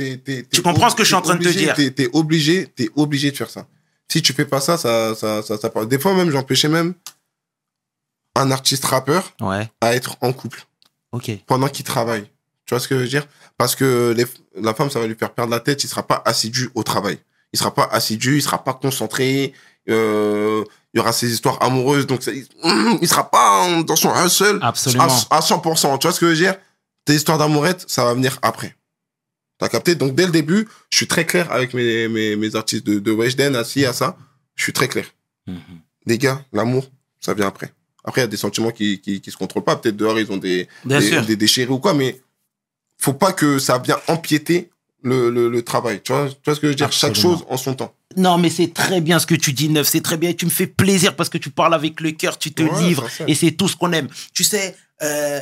Tu 0.51 0.61
comprends 0.61 0.89
ce 0.89 0.95
que 0.95 1.03
je 1.03 1.07
suis 1.07 1.15
en 1.15 1.21
train 1.21 1.35
de 1.35 1.43
te 1.43 1.49
dire? 1.49 1.73
T'es 1.75 2.09
obligé, 2.13 2.67
t'es 2.67 2.89
obligé 2.95 3.29
de 3.31 3.35
faire 3.37 3.49
ça. 3.49 3.67
Si 4.09 4.21
tu 4.21 4.31
fais 4.33 4.45
pas 4.45 4.59
ça, 4.61 4.77
ça, 4.77 5.15
ça, 5.15 5.41
ça. 5.43 5.57
Des 5.85 5.99
fois 5.99 6.13
même, 6.13 6.29
j'empêchais 6.31 6.67
même 6.69 6.93
un 8.35 8.51
artiste 8.51 8.85
rappeur 8.85 9.33
Ouais, 9.41 9.69
à 9.81 9.95
être 9.95 10.15
en 10.21 10.31
couple 10.33 10.65
ok. 11.11 11.31
pendant 11.45 11.67
qu'il 11.67 11.83
travaille. 11.85 12.23
Tu 12.65 12.73
vois 12.73 12.79
ce 12.79 12.87
que 12.87 12.95
je 12.95 13.01
veux 13.01 13.07
dire? 13.07 13.25
Parce 13.61 13.75
que 13.75 14.13
les- 14.17 14.25
la 14.61 14.73
femme, 14.73 14.89
ça 14.89 14.99
va 14.99 15.07
lui 15.07 15.15
faire 15.15 15.33
perdre 15.33 15.51
la 15.51 15.59
tête. 15.59 15.83
Il 15.83 15.87
sera 15.87 16.03
pas 16.03 16.21
assidu 16.25 16.69
au 16.75 16.83
travail. 16.83 17.19
Il 17.53 17.59
sera 17.59 17.73
pas 17.73 17.87
assidu. 17.91 18.37
Il 18.37 18.41
sera 18.41 18.63
pas 18.63 18.73
concentré. 18.73 19.53
Euh, 19.89 20.63
il 20.93 20.97
y 20.97 20.99
aura 20.99 21.11
ses 21.13 21.31
histoires 21.31 21.61
amoureuses. 21.61 22.07
Donc, 22.07 22.23
ça- 22.23 22.31
il, 22.31 22.45
il 23.01 23.07
sera 23.07 23.29
pas 23.29 23.67
dans 23.83 23.95
son 23.95 24.11
hustle 24.15 24.59
Absolument. 24.61 25.03
à, 25.29 25.37
à 25.37 25.41
100%. 25.41 25.97
Tu 25.99 26.07
vois 26.07 26.13
ce 26.13 26.19
que 26.19 26.25
je 26.27 26.31
veux 26.31 26.37
dire? 26.37 26.55
Tes 27.05 27.13
histoires 27.15 27.37
d'amourette, 27.37 27.85
ça 27.87 28.03
va 28.03 28.13
venir 28.13 28.37
après. 28.41 28.75
T'as 29.59 29.69
capté? 29.69 29.93
Donc, 29.95 30.15
dès 30.15 30.25
le 30.25 30.31
début, 30.31 30.67
je 30.89 30.97
suis 30.97 31.07
très 31.07 31.25
clair 31.25 31.51
avec 31.51 31.73
mes, 31.73 32.07
mes, 32.07 32.35
mes 32.35 32.55
artistes 32.55 32.85
de, 32.85 32.99
de 32.99 33.11
Weshden, 33.11 33.55
assis 33.55 33.85
à 33.85 33.93
ça. 33.93 34.17
Je 34.55 34.63
suis 34.63 34.73
très 34.73 34.87
clair. 34.87 35.05
Mhm. 35.47 35.55
Les 36.07 36.17
gars, 36.17 36.43
l'amour, 36.51 36.89
ça 37.19 37.33
vient 37.35 37.47
après. 37.47 37.71
Après, 38.03 38.21
il 38.21 38.23
y 38.23 38.25
a 38.25 38.27
des 38.27 38.37
sentiments 38.37 38.71
qui, 38.71 38.99
qui, 39.01 39.21
qui 39.21 39.29
se 39.31 39.37
contrôlent 39.37 39.63
pas. 39.63 39.75
Peut-être 39.75 39.95
dehors, 39.97 40.19
ils 40.19 40.31
ont 40.31 40.37
des, 40.37 40.67
des, 40.99 41.11
des 41.27 41.35
déchirés 41.35 41.71
ou 41.71 41.77
quoi, 41.77 41.93
mais 41.93 42.19
faut 43.01 43.13
pas 43.13 43.33
que 43.33 43.59
ça 43.59 43.77
vienne 43.79 43.97
empiéter 44.07 44.69
le, 45.03 45.29
le, 45.29 45.49
le 45.49 45.61
travail. 45.63 46.01
Tu 46.03 46.13
vois, 46.13 46.29
tu 46.29 46.35
vois 46.45 46.55
ce 46.55 46.59
que 46.59 46.67
je 46.67 46.71
veux 46.71 46.75
dire? 46.75 46.91
Chaque 46.91 47.15
chose 47.15 47.43
en 47.49 47.57
son 47.57 47.73
temps. 47.73 47.93
Non, 48.17 48.37
mais 48.37 48.49
c'est 48.49 48.73
très 48.73 49.01
bien 49.01 49.19
ce 49.19 49.25
que 49.25 49.35
tu 49.35 49.53
dis, 49.53 49.69
Neuf. 49.69 49.87
C'est 49.87 50.01
très 50.01 50.17
bien. 50.17 50.29
Et 50.29 50.35
tu 50.35 50.45
me 50.45 50.51
fais 50.51 50.67
plaisir 50.67 51.15
parce 51.15 51.29
que 51.29 51.37
tu 51.37 51.49
parles 51.49 51.73
avec 51.73 51.99
le 52.01 52.11
cœur, 52.11 52.37
tu 52.37 52.51
te 52.53 52.61
Ouais, 52.63 52.83
livres. 52.83 53.07
Et 53.27 53.35
c'est 53.35 53.51
tout 53.51 53.67
ce 53.67 53.75
qu'on 53.75 53.91
aime. 53.93 54.07
Tu 54.33 54.43
sais, 54.43 54.75
euh, 55.01 55.39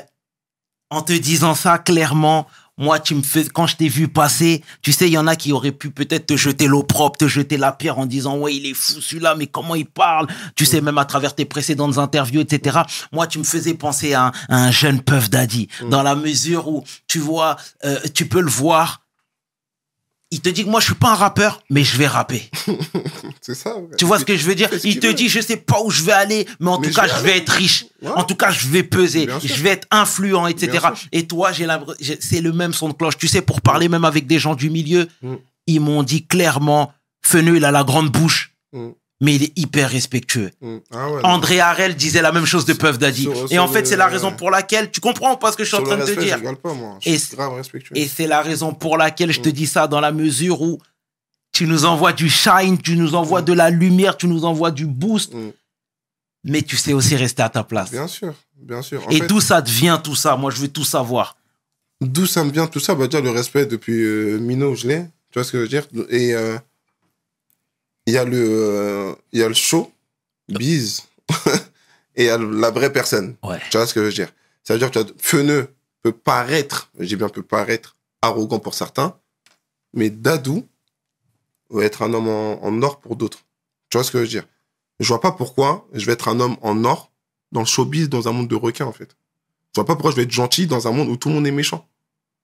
en 0.89 1.01
te 1.01 1.13
disant 1.13 1.53
ça 1.55 1.77
clairement, 1.79 2.47
moi, 2.79 2.99
tu 2.99 3.13
me 3.13 3.21
fais, 3.21 3.45
quand 3.45 3.67
je 3.67 3.75
t'ai 3.75 3.87
vu 3.89 4.07
passer, 4.07 4.63
tu 4.81 4.91
sais, 4.91 5.07
il 5.07 5.13
y 5.13 5.17
en 5.17 5.27
a 5.27 5.35
qui 5.35 5.51
auraient 5.51 5.71
pu 5.71 5.91
peut-être 5.91 6.25
te 6.25 6.35
jeter 6.37 6.65
l'eau 6.67 6.81
propre, 6.81 7.17
te 7.19 7.27
jeter 7.27 7.57
la 7.57 7.71
pierre 7.71 7.99
en 7.99 8.05
disant, 8.07 8.37
ouais, 8.37 8.55
il 8.55 8.65
est 8.65 8.73
fou 8.73 9.01
celui-là, 9.01 9.35
mais 9.35 9.45
comment 9.47 9.75
il 9.75 9.85
parle? 9.85 10.27
Tu 10.55 10.65
sais, 10.65 10.81
même 10.81 10.97
à 10.97 11.05
travers 11.05 11.35
tes 11.35 11.45
précédentes 11.45 11.97
interviews, 11.97 12.41
etc. 12.41 12.79
Moi, 13.11 13.27
tu 13.27 13.37
me 13.37 13.43
faisais 13.43 13.73
penser 13.75 14.13
à 14.13 14.27
un, 14.27 14.31
à 14.47 14.63
un 14.63 14.71
jeune 14.71 15.01
Puff 15.01 15.29
Daddy, 15.29 15.67
Mm. 15.83 15.89
dans 15.89 16.01
la 16.03 16.15
mesure 16.15 16.67
où, 16.69 16.83
tu 17.07 17.19
vois, 17.19 17.57
euh, 17.85 17.99
tu 18.13 18.27
peux 18.27 18.41
le 18.41 18.49
voir. 18.49 19.01
Il 20.31 20.41
te 20.41 20.49
dit 20.49 20.63
que 20.63 20.69
moi, 20.69 20.79
je 20.79 20.85
suis 20.85 20.93
pas 20.95 21.09
un 21.11 21.15
rappeur, 21.15 21.63
mais 21.71 21.83
je 21.83 21.97
vais 21.97 22.05
rapper. 22.05 22.49
C'est 23.41 23.55
ça. 23.55 23.75
ouais. 23.75 23.87
Tu 23.97 24.05
vois 24.05 24.19
ce 24.19 24.25
que 24.25 24.35
je 24.37 24.45
veux 24.45 24.53
dire? 24.53 24.69
Il 24.83 24.99
te 24.99 25.07
veut. 25.07 25.13
dit, 25.15 25.27
je 25.27 25.39
sais 25.41 25.57
pas 25.57 25.81
où 25.81 25.89
je 25.89 26.03
vais 26.03 26.11
aller, 26.11 26.47
mais 26.59 26.69
en 26.69 26.79
Mais 26.79 26.87
tout 26.87 26.93
je 26.93 26.95
cas, 26.99 27.07
vais 27.07 27.13
je 27.17 27.23
vais 27.23 27.37
être 27.37 27.49
riche. 27.49 27.85
Ouais. 28.03 28.09
En 28.15 28.23
tout 28.23 28.35
cas, 28.35 28.51
je 28.51 28.67
vais 28.67 28.83
peser. 28.83 29.27
Je 29.43 29.53
vais 29.63 29.69
être 29.71 29.87
influent, 29.91 30.45
etc. 30.47 30.87
Et 31.11 31.25
toi, 31.25 31.51
j'ai 31.51 31.65
c'est 32.19 32.41
le 32.41 32.51
même 32.53 32.73
son 32.73 32.89
de 32.89 32.93
cloche. 32.93 33.17
Tu 33.17 33.27
sais, 33.27 33.41
pour 33.41 33.61
parler 33.61 33.89
même 33.89 34.05
avec 34.05 34.27
des 34.27 34.37
gens 34.39 34.55
du 34.55 34.69
milieu, 34.69 35.07
Mm. 35.21 35.35
ils 35.67 35.79
m'ont 35.79 36.03
dit 36.03 36.25
clairement, 36.25 36.93
Feneux, 37.25 37.57
il 37.57 37.65
a 37.65 37.71
la 37.71 37.83
grande 37.83 38.09
bouche, 38.11 38.53
Mm. 38.71 38.89
Mais 39.21 39.35
il 39.35 39.43
est 39.43 39.57
hyper 39.57 39.89
respectueux. 39.89 40.51
Mm. 40.61 40.77
Ah 40.91 41.11
ouais, 41.11 41.21
André 41.25 41.59
Harel 41.59 41.95
disait 41.95 42.21
la 42.21 42.31
même 42.31 42.45
chose 42.45 42.65
de 42.65 42.73
Puff 42.73 42.97
Daddy. 42.97 43.23
sur- 43.23 43.51
Et 43.51 43.59
en 43.59 43.67
fait, 43.67 43.85
c'est 43.85 43.97
la 43.97 44.07
raison 44.07 44.31
pour 44.31 44.49
laquelle, 44.49 44.91
tu 44.91 44.99
comprends 45.01 45.35
pas 45.35 45.51
ce 45.51 45.57
que 45.57 45.63
je 45.63 45.67
suis 45.69 45.77
en 45.77 45.83
train 45.83 45.97
de 45.97 46.05
te 46.05 46.19
dire 46.19 46.37
je 46.43 46.53
pas, 46.55 46.73
moi. 46.73 46.97
Je 47.01 47.09
suis 47.09 47.19
c'est- 47.19 47.35
grave 47.35 47.53
respectueux. 47.53 47.97
et 47.97 48.07
c'est 48.07 48.27
la 48.27 48.41
raison 48.41 48.73
pour 48.73 48.97
laquelle 48.97 49.31
je 49.31 49.41
te 49.41 49.49
Mm. 49.49 49.53
dis 49.53 49.67
ça 49.67 49.87
dans 49.87 49.99
la 49.99 50.11
mesure 50.11 50.61
où 50.61 50.79
tu 51.51 51.65
nous 51.67 51.83
envoies 51.85 52.13
du 52.13 52.29
shine, 52.29 52.77
tu 52.81 52.95
nous 52.95 53.15
envoies 53.15 53.41
de 53.41 53.53
la 53.53 53.69
lumière, 53.69 54.15
tu 54.15 54.27
nous 54.27 54.45
envoies 54.45 54.71
du 54.71 54.85
boost, 54.85 55.33
Mm. 55.33 55.49
mais 56.45 56.61
tu 56.61 56.77
sais 56.77 56.93
aussi 56.93 57.15
rester 57.15 57.41
à 57.43 57.49
ta 57.49 57.63
place. 57.63 57.91
Bien 57.91 58.07
sûr, 58.07 58.33
bien 58.55 58.81
sûr. 58.81 59.05
En 59.05 59.09
Et 59.09 59.17
fait, 59.19 59.27
d'où 59.27 59.41
ça 59.41 59.61
devient 59.61 59.99
tout 60.01 60.15
ça? 60.15 60.37
Moi, 60.37 60.51
je 60.51 60.57
veux 60.61 60.67
tout 60.69 60.85
savoir. 60.85 61.35
d'où 62.01 62.25
ça 62.25 62.45
me 62.45 62.51
vient 62.51 62.67
tout 62.67 62.79
ça? 62.79 62.95
Bah 62.95 63.07
déjà 63.07 63.19
le 63.19 63.31
respect 63.31 63.65
depuis 63.65 64.01
euh, 64.01 64.37
Mino 64.39 64.73
je 64.73 64.87
l'ai 64.87 65.01
tu 65.31 65.37
vois 65.37 65.43
ce 65.43 65.51
que 65.51 65.57
je 65.57 65.63
veux 65.63 65.67
dire? 65.67 65.85
Et 66.09 66.33
euh, 66.33 66.57
il 68.09 68.13
y 68.13 68.17
a 68.17 68.25
le 68.25 68.37
euh, 68.37 69.13
il 69.31 69.39
y 69.39 69.43
a 69.43 69.47
le 69.47 69.53
show 69.53 69.91
bise 70.47 71.03
et 72.15 72.23
il 72.23 72.25
y 72.25 72.29
a 72.29 72.37
la 72.37 72.71
vraie 72.71 72.91
personne 72.91 73.35
Ouais. 73.43 73.59
tu 73.69 73.77
vois 73.77 73.87
ce 73.87 73.93
que 73.93 74.01
je 74.01 74.05
veux 74.07 74.11
dire? 74.13 74.31
Ça 74.63 74.73
veut 74.73 74.79
dire 74.79 74.91
que 74.91 74.99
Feneux 75.17 75.73
peut 76.01 76.11
paraître 76.11 76.89
dis 76.99 77.15
bien 77.15 77.29
peut 77.29 77.43
paraître 77.43 77.95
arrogant 78.21 78.59
pour 78.59 78.73
certains 78.73 79.17
mais 79.93 80.09
Dadou 80.09 80.65
va 81.69 81.83
être 81.85 82.01
un 82.01 82.13
homme 82.13 82.27
en, 82.27 82.63
en 82.63 82.81
or 82.81 82.99
pour 82.99 83.15
d'autres 83.15 83.39
tu 83.89 83.97
vois 83.97 84.03
ce 84.03 84.11
que 84.11 84.17
je 84.19 84.23
veux 84.23 84.29
dire? 84.29 84.45
Je 84.99 85.07
vois 85.07 85.21
pas 85.21 85.31
pourquoi 85.31 85.87
je 85.93 86.05
vais 86.05 86.13
être 86.13 86.27
un 86.27 86.39
homme 86.39 86.57
en 86.61 86.83
or 86.83 87.11
dans 87.51 87.61
le 87.61 87.65
showbiz 87.65 88.09
dans 88.09 88.27
un 88.27 88.31
monde 88.31 88.47
de 88.47 88.55
requins 88.55 88.85
en 88.85 88.91
fait 88.93 89.15
je 89.75 89.79
vois 89.81 89.85
pas 89.85 89.93
pourquoi 89.95 90.11
je 90.11 90.15
vais 90.15 90.23
être 90.23 90.31
gentil 90.31 90.65
dans 90.67 90.87
un 90.87 90.91
monde 90.91 91.09
où 91.09 91.15
tout 91.15 91.29
le 91.29 91.35
monde 91.35 91.45
est 91.45 91.51
méchant. 91.51 91.87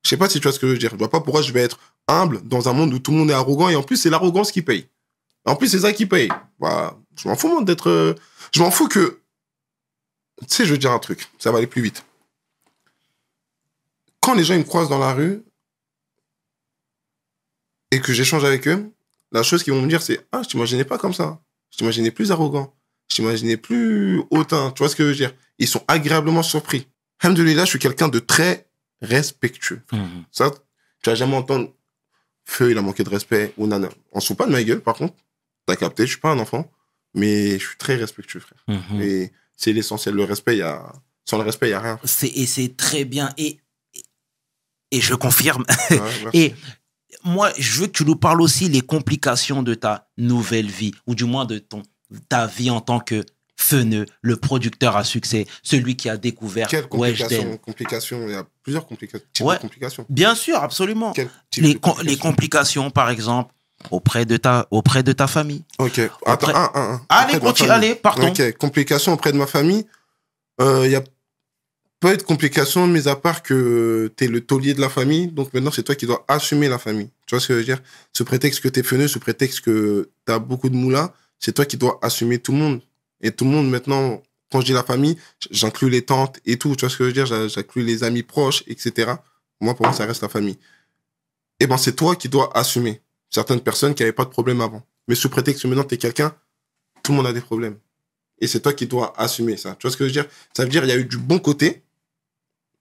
Je 0.04 0.10
sais 0.12 0.18
pas 0.18 0.30
si 0.30 0.40
tu 0.40 0.44
vois 0.44 0.52
ce 0.54 0.60
que 0.60 0.68
je 0.68 0.74
veux 0.74 0.78
dire. 0.78 0.92
Je 0.92 0.96
vois 0.98 1.10
pas 1.10 1.20
pourquoi 1.22 1.42
je 1.42 1.52
vais 1.52 1.62
être 1.62 1.80
humble 2.08 2.48
dans 2.48 2.70
un 2.70 2.74
monde 2.74 2.94
où 2.94 3.00
tout 3.00 3.10
le 3.10 3.18
monde 3.18 3.32
est 3.32 3.34
arrogant 3.34 3.68
et 3.68 3.76
en 3.76 3.82
plus 3.82 3.98
c'est 3.98 4.12
l'arrogance 4.12 4.52
qui 4.52 4.62
paye. 4.62 4.86
En 5.46 5.56
plus 5.56 5.68
c'est 5.68 5.80
ça 5.80 5.94
qui 5.94 6.06
paye. 6.06 6.30
Bah, 6.60 6.98
je 7.18 7.28
m'en 7.28 7.36
fous 7.36 7.48
moi 7.50 7.64
d'être. 7.64 7.90
euh, 7.90 8.16
Je 8.54 8.62
m'en 8.62 8.72
fous 8.72 8.88
que. 8.88 9.20
Tu 10.42 10.48
sais, 10.56 10.66
je 10.66 10.72
veux 10.72 10.78
dire 10.78 10.92
un 10.92 11.00
truc. 11.00 11.28
Ça 11.40 11.52
va 11.52 11.60
aller 11.60 11.68
plus 11.68 11.82
vite. 11.82 12.04
Quand 14.22 14.34
les 14.34 14.44
gens 14.44 14.54
ils 14.56 14.60
me 14.60 14.64
croisent 14.64 14.90
dans 14.90 14.98
la 15.00 15.14
rue 15.14 15.44
et 17.92 18.00
que 18.02 18.14
j'échange 18.14 18.44
avec 18.44 18.68
eux, 18.68 18.92
la 19.32 19.44
chose 19.44 19.64
qu'ils 19.64 19.74
vont 19.74 19.82
me 19.82 19.88
dire 19.88 20.02
c'est 20.02 20.26
ah 20.32 20.42
je 20.44 20.50
t'imaginais 20.50 20.86
pas 20.86 20.98
comme 20.98 21.14
ça. 21.14 21.40
Je 21.72 21.78
t'imaginais 21.78 22.12
plus 22.12 22.32
arrogant. 22.32 22.74
Je 23.10 23.16
t'imaginais 23.18 23.58
plus 23.58 24.24
hautain. 24.32 24.72
Tu 24.72 24.80
vois 24.80 24.90
ce 24.90 24.96
que 24.96 25.04
je 25.04 25.10
veux 25.10 25.16
dire? 25.16 25.34
Ils 25.60 25.68
sont 25.68 25.84
agréablement 25.88 26.44
surpris. 26.44 26.88
Alhamdoulilah, 27.20 27.66
je 27.66 27.70
suis 27.70 27.80
quelqu'un 27.80 28.08
de 28.08 28.20
très 28.20 28.68
respectueux. 29.02 29.82
Ça, 30.32 30.52
tu 31.04 31.10
vas 31.10 31.16
jamais 31.16 31.36
entendre 31.36 31.72
Feu, 32.48 32.72
il 32.72 32.78
a 32.78 32.82
manqué 32.82 33.04
de 33.04 33.10
respect 33.10 33.54
ou 33.58 33.66
nana. 33.68 33.90
On 34.12 34.20
se 34.20 34.28
fout 34.28 34.38
pas 34.38 34.46
de 34.46 34.52
ma 34.52 34.64
gueule, 34.64 34.82
par 34.82 34.96
contre. 34.96 35.16
T'as 35.66 35.76
capté, 35.76 36.06
je 36.06 36.12
suis 36.12 36.20
pas 36.20 36.30
un 36.32 36.40
enfant, 36.40 36.72
mais 37.14 37.58
je 37.60 37.66
suis 37.68 37.78
très 37.78 37.96
respectueux, 37.96 38.40
frère. 38.40 38.64
Mhm. 38.68 39.02
Et 39.02 39.32
c'est 39.58 39.74
l'essentiel. 39.74 40.14
Le 40.16 40.24
respect, 40.24 40.58
y 40.58 40.62
a... 40.62 40.92
sans 41.26 41.38
le 41.38 41.44
respect, 41.44 41.68
il 41.68 41.72
y 41.72 41.74
a 41.74 41.80
rien. 41.82 42.00
C'est- 42.04 42.28
Et 42.36 42.46
c'est 42.46 42.76
très 42.78 43.04
bien. 43.06 43.32
Et, 43.38 43.60
et 44.92 45.02
je 45.02 45.16
confirme. 45.16 45.66
Ouais. 45.90 46.00
Et 46.34 46.54
moi, 47.24 47.52
je 47.58 47.82
veux 47.82 47.88
que 47.88 47.92
tu 47.94 48.06
nous 48.06 48.16
parles 48.16 48.42
aussi 48.42 48.70
les 48.70 48.82
complications 48.82 49.64
de 49.64 49.74
ta 49.74 50.10
nouvelle 50.18 50.70
vie, 50.70 50.92
ou 51.08 51.16
du 51.16 51.24
moins 51.26 51.46
de 51.46 51.58
ton, 51.58 51.82
ta 52.30 52.46
vie 52.48 52.70
en 52.70 52.82
tant 52.82 53.00
que 53.00 53.26
Feneux, 53.58 54.06
le 54.22 54.36
producteur 54.36 54.96
à 54.98 55.04
succès, 55.06 55.48
celui 55.64 55.96
qui 55.96 56.10
a 56.10 56.18
découvert 56.18 56.68
Quelles 56.68 56.88
complications, 56.90 57.58
complications 57.58 58.28
Il 58.28 58.34
y 58.34 58.36
a 58.36 58.46
plusieurs 58.62 58.86
complications. 58.86 59.26
types 59.34 59.46
Ouais. 59.46 59.56
de 59.56 59.62
complications. 59.62 60.06
Bien 60.10 60.36
sûr, 60.36 60.58
absolument. 60.62 61.14
Les, 61.58 61.80
les 62.04 62.18
complications, 62.18 62.92
par 62.92 63.10
exemple, 63.10 63.54
auprès 63.92 64.26
de 64.26 64.38
ta, 64.38 64.68
auprès 64.72 65.04
de 65.04 65.12
ta 65.12 65.28
famille. 65.28 65.64
Ok. 65.80 66.00
Attends, 66.26 66.48
Auprès- 66.50 66.56
un, 66.56 66.72
un, 66.74 66.94
un. 66.94 67.02
Allez, 67.10 67.40
continue, 67.40 67.70
allez, 67.70 67.96
partons. 67.96 68.30
Ok, 68.30 68.58
complications 68.58 69.14
auprès 69.14 69.32
de 69.32 69.38
ma 69.38 69.48
famille. 69.48 69.86
Euh, 70.62 70.84
Il 70.86 70.92
y 70.92 70.96
a 70.96 71.04
pas 72.00 72.16
de 72.16 72.22
complications, 72.24 72.88
mis 72.88 73.08
à 73.08 73.16
part 73.16 73.42
que 73.44 74.12
tu 74.18 74.26
es 74.26 74.28
le 74.28 74.42
taulier 74.42 74.74
de 74.74 74.82
la 74.82 74.90
famille. 74.90 75.28
Donc 75.28 75.54
maintenant, 75.54 75.72
c'est 75.72 75.84
toi 75.84 75.96
qui 75.96 76.06
dois 76.06 76.24
assumer 76.28 76.68
la 76.68 76.78
famille. 76.78 77.10
Tu 77.26 77.36
vois 77.36 77.40
ce 77.40 77.48
que 77.48 77.54
je 77.54 77.60
veux 77.60 77.66
dire? 77.66 77.82
Ce 78.14 78.24
prétexte 78.24 78.62
que 78.62 78.68
tu 78.70 78.80
es 78.80 78.84
feneux, 78.84 79.08
ce 79.08 79.20
prétexte 79.20 79.62
que 79.62 80.10
tu 80.26 80.34
as 80.34 80.40
beaucoup 80.40 80.70
de 80.70 80.76
moulins, 80.76 81.12
c'est 81.40 81.54
toi 81.54 81.66
qui 81.66 81.78
dois 81.78 82.00
assumer 82.02 82.40
tout 82.40 82.52
le 82.52 82.58
monde. 82.60 82.82
Et 83.22 83.32
tout 83.32 83.46
le 83.46 83.52
monde, 83.52 83.70
maintenant, 83.70 84.22
quand 84.52 84.62
je 84.62 84.66
dis 84.68 84.74
la 84.74 84.84
famille, 84.84 85.18
j'inclus 85.52 85.90
les 85.90 86.04
tantes 86.04 86.40
et 86.46 86.58
tout. 86.58 86.76
Tu 86.76 86.82
vois 86.82 86.90
ce 86.90 86.98
que 86.98 87.04
je 87.06 87.10
veux 87.10 87.14
dire? 87.26 87.50
J'inclus 87.50 87.84
les 87.84 88.04
amis 88.04 88.24
proches, 88.24 88.64
etc. 88.68 89.14
Moi, 89.62 89.74
pour 89.74 89.86
moi, 89.86 89.94
ça 89.96 90.06
reste 90.06 90.22
la 90.22 90.30
famille. 90.30 90.58
Et 91.60 91.68
ben, 91.68 91.78
c'est 91.78 91.96
toi 91.96 92.16
qui 92.16 92.30
dois 92.30 92.56
assumer 92.56 93.02
certaines 93.36 93.62
personnes 93.62 93.94
qui 93.94 94.04
n'avaient 94.04 94.14
pas 94.14 94.26
de 94.26 94.30
problème 94.30 94.62
avant. 94.62 94.84
Mais 95.08 95.16
sous 95.16 95.30
prétexte 95.30 95.62
que 95.62 95.68
maintenant, 95.68 95.84
tu 95.84 95.96
es 95.96 95.98
quelqu'un, 95.98 96.36
tout 97.04 97.12
le 97.12 97.18
monde 97.18 97.28
a 97.28 97.34
des 97.34 97.42
problèmes. 97.42 97.78
Et 98.40 98.48
c'est 98.48 98.62
toi 98.62 98.74
qui 98.74 98.88
dois 98.88 99.14
assumer 99.20 99.58
ça. 99.58 99.76
Tu 99.76 99.84
vois 99.84 99.92
ce 99.92 99.98
que 99.98 100.06
je 100.06 100.10
veux 100.10 100.24
dire? 100.24 100.26
Ça 100.56 100.64
veut 100.64 100.70
dire 100.70 100.82
qu'il 100.82 100.90
y 100.90 100.94
a 100.94 100.98
eu 100.98 101.06
du 101.06 101.18
bon 101.18 101.40
côté, 101.40 101.84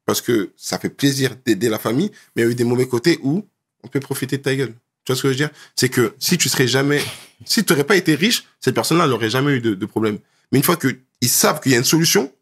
parce 0.07 0.21
que 0.21 0.53
ça 0.57 0.79
fait 0.79 0.91
plaisir 0.91 1.37
d'aider 1.45 1.69
la 1.69 1.79
famille, 1.79 2.11
mais 2.35 2.43
il 2.43 2.45
y 2.45 2.49
a 2.49 2.51
eu 2.51 2.55
des 2.55 2.65
mauvais 2.65 2.89
côtés 2.89 3.19
où 3.23 3.47
on 3.83 3.89
peut 3.89 4.01
profiter 4.01 4.39
de 4.39 4.43
ta 4.43 4.55
gueule. 4.55 4.75
Tu 5.05 5.13
vois 5.13 5.17
ce 5.17 5.23
que 5.23 5.29
je 5.29 5.33
veux 5.33 5.37
dire? 5.37 5.51
C'est 5.77 5.89
que 5.89 6.15
si 6.19 6.39
tu 6.39 6.49
serais 6.49 6.67
jamais... 6.69 7.03
Si 7.45 7.65
tu 7.65 7.73
n'aurais 7.73 7.85
pas 7.85 7.97
été 7.97 8.15
riche, 8.15 8.45
cette 8.61 8.75
personne-là 8.75 9.07
n'aurait 9.07 9.31
jamais 9.31 9.53
eu 9.53 9.61
de, 9.61 9.75
de 9.75 9.87
problème. 9.87 10.19
Mais 10.51 10.59
une 10.59 10.65
fois 10.65 10.77
qu'ils 10.77 11.29
savent 11.29 11.61
qu'il 11.61 11.73
y 11.73 11.75
a 11.75 11.79
une 11.79 11.85
solution, 11.85 12.33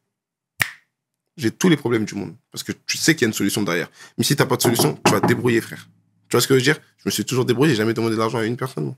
j'ai 1.37 1.51
tous 1.51 1.69
les 1.69 1.77
problèmes 1.77 2.05
du 2.05 2.15
monde. 2.15 2.37
Parce 2.53 2.63
que 2.63 2.73
tu 2.73 2.99
sais 2.99 3.15
qu'il 3.15 3.23
y 3.23 3.27
a 3.27 3.29
une 3.29 3.35
solution 3.35 3.63
derrière. 3.63 3.91
Mais 4.17 4.25
si 4.25 4.37
tu 4.37 4.43
n'as 4.43 4.47
pas 4.47 4.57
de 4.57 4.63
solution, 4.63 4.99
tu 5.05 5.13
vas 5.13 5.21
te 5.21 5.27
débrouiller, 5.27 5.61
frère. 5.61 5.89
Tu 6.33 6.37
vois 6.37 6.41
ce 6.41 6.49
que 6.49 6.55
je 6.55 6.61
veux 6.61 6.64
dire? 6.64 6.80
Je 6.97 7.03
me 7.05 7.11
suis 7.11 7.26
toujours 7.26 7.45
débrouillé, 7.45 7.72
j'ai 7.72 7.76
jamais 7.76 7.93
demandé 7.93 8.14
de 8.14 8.18
l'argent 8.18 8.39
à 8.39 8.45
une 8.45 8.57
personne. 8.57 8.95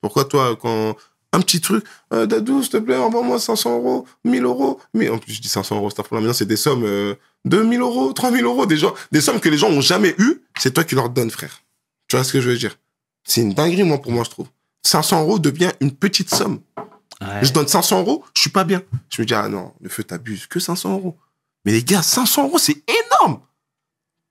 Pourquoi 0.00 0.24
toi, 0.24 0.56
quand 0.60 0.96
un 1.32 1.40
petit 1.40 1.60
truc, 1.60 1.84
euh, 2.12 2.26
Dadou, 2.26 2.60
s'il 2.60 2.72
te 2.72 2.76
plaît, 2.78 2.96
envoie-moi 2.96 3.38
500 3.38 3.78
euros, 3.78 4.04
1000 4.24 4.42
euros. 4.42 4.80
Mais 4.92 5.08
en 5.08 5.18
plus, 5.18 5.34
je 5.34 5.40
dis 5.40 5.46
500 5.46 5.76
euros, 5.76 5.90
c'est 5.90 6.10
maintenant, 6.10 6.32
c'est 6.32 6.44
des 6.44 6.56
sommes, 6.56 6.82
euh, 6.82 7.14
2000 7.44 7.78
euros, 7.78 8.12
3000 8.12 8.42
euros, 8.42 8.66
des, 8.66 8.78
gens, 8.78 8.92
des 9.12 9.20
sommes 9.20 9.38
que 9.38 9.48
les 9.48 9.58
gens 9.58 9.70
ont 9.70 9.80
jamais 9.80 10.16
eues, 10.18 10.42
c'est 10.58 10.74
toi 10.74 10.82
qui 10.82 10.96
leur 10.96 11.08
donnes, 11.08 11.30
frère. 11.30 11.62
Tu 12.08 12.16
vois 12.16 12.24
ce 12.24 12.32
que 12.32 12.40
je 12.40 12.50
veux 12.50 12.58
dire? 12.58 12.76
C'est 13.22 13.42
une 13.42 13.54
dinguerie, 13.54 13.84
moi, 13.84 14.02
pour 14.02 14.10
moi, 14.10 14.24
je 14.24 14.30
trouve. 14.30 14.48
500 14.82 15.22
euros 15.22 15.38
devient 15.38 15.70
une 15.80 15.92
petite 15.92 16.34
somme. 16.34 16.58
Ouais. 17.20 17.44
Je 17.44 17.52
donne 17.52 17.68
500 17.68 18.00
euros, 18.00 18.24
je 18.34 18.40
suis 18.40 18.50
pas 18.50 18.64
bien. 18.64 18.82
Je 19.10 19.22
me 19.22 19.26
dis, 19.26 19.34
ah 19.34 19.48
non, 19.48 19.72
le 19.80 19.88
feu 19.88 20.02
t'abuse, 20.02 20.48
que 20.48 20.58
500 20.58 20.94
euros. 20.94 21.16
Mais 21.64 21.70
les 21.70 21.84
gars, 21.84 22.02
500 22.02 22.48
euros, 22.48 22.58
c'est 22.58 22.82
énorme. 22.88 23.38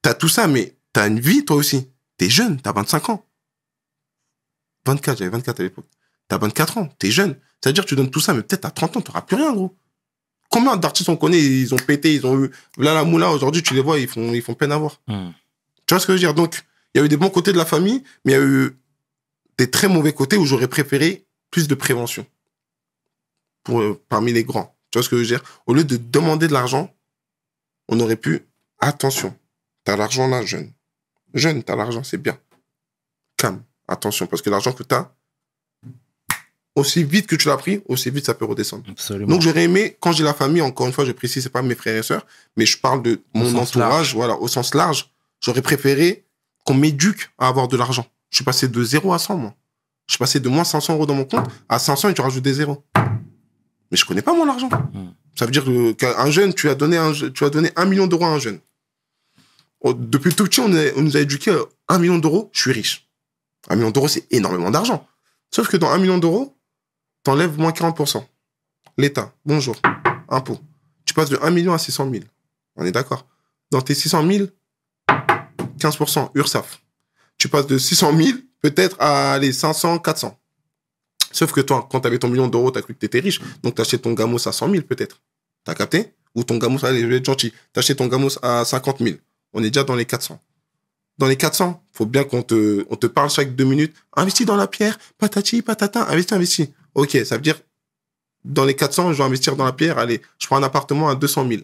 T'as 0.02 0.16
tout 0.16 0.28
ça, 0.28 0.48
mais 0.48 0.76
t'as 0.92 1.08
une 1.08 1.22
vie, 1.22 1.46
toi 1.46 1.56
aussi. 1.56 1.88
T'es 2.18 2.30
jeune, 2.30 2.62
t'as 2.62 2.74
25 2.74 3.10
ans. 3.10 3.26
24, 4.86 5.18
j'avais 5.18 5.32
24 5.32 5.60
à 5.60 5.64
l'époque. 5.64 5.88
T'as 6.28 6.38
24 6.38 6.78
ans, 6.78 6.90
t'es 7.00 7.12
jeune. 7.12 7.38
C'est-à-dire 7.62 7.84
que 7.84 7.90
tu 7.90 7.96
donnes 7.96 8.12
tout 8.12 8.20
ça, 8.20 8.34
mais 8.34 8.42
peut-être 8.42 8.66
à 8.66 8.72
30 8.72 8.98
ans, 8.98 9.02
t'auras 9.02 9.22
plus 9.22 9.36
rien, 9.36 9.54
gros. 9.54 9.76
Combien 10.50 10.78
d'artistes 10.78 11.10
on 11.10 11.18
connaît, 11.18 11.42
ils 11.42 11.74
ont 11.74 11.78
pété, 11.78 12.14
ils 12.14 12.26
ont 12.26 12.44
eu. 12.44 12.52
Là, 12.78 12.94
la 12.94 13.04
moula, 13.04 13.32
aujourd'hui, 13.32 13.64
tu 13.64 13.74
les 13.74 13.82
vois, 13.82 14.00
ils 14.00 14.08
font, 14.08 14.34
ils 14.34 14.42
font 14.42 14.54
peine 14.54 14.72
à 14.72 14.78
voir. 14.78 15.02
Hmm. 15.08 15.32
Tu 15.86 15.94
vois 15.94 16.00
ce 16.00 16.08
que 16.08 16.14
je 16.14 16.18
veux 16.18 16.20
dire? 16.20 16.34
Donc, 16.34 16.64
il 16.94 17.00
y 17.00 17.02
a 17.02 17.06
eu 17.06 17.10
des 17.10 17.18
bons 17.18 17.30
côtés 17.30 17.52
de 17.52 17.58
la 17.58 17.66
famille, 17.66 18.04
mais 18.24 18.34
il 18.34 18.36
y 18.36 18.38
a 18.38 18.44
eu 18.44 18.78
des 19.58 19.70
très 19.70 19.88
mauvais 19.88 20.14
côtés 20.14 20.38
où 20.38 20.46
j'aurais 20.46 20.68
préféré 20.68 21.26
plus 21.52 21.68
de 21.68 21.76
prévention 21.76 22.26
pour, 23.64 23.82
euh, 23.82 24.02
parmi 24.10 24.32
les 24.32 24.44
grands. 24.44 24.76
Tu 24.92 25.00
vois 25.00 25.04
ce 25.04 25.10
que 25.10 25.18
je 25.18 25.22
veux 25.22 25.28
dire? 25.28 25.44
Au 25.66 25.74
lieu 25.74 25.84
de 25.84 25.98
demander 25.98 26.48
de 26.48 26.54
l'argent, 26.54 26.94
on 27.90 28.00
aurait 28.00 28.16
pu... 28.16 28.48
Attention, 28.80 29.36
t'as 29.84 29.96
l'argent 29.96 30.28
là, 30.28 30.46
jeune. 30.46 30.72
Jeune, 31.36 31.62
t'as 31.64 31.76
l'argent, 31.76 32.04
c'est 32.04 32.18
bien. 32.18 32.38
Calme, 33.38 33.62
attention, 33.88 34.26
parce 34.26 34.42
que 34.42 34.50
l'argent 34.50 34.72
que 34.72 34.84
t'as, 34.84 35.12
aussi 36.76 37.04
vite 37.04 37.28
que 37.28 37.36
tu 37.36 37.48
l'as 37.48 37.58
pris, 37.58 37.82
aussi 37.88 38.10
vite 38.10 38.26
ça 38.26 38.34
peut 38.34 38.46
redescendre. 38.46 38.84
Absolument. 38.90 39.28
Donc 39.30 39.42
j'aurais 39.42 39.64
aimé, 39.64 39.96
quand 40.00 40.12
j'ai 40.12 40.24
la 40.24 40.34
famille, 40.34 40.62
encore 40.62 40.88
une 40.88 40.94
fois, 40.94 41.06
je 41.06 41.12
précise, 41.14 41.44
c'est 41.44 41.50
pas 41.50 41.62
mes 41.62 41.76
frères 41.76 41.96
et 41.98 42.04
sœurs, 42.04 42.26
mais 42.58 42.66
je 42.66 42.78
parle 42.78 43.02
de 43.04 43.22
mon 43.34 43.48
entourage, 43.58 43.76
large. 43.78 44.16
voilà, 44.16 44.36
au 44.38 44.48
sens 44.48 44.74
large. 44.74 45.10
J'aurais 45.42 45.62
préféré 45.62 46.26
qu'on 46.66 46.74
m'éduque 46.74 47.30
à 47.38 47.48
avoir 47.48 47.68
de 47.68 47.78
l'argent. 47.78 48.06
Je 48.30 48.38
suis 48.38 48.46
passé 48.46 48.68
de 48.68 48.84
0 48.84 49.14
à 49.14 49.20
100, 49.20 49.38
moi. 49.38 49.54
Je 50.08 50.14
suis 50.14 50.20
passé 50.20 50.40
de 50.40 50.50
moins 50.50 50.64
500 50.64 50.94
euros 50.96 51.06
dans 51.06 51.16
mon 51.16 51.26
compte 51.26 51.48
à 51.70 51.80
500 51.80 52.10
et 52.10 52.14
tu 52.14 52.22
rajoutes 52.22 52.44
des 52.44 52.54
zéros. 52.54 52.84
Mais 53.92 53.98
je 53.98 54.06
connais 54.06 54.22
pas 54.22 54.34
mon 54.34 54.48
argent. 54.50 54.70
Hmm. 54.70 55.12
Ça 55.38 55.46
veut 55.46 55.52
dire 55.52 55.64
qu'un 55.98 56.30
jeune, 56.32 56.54
tu 56.54 56.70
as 56.70 56.76
donné 56.76 56.98
un, 56.98 57.14
je- 57.14 57.28
tu 57.28 57.44
as 57.46 57.50
donné 57.50 57.72
un 57.76 57.86
million 57.86 58.08
d'euros 58.08 58.26
à 58.26 58.30
un 58.30 58.40
jeune. 58.40 58.60
Oh, 59.88 59.94
Depuis 59.94 60.34
tout 60.34 60.46
petit, 60.46 60.62
on, 60.62 60.72
on 60.98 61.02
nous 61.04 61.16
a 61.16 61.20
éduqué 61.20 61.52
à 61.52 61.94
un 61.94 62.00
million 62.00 62.18
d'euros, 62.18 62.50
je 62.54 62.60
suis 62.60 62.72
riche. 62.72 63.08
Un 63.70 63.76
million 63.76 63.92
d'euros, 63.92 64.08
c'est 64.08 64.26
énormément 64.34 64.72
d'argent. 64.72 65.08
Sauf 65.54 65.68
que 65.68 65.78
dans 65.78 65.92
un 65.92 66.00
million 66.00 66.18
d'euros, 66.18 66.58
t'enlèves 67.22 67.60
moins 67.60 67.70
40%. 67.70 68.26
L'État, 68.98 69.32
bonjour, 69.46 69.76
impôt. 70.28 70.60
Tu 71.06 71.14
passes 71.14 71.30
de 71.30 71.38
1 71.40 71.52
million 71.52 71.72
à 71.72 71.78
600 71.78 72.10
000. 72.10 72.24
On 72.78 72.84
est 72.84 72.92
d'accord. 72.92 73.28
Dans 73.70 73.82
tes 73.82 73.94
600 73.94 74.28
000, 74.28 74.48
15% 75.78 76.32
URSAF. 76.34 76.82
Tu 77.38 77.48
passes 77.48 77.68
de 77.68 77.78
600 77.78 78.18
000 78.18 78.40
peut-être 78.62 79.00
à 79.00 79.38
les 79.38 79.54
500, 79.54 80.00
400. 80.00 80.36
Sauf 81.32 81.52
que 81.52 81.62
toi, 81.62 81.88
quand 81.92 82.00
t'avais 82.00 82.18
ton 82.18 82.30
million 82.30 82.48
d'euros, 82.48 82.72
t'as 82.72 82.82
cru 82.82 82.96
que 82.96 83.00
t'étais 83.00 83.20
riche. 83.20 83.40
Donc 83.62 83.76
t'achètes 83.76 84.02
ton 84.02 84.14
gamos 84.14 84.48
à 84.48 84.52
100 84.52 84.68
000 84.72 84.82
peut-être. 84.82 85.22
T'as 85.64 85.76
capté? 85.76 86.16
Ou 86.34 86.44
ton 86.44 86.58
gamos, 86.58 86.84
allez, 86.84 87.02
je 87.02 87.06
vais 87.06 87.18
être 87.18 87.26
gentil. 87.26 87.54
T'achètes 87.72 88.00
ton 88.00 88.08
gamos 88.08 88.40
à 88.42 88.66
50 88.66 88.98
000. 88.98 89.18
On 89.56 89.64
est 89.64 89.72
déjà 89.72 89.86
dans 89.86 89.96
les 89.96 90.06
400. 90.06 90.40
Dans 91.18 91.28
les 91.28 91.38
400, 91.38 91.82
faut 91.94 92.06
bien 92.06 92.26
qu'on 92.26 92.44
te, 92.44 92.86
on 92.90 92.98
te 92.98 93.08
parle 93.08 93.30
chaque 93.30 93.56
deux 93.56 93.64
minutes. 93.64 93.96
Investis 94.18 94.46
dans 94.46 94.58
la 94.58 94.68
pierre, 94.68 95.00
patati, 95.18 95.62
patata, 95.62 96.10
investis, 96.10 96.34
investis. 96.34 96.68
Ok, 96.94 97.18
ça 97.26 97.38
veut 97.38 97.42
dire, 97.42 97.60
dans 98.44 98.66
les 98.66 98.76
400, 98.76 99.14
je 99.14 99.18
vais 99.18 99.24
investir 99.24 99.56
dans 99.56 99.64
la 99.64 99.72
pierre. 99.72 99.98
Allez, 99.98 100.22
je 100.40 100.46
prends 100.46 100.58
un 100.58 100.64
appartement 100.64 101.08
à 101.08 101.16
200 101.16 101.48
000. 101.48 101.62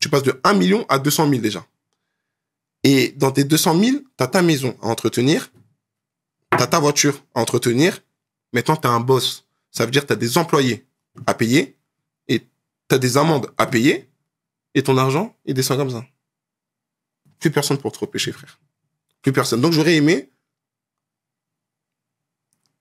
Tu 0.00 0.08
passes 0.08 0.22
de 0.22 0.40
1 0.42 0.54
million 0.54 0.86
à 0.88 0.98
200 0.98 1.28
000 1.28 1.42
déjà. 1.42 1.64
Et 2.82 3.14
dans 3.18 3.30
tes 3.30 3.44
200 3.44 3.78
000, 3.78 3.98
t'as 4.16 4.26
ta 4.26 4.40
maison 4.40 4.74
à 4.82 4.86
entretenir, 4.86 5.52
t'as 6.50 6.66
ta 6.66 6.80
voiture 6.80 7.22
à 7.34 7.42
entretenir. 7.42 8.00
Maintenant, 8.54 8.76
t'as 8.76 8.88
un 8.88 9.00
boss. 9.00 9.44
Ça 9.70 9.84
veut 9.84 9.90
dire 9.90 10.02
que 10.02 10.08
t'as 10.08 10.16
des 10.16 10.38
employés 10.38 10.86
à 11.26 11.34
payer 11.34 11.76
et 12.28 12.46
t'as 12.88 12.98
des 12.98 13.18
amendes 13.18 13.52
à 13.58 13.66
payer 13.66 14.08
et 14.74 14.82
ton 14.82 14.96
argent, 14.96 15.36
il 15.44 15.52
descend 15.52 15.76
comme 15.76 15.90
ça. 15.90 16.04
Plus 17.42 17.50
personne 17.50 17.76
pour 17.78 17.90
te 17.92 17.98
repêcher, 17.98 18.30
frère. 18.32 18.58
Plus 19.20 19.32
personne. 19.32 19.60
Donc, 19.60 19.72
j'aurais 19.72 19.96
aimé 19.96 20.30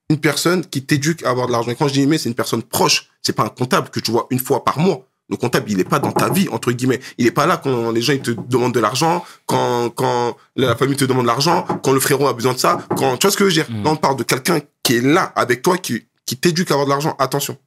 une 0.10 0.20
personne 0.20 0.66
qui 0.66 0.84
t'éduque 0.86 1.24
à 1.24 1.30
avoir 1.32 1.48
de 1.48 1.52
l'argent. 1.52 1.72
Et 1.72 1.76
quand 1.76 1.88
je 1.88 1.94
dis 1.94 2.02
aimer, 2.02 2.18
c'est 2.20 2.30
une 2.30 2.36
personne 2.36 2.62
proche. 2.64 3.10
C'est 3.24 3.34
pas 3.34 3.44
un 3.44 3.50
comptable 3.50 3.90
que 3.90 4.00
tu 4.00 4.12
vois 4.12 4.28
une 4.30 4.40
fois 4.40 4.64
par 4.64 4.78
mois. 4.78 5.08
Le 5.30 5.38
comptable, 5.38 5.72
il 5.72 5.80
est 5.80 5.86
pas 5.86 6.00
dans 6.00 6.12
ta 6.12 6.30
vie, 6.30 6.48
entre 6.50 6.72
guillemets. 6.74 7.00
Il 7.18 7.26
est 7.26 7.32
pas 7.32 7.46
là 7.48 7.58
quand 7.58 7.92
les 7.92 8.02
gens 8.02 8.14
ils 8.14 8.22
te 8.22 8.32
demandent 8.32 8.74
de 8.74 8.80
l'argent, 8.82 9.26
quand, 9.46 9.90
quand 9.90 10.38
la 10.58 10.76
famille 10.76 10.98
te 10.98 11.06
demande 11.06 11.24
de 11.24 11.28
l'argent, 11.28 11.66
quand 11.84 11.94
le 11.94 12.00
frérot 12.02 12.28
a 12.28 12.34
besoin 12.34 12.54
de 12.54 12.60
ça, 12.60 12.86
quand, 12.98 13.18
tu 13.18 13.26
vois 13.26 13.32
ce 13.32 13.38
que 13.38 13.50
je 13.50 13.62
veux 13.62 13.66
dire? 13.66 13.72
Mm. 13.72 13.84
Là, 13.86 13.92
on 13.92 13.96
parle 13.96 14.18
de 14.18 14.24
quelqu'un 14.24 14.60
qui 14.84 14.98
est 14.98 15.02
là 15.02 15.24
avec 15.36 15.62
toi, 15.64 15.78
qui, 15.78 16.06
qui 16.26 16.36
t'éduque 16.38 16.70
à 16.70 16.74
avoir 16.74 16.86
de 16.86 16.92
l'argent. 16.92 17.16
Attention. 17.18 17.58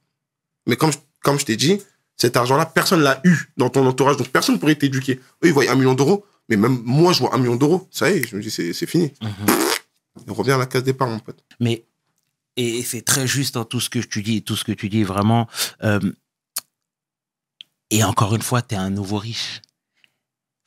Mais 0.66 0.76
comme, 0.76 0.92
je- 0.92 0.99
comme 1.22 1.40
je 1.40 1.47
t'ai 1.47 1.57
dit, 1.57 1.80
cet 2.18 2.36
argent-là, 2.36 2.66
personne 2.66 3.01
l'a 3.01 3.20
eu 3.24 3.34
dans 3.57 3.70
ton 3.70 3.84
entourage, 3.86 4.18
donc 4.18 4.28
personne 4.28 4.59
pourrait 4.61 4.74
t'éduquer. 4.76 5.14
Eux, 5.42 5.47
ils 5.49 5.53
voient 5.53 5.68
un 5.70 5.74
million 5.74 5.95
d'euros, 5.95 6.26
mais 6.49 6.57
même 6.57 6.80
moi, 6.84 7.12
je 7.12 7.20
vois 7.20 7.34
un 7.34 7.38
million 7.38 7.57
d'euros. 7.57 7.88
Ça 7.90 8.11
y 8.11 8.18
est, 8.18 8.28
je 8.28 8.36
me 8.36 8.42
dis, 8.42 8.51
c'est, 8.51 8.72
fini. 8.86 9.12
Mhm. 9.22 9.30
On 10.28 10.34
revient 10.34 10.53
à 10.53 10.59
la 10.59 10.66
case 10.66 10.84
départ, 10.84 11.09
mon 11.09 11.18
pote. 11.18 11.42
Mais 11.61 11.84
et 12.57 12.82
c'est 12.84 13.03
très 13.03 13.26
juste 13.26 13.55
dans 13.55 13.64
tout 13.64 13.80
ce 13.80 13.90
que 13.90 13.99
tu 13.99 14.22
dis, 14.22 14.42
tout 14.42 14.55
ce 14.57 14.62
que 14.64 14.72
tu 14.72 14.88
dis 14.88 15.03
vraiment. 15.03 15.49
euh, 15.82 15.99
et 17.90 18.03
encore 18.05 18.34
une 18.34 18.42
fois, 18.42 18.62
tu 18.62 18.74
es 18.74 18.78
un 18.78 18.90
nouveau 18.90 19.18
riche. 19.18 19.61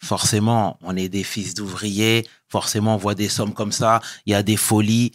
Forcément, 0.04 0.78
on 0.82 0.96
est 0.96 1.10
des 1.10 1.24
fils 1.24 1.54
d'ouvriers. 1.56 2.26
Forcément, 2.50 2.96
on 2.96 2.98
voit 2.98 3.16
des 3.16 3.30
sommes 3.30 3.54
comme 3.54 3.72
ça. 3.72 4.00
Il 4.26 4.32
y 4.32 4.36
a 4.36 4.44
des 4.44 4.58
folies. 4.58 5.12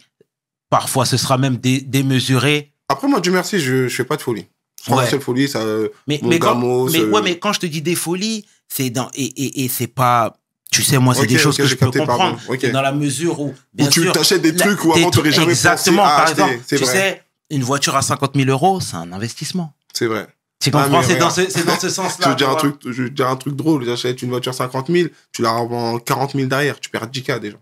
Parfois, 0.69 1.05
ce 1.05 1.17
sera 1.17 1.37
même 1.37 1.57
dé- 1.57 1.81
démesuré. 1.81 2.73
Après, 2.89 3.07
moi, 3.07 3.21
Dieu 3.21 3.31
merci, 3.31 3.59
je, 3.59 3.87
je 3.87 3.95
fais 3.95 4.03
pas 4.03 4.17
de 4.17 4.21
folie. 4.21 4.45
Ouais. 4.89 5.09
seule 5.09 5.21
folie, 5.21 5.47
ça, 5.47 5.63
Mais, 6.07 6.19
Mon 6.21 6.27
mais, 6.29 6.39
quand, 6.39 6.55
mais, 6.91 6.99
euh, 6.99 7.09
ouais, 7.11 7.21
mais 7.21 7.39
quand 7.39 7.53
je 7.53 7.61
te 7.61 7.65
dis 7.65 7.81
des 7.81 7.95
folies, 7.95 8.45
c'est 8.67 8.89
dans 8.89 9.09
et, 9.13 9.23
et, 9.23 9.63
et 9.63 9.67
c'est 9.69 9.87
pas. 9.87 10.35
Tu 10.73 10.83
sais, 10.83 10.97
moi, 10.97 11.13
c'est 11.13 11.21
Ok, 11.21 11.27
des 11.27 11.37
choses 11.37 11.53
ok, 11.55 11.57
que 11.57 11.63
j'ai 11.65 11.69
je 11.69 11.75
peux 11.75 11.91
comprendre. 11.91 12.39
Ok. 12.49 12.57
C'est 12.61 12.71
Dans 12.71 12.81
la 12.81 12.91
mesure 12.91 13.39
où, 13.39 13.53
bien 13.73 13.87
où 13.87 13.89
tu 13.89 14.11
t'achètes 14.11 14.41
des 14.41 14.51
la- 14.51 14.65
trucs 14.65 14.83
où 14.83 14.91
avant, 14.93 15.09
t'aurais 15.11 15.29
trucs- 15.29 15.33
jamais 15.41 15.51
Exactement, 15.51 15.97
pensé 16.03 16.11
à 16.11 16.15
par 16.15 16.23
acheter. 16.25 16.41
exemple, 16.41 16.63
tu 16.67 16.75
vrai. 16.77 16.85
sais, 16.93 17.23
une 17.51 17.63
voiture 17.63 17.95
à 17.95 18.01
50 18.01 18.31
000 18.35 18.49
euros, 18.49 18.79
c'est 18.81 18.95
un 18.95 19.11
investissement. 19.13 19.73
C'est 19.93 20.07
vrai. 20.07 20.27
Tu 20.59 20.71
Ah, 20.73 20.83
comprends 20.83 21.03
C'est 21.03 21.17
dans 21.17 21.29
ce, 21.29 21.49
ce 21.49 21.59
Je 21.83 21.89
sens-là. 21.89 22.29
veux 22.29 22.35
dire 22.35 22.49
un 22.49 22.55
tu 22.55 22.59
truc, 22.71 22.75
je 22.85 23.03
veux 23.03 23.09
dire 23.09 23.27
un 23.27 23.35
truc 23.35 23.55
drôle. 23.55 23.85
J'achète 23.85 24.21
une 24.21 24.29
voiture 24.29 24.53
50 24.53 24.87
000, 24.89 25.09
tu 25.31 25.41
la 25.41 25.51
revends 25.51 25.99
40 25.99 26.31
000 26.33 26.47
derrière, 26.47 26.79
tu 26.79 26.89
perds 26.89 27.07
10K 27.07 27.39
déjà. 27.39 27.57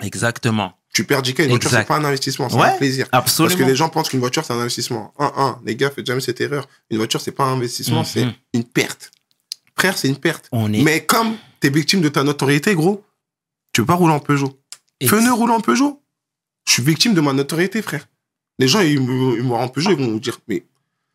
Exactement. 0.00 0.72
Tu 0.92 1.04
perds 1.04 1.22
10K, 1.22 1.44
une 1.44 1.50
voiture, 1.50 1.70
c'est 1.70 1.84
pas 1.86 1.96
un 1.96 2.04
investissement, 2.04 2.48
c'est 2.50 2.56
Ouais, 2.56 2.68
un 2.68 2.76
plaisir. 2.76 3.06
Absolument. 3.12 3.48
Parce 3.54 3.62
que 3.62 3.66
les 3.68 3.76
gens 3.76 3.88
pensent 3.88 4.08
qu'une 4.10 4.20
voiture, 4.20 4.44
c'est 4.44 4.52
un 4.52 4.58
investissement. 4.60 5.14
Un, 5.18 5.32
un, 5.36 5.58
les 5.64 5.74
gars, 5.76 5.90
faites 5.90 6.06
jamais 6.06 6.20
cette 6.20 6.40
erreur. 6.42 6.68
Une 6.90 6.98
voiture, 6.98 7.20
c'est 7.20 7.32
pas 7.32 7.44
un 7.44 7.54
investissement, 7.54 8.00
Mhm. 8.00 8.04
c'est 8.04 8.26
une 8.52 8.64
perte. 8.64 9.10
Frère, 9.76 9.96
c'est 9.98 10.08
une 10.08 10.16
perte. 10.16 10.48
On 10.52 10.72
est. 10.72 10.82
Mais 10.82 11.04
comme 11.04 11.36
t'es 11.60 11.70
victime 11.70 12.00
de 12.00 12.08
ta 12.08 12.22
notoriété, 12.22 12.74
gros, 12.74 13.04
tu 13.72 13.82
peux 13.82 13.86
pas 13.86 13.94
rouler 13.94 14.14
en 14.14 14.20
Peugeot. 14.20 14.58
Feneux 15.06 15.32
roule 15.32 15.50
en 15.50 15.60
Peugeot. 15.60 16.00
Je 16.66 16.74
suis 16.74 16.82
victime 16.82 17.14
de 17.14 17.20
ma 17.20 17.32
notoriété, 17.32 17.82
frère. 17.82 18.06
Les 18.58 18.68
gens, 18.68 18.80
ils 18.80 19.00
me 19.00 19.36
ils 19.36 19.42
me 19.42 19.48
voient 19.48 19.58
en 19.60 19.68
Peugeot, 19.68 19.90
ils 19.90 19.96
vont 19.96 20.12
me 20.12 20.20
dire, 20.20 20.38
mais 20.46 20.64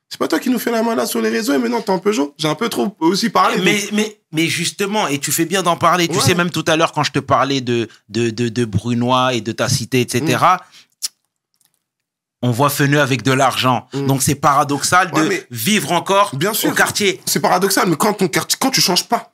c'est 0.10 0.18
pas 0.20 0.28
toi 0.28 0.40
qui 0.40 0.50
nous 0.50 0.60
fais 0.60 0.72
la 0.72 0.84
malade 0.84 1.08
sur 1.08 1.22
les 1.22 1.30
réseaux 1.30 1.54
et 1.54 1.58
maintenant 1.58 1.82
t'es 1.82 1.92
en 1.92 2.00
Peugeot? 2.00 2.34
J'ai 2.38 2.48
un 2.48 2.56
peu 2.56 2.70
trop 2.70 2.96
aussi 3.00 3.30
parlé. 3.30 3.58
mais, 3.64 3.80
mais, 3.94 4.20
mais 4.32 4.48
justement, 4.48 5.08
et 5.08 5.20
tu 5.20 5.32
fais 5.32 5.46
bien 5.46 5.64
d'en 5.64 5.78
parler. 5.78 6.08
Tu 6.08 6.20
sais, 6.20 6.34
même 6.34 6.50
tout 6.50 6.64
à 6.68 6.76
l'heure, 6.76 6.92
quand 6.92 7.04
je 7.04 7.12
te 7.12 7.20
parlais 7.20 7.62
de, 7.62 7.88
de, 8.10 8.30
de, 8.30 8.50
de 8.50 8.66
Brunois 8.66 9.34
et 9.34 9.42
de 9.42 9.52
ta 9.52 9.70
cité, 9.70 10.02
etc., 10.02 10.44
on 12.42 12.52
voit 12.52 12.70
Feneux 12.70 13.02
avec 13.02 13.24
de 13.24 13.32
l'argent. 13.32 13.88
Mm. 13.94 14.06
Donc, 14.08 14.24
c'est 14.24 14.36
paradoxal 14.36 15.12
Ouais, 15.14 15.28
de 15.28 15.46
vivre 15.52 15.92
encore 15.92 16.36
Bien 16.36 16.54
sûr. 16.54 16.70
au 16.70 16.74
quartier. 16.74 17.20
C'est 17.26 17.40
paradoxal, 17.40 17.90
mais 17.90 17.96
quand, 17.96 18.14
ton 18.14 18.28
quartier, 18.28 18.58
quand 18.60 18.72
tu 18.72 18.82
changes 18.82 19.08
pas, 19.08 19.34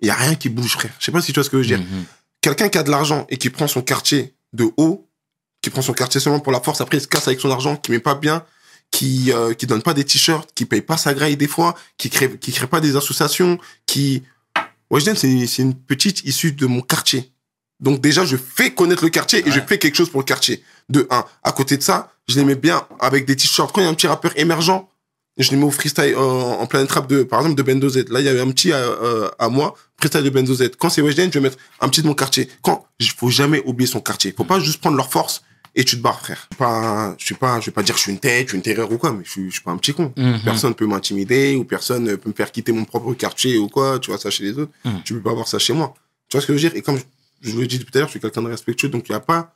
il 0.00 0.08
y 0.08 0.10
a 0.10 0.14
rien 0.14 0.34
qui 0.34 0.48
bouge, 0.48 0.72
frère. 0.72 0.92
Je 0.98 1.04
sais 1.06 1.12
pas 1.12 1.20
si 1.20 1.32
tu 1.32 1.40
vois 1.40 1.44
ce 1.44 1.50
que 1.50 1.62
je 1.62 1.62
veux 1.62 1.76
dire. 1.76 1.86
Mhm. 1.86 2.04
Quelqu'un 2.40 2.68
qui 2.68 2.78
a 2.78 2.82
de 2.82 2.90
l'argent 2.90 3.26
et 3.28 3.38
qui 3.38 3.50
prend 3.50 3.66
son 3.66 3.82
quartier 3.82 4.34
de 4.52 4.70
haut, 4.76 5.08
qui 5.62 5.70
prend 5.70 5.82
son 5.82 5.92
quartier 5.94 6.20
seulement 6.20 6.40
pour 6.40 6.52
la 6.52 6.60
force, 6.60 6.80
après 6.80 6.98
il 6.98 7.00
se 7.00 7.08
casse 7.08 7.26
avec 7.26 7.40
son 7.40 7.50
argent, 7.50 7.76
qui 7.76 7.90
met 7.90 7.98
pas 7.98 8.14
bien, 8.14 8.44
qui 8.90 9.32
euh, 9.32 9.52
qui 9.54 9.66
donne 9.66 9.82
pas 9.82 9.94
des 9.94 10.04
t-shirts, 10.04 10.50
qui 10.54 10.64
paye 10.64 10.82
pas 10.82 10.96
sa 10.96 11.12
graille 11.12 11.36
des 11.36 11.48
fois, 11.48 11.74
qui 11.98 12.08
crée 12.08 12.38
qui 12.38 12.52
crée 12.52 12.66
pas 12.66 12.80
des 12.80 12.94
associations, 12.94 13.58
qui 13.84 14.22
Weshden 14.90 15.16
c'est 15.16 15.46
c'est 15.46 15.62
une 15.62 15.74
petite 15.74 16.24
issue 16.24 16.52
de 16.52 16.66
mon 16.66 16.82
quartier. 16.82 17.32
Donc 17.80 18.00
déjà 18.00 18.24
je 18.24 18.36
fais 18.36 18.70
connaître 18.70 19.04
le 19.04 19.10
quartier 19.10 19.46
et 19.46 19.50
je 19.50 19.60
fais 19.60 19.78
quelque 19.78 19.96
chose 19.96 20.10
pour 20.10 20.20
le 20.20 20.26
quartier. 20.26 20.62
De 20.88 21.06
un, 21.10 21.24
à 21.42 21.52
côté 21.52 21.76
de 21.76 21.82
ça, 21.82 22.12
je 22.28 22.36
l'aimais 22.36 22.54
bien 22.54 22.86
avec 23.00 23.26
des 23.26 23.36
t-shirts. 23.36 23.72
Quand 23.72 23.80
il 23.80 23.84
y 23.84 23.86
a 23.86 23.90
un 23.90 23.94
petit 23.94 24.06
rappeur 24.06 24.32
émergent, 24.36 24.88
je 25.38 25.50
les 25.50 25.56
mets 25.56 25.64
au 25.64 25.70
freestyle 25.70 26.16
en, 26.16 26.60
en 26.60 26.66
plein 26.66 26.86
trap 26.86 27.06
de, 27.08 27.22
par 27.22 27.40
exemple, 27.40 27.56
de 27.56 27.62
Bendo 27.62 27.88
Z. 27.88 28.08
Là, 28.08 28.20
il 28.20 28.26
y 28.26 28.28
avait 28.28 28.40
un 28.40 28.50
petit 28.50 28.72
à, 28.72 28.78
euh, 28.78 29.28
à 29.38 29.48
moi, 29.48 29.74
freestyle 29.98 30.22
de 30.22 30.30
Bendo 30.30 30.54
Z. 30.54 30.70
Quand 30.78 30.88
c'est 30.88 31.02
Weshden, 31.02 31.30
je 31.30 31.38
vais 31.38 31.42
mettre 31.42 31.58
un 31.80 31.88
petit 31.88 32.02
de 32.02 32.06
mon 32.06 32.14
quartier. 32.14 32.48
Quand, 32.62 32.86
il 32.98 33.10
faut 33.10 33.28
jamais 33.28 33.62
oublier 33.66 33.86
son 33.86 34.00
quartier. 34.00 34.32
Faut 34.34 34.44
pas 34.44 34.60
juste 34.60 34.80
prendre 34.80 34.96
leur 34.96 35.10
force 35.10 35.42
et 35.74 35.84
tu 35.84 35.98
te 35.98 36.02
barres, 36.02 36.20
frère. 36.20 36.48
Pas, 36.56 37.14
je 37.18 37.24
suis 37.26 37.34
pas, 37.34 37.60
je 37.60 37.66
vais 37.66 37.72
pas 37.72 37.82
dire 37.82 37.94
que 37.94 37.98
je 37.98 38.04
suis 38.04 38.12
une 38.12 38.18
tête, 38.18 38.46
je 38.46 38.50
suis 38.50 38.56
une 38.56 38.62
terreur 38.62 38.90
ou 38.90 38.96
quoi, 38.96 39.12
mais 39.12 39.24
je 39.24 39.30
suis, 39.30 39.46
je 39.48 39.54
suis 39.54 39.62
pas 39.62 39.72
un 39.72 39.76
petit 39.76 39.92
con. 39.92 40.10
Mhm. 40.16 40.40
Personne 40.42 40.74
peut 40.74 40.86
m'intimider 40.86 41.54
ou 41.56 41.64
personne 41.64 42.16
peut 42.16 42.30
me 42.30 42.34
faire 42.34 42.50
quitter 42.50 42.72
mon 42.72 42.86
propre 42.86 43.12
quartier 43.12 43.58
ou 43.58 43.68
quoi. 43.68 43.98
Tu 43.98 44.10
vois 44.10 44.18
ça 44.18 44.30
chez 44.30 44.44
les 44.44 44.58
autres. 44.58 44.72
Mhm. 44.86 45.02
Tu 45.04 45.14
peux 45.14 45.20
pas 45.20 45.32
avoir 45.32 45.46
ça 45.48 45.58
chez 45.58 45.74
moi. 45.74 45.92
Tu 46.30 46.36
vois 46.36 46.40
ce 46.40 46.46
que 46.46 46.56
je 46.56 46.64
veux 46.64 46.70
dire? 46.70 46.78
Et 46.78 46.82
comme 46.82 46.98
je, 47.46 47.54
vous 47.54 47.60
l'ai 47.60 47.66
dit 47.66 47.78
tout 47.78 47.86
à 47.94 47.98
l'heure, 47.98 48.08
je 48.08 48.12
suis 48.12 48.20
quelqu'un 48.20 48.42
de 48.42 48.48
respectueux, 48.48 48.88
donc 48.88 49.08
il 49.08 49.12
n'y 49.12 49.16
a 49.16 49.20
pas 49.20 49.54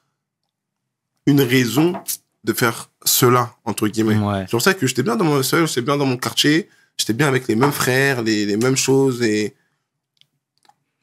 une 1.26 1.40
raison 1.40 1.92
de 2.44 2.52
faire 2.52 2.90
cela, 3.04 3.54
entre 3.64 3.88
guillemets. 3.88 4.16
Ouais. 4.16 4.42
C'est 4.42 4.50
pour 4.52 4.62
ça 4.62 4.74
que 4.74 4.86
j'étais 4.86 5.02
bien 5.02 5.16
dans 5.16 5.24
mon 5.24 5.42
seul, 5.42 5.66
j'étais 5.68 5.82
bien 5.82 5.96
dans 5.96 6.06
mon 6.06 6.16
quartier, 6.16 6.68
j'étais 6.96 7.12
bien 7.12 7.28
avec 7.28 7.48
les 7.48 7.56
mêmes 7.56 7.72
frères, 7.72 8.22
les, 8.22 8.46
les 8.46 8.56
mêmes 8.56 8.76
choses 8.76 9.22
et 9.22 9.54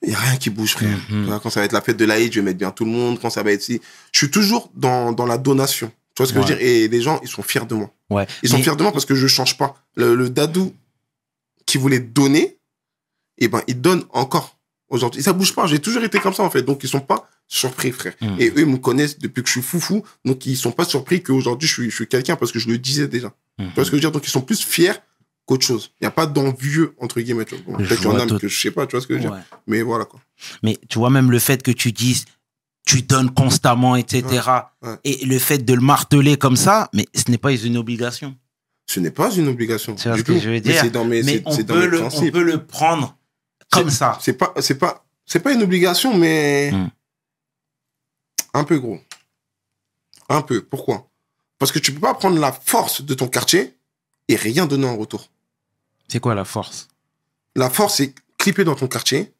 il 0.03 0.11
y 0.11 0.15
a 0.15 0.19
rien 0.19 0.37
qui 0.37 0.49
bouge, 0.49 0.73
frère. 0.73 0.97
Mhm. 1.09 1.39
Quand 1.41 1.49
ça 1.49 1.59
va 1.59 1.65
être 1.65 1.71
la 1.73 1.81
fête 1.81 1.97
de 1.97 2.05
l'Aïd, 2.05 2.31
je 2.31 2.39
vais 2.39 2.45
mettre 2.45 2.59
bien 2.59 2.71
tout 2.71 2.85
le 2.85 2.91
monde. 2.91 3.19
Quand 3.19 3.29
ça 3.31 3.41
va 3.43 3.51
être 3.51 3.61
si, 3.63 3.81
je 4.11 4.17
suis 4.19 4.31
toujours 4.31 4.69
dans, 4.75 5.11
dans 5.11 5.25
la 5.25 5.37
donation. 5.37 5.91
Tu 6.15 6.23
vois 6.23 6.27
ce 6.27 6.33
que 6.33 6.41
je 6.41 6.47
veux 6.47 6.55
dire? 6.55 6.65
Et 6.65 6.87
les 6.87 7.01
gens, 7.01 7.19
ils 7.23 7.27
sont 7.27 7.41
fiers 7.41 7.65
de 7.65 7.73
moi. 7.75 7.91
Ouais. 8.09 8.27
Ils 8.43 8.49
sont 8.49 8.57
Mais- 8.57 8.63
fiers 8.63 8.75
de 8.75 8.83
moi 8.83 8.91
parce 8.91 9.05
que 9.05 9.15
je 9.15 9.27
change 9.27 9.57
pas. 9.57 9.75
Le, 9.95 10.15
le 10.15 10.29
dadou 10.29 10.73
qui 11.65 11.77
voulait 11.77 11.99
donner, 11.99 12.57
eh 13.39 13.47
ben, 13.47 13.61
il 13.67 13.81
donne 13.81 14.03
encore 14.11 14.56
aujourd'hui. 14.89 15.21
Ça 15.23 15.33
bouge 15.33 15.53
pas. 15.53 15.67
J'ai 15.67 15.79
toujours 15.79 16.03
été 16.03 16.19
comme 16.19 16.33
ça, 16.33 16.43
en 16.43 16.49
fait. 16.49 16.61
Donc, 16.63 16.83
ils 16.83 16.89
sont 16.89 16.99
pas 16.99 17.27
surpris, 17.47 17.91
frère. 17.91 18.13
Mhm. 18.21 18.35
Et 18.39 18.49
eux, 18.49 18.59
ils 18.59 18.65
me 18.65 18.77
connaissent 18.77 19.17
depuis 19.19 19.41
que 19.43 19.47
je 19.47 19.53
suis 19.53 19.61
foufou. 19.61 20.03
Donc, 20.25 20.45
ils 20.45 20.57
sont 20.57 20.71
pas 20.71 20.85
surpris 20.85 21.21
qu'aujourd'hui, 21.23 21.67
je 21.67 21.73
suis, 21.73 21.89
je 21.89 21.95
suis 21.95 22.07
quelqu'un 22.07 22.35
parce 22.35 22.51
que 22.51 22.59
je 22.59 22.67
le 22.69 22.77
disais 22.77 23.07
déjà. 23.07 23.33
Mhm. 23.59 23.67
Tu 23.69 23.73
vois 23.75 23.85
ce 23.85 23.91
que 23.91 23.97
je 23.97 23.97
veux 23.97 24.01
dire? 24.01 24.11
Donc, 24.11 24.25
ils 24.25 24.31
sont 24.31 24.41
plus 24.41 24.63
fiers 24.63 24.93
qu'autre 25.45 25.65
chose. 25.65 25.91
Il 26.01 26.03
n'y 26.03 26.07
a 26.07 26.11
pas 26.11 26.25
d'envieux, 26.25 26.93
entre 26.99 27.21
guillemets. 27.21 27.45
Bon, 27.65 27.79
Je 27.79 27.85
Peut-être 27.85 28.01
qu'il 28.01 28.09
y 28.09 28.13
en 28.13 28.19
a 28.19 28.39
que 28.39 28.47
je 28.47 28.59
sais 28.61 28.71
pas, 28.71 28.85
tu 28.85 28.91
vois 28.95 29.01
ce 29.01 29.07
que 29.07 29.13
je 29.15 29.19
veux 29.19 29.25
dire 29.25 29.31
Ouais. 29.33 29.43
Mais 29.65 29.81
voilà, 29.81 30.05
quoi. 30.05 30.19
Mais 30.63 30.77
tu 30.89 30.99
vois, 30.99 31.09
même 31.09 31.31
le 31.31 31.39
fait 31.39 31.63
que 31.63 31.71
tu 31.71 31.91
dises, 31.91 32.25
tu 32.85 33.01
donnes 33.01 33.31
constamment, 33.31 33.95
etc. 33.97 34.23
Ouais, 34.81 34.89
ouais. 34.89 34.95
Et 35.03 35.25
le 35.25 35.39
fait 35.39 35.57
de 35.59 35.73
le 35.73 35.81
marteler 35.81 36.37
comme 36.37 36.55
ça, 36.55 36.89
mais 36.93 37.05
ce 37.13 37.29
n'est 37.29 37.37
pas 37.37 37.51
une 37.53 37.75
obligation. 37.77 38.35
Ce 38.89 39.01
n'est 39.01 39.11
pas 39.11 39.29
une 39.35 39.49
obligation. 39.49 39.93
Du 39.95 40.01
ce 40.01 40.21
que 40.21 40.39
je 40.39 40.49
veux 40.49 40.61
dire? 40.61 40.79
c'est 40.81 40.89
dans 40.89 41.03
mes, 41.03 41.21
Mais 41.21 41.33
c'est- 41.33 41.43
on 41.45 41.51
c'est 41.51 41.63
dans 41.63 41.75
mes 41.75 41.87
le, 41.87 42.01
on 42.03 42.31
peut 42.31 42.43
le 42.43 42.63
prendre 42.65 43.16
comme 43.71 43.89
ça. 43.89 44.17
C'est 44.21 44.33
pas, 44.33 44.53
c'est 44.59 44.77
pas, 44.77 45.05
c'est 45.25 45.39
pas 45.39 45.51
une 45.53 45.61
obligation, 45.63 46.15
mais 46.17 46.71
Hmm. 46.71 46.89
un 48.53 48.63
peu 48.63 48.79
gros. 48.79 48.99
Un 50.29 50.41
peu. 50.41 50.61
Pourquoi? 50.63 51.09
Parce 51.59 51.71
que 51.71 51.79
tu 51.79 51.91
peux 51.93 51.99
pas 51.99 52.13
prendre 52.13 52.39
la 52.39 52.51
force 52.51 53.01
de 53.01 53.13
ton 53.13 53.27
quartier 53.27 53.75
et 54.27 54.35
rien 54.35 54.65
donner 54.65 54.87
en 54.87 54.97
retour. 54.97 55.29
C'est 56.07 56.19
quoi 56.19 56.35
la 56.35 56.45
force? 56.45 56.87
La 57.55 57.69
force, 57.69 57.95
c'est 57.97 58.13
clipper 58.37 58.63
dans 58.63 58.75
ton 58.75 58.87
quartier, 58.87 59.33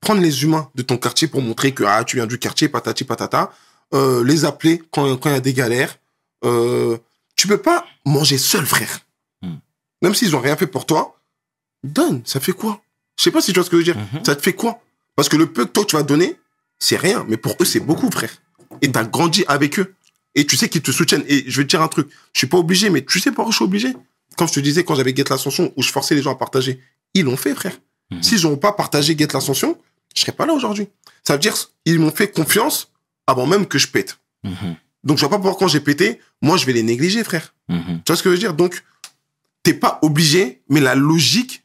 prendre 0.00 0.20
les 0.20 0.42
humains 0.42 0.70
de 0.74 0.82
ton 0.82 0.96
quartier 0.98 1.28
pour 1.28 1.42
montrer 1.42 1.72
que 1.72 1.84
ah, 1.84 2.04
tu 2.04 2.16
viens 2.16 2.26
du 2.26 2.38
quartier, 2.38 2.68
patati 2.68 3.04
patata, 3.04 3.52
euh, 3.94 4.24
les 4.24 4.44
appeler 4.44 4.82
quand 4.90 5.16
quand 5.16 5.30
il 5.30 5.34
y 5.34 5.36
a 5.36 5.40
des 5.40 5.54
galères. 5.54 5.96
Euh, 6.44 6.98
tu 7.36 7.46
peux 7.48 7.60
pas 7.60 7.86
manger 8.04 8.38
seul, 8.38 8.66
frère. 8.66 9.00
Hmm. 9.42 9.56
Même 10.02 10.14
s'ils 10.14 10.34
ont 10.36 10.40
rien 10.40 10.56
fait 10.56 10.66
pour 10.66 10.86
toi, 10.86 11.18
donne. 11.84 12.22
Ça 12.24 12.40
fait 12.40 12.52
quoi? 12.52 12.82
Je 13.20 13.24
sais 13.24 13.30
pas 13.30 13.42
si 13.42 13.52
tu 13.52 13.58
vois 13.58 13.64
ce 13.66 13.70
que 13.70 13.76
je 13.76 13.82
veux 13.82 13.92
dire. 13.92 13.98
Mhm. 13.98 14.24
Ça 14.24 14.34
te 14.34 14.40
fait 14.40 14.54
quoi? 14.54 14.82
Parce 15.14 15.28
que 15.28 15.36
le 15.36 15.44
peu 15.44 15.66
que 15.66 15.70
toi 15.70 15.84
tu 15.84 15.94
vas 15.94 16.02
donner, 16.02 16.36
c'est 16.78 16.96
rien. 16.96 17.26
Mais 17.28 17.36
pour 17.36 17.54
eux, 17.60 17.66
c'est 17.66 17.80
beaucoup, 17.80 18.10
frère. 18.10 18.30
Et 18.80 18.90
t'as 18.90 19.04
grandi 19.04 19.44
avec 19.46 19.78
eux. 19.78 19.94
Et 20.34 20.46
tu 20.46 20.56
sais 20.56 20.70
qu'ils 20.70 20.80
te 20.80 20.90
soutiennent. 20.90 21.24
Et 21.28 21.44
je 21.46 21.58
vais 21.58 21.64
te 21.64 21.68
dire 21.68 21.82
un 21.82 21.88
truc. 21.88 22.08
Je 22.32 22.38
suis 22.38 22.46
pas 22.46 22.56
obligé, 22.56 22.88
mais 22.88 23.04
tu 23.04 23.20
sais 23.20 23.30
pourquoi 23.30 23.50
je 23.50 23.56
suis 23.56 23.64
obligé? 23.64 23.94
Comme 24.38 24.48
je 24.48 24.54
te 24.54 24.60
disais, 24.60 24.84
quand 24.84 24.94
j'avais 24.94 25.14
Get 25.14 25.24
l'Ascension, 25.28 25.70
où 25.76 25.82
je 25.82 25.90
forçais 25.90 26.14
les 26.14 26.22
gens 26.22 26.32
à 26.32 26.34
partager, 26.34 26.80
ils 27.12 27.24
l'ont 27.26 27.36
fait, 27.36 27.54
frère. 27.54 27.76
Mhm. 28.10 28.22
S'ils 28.22 28.42
n'ont 28.44 28.56
pas 28.56 28.72
partagé 28.72 29.14
Get 29.18 29.28
l'Ascension, 29.34 29.76
je 30.14 30.22
serais 30.22 30.32
pas 30.32 30.46
là 30.46 30.54
aujourd'hui. 30.54 30.88
Ça 31.22 31.34
veut 31.34 31.40
dire 31.40 31.54
ils 31.84 31.98
m'ont 31.98 32.12
fait 32.12 32.28
confiance 32.28 32.90
avant 33.26 33.46
même 33.46 33.66
que 33.66 33.76
je 33.78 33.88
pète. 33.88 34.18
Mhm. 34.44 34.76
Donc 35.04 35.18
je 35.18 35.20
vois 35.20 35.28
pas 35.28 35.38
pourquoi 35.38 35.58
quand 35.58 35.68
j'ai 35.68 35.80
pété, 35.80 36.20
moi 36.40 36.56
je 36.56 36.64
vais 36.64 36.72
les 36.72 36.82
négliger, 36.82 37.22
frère. 37.22 37.52
Mhm. 37.68 38.00
Tu 38.02 38.02
vois 38.06 38.16
ce 38.16 38.22
que 38.22 38.30
je 38.30 38.34
veux 38.36 38.40
dire? 38.40 38.54
Donc, 38.54 38.82
t'es 39.62 39.74
pas 39.74 39.98
obligé, 40.00 40.62
mais 40.70 40.80
la 40.80 40.94
logique 40.94 41.59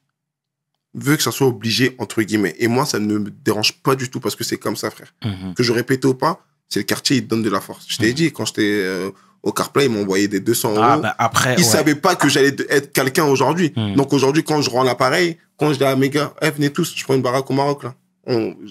veut 0.96 1.18
que 1.18 1.24
ça 1.24 1.32
soit 1.32 1.48
obligé, 1.48 1.96
entre 2.00 2.22
guillemets. 2.24 2.56
Et 2.60 2.68
moi, 2.68 2.86
ça 2.86 3.00
ne 3.00 3.18
me 3.18 3.30
dérange 3.30 3.74
pas 3.84 3.96
du 3.96 4.10
tout 4.10 4.20
parce 4.20 4.36
que 4.36 4.44
c'est 4.44 4.58
comme 4.58 4.76
ça, 4.76 4.90
frère. 4.90 5.14
Mhm. 5.24 5.54
Que 5.54 5.62
je 5.64 5.72
répétais 5.74 6.08
ou 6.08 6.14
pas, 6.16 6.46
c'est 6.70 6.80
le 6.80 6.86
quartier, 6.86 7.18
il 7.18 7.24
te 7.24 7.28
donne 7.28 7.44
de 7.44 7.50
la 7.50 7.62
force. 7.62 7.86
Je 7.90 7.98
t'ai 7.98 8.08
Mhm. 8.10 8.14
dit, 8.14 8.32
quand 8.32 8.46
j'étais 8.46 8.62
euh, 8.84 9.12
au 9.44 9.52
CarPlay, 9.52 9.86
ils 9.86 9.92
m'ont 9.92 10.02
envoyé 10.02 10.28
des 10.28 10.40
200 10.40 10.72
euros. 10.72 10.80
Ah, 10.82 10.98
bah 10.98 11.16
après, 11.20 11.54
Ils 11.58 11.58
ouais. 11.60 11.64
savaient 11.64 11.96
pas 11.96 12.16
que 12.16 12.30
j'allais 12.30 12.56
être 12.70 12.92
quelqu'un 12.94 13.26
aujourd'hui. 13.26 13.74
Mhm. 13.76 13.96
Donc 13.96 14.14
aujourd'hui, 14.14 14.44
quand 14.44 14.62
je 14.62 14.70
rends 14.70 14.84
l'appareil, 14.84 15.38
quand 15.58 15.72
je 15.74 15.78
dis 15.78 15.84
à 15.84 15.96
mes 15.96 16.10
gars, 16.10 16.34
eh, 16.42 16.50
venez 16.50 16.72
tous, 16.72 16.94
je 16.96 17.04
prends 17.04 17.14
une 17.16 17.22
baraque 17.22 17.50
au 17.52 17.54
Maroc, 17.54 17.84
là. 17.84 17.94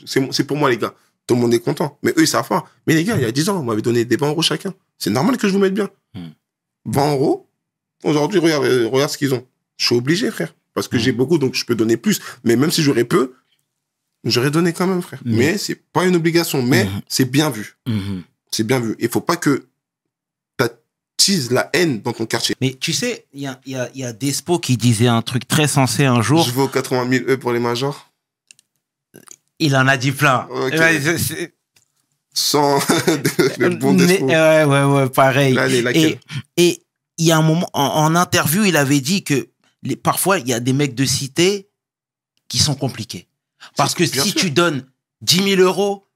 C'est 0.06 0.46
pour 0.46 0.56
moi, 0.56 0.70
les 0.70 0.78
gars. 0.78 0.94
Tout 1.26 1.34
le 1.36 1.40
monde 1.40 1.54
est 1.54 1.58
content. 1.60 1.98
Mais 2.02 2.10
eux, 2.18 2.22
ils 2.22 2.26
savent 2.28 2.48
pas. 2.48 2.64
Mais 2.86 2.94
les 2.94 3.04
gars, 3.04 3.16
il 3.16 3.22
y 3.22 3.24
a 3.24 3.32
10 3.32 3.48
ans, 3.48 3.58
on 3.60 3.62
m'avait 3.62 3.80
donné 3.82 4.04
des 4.04 4.16
20 4.16 4.28
euros 4.28 4.42
chacun. 4.42 4.74
C'est 4.98 5.10
normal 5.10 5.36
que 5.38 5.46
je 5.48 5.52
vous 5.54 5.58
mette 5.58 5.72
bien. 5.74 5.88
Mhm. 6.14 6.32
20 6.86 7.12
euros. 7.12 7.48
Aujourd'hui, 8.02 8.40
regarde, 8.40 8.64
euh, 8.64 8.88
regarde 8.88 9.10
ce 9.10 9.16
qu'ils 9.16 9.32
ont. 9.32 9.46
Je 9.78 9.86
suis 9.86 9.94
obligé, 9.96 10.30
frère. 10.30 10.54
Parce 10.74 10.88
que 10.88 10.96
Mhm. 10.96 11.02
j'ai 11.02 11.12
beaucoup, 11.12 11.38
donc 11.38 11.54
je 11.54 11.64
peux 11.64 11.74
donner 11.74 11.96
plus. 11.96 12.20
Mais 12.42 12.56
même 12.56 12.70
si 12.72 12.82
j'aurais 12.82 13.04
peu, 13.04 13.34
j'aurais 14.24 14.50
donné 14.50 14.72
quand 14.72 14.86
même, 14.86 15.02
frère. 15.02 15.20
Mhm. 15.24 15.36
Mais 15.36 15.56
c'est 15.58 15.76
pas 15.76 16.04
une 16.04 16.16
obligation. 16.16 16.62
Mais 16.62 16.84
Mhm. 16.84 17.00
c'est 17.08 17.30
bien 17.30 17.48
vu. 17.50 17.76
Mhm. 17.86 18.22
C'est 18.50 18.64
bien 18.66 18.80
vu. 18.80 18.96
Il 18.98 19.08
faut 19.08 19.20
pas 19.20 19.36
que 19.36 19.66
t'attises 20.56 21.50
la 21.50 21.70
haine 21.72 22.00
dans 22.02 22.12
ton 22.12 22.26
quartier. 22.26 22.54
Mais 22.60 22.74
tu 22.78 22.92
sais, 22.92 23.26
il 23.32 23.40
y 23.42 23.46
a, 23.46 23.60
y, 23.66 23.74
a, 23.76 23.88
y 23.94 24.04
a 24.04 24.12
Despo 24.12 24.58
qui 24.58 24.76
disait 24.76 25.06
un 25.08 25.22
truc 25.22 25.46
très 25.48 25.68
sensé 25.68 26.04
un 26.04 26.22
jour. 26.22 26.44
Je 26.44 26.52
vaux 26.52 26.68
80 26.68 27.08
000 27.08 27.24
E 27.30 27.36
pour 27.36 27.52
les 27.52 27.60
majors. 27.60 28.10
Il 29.60 29.76
en 29.76 29.86
a 29.86 29.96
dit 29.96 30.12
plein. 30.12 30.46
Ok. 30.50 30.72
Ouais, 30.72 31.00
c'est- 31.00 31.18
c'est- 31.18 31.54
Sans 32.36 32.78
le 33.58 33.76
bon 33.76 33.92
Mais- 33.92 34.06
despo. 34.06 34.26
ouais, 34.26 34.64
ouais, 34.64 34.82
ouais, 34.82 35.08
pareil. 35.08 35.54
Laquelle? 35.54 36.18
Et 36.56 36.62
et 36.70 36.82
il 37.16 37.26
y 37.26 37.30
a 37.30 37.36
un 37.38 37.42
moment, 37.42 37.70
en, 37.74 37.84
en 37.84 38.16
interview, 38.16 38.64
il 38.64 38.76
avait 38.76 38.98
dit 39.00 39.22
que 39.22 39.48
les, 39.84 39.96
parfois, 39.96 40.38
il 40.38 40.48
y 40.48 40.52
a 40.52 40.60
des 40.60 40.72
mecs 40.72 40.94
de 40.94 41.04
cité 41.04 41.68
qui 42.48 42.58
sont 42.58 42.74
compliqués. 42.74 43.28
Parce 43.76 43.94
que 43.94 44.04
si 44.06 44.30
sûr. 44.30 44.40
tu 44.40 44.50
donnes 44.50 44.86
10 45.22 45.56
000 45.56 45.60
euros, 45.62 46.06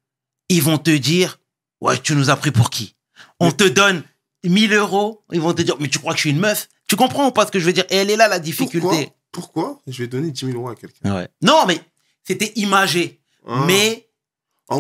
ils 0.48 0.62
vont 0.62 0.78
te 0.78 0.90
dire, 0.90 1.38
ouais, 1.80 1.98
tu 1.98 2.14
nous 2.14 2.30
as 2.30 2.36
pris 2.36 2.50
pour 2.50 2.70
qui? 2.70 2.96
On 3.40 3.46
Mais- 3.46 3.52
te 3.52 3.64
donne 3.64 4.02
1000 4.44 4.72
euros, 4.74 5.24
ils 5.32 5.40
vont 5.40 5.52
te 5.54 5.62
dire, 5.62 5.76
mais 5.80 5.88
tu 5.88 5.98
crois 5.98 6.12
que 6.12 6.18
je 6.18 6.22
suis 6.22 6.30
une 6.30 6.38
meuf? 6.40 6.68
Tu 6.88 6.96
comprends 6.96 7.28
ou 7.28 7.30
pas 7.30 7.46
ce 7.46 7.50
que 7.52 7.58
je 7.58 7.64
veux 7.64 7.72
dire? 7.72 7.84
Et 7.90 7.96
elle 7.96 8.10
est 8.10 8.16
là 8.16 8.28
la 8.28 8.38
difficulté. 8.38 9.12
Pourquoi, 9.32 9.72
Pourquoi? 9.74 9.82
Je 9.86 9.98
vais 10.02 10.08
donner 10.08 10.30
10 10.30 10.46
000 10.46 10.58
euros 10.58 10.68
à 10.70 10.74
quelqu'un 10.76 11.14
Ouais. 11.14 11.28
Non, 11.42 11.64
mais 11.66 11.80
c'était 12.24 12.52
imagé. 12.56 13.20
Ah. 13.46 13.64
Mais 13.66 14.08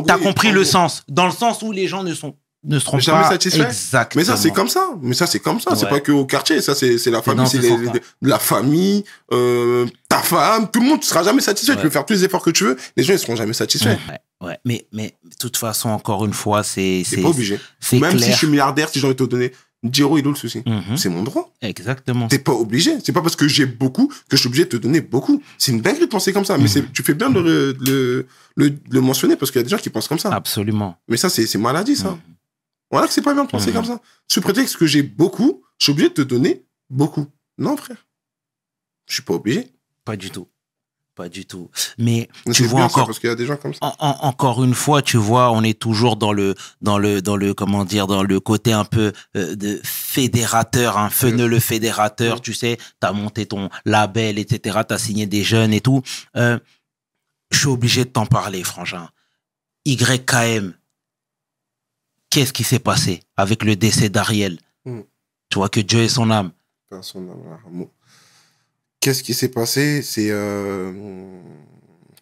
t'as 0.06 0.18
compris 0.18 0.48
le 0.52 0.62
gros. 0.62 0.70
sens. 0.70 1.02
Dans 1.08 1.26
le 1.26 1.32
sens 1.32 1.62
où 1.62 1.72
les 1.72 1.86
gens 1.88 2.02
ne 2.02 2.14
sont 2.14 2.36
ne 2.64 2.78
seront 2.78 2.98
Jamais 2.98 3.22
pas 3.22 3.28
satisfaits. 3.30 3.62
Exactement. 3.68 4.20
Mais 4.20 4.24
ça, 4.26 4.36
c'est 4.36 4.50
comme 4.50 4.68
ça. 4.68 4.88
Mais 5.00 5.14
ça, 5.14 5.26
c'est 5.26 5.38
comme 5.38 5.60
ça. 5.60 5.74
C'est 5.76 5.88
pas 5.88 6.00
que 6.00 6.10
au 6.12 6.24
quartier. 6.26 6.60
Ça, 6.60 6.74
c'est 6.74 6.98
c'est 6.98 7.10
la 7.10 7.22
famille, 7.22 7.46
c'est 7.46 7.58
les- 7.60 7.76
les- 7.76 8.02
la 8.22 8.38
famille, 8.38 9.04
euh, 9.32 9.86
ta 10.08 10.18
femme, 10.18 10.68
tout 10.70 10.80
le 10.80 10.86
monde. 10.88 11.00
Tu 11.00 11.06
seras 11.06 11.22
jamais 11.22 11.40
satisfait. 11.40 11.72
Ouais. 11.72 11.78
Tu 11.78 11.82
peux 11.84 11.90
faire 11.90 12.04
tous 12.04 12.14
les 12.14 12.24
efforts 12.24 12.42
que 12.42 12.50
tu 12.50 12.64
veux. 12.64 12.76
Les 12.96 13.04
gens, 13.04 13.12
ils 13.12 13.18
seront 13.18 13.36
jamais 13.36 13.52
satisfaits. 13.52 13.96
Ouais, 14.40 14.46
ouais. 14.48 14.58
Mais, 14.64 14.86
mais 14.92 15.14
de 15.24 15.36
toute 15.38 15.56
façon, 15.56 15.88
encore 15.90 16.24
une 16.24 16.32
fois, 16.32 16.62
c'est 16.64 17.02
C'est 17.06 17.22
pas 17.22 17.28
obligé. 17.28 17.60
c'est 17.80 17.98
Même 18.00 18.18
si 18.18 18.30
je 18.32 18.36
suis 18.36 18.46
milliardaire, 18.48 18.88
si 18.88 18.98
j'ai 18.98 19.06
envie 19.06 19.14
de 19.14 19.24
te 19.24 19.30
donner 19.30 19.52
10 19.84 20.00
euros, 20.02 20.18
il 20.18 20.26
où 20.26 20.30
le 20.30 20.36
souci? 20.36 20.64
Mhm. 20.66 20.96
C'est 20.96 21.08
mon 21.08 21.22
droit. 21.22 21.52
Exactement. 21.62 22.26
T'es 22.26 22.40
pas 22.40 22.52
obligé. 22.52 22.96
C'est 23.04 23.12
pas 23.12 23.22
parce 23.22 23.36
que 23.36 23.46
j'ai 23.46 23.66
beaucoup 23.66 24.08
que 24.08 24.36
je 24.36 24.38
suis 24.38 24.48
obligé 24.48 24.64
de 24.64 24.70
te 24.70 24.76
donner 24.76 25.00
beaucoup. 25.00 25.40
C'est 25.58 25.70
une 25.70 25.80
dinguerie 25.80 26.00
de 26.00 26.06
penser 26.06 26.32
comme 26.32 26.44
ça. 26.44 26.58
Mais 26.58 26.64
Mhm. 26.64 26.88
tu 26.92 27.04
fais 27.04 27.14
bien 27.14 27.30
de 27.30 27.38
le, 27.38 27.76
le, 27.80 28.26
le, 28.56 28.74
le 28.90 29.00
mentionner 29.00 29.36
parce 29.36 29.52
qu'il 29.52 29.60
y 29.60 29.62
a 29.62 29.64
des 29.64 29.70
gens 29.70 29.76
qui 29.78 29.90
pensent 29.90 30.08
comme 30.08 30.18
ça. 30.18 30.30
Absolument. 30.34 30.96
Mais 31.06 31.16
ça, 31.16 31.28
c'est 31.28 31.46
c'est 31.46 31.58
maladie, 31.58 31.94
ça. 31.94 32.10
Mhm. 32.10 32.18
Voilà 32.90 33.06
que 33.06 33.12
c'est 33.12 33.22
pas 33.22 33.34
bien 33.34 33.44
de 33.44 33.50
penser 33.50 33.72
comme 33.72 33.84
ça. 33.84 34.00
Sous 34.28 34.40
prétexte 34.40 34.76
que 34.76 34.86
j'ai 34.86 35.02
beaucoup, 35.02 35.62
je 35.78 35.84
suis 35.84 35.92
obligé 35.92 36.08
de 36.08 36.14
te 36.14 36.22
donner 36.22 36.64
beaucoup. 36.88 37.26
Non, 37.58 37.76
frère. 37.76 38.06
Je 39.06 39.14
suis 39.14 39.22
pas 39.22 39.34
obligé. 39.34 39.72
Pas 40.04 40.16
du 40.16 40.30
tout. 40.30 40.48
Pas 41.14 41.28
du 41.28 41.46
tout. 41.46 41.68
Mais 41.98 42.28
Mais 42.46 42.52
tu 42.52 42.62
vois 42.64 42.80
ça, 42.82 42.86
encore 42.86 43.06
parce 43.06 43.18
qu'il 43.18 43.28
y 43.28 43.32
a 43.32 43.34
des 43.34 43.44
gens 43.44 43.56
comme 43.56 43.74
ça. 43.74 43.80
en- 43.82 43.94
en- 43.98 44.26
encore 44.28 44.62
une 44.62 44.74
fois, 44.74 45.02
tu 45.02 45.16
vois, 45.16 45.50
on 45.50 45.62
est 45.64 45.76
toujours 45.78 46.16
dans 46.16 46.32
le 46.32 46.54
dans 46.80 46.96
le 46.96 47.20
dans 47.20 47.36
le 47.36 47.54
comment 47.54 47.84
dire 47.84 48.06
dans 48.06 48.22
le 48.22 48.38
côté 48.38 48.72
un 48.72 48.84
peu 48.84 49.12
euh, 49.36 49.56
de 49.56 49.80
fédérateur, 49.82 50.96
un 50.96 51.10
feneux 51.10 51.58
fédérateur. 51.58 52.36
Mhm. 52.36 52.40
Tu 52.42 52.54
sais, 52.54 52.78
t'as 53.00 53.10
monté 53.12 53.46
ton 53.46 53.68
label, 53.84 54.38
etc. 54.38 54.78
T'as 54.86 54.98
signé 54.98 55.26
des 55.26 55.42
jeunes 55.42 55.72
et 55.72 55.80
tout. 55.80 56.02
Euh, 56.36 56.58
je 57.50 57.58
suis 57.58 57.66
obligé 57.68 58.04
de 58.04 58.10
t'en 58.10 58.26
parler, 58.26 58.62
frangin. 58.62 59.08
YKM. 59.86 60.74
Qu'est-ce 62.38 62.52
qui 62.52 62.62
s'est 62.62 62.78
passé 62.78 63.20
avec 63.36 63.64
le 63.64 63.74
décès 63.74 64.10
d'Ariel 64.10 64.60
Mhm. 64.84 65.02
Tu 65.50 65.58
vois 65.58 65.68
que 65.68 65.80
Dieu 65.80 65.98
est 66.02 66.08
son 66.08 66.30
âme. 66.30 66.52
Qu'est-ce 69.00 69.24
qui 69.24 69.34
s'est 69.34 69.48
passé? 69.48 70.02
C'est 70.02 70.30
euh, 70.30 70.92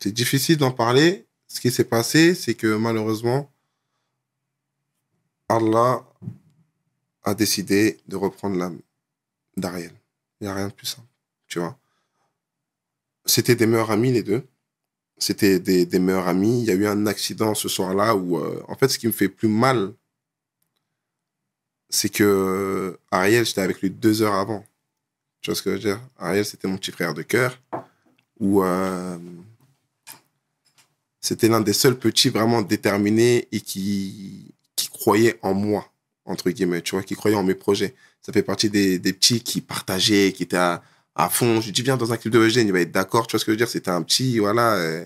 c'est 0.01 0.13
difficile 0.13 0.57
d'en 0.57 0.71
parler. 0.71 1.27
Ce 1.49 1.61
qui 1.61 1.71
s'est 1.71 1.85
passé, 1.85 2.35
c'est 2.35 2.55
que 2.55 2.77
malheureusement, 2.79 3.51
Allah 5.51 6.03
a 7.23 7.35
décidé 7.35 7.99
de 8.09 8.17
reprendre 8.17 8.57
l'âme 8.57 8.79
d'Ariel. 9.59 9.93
Il 10.41 10.45
n'y 10.45 10.51
a 10.51 10.55
rien 10.55 10.69
de 10.69 10.73
plus 10.73 10.87
simple. 10.87 11.09
tu 11.47 11.59
vois. 11.59 11.77
C'était 13.27 13.55
des 13.55 13.67
meilleurs 13.67 13.91
amis, 13.91 14.13
les 14.13 14.23
deux. 14.23 14.47
C'était 15.19 15.61
des, 15.61 15.85
des 15.85 15.99
meilleurs 15.99 16.27
amis. 16.29 16.61
Il 16.63 16.65
y 16.65 16.71
a 16.71 16.75
eu 16.75 16.87
un 16.87 17.07
accident 17.07 17.55
ce 17.55 17.69
soir-là 17.69 18.17
où, 18.17 18.39
euh, 18.39 18.63
en 18.67 18.77
fait, 18.77 18.89
ce 18.89 18.99
qui 18.99 19.07
me 19.09 19.13
fait 19.13 19.29
plus 19.29 19.49
mal, 19.49 19.93
c'est 21.89 22.09
que 22.09 22.99
Ariel, 23.11 23.45
j'étais 23.45 23.61
avec 23.61 23.81
lui 23.81 23.91
deux 23.91 24.23
heures 24.23 24.35
avant. 24.35 24.65
Tu 25.41 25.51
vois 25.51 25.57
ce 25.57 25.63
que 25.63 25.71
je 25.71 25.75
veux 25.75 25.83
dire? 25.83 26.01
Ariel, 26.19 26.45
c'était 26.45 26.69
mon 26.69 26.77
petit 26.77 26.93
frère 26.93 27.15
de 27.15 27.23
cœur. 27.23 27.61
Où 28.39 28.63
euh, 28.63 29.17
c'était 31.21 31.49
l'un 31.49 31.61
des 31.61 31.73
seuls 31.73 31.99
petits 31.99 32.29
vraiment 32.29 32.63
déterminés 32.63 33.49
et 33.53 33.61
qui, 33.61 34.55
qui 34.77 34.89
croyait 34.89 35.39
en 35.43 35.55
moi, 35.55 35.91
entre 36.25 36.51
guillemets, 36.51 36.83
tu 36.83 36.95
vois, 36.95 37.03
qui 37.03 37.15
croyait 37.15 37.37
en 37.37 37.43
mes 37.43 37.55
projets. 37.55 37.95
Ça 38.23 38.33
fait 38.33 38.43
partie 38.43 38.71
des, 38.71 38.99
des 38.99 39.13
petits 39.13 39.41
qui 39.41 39.61
partageaient, 39.61 40.33
qui 40.33 40.43
étaient 40.43 40.57
à, 40.57 40.83
fond. 41.31 41.61
Je 41.61 41.71
dis, 41.71 41.83
viens 41.83 41.97
dans 41.97 42.13
un 42.13 42.17
clip 42.17 42.33
de 42.33 42.39
Eugène, 42.41 42.67
il 42.67 42.73
va 42.73 42.81
être 42.81 42.93
d'accord, 42.93 43.27
tu 43.27 43.33
vois 43.33 43.41
ce 43.41 43.45
que 43.45 43.53
je 43.53 43.55
veux 43.55 43.59
dire? 43.59 43.69
C'était 43.69 43.91
un 43.91 44.03
petit, 44.03 44.39
voilà. 44.39 44.75
euh, 44.75 45.05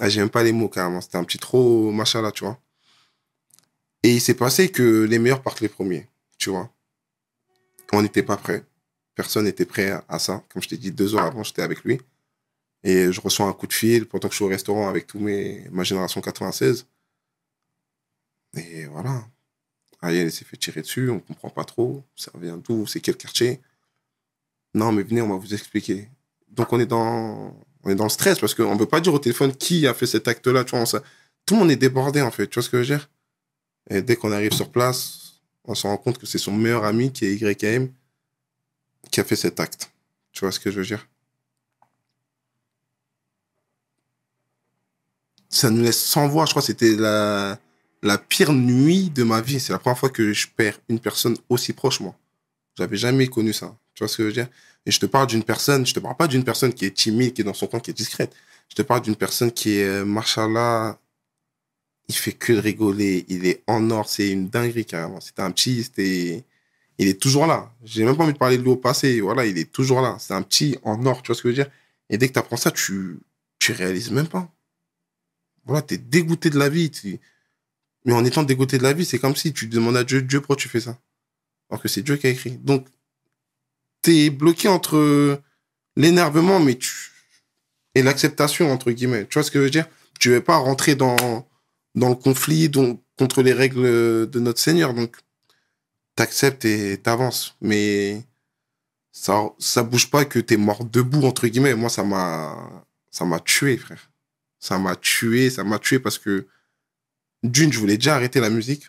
ah, 0.00 0.08
J'ai 0.08 0.20
même 0.20 0.30
pas 0.30 0.42
les 0.44 0.52
mots 0.52 0.68
carrément. 0.68 1.00
C'était 1.00 1.18
un 1.18 1.24
petit 1.24 1.38
trop 1.38 1.90
machin 1.90 2.22
là, 2.22 2.30
tu 2.32 2.44
vois. 2.44 2.58
Et 4.04 4.12
il 4.12 4.20
s'est 4.20 4.34
passé 4.34 4.70
que 4.70 5.04
les 5.04 5.18
meilleurs 5.18 5.42
partent 5.42 5.62
les 5.62 5.68
premiers, 5.70 6.06
tu 6.36 6.50
vois. 6.50 6.70
On 7.90 8.02
n'était 8.02 8.22
pas 8.22 8.36
prêts. 8.36 8.62
Personne 9.14 9.44
n'était 9.44 9.64
prêt 9.64 9.90
à- 10.08 10.18
ça. 10.18 10.44
Comme 10.50 10.60
je 10.60 10.68
t'ai 10.68 10.76
dit, 10.76 10.92
deux 10.92 11.14
heures 11.14 11.24
avant, 11.24 11.42
j'étais 11.42 11.62
avec 11.62 11.82
lui. 11.84 11.98
Et 12.82 13.10
je 13.10 13.20
reçois 13.22 13.46
un 13.46 13.54
coup 13.54 13.66
de 13.66 13.72
fil 13.72 14.06
pendant 14.06 14.28
que 14.28 14.34
je 14.34 14.36
suis 14.36 14.44
au 14.44 14.48
restaurant 14.48 14.88
avec 14.90 15.06
tous 15.06 15.18
mes, 15.18 15.66
ma 15.70 15.84
génération 15.84 16.20
96. 16.20 16.86
Et 18.58 18.84
voilà. 18.84 19.26
Ariel 20.02 20.30
s'est 20.30 20.44
fait 20.44 20.58
tirer 20.58 20.82
dessus, 20.82 21.08
on 21.08 21.18
comprend 21.20 21.48
pas 21.48 21.64
trop. 21.64 22.04
Ça 22.14 22.30
vient 22.38 22.58
d'où? 22.58 22.86
C'est 22.86 23.00
quel 23.00 23.16
quartier? 23.16 23.62
Non, 24.74 24.92
mais 24.92 25.02
venez, 25.02 25.22
on 25.22 25.28
va 25.30 25.36
vous 25.36 25.54
expliquer. 25.54 26.10
Donc 26.50 26.70
on 26.74 26.78
est 26.78 26.84
dans, 26.86 27.56
on 27.84 27.90
est 27.90 27.94
dans 27.94 28.04
le 28.04 28.10
stress 28.10 28.38
parce 28.38 28.54
qu'on 28.54 28.74
ne 28.74 28.78
veut 28.80 28.86
pas 28.86 29.00
dire 29.00 29.14
au 29.14 29.18
téléphone 29.18 29.56
qui 29.56 29.86
a 29.86 29.94
fait 29.94 30.06
cet 30.06 30.28
acte-là. 30.28 30.64
Tu 30.64 30.76
vois, 30.76 30.84
tout 31.46 31.54
le 31.54 31.60
monde 31.60 31.70
est 31.70 31.76
débordé 31.76 32.20
en 32.20 32.30
fait. 32.30 32.48
Tu 32.48 32.54
vois 32.56 32.62
ce 32.62 32.68
que 32.68 32.82
je 32.82 32.92
veux 32.92 32.98
dire? 32.98 33.08
Et 33.90 34.02
dès 34.02 34.16
qu'on 34.16 34.32
arrive 34.32 34.52
sur 34.52 34.70
place, 34.70 35.34
on 35.64 35.74
se 35.74 35.86
rend 35.86 35.96
compte 35.96 36.18
que 36.18 36.26
c'est 36.26 36.38
son 36.38 36.52
meilleur 36.52 36.84
ami 36.84 37.12
qui 37.12 37.26
est 37.26 37.34
YKM 37.34 37.88
qui 39.10 39.20
a 39.20 39.24
fait 39.24 39.36
cet 39.36 39.60
acte. 39.60 39.90
Tu 40.32 40.40
vois 40.40 40.52
ce 40.52 40.58
que 40.58 40.70
je 40.70 40.80
veux 40.80 40.86
dire? 40.86 41.06
Ça 45.48 45.70
nous 45.70 45.82
laisse 45.82 46.02
sans 46.02 46.26
voix. 46.26 46.46
Je 46.46 46.50
crois 46.50 46.62
que 46.62 46.66
c'était 46.66 46.96
la, 46.96 47.58
la 48.02 48.18
pire 48.18 48.52
nuit 48.52 49.10
de 49.10 49.22
ma 49.22 49.40
vie. 49.40 49.60
C'est 49.60 49.72
la 49.72 49.78
première 49.78 49.98
fois 49.98 50.10
que 50.10 50.32
je 50.32 50.48
perds 50.48 50.80
une 50.88 50.98
personne 50.98 51.36
aussi 51.48 51.72
proche, 51.72 52.00
moi. 52.00 52.16
J'avais 52.76 52.96
jamais 52.96 53.28
connu 53.28 53.52
ça. 53.52 53.76
Tu 53.94 54.00
vois 54.02 54.08
ce 54.08 54.16
que 54.16 54.24
je 54.24 54.28
veux 54.28 54.32
dire? 54.32 54.48
Et 54.86 54.90
je 54.90 54.98
te 54.98 55.06
parle 55.06 55.28
d'une 55.28 55.44
personne, 55.44 55.86
je 55.86 55.94
te 55.94 56.00
parle 56.00 56.16
pas 56.16 56.26
d'une 56.26 56.44
personne 56.44 56.74
qui 56.74 56.84
est 56.84 56.94
timide, 56.94 57.32
qui 57.32 57.40
est 57.40 57.44
dans 57.44 57.54
son 57.54 57.66
coin, 57.66 57.80
qui 57.80 57.90
est 57.90 57.94
discrète. 57.94 58.34
Je 58.68 58.74
te 58.74 58.82
parle 58.82 59.02
d'une 59.02 59.16
personne 59.16 59.52
qui 59.52 59.78
est, 59.78 59.84
euh, 59.84 60.04
machallah, 60.04 60.98
il 62.08 62.14
fait 62.14 62.32
que 62.32 62.52
de 62.52 62.58
rigoler. 62.58 63.24
Il 63.28 63.46
est 63.46 63.62
en 63.66 63.90
or. 63.90 64.08
C'est 64.08 64.30
une 64.30 64.48
dinguerie, 64.48 64.84
carrément. 64.84 65.20
C'était 65.20 65.42
un 65.42 65.50
petit, 65.50 65.84
c'était, 65.84 66.44
il 66.98 67.08
est 67.08 67.20
toujours 67.20 67.46
là. 67.46 67.72
J'ai 67.84 68.04
même 68.04 68.16
pas 68.16 68.24
envie 68.24 68.32
de 68.32 68.38
parler 68.38 68.58
de 68.58 68.62
lui 68.62 68.70
au 68.70 68.76
passé. 68.76 69.20
Voilà, 69.20 69.46
il 69.46 69.58
est 69.58 69.70
toujours 69.70 70.00
là. 70.00 70.16
C'est 70.18 70.34
un 70.34 70.42
petit 70.42 70.78
en 70.82 71.04
or. 71.06 71.22
Tu 71.22 71.28
vois 71.28 71.36
ce 71.36 71.42
que 71.42 71.50
je 71.50 71.56
veux 71.56 71.64
dire? 71.64 71.72
Et 72.10 72.18
dès 72.18 72.28
que 72.28 72.34
tu 72.34 72.38
apprends 72.38 72.56
ça, 72.56 72.70
tu, 72.70 73.18
tu 73.58 73.72
réalises 73.72 74.10
même 74.10 74.28
pas. 74.28 74.50
Voilà, 75.64 75.82
t'es 75.82 75.98
dégoûté 75.98 76.50
de 76.50 76.58
la 76.58 76.68
vie. 76.68 76.90
tu- 76.90 77.18
Mais 78.04 78.12
en 78.12 78.24
étant 78.24 78.42
dégoûté 78.42 78.78
de 78.78 78.82
la 78.82 78.92
vie, 78.92 79.04
c'est 79.04 79.18
comme 79.18 79.36
si 79.36 79.52
tu 79.52 79.66
demandes 79.66 79.96
à 79.96 80.04
Dieu, 80.04 80.20
Dieu, 80.22 80.40
pourquoi 80.40 80.56
tu 80.56 80.68
fais 80.68 80.80
ça? 80.80 80.98
Alors 81.70 81.80
que 81.82 81.88
c'est 81.88 82.02
Dieu 82.02 82.16
qui 82.16 82.26
a 82.26 82.30
écrit. 82.30 82.58
Donc, 82.58 82.86
t'es 84.02 84.28
bloqué 84.28 84.68
entre 84.68 85.40
l'énervement, 85.96 86.60
mais 86.60 86.76
tu... 86.76 86.92
et 87.94 88.02
l'acceptation, 88.02 88.70
entre 88.70 88.90
guillemets. 88.92 89.26
Tu 89.26 89.34
vois 89.34 89.42
ce 89.42 89.50
que 89.50 89.58
je 89.58 89.64
veux 89.64 89.70
dire? 89.70 89.88
Tu 90.20 90.28
veux 90.30 90.42
pas 90.42 90.56
rentrer 90.58 90.94
dans, 90.94 91.16
dans 91.94 92.08
le 92.08 92.14
conflit 92.14 92.68
donc, 92.68 93.02
contre 93.18 93.42
les 93.42 93.52
règles 93.52 93.82
de 94.30 94.40
notre 94.40 94.60
Seigneur. 94.60 94.94
Donc, 94.94 95.16
t'acceptes 96.16 96.64
et 96.64 96.98
t'avances. 96.98 97.56
Mais 97.60 98.24
ça, 99.12 99.44
ça 99.58 99.82
bouge 99.82 100.10
pas 100.10 100.24
que 100.24 100.38
t'es 100.38 100.56
mort 100.56 100.84
debout, 100.84 101.24
entre 101.24 101.46
guillemets. 101.46 101.74
Moi, 101.74 101.88
ça 101.88 102.02
m'a, 102.04 102.84
ça 103.10 103.24
m'a 103.24 103.40
tué, 103.40 103.76
frère. 103.76 104.10
Ça 104.58 104.78
m'a 104.78 104.96
tué, 104.96 105.50
ça 105.50 105.62
m'a 105.64 105.78
tué 105.78 105.98
parce 106.00 106.18
que, 106.18 106.48
d'une, 107.42 107.72
je 107.72 107.78
voulais 107.78 107.96
déjà 107.98 108.16
arrêter 108.16 108.40
la 108.40 108.50
musique, 108.50 108.88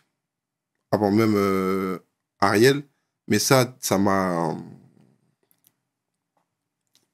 avant 0.92 1.12
même 1.12 1.34
euh, 1.36 2.00
Ariel, 2.40 2.84
mais 3.28 3.40
ça, 3.40 3.76
ça 3.82 3.98
m'a, 3.98 4.56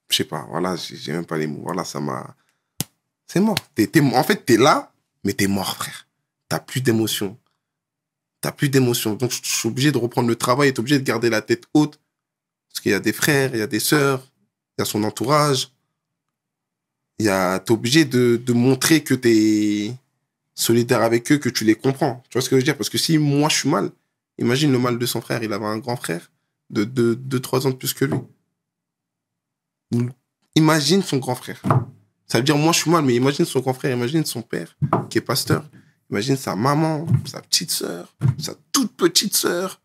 je 0.09 0.17
sais 0.17 0.25
pas, 0.25 0.45
voilà, 0.49 0.75
j'ai 0.75 1.11
même 1.11 1.25
pas 1.25 1.37
les 1.37 1.47
mots, 1.47 1.63
voilà, 1.63 1.83
ça 1.83 1.99
m'a, 1.99 2.35
c'est 3.25 3.39
mort. 3.39 3.57
T'es- 3.73 3.87
t'es- 3.87 4.01
en 4.01 4.23
fait, 4.23 4.45
t'es 4.45 4.57
là, 4.57 4.90
mais 5.23 5.33
t'es 5.33 5.47
mort, 5.47 5.75
frère. 5.75 6.07
T'as 6.49 6.59
plus 6.59 6.81
d'émotion. 6.81 7.37
T'as 8.41 8.51
plus 8.51 8.69
d'émotion. 8.69 9.13
Donc, 9.13 9.31
je 9.31 9.39
suis 9.43 9.67
obligé 9.67 9.91
de 9.91 9.97
reprendre 9.97 10.27
le 10.27 10.35
travail, 10.35 10.73
t'es 10.73 10.79
obligé 10.79 10.99
de 10.99 11.03
garder 11.03 11.29
la 11.29 11.41
tête 11.41 11.65
haute, 11.73 11.99
parce 12.69 12.81
qu'il 12.81 12.91
y 12.91 12.95
a 12.95 12.99
des 12.99 13.13
frères, 13.13 13.51
il 13.53 13.59
y 13.59 13.63
a 13.63 13.67
des 13.67 13.79
sœurs, 13.79 14.27
il 14.77 14.81
y 14.81 14.83
a 14.83 14.85
son 14.85 15.03
entourage. 15.03 15.71
Il 17.19 17.25
y 17.25 17.29
a, 17.29 17.59
t'es 17.59 17.71
obligé 17.71 18.05
de, 18.05 18.41
de 18.43 18.53
montrer 18.53 19.03
que 19.03 19.13
t'es 19.13 19.93
solidaire 20.55 21.01
avec 21.01 21.31
eux, 21.31 21.37
que 21.37 21.49
tu 21.49 21.65
les 21.65 21.75
comprends. 21.75 22.23
Tu 22.29 22.37
vois 22.37 22.41
ce 22.41 22.49
que 22.49 22.55
je 22.55 22.61
veux 22.61 22.65
dire? 22.65 22.77
Parce 22.77 22.89
que 22.89 22.97
si 22.97 23.17
moi 23.17 23.49
je 23.49 23.57
suis 23.57 23.69
mal, 23.69 23.91
imagine 24.37 24.71
le 24.71 24.79
mal 24.79 24.97
de 24.97 25.05
son 25.05 25.21
frère. 25.21 25.43
Il 25.43 25.53
avait 25.53 25.65
un 25.65 25.77
grand 25.77 25.97
frère 25.97 26.31
de 26.69 26.85
2-3 26.85 27.67
ans 27.67 27.71
de 27.71 27.75
plus 27.75 27.93
que 27.93 28.05
lui. 28.05 28.17
Imagine 30.55 31.03
son 31.03 31.17
grand 31.17 31.35
frère. 31.35 31.61
Ça 32.31 32.37
veut 32.37 32.45
dire, 32.45 32.55
moi 32.57 32.71
je 32.71 32.79
suis 32.79 32.89
mal, 32.89 33.03
mais 33.03 33.13
imagine 33.13 33.43
son 33.43 33.59
grand 33.59 33.73
frère, 33.73 33.93
imagine 33.93 34.23
son 34.23 34.41
père 34.41 34.77
qui 35.09 35.17
est 35.17 35.21
pasteur. 35.21 35.65
Imagine 36.09 36.37
sa 36.37 36.55
maman, 36.55 37.05
sa 37.25 37.41
petite 37.41 37.71
sœur, 37.71 38.15
sa 38.39 38.53
toute 38.71 38.93
petite 38.95 39.35
sœur. 39.35 39.81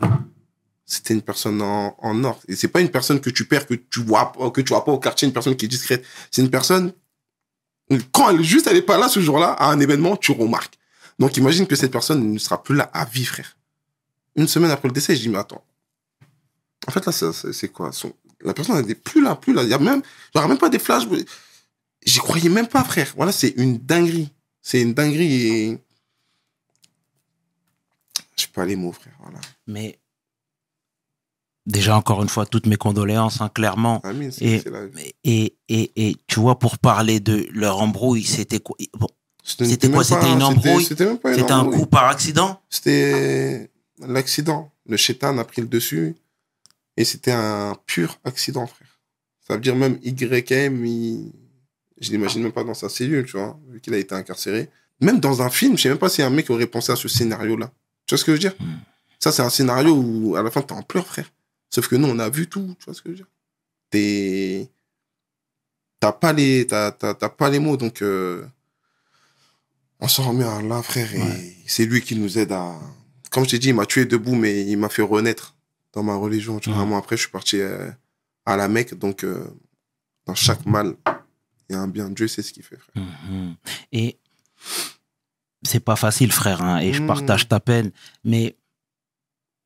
C'était 0.85 1.13
une 1.13 1.23
personne 1.23 1.61
en, 1.61 1.97
en 1.99 2.23
or. 2.23 2.41
Et 2.47 2.55
c'est 2.55 2.69
pas 2.69 2.81
une 2.81 2.89
personne 2.91 3.19
que 3.21 3.31
tu 3.31 3.47
perds, 3.47 3.67
que 3.67 3.75
tu 3.75 4.01
vois, 4.01 4.33
que 4.55 4.61
tu 4.61 4.69
vois 4.69 4.85
pas 4.85 4.93
au 4.93 5.01
quartier, 5.01 5.27
une 5.27 5.35
personne 5.35 5.57
qui 5.57 5.65
est 5.65 5.69
discrète. 5.69 6.05
C'est 6.31 6.41
une 6.41 6.51
personne, 6.51 6.93
quand 8.13 8.31
elle, 8.31 8.41
juste 8.45 8.69
elle 8.69 8.81
pas 8.85 8.97
là 8.97 9.09
ce 9.09 9.19
jour-là, 9.19 9.49
à 9.55 9.73
un 9.73 9.81
événement, 9.81 10.17
tu 10.17 10.31
remarques. 10.31 10.79
Donc 11.19 11.37
imagine 11.39 11.67
que 11.67 11.75
cette 11.75 11.91
personne 11.91 12.33
ne 12.33 12.39
sera 12.39 12.63
plus 12.63 12.77
là 12.77 12.89
à 12.93 13.07
vie, 13.07 13.25
frère. 13.25 13.57
Une 14.37 14.47
semaine 14.47 14.71
après 14.71 14.87
le 14.87 14.95
décès, 14.95 15.17
je 15.17 15.23
dis, 15.23 15.29
mais 15.29 15.39
attends. 15.39 15.65
En 16.87 16.93
fait, 16.93 17.05
là, 17.05 17.11
c'est- 17.11 17.69
quoi? 17.73 17.91
La 18.45 18.55
personne, 18.55 18.87
n'est 18.87 18.95
plus 18.95 19.21
là, 19.21 19.35
plus 19.35 19.53
là. 19.53 19.65
Il 19.65 19.69
y 19.69 19.75
a 19.75 19.81
même, 19.81 20.03
même 20.33 20.59
pas 20.59 20.69
des 20.69 20.79
flashs. 20.79 21.09
J'y 22.07 22.19
croyais 22.19 22.49
même 22.49 22.69
pas, 22.69 22.85
frère. 22.85 23.13
Voilà, 23.17 23.33
c'est 23.33 23.51
une 23.57 23.79
dinguerie. 23.79 24.33
C'est 24.63 24.81
une 24.81 24.95
dinguerie 24.95 25.47
et. 25.47 25.79
Je 28.37 28.43
sais 28.43 28.49
pas 28.53 28.65
les 28.65 28.77
mots, 28.77 28.93
frère. 28.93 29.15
Voilà. 29.21 29.41
Mais 29.67 29.99
déjà, 31.67 31.97
encore 31.97 32.23
une 32.23 32.29
fois, 32.29 32.47
toutes 32.47 32.67
mes 32.67 32.77
condoléances, 32.77 33.41
hein, 33.41 33.49
clairement. 33.49 34.03
C'est 34.31 34.45
Et, 34.45 34.63
et, 35.25 35.57
et, 35.69 36.09
et 36.09 36.17
tu 36.27 36.41
vois, 36.41 36.59
pour 36.59 36.79
parler 36.79 37.19
de 37.19 37.49
leur 37.51 37.81
embrouille, 37.81 38.25
c'était 38.25 38.61
quoi? 38.61 38.77
Bon, 38.95 39.09
C'était 39.43 39.91
quoi, 39.91 40.05
c'était 40.05 40.31
une 40.33 40.43
embrouille? 40.43 40.85
C'était 40.85 41.53
un 41.53 41.65
coup 41.65 41.87
par 41.87 42.09
accident? 42.09 42.61
C'était 42.69 43.71
l'accident. 44.01 44.73
Le 44.87 44.97
chétan 44.97 45.39
a 45.39 45.45
pris 45.45 45.63
le 45.63 45.69
dessus. 45.69 46.15
Et 46.97 47.05
c'était 47.05 47.33
un 47.33 47.77
pur 47.87 48.19
accident, 48.25 48.67
frère. 48.67 49.01
Ça 49.47 49.55
veut 49.55 49.61
dire 49.61 49.77
même 49.77 49.99
YM, 50.03 50.85
il... 50.85 51.33
je 52.01 52.11
l'imagine 52.11 52.43
même 52.43 52.53
pas 52.53 52.65
dans 52.65 52.75
sa 52.75 52.89
cellule, 52.89 53.25
tu 53.25 53.33
vois, 53.37 53.59
vu 53.69 53.81
qu'il 53.81 53.95
a 53.95 53.99
été 53.99 54.15
incarcéré. 54.15 54.69
Même 55.01 55.21
dans 55.21 55.43
un 55.43 55.51
film, 55.51 55.77
je 55.77 55.83
sais 55.83 55.89
même 55.89 55.99
pas 55.99 56.09
si 56.09 56.23
un 56.23 56.31
mec 56.31 56.49
aurait 56.51 56.67
pensé 56.67 56.93
à 56.93 56.97
ce 56.97 57.09
scénario-là. 57.09 57.71
Tu 58.07 58.15
vois 58.15 58.19
ce 58.19 58.25
que 58.25 58.33
je 58.33 58.37
veux 58.37 58.41
dire? 58.51 58.55
Hmm. 58.59 58.77
Ça, 59.19 59.33
c'est 59.33 59.43
un 59.43 59.51
scénario 59.51 59.95
où, 59.95 60.37
à 60.37 60.43
la 60.43 60.51
fin, 60.51 60.63
t'es 60.63 60.73
en 60.73 60.83
pleurs, 60.83 61.07
frère. 61.07 61.31
Sauf 61.71 61.89
que 61.89 61.97
nous, 61.97 62.09
on 62.09 62.19
a 62.19 62.29
vu 62.31 62.47
tout, 62.49 62.75
tu 62.79 62.85
vois 62.85 62.95
ce 62.95 63.03
que 63.03 63.09
je 63.09 63.13
veux 63.13 63.17
dire? 63.17 63.27
T'es... 63.91 64.69
T'as 66.01 66.13
pas 66.13 66.33
les, 66.33 66.67
t'as, 66.67 66.93
t'as, 66.93 67.15
t'as 67.15 67.29
pas 67.29 67.49
les 67.51 67.59
mots, 67.59 67.77
donc... 67.77 68.03
euh, 68.03 68.45
On 70.01 70.09
s'en 70.09 70.29
remet 70.29 70.45
à 70.45 70.57
Allah, 70.57 70.83
frère, 70.83 71.13
et 71.15 71.19
Ouais. 71.19 71.57
c'est 71.67 71.87
lui 71.87 72.03
qui 72.03 72.15
nous 72.17 72.39
aide 72.39 72.53
à... 72.53 72.75
Comme 73.31 73.45
je 73.45 73.51
t'ai 73.51 73.59
dit, 73.59 73.69
il 73.69 73.75
m'a 73.75 73.87
tué 73.87 74.05
debout, 74.05 74.35
mais 74.35 74.65
il 74.67 74.77
m'a 74.77 74.89
fait 74.89 75.03
renaître 75.03 75.57
dans 75.93 76.03
ma 76.03 76.15
religion. 76.15 76.59
Tu 76.59 76.69
vois. 76.71 76.79
Vraiment, 76.79 76.99
après, 76.99 77.17
je 77.17 77.23
suis 77.23 77.31
parti 77.31 77.61
euh, 77.61 77.91
à 78.45 78.57
la 78.57 78.69
Mecque, 78.69 78.95
donc 78.95 79.25
euh, 79.25 79.45
dans 80.27 80.35
chaque 80.35 80.65
mal, 80.67 80.95
il 81.69 81.73
y 81.75 81.77
a 81.77 81.81
un 81.81 81.89
bien. 81.89 82.09
Dieu 82.11 82.29
sait 82.29 82.43
ce 82.43 82.53
qu'il 82.53 82.63
fait, 82.63 82.77
frère. 82.79 83.05
Mhm. 83.31 83.55
Et 83.93 84.19
c'est 85.63 85.81
pas 85.81 85.97
facile, 85.97 86.33
frère, 86.33 86.63
hein, 86.63 86.79
et 86.79 86.93
je 86.93 87.01
Mhm. 87.01 87.07
partage 87.09 87.49
ta 87.49 87.61
peine, 87.61 87.91
mais 88.25 88.57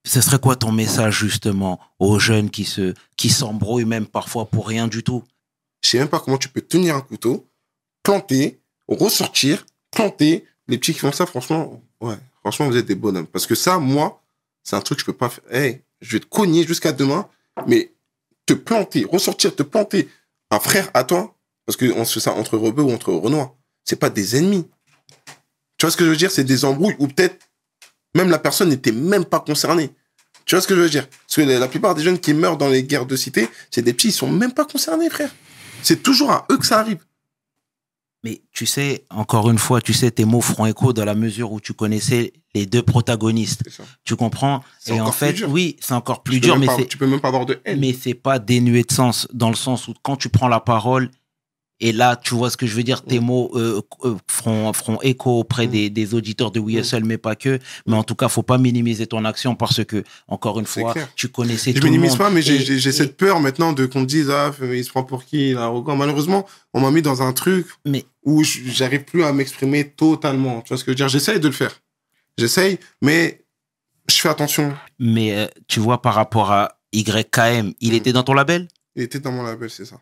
ce 0.06 0.20
serait 0.20 0.38
quoi 0.38 0.56
ton 0.56 0.72
message, 0.72 1.18
justement, 1.18 1.78
aux 1.98 2.18
jeunes 2.18 2.50
qui 2.50 2.64
se 2.64 2.94
qui 3.16 3.28
s'embrouillent 3.28 3.84
même 3.84 4.06
parfois 4.06 4.46
pour 4.48 4.66
rien 4.66 4.88
du 4.88 5.02
tout? 5.02 5.22
Je 5.82 5.90
sais 5.90 5.98
même 5.98 6.08
pas 6.08 6.20
comment 6.20 6.38
tu 6.38 6.48
peux 6.48 6.60
tenir 6.62 6.96
un 6.96 7.00
couteau, 7.02 7.48
planter, 8.02 8.60
ressortir, 8.88 9.66
planter. 9.90 10.46
Les 10.68 10.78
petits 10.78 10.92
qui 10.94 11.00
font 11.00 11.12
ça, 11.12 11.26
franchement, 11.26 11.82
ouais, 12.00 12.16
franchement, 12.40 12.66
vous 12.68 12.76
êtes 12.76 12.86
des 12.86 12.94
bonhommes. 12.94 13.26
Parce 13.26 13.46
que 13.46 13.54
ça, 13.54 13.78
moi, 13.78 14.22
c'est 14.62 14.76
un 14.76 14.80
truc 14.80 14.98
que 14.98 15.02
je 15.02 15.06
peux 15.06 15.12
pas 15.16 15.28
faire. 15.28 15.44
Hey, 15.52 15.82
je 16.00 16.12
vais 16.12 16.20
te 16.20 16.26
cogner 16.26 16.64
jusqu'à 16.66 16.92
demain, 16.92 17.28
mais 17.66 17.92
te 18.46 18.52
planter, 18.54 19.04
ressortir, 19.04 19.54
te 19.54 19.62
planter 19.62 20.08
un 20.50 20.60
frère 20.60 20.90
à 20.94 21.04
toi, 21.04 21.34
parce 21.70 21.76
qu'on 21.92 22.04
se 22.04 22.14
fait 22.14 22.20
ça 22.20 22.32
entre 22.34 22.56
rebeux 22.58 22.82
ou 22.82 22.90
entre 22.92 23.12
renois, 23.12 23.56
c'est 23.84 23.94
pas 23.96 24.10
des 24.10 24.36
ennemis. 24.36 24.66
Tu 25.78 25.86
vois 25.86 25.90
ce 25.92 25.96
que 25.96 26.04
je 26.04 26.10
veux 26.10 26.16
dire? 26.16 26.30
C'est 26.32 26.42
des 26.44 26.64
embrouilles 26.64 26.96
où 26.98 27.06
peut-être 27.06 27.38
même 28.14 28.28
la 28.28 28.38
personne 28.40 28.70
n'était 28.70 28.90
même 28.92 29.24
pas 29.24 29.38
concernée. 29.40 29.90
Tu 30.46 30.56
vois 30.56 30.62
ce 30.62 30.66
que 30.66 30.74
je 30.74 30.80
veux 30.80 30.90
dire? 30.90 31.06
Parce 31.08 31.36
que 31.36 31.42
la 31.42 31.68
plupart 31.68 31.94
des 31.94 32.02
jeunes 32.02 32.18
qui 32.18 32.34
meurent 32.34 32.56
dans 32.56 32.68
les 32.68 32.82
guerres 32.82 33.06
de 33.06 33.14
cité, 33.14 33.48
c'est 33.70 33.82
des 33.82 33.92
petits, 33.92 34.08
ils 34.08 34.12
sont 34.12 34.28
même 34.30 34.52
pas 34.52 34.64
concernés, 34.64 35.08
frère. 35.10 35.30
C'est 35.82 36.02
toujours 36.02 36.32
à 36.32 36.44
eux 36.50 36.58
que 36.58 36.66
ça 36.66 36.80
arrive. 36.80 36.98
Mais 38.22 38.42
tu 38.52 38.66
sais, 38.66 39.04
encore 39.08 39.48
une 39.48 39.56
fois, 39.58 39.80
tu 39.80 39.94
sais, 39.94 40.10
tes 40.10 40.26
mots 40.26 40.42
feront 40.42 40.66
écho 40.66 40.92
dans 40.92 41.06
la 41.06 41.14
mesure 41.14 41.52
où 41.52 41.60
tu 41.60 41.72
connaissais 41.72 42.34
les 42.54 42.66
deux 42.66 42.82
protagonistes. 42.82 43.62
Tu 44.04 44.14
comprends? 44.16 44.62
Et 44.88 45.00
en 45.00 45.10
fait, 45.12 45.42
oui, 45.44 45.76
c'est 45.80 45.94
encore 45.94 46.22
plus 46.22 46.34
Tu 46.34 46.40
dur, 46.40 46.58
mais 46.58 46.66
pas- 46.66 46.84
tu 46.84 46.98
peux 46.98 47.06
même 47.06 47.20
pas 47.20 47.28
avoir 47.28 47.46
de 47.46 47.58
haine. 47.64 47.80
mais 47.80 47.94
c'est 47.98 48.12
pas 48.12 48.38
dénué 48.38 48.82
de 48.82 48.92
sens 48.92 49.26
dans 49.32 49.48
le 49.48 49.56
sens 49.56 49.88
où 49.88 49.94
quand 50.02 50.16
tu 50.16 50.28
prends 50.28 50.48
la 50.48 50.60
parole 50.60 51.10
et 51.80 51.92
là 51.92 52.16
tu 52.16 52.34
vois 52.34 52.50
ce 52.50 52.56
que 52.56 52.66
je 52.66 52.74
veux 52.74 52.82
dire 52.82 53.02
tes 53.02 53.20
Mm. 53.20 53.24
mots 53.24 53.50
euh, 53.54 53.80
euh, 54.04 54.14
feront, 54.28 54.72
feront 54.72 54.98
écho 55.02 55.38
auprès 55.40 55.66
Mm. 55.66 55.70
des, 55.70 55.90
des 55.90 56.14
auditeurs 56.14 56.50
de 56.50 56.60
Mm. 56.60 56.64
WSL 56.64 57.04
mais 57.04 57.18
pas 57.18 57.36
que 57.36 57.58
mais 57.86 57.96
en 57.96 58.02
tout 58.04 58.14
cas 58.14 58.28
faut 58.28 58.42
pas 58.42 58.58
minimiser 58.58 59.06
ton 59.06 59.24
action 59.24 59.54
parce 59.54 59.84
que 59.84 60.04
encore 60.28 60.58
une 60.60 60.66
fois 60.66 60.92
clair. 60.92 61.08
tu 61.16 61.28
connaissais 61.28 61.72
Je 61.72 61.78
tout 61.78 61.84
le 61.86 61.90
minimise 61.90 62.10
monde 62.10 62.18
pas, 62.18 62.30
mais 62.30 62.42
j'ai 62.42 62.56
Et- 62.56 62.60
j'ai- 62.64 62.78
j'ai 62.78 62.90
et- 62.90 62.92
cette 62.92 63.16
peur 63.16 63.40
maintenant 63.40 63.72
de 63.72 63.86
qu'on 63.86 64.00
me 64.00 64.06
dise, 64.06 64.30
ah, 64.30 64.52
il 64.62 64.84
se 64.84 64.90
prend 64.90 65.04
pour 65.04 65.24
qui, 65.24 65.50
il 65.50 65.52
est 65.52 65.56
arrogant. 65.56 65.96
Malheureusement, 65.96 66.46
on 66.74 66.80
m'a 66.80 66.90
mis 66.90 67.02
dans 67.02 67.22
un 67.22 67.32
truc 67.32 67.66
Mais- 67.86 68.04
où 68.24 68.44
je- 68.44 68.60
j'arrive 68.66 69.04
plus 69.04 69.22
à 69.24 69.32
m'exprimer 69.32 69.88
totalement. 69.88 70.60
Tu 70.62 70.68
vois 70.68 70.76
ce 70.78 70.84
que 70.84 70.90
je 70.90 70.92
veux 70.92 70.96
dire? 70.96 71.08
J'essaye 71.08 71.40
de 71.40 71.48
le 71.48 71.54
faire. 71.54 71.80
J'essaye, 72.38 72.78
mais 73.02 73.42
je 74.08 74.16
fais 74.16 74.28
attention. 74.28 74.74
mais 74.98 75.34
euh, 75.36 75.46
tu 75.68 75.80
vois 75.80 76.02
par 76.02 76.14
rapport 76.14 76.50
à 76.52 76.78
YKM 76.92 77.72
il 77.80 77.92
Mm. 77.92 77.96
était 77.96 78.12
dans 78.12 78.22
ton 78.22 78.34
label? 78.34 78.68
Il 78.96 79.02
était 79.02 79.20
dans 79.20 79.32
mon 79.32 79.42
label, 79.44 79.70
c'est 79.70 79.84
ça. 79.84 80.00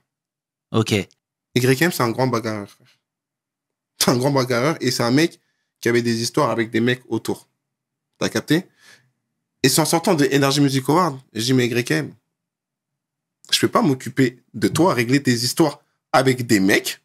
ok 0.73 1.07
YM, 1.55 1.91
c'est 1.93 2.03
un 2.03 2.11
grand 2.11 2.27
bagarreur, 2.27 2.69
frère. 2.69 2.87
C'est 3.99 4.11
un 4.11 4.17
grand 4.17 4.31
bagarreur 4.31 4.77
et 4.81 4.91
c'est 4.91 5.03
un 5.03 5.11
mec 5.11 5.41
qui 5.81 5.89
avait 5.89 6.03
des 6.03 6.23
histoires 6.23 6.51
avec 6.51 6.71
des 6.71 6.81
mecs 6.81 7.03
autour. 7.09 7.49
T'as 8.19 8.29
capté? 8.29 8.65
Et 9.63 9.69
c'est 9.69 9.81
en 9.81 9.85
sortant 9.87 10.15
de 10.15 10.29
Energy 10.33 10.61
Music 10.61 10.89
Award, 10.89 11.19
je 11.33 11.43
dis, 11.43 11.53
mais 11.53 11.67
YM, 11.67 12.13
je 13.51 13.59
peux 13.61 13.69
pas 13.69 13.83
m'occuper 13.83 14.41
de 14.55 14.69
toi, 14.69 14.95
régler 14.95 15.23
tes 15.23 15.33
histoires 15.33 15.81
avec 16.13 16.47
des 16.47 16.61
mecs, 16.61 17.01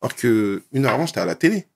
alors 0.00 0.14
que 0.16 0.62
une 0.72 0.86
heure 0.86 0.94
avant, 0.94 1.06
j'étais 1.06 1.20
à 1.20 1.24
la 1.26 1.34
télé. 1.34 1.66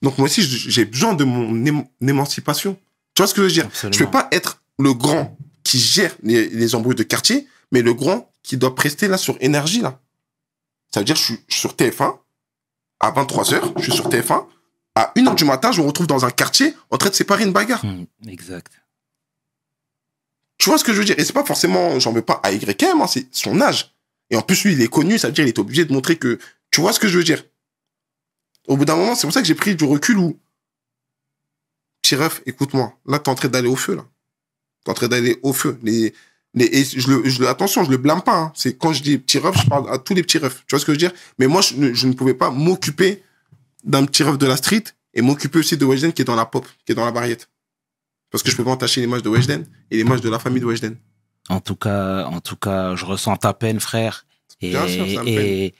Donc 0.00 0.16
moi 0.18 0.26
aussi, 0.26 0.42
j'ai 0.42 0.84
besoin 0.84 1.12
de 1.14 1.24
mon 1.24 1.52
ém- 1.64 1.86
émancipation. 2.00 2.78
Tu 3.14 3.22
vois 3.22 3.26
ce 3.26 3.34
que 3.34 3.42
je 3.42 3.46
veux 3.46 3.52
dire? 3.52 3.66
Absolument. 3.66 3.98
Je 3.98 4.04
peux 4.04 4.10
pas 4.10 4.28
être 4.32 4.62
le 4.78 4.94
grand 4.94 5.36
qui 5.64 5.78
gère 5.78 6.14
les, 6.22 6.48
les 6.48 6.74
embrouilles 6.74 6.94
de 6.94 7.02
quartier, 7.02 7.46
mais 7.72 7.82
le 7.82 7.92
grand 7.94 8.30
qui 8.42 8.56
doit 8.56 8.74
prester 8.74 9.08
là 9.08 9.18
sur 9.18 9.36
énergie 9.40 9.80
là. 9.80 10.00
Ça 10.98 11.02
veut 11.02 11.04
dire 11.04 11.14
je 11.14 11.22
suis 11.22 11.38
sur 11.46 11.74
TF1 11.74 12.18
à 12.98 13.12
23h, 13.12 13.74
je 13.76 13.82
suis 13.84 13.92
sur 13.92 14.08
TF1 14.08 14.46
à 14.96 15.12
1h 15.14 15.36
du 15.36 15.44
matin, 15.44 15.70
je 15.70 15.80
me 15.80 15.86
retrouve 15.86 16.08
dans 16.08 16.24
un 16.24 16.30
quartier 16.32 16.74
en 16.90 16.98
train 16.98 17.10
de 17.10 17.14
séparer 17.14 17.44
une 17.44 17.52
bagarre. 17.52 17.86
Mm, 17.86 18.06
exact 18.26 18.72
Tu 20.58 20.68
vois 20.68 20.76
ce 20.76 20.82
que 20.82 20.92
je 20.92 20.98
veux 20.98 21.04
dire? 21.04 21.14
Et 21.16 21.24
c'est 21.24 21.32
pas 21.32 21.44
forcément, 21.44 22.00
j'en 22.00 22.12
veux 22.12 22.22
pas 22.22 22.40
à 22.42 22.50
YM, 22.50 23.00
hein, 23.00 23.06
c'est 23.06 23.28
son 23.30 23.60
âge. 23.60 23.94
Et 24.30 24.36
en 24.36 24.42
plus, 24.42 24.64
lui, 24.64 24.72
il 24.72 24.82
est 24.82 24.88
connu, 24.88 25.18
ça 25.18 25.28
veut 25.28 25.34
dire 25.34 25.44
qu'il 25.44 25.54
est 25.54 25.60
obligé 25.60 25.84
de 25.84 25.92
montrer 25.92 26.16
que. 26.16 26.40
Tu 26.72 26.80
vois 26.80 26.92
ce 26.92 26.98
que 26.98 27.06
je 27.06 27.16
veux 27.16 27.22
dire? 27.22 27.44
Au 28.66 28.76
bout 28.76 28.84
d'un 28.84 28.96
moment, 28.96 29.14
c'est 29.14 29.28
pour 29.28 29.32
ça 29.32 29.40
que 29.40 29.46
j'ai 29.46 29.54
pris 29.54 29.76
du 29.76 29.84
recul 29.84 30.18
où. 30.18 30.36
Petit 32.02 32.16
ref, 32.16 32.42
écoute-moi. 32.44 32.92
Là, 33.06 33.20
t'es 33.20 33.28
en 33.28 33.36
train 33.36 33.46
d'aller 33.46 33.68
au 33.68 33.76
feu, 33.76 33.94
là. 33.94 34.04
T'es 34.84 34.90
en 34.90 34.94
train 34.94 35.06
d'aller 35.06 35.38
au 35.44 35.52
feu. 35.52 35.78
Les, 35.84 36.12
et 36.66 36.84
je 36.84 37.10
le, 37.10 37.28
je 37.28 37.44
attention, 37.44 37.84
je 37.84 37.90
le 37.90 37.96
blâme 37.96 38.22
pas. 38.22 38.36
hein. 38.36 38.52
C'est 38.54 38.76
quand 38.76 38.92
je 38.92 39.02
dis 39.02 39.18
petit 39.18 39.38
ref, 39.38 39.56
je 39.62 39.68
parle 39.68 39.90
à 39.92 39.98
tous 39.98 40.14
les 40.14 40.22
petits 40.22 40.38
refs. 40.38 40.64
Tu 40.66 40.74
vois 40.74 40.80
ce 40.80 40.84
que 40.84 40.92
je 40.92 40.94
veux 40.94 40.98
dire? 41.08 41.12
Mais 41.38 41.46
moi, 41.46 41.60
je 41.62 41.74
ne, 41.74 41.92
je 41.92 42.06
ne 42.06 42.12
pouvais 42.14 42.34
pas 42.34 42.50
m'occuper 42.50 43.22
d'un 43.84 44.04
petit 44.04 44.22
ref 44.22 44.38
de 44.38 44.46
la 44.46 44.56
street 44.56 44.84
et 45.14 45.22
m'occuper 45.22 45.58
aussi 45.60 45.76
de 45.76 45.84
Weshden 45.84 46.12
qui 46.12 46.22
est 46.22 46.24
dans 46.24 46.36
la 46.36 46.46
pop, 46.46 46.66
qui 46.84 46.92
est 46.92 46.94
dans 46.94 47.04
la 47.04 47.12
barriette. 47.12 47.48
Parce 48.30 48.42
que 48.42 48.50
je 48.50 48.56
peux 48.56 48.64
pas 48.64 48.72
entacher 48.72 49.00
l'image 49.00 49.22
de 49.22 49.28
Weshden 49.30 49.66
et 49.90 49.96
l'image 49.96 50.20
de 50.20 50.28
la 50.28 50.38
famille 50.38 50.60
de 50.60 50.66
Weshden. 50.66 50.96
En 51.48 51.60
tout 51.60 51.76
cas, 51.76 52.26
en 52.26 52.40
tout 52.40 52.56
cas, 52.56 52.94
je 52.94 53.04
ressens 53.06 53.36
ta 53.36 53.54
peine, 53.54 53.80
frère. 53.80 54.26
Et, 54.60 54.70
Bien 54.70 54.86
sûr, 54.86 55.08
ça 55.10 55.22
me 55.22 55.28
et, 55.28 55.74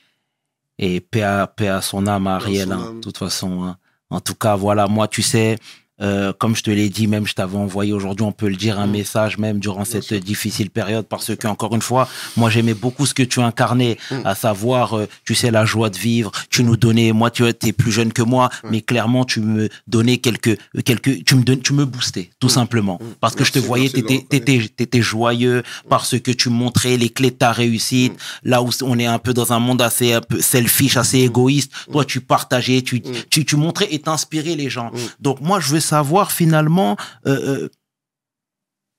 et 0.78 1.00
paix 1.00 1.22
à, 1.22 1.46
paix 1.46 1.68
à 1.68 1.82
son 1.82 2.06
âme, 2.06 2.26
Ariel, 2.26 2.72
hein, 2.72 2.94
de 2.94 3.00
toute 3.00 3.18
façon. 3.18 3.64
hein. 3.64 3.76
En 4.08 4.20
tout 4.20 4.34
cas, 4.34 4.56
voilà, 4.56 4.86
moi, 4.86 5.08
tu 5.08 5.20
sais, 5.20 5.58
euh, 6.00 6.32
comme 6.38 6.54
je 6.56 6.62
te 6.62 6.70
l'ai 6.70 6.88
dit, 6.88 7.06
même 7.06 7.26
je 7.26 7.34
t'avais 7.34 7.56
envoyé 7.56 7.92
aujourd'hui, 7.92 8.24
on 8.24 8.32
peut 8.32 8.48
le 8.48 8.56
dire, 8.56 8.78
un 8.78 8.86
Mm. 8.86 8.90
message 8.92 9.38
même 9.38 9.58
durant 9.58 9.84
cette 9.84 10.12
difficile 10.14 10.70
période, 10.70 11.06
parce 11.06 11.34
que, 11.36 11.46
encore 11.46 11.74
une 11.74 11.82
fois, 11.82 12.08
moi, 12.36 12.50
j'aimais 12.50 12.74
beaucoup 12.74 13.06
ce 13.06 13.14
que 13.14 13.22
tu 13.22 13.40
incarnais, 13.40 13.96
Mm. 14.10 14.20
à 14.24 14.34
savoir, 14.34 14.94
euh, 14.96 15.06
tu 15.24 15.34
sais, 15.34 15.50
la 15.50 15.64
joie 15.64 15.90
de 15.90 15.98
vivre. 15.98 16.30
Tu 16.50 16.62
nous 16.64 16.76
donnais, 16.76 17.12
moi, 17.12 17.30
tu 17.30 17.44
es 17.46 17.72
plus 17.72 17.92
jeune 17.92 18.12
que 18.12 18.22
moi, 18.22 18.48
Mm. 18.64 18.68
mais 18.70 18.80
clairement, 18.82 19.24
tu 19.24 19.40
me 19.40 19.68
donnais 19.86 20.18
quelques, 20.18 20.56
quelques, 20.84 21.24
tu 21.24 21.34
me 21.34 21.42
donnes, 21.42 21.60
tu 21.60 21.72
me 21.72 21.84
boostais, 21.84 22.30
tout 22.40 22.46
Mm. 22.48 22.50
simplement, 22.50 23.00
parce 23.20 23.34
que 23.34 23.44
je 23.44 23.52
te 23.52 23.58
voyais, 23.58 23.88
t'étais, 23.88 24.24
t'étais, 24.28 24.62
t'étais 24.76 25.02
joyeux, 25.02 25.62
parce 25.88 26.18
que 26.18 26.30
tu 26.30 26.48
montrais 26.48 26.96
les 26.96 27.08
clés 27.10 27.30
de 27.30 27.36
ta 27.36 27.52
réussite, 27.52 28.12
là 28.44 28.62
où 28.62 28.70
on 28.82 28.98
est 28.98 29.06
un 29.06 29.18
peu 29.18 29.34
dans 29.34 29.52
un 29.52 29.58
monde 29.58 29.82
assez 29.82 30.12
un 30.12 30.20
peu 30.20 30.40
selfish, 30.40 30.96
assez 30.96 31.18
égoïste. 31.20 31.72
Toi, 31.90 32.04
tu 32.04 32.20
partageais, 32.20 32.82
tu, 32.82 33.02
tu, 33.30 33.44
tu 33.44 33.56
montrais 33.56 33.88
et 33.90 33.98
t'inspirais 33.98 34.54
les 34.54 34.70
gens. 34.70 34.90
Donc 35.20 35.40
moi, 35.40 35.60
je 35.60 35.68
veux 35.72 35.80
savoir 35.92 36.26
finalement 36.32 36.96
euh, 37.26 37.64
euh, 37.64 37.68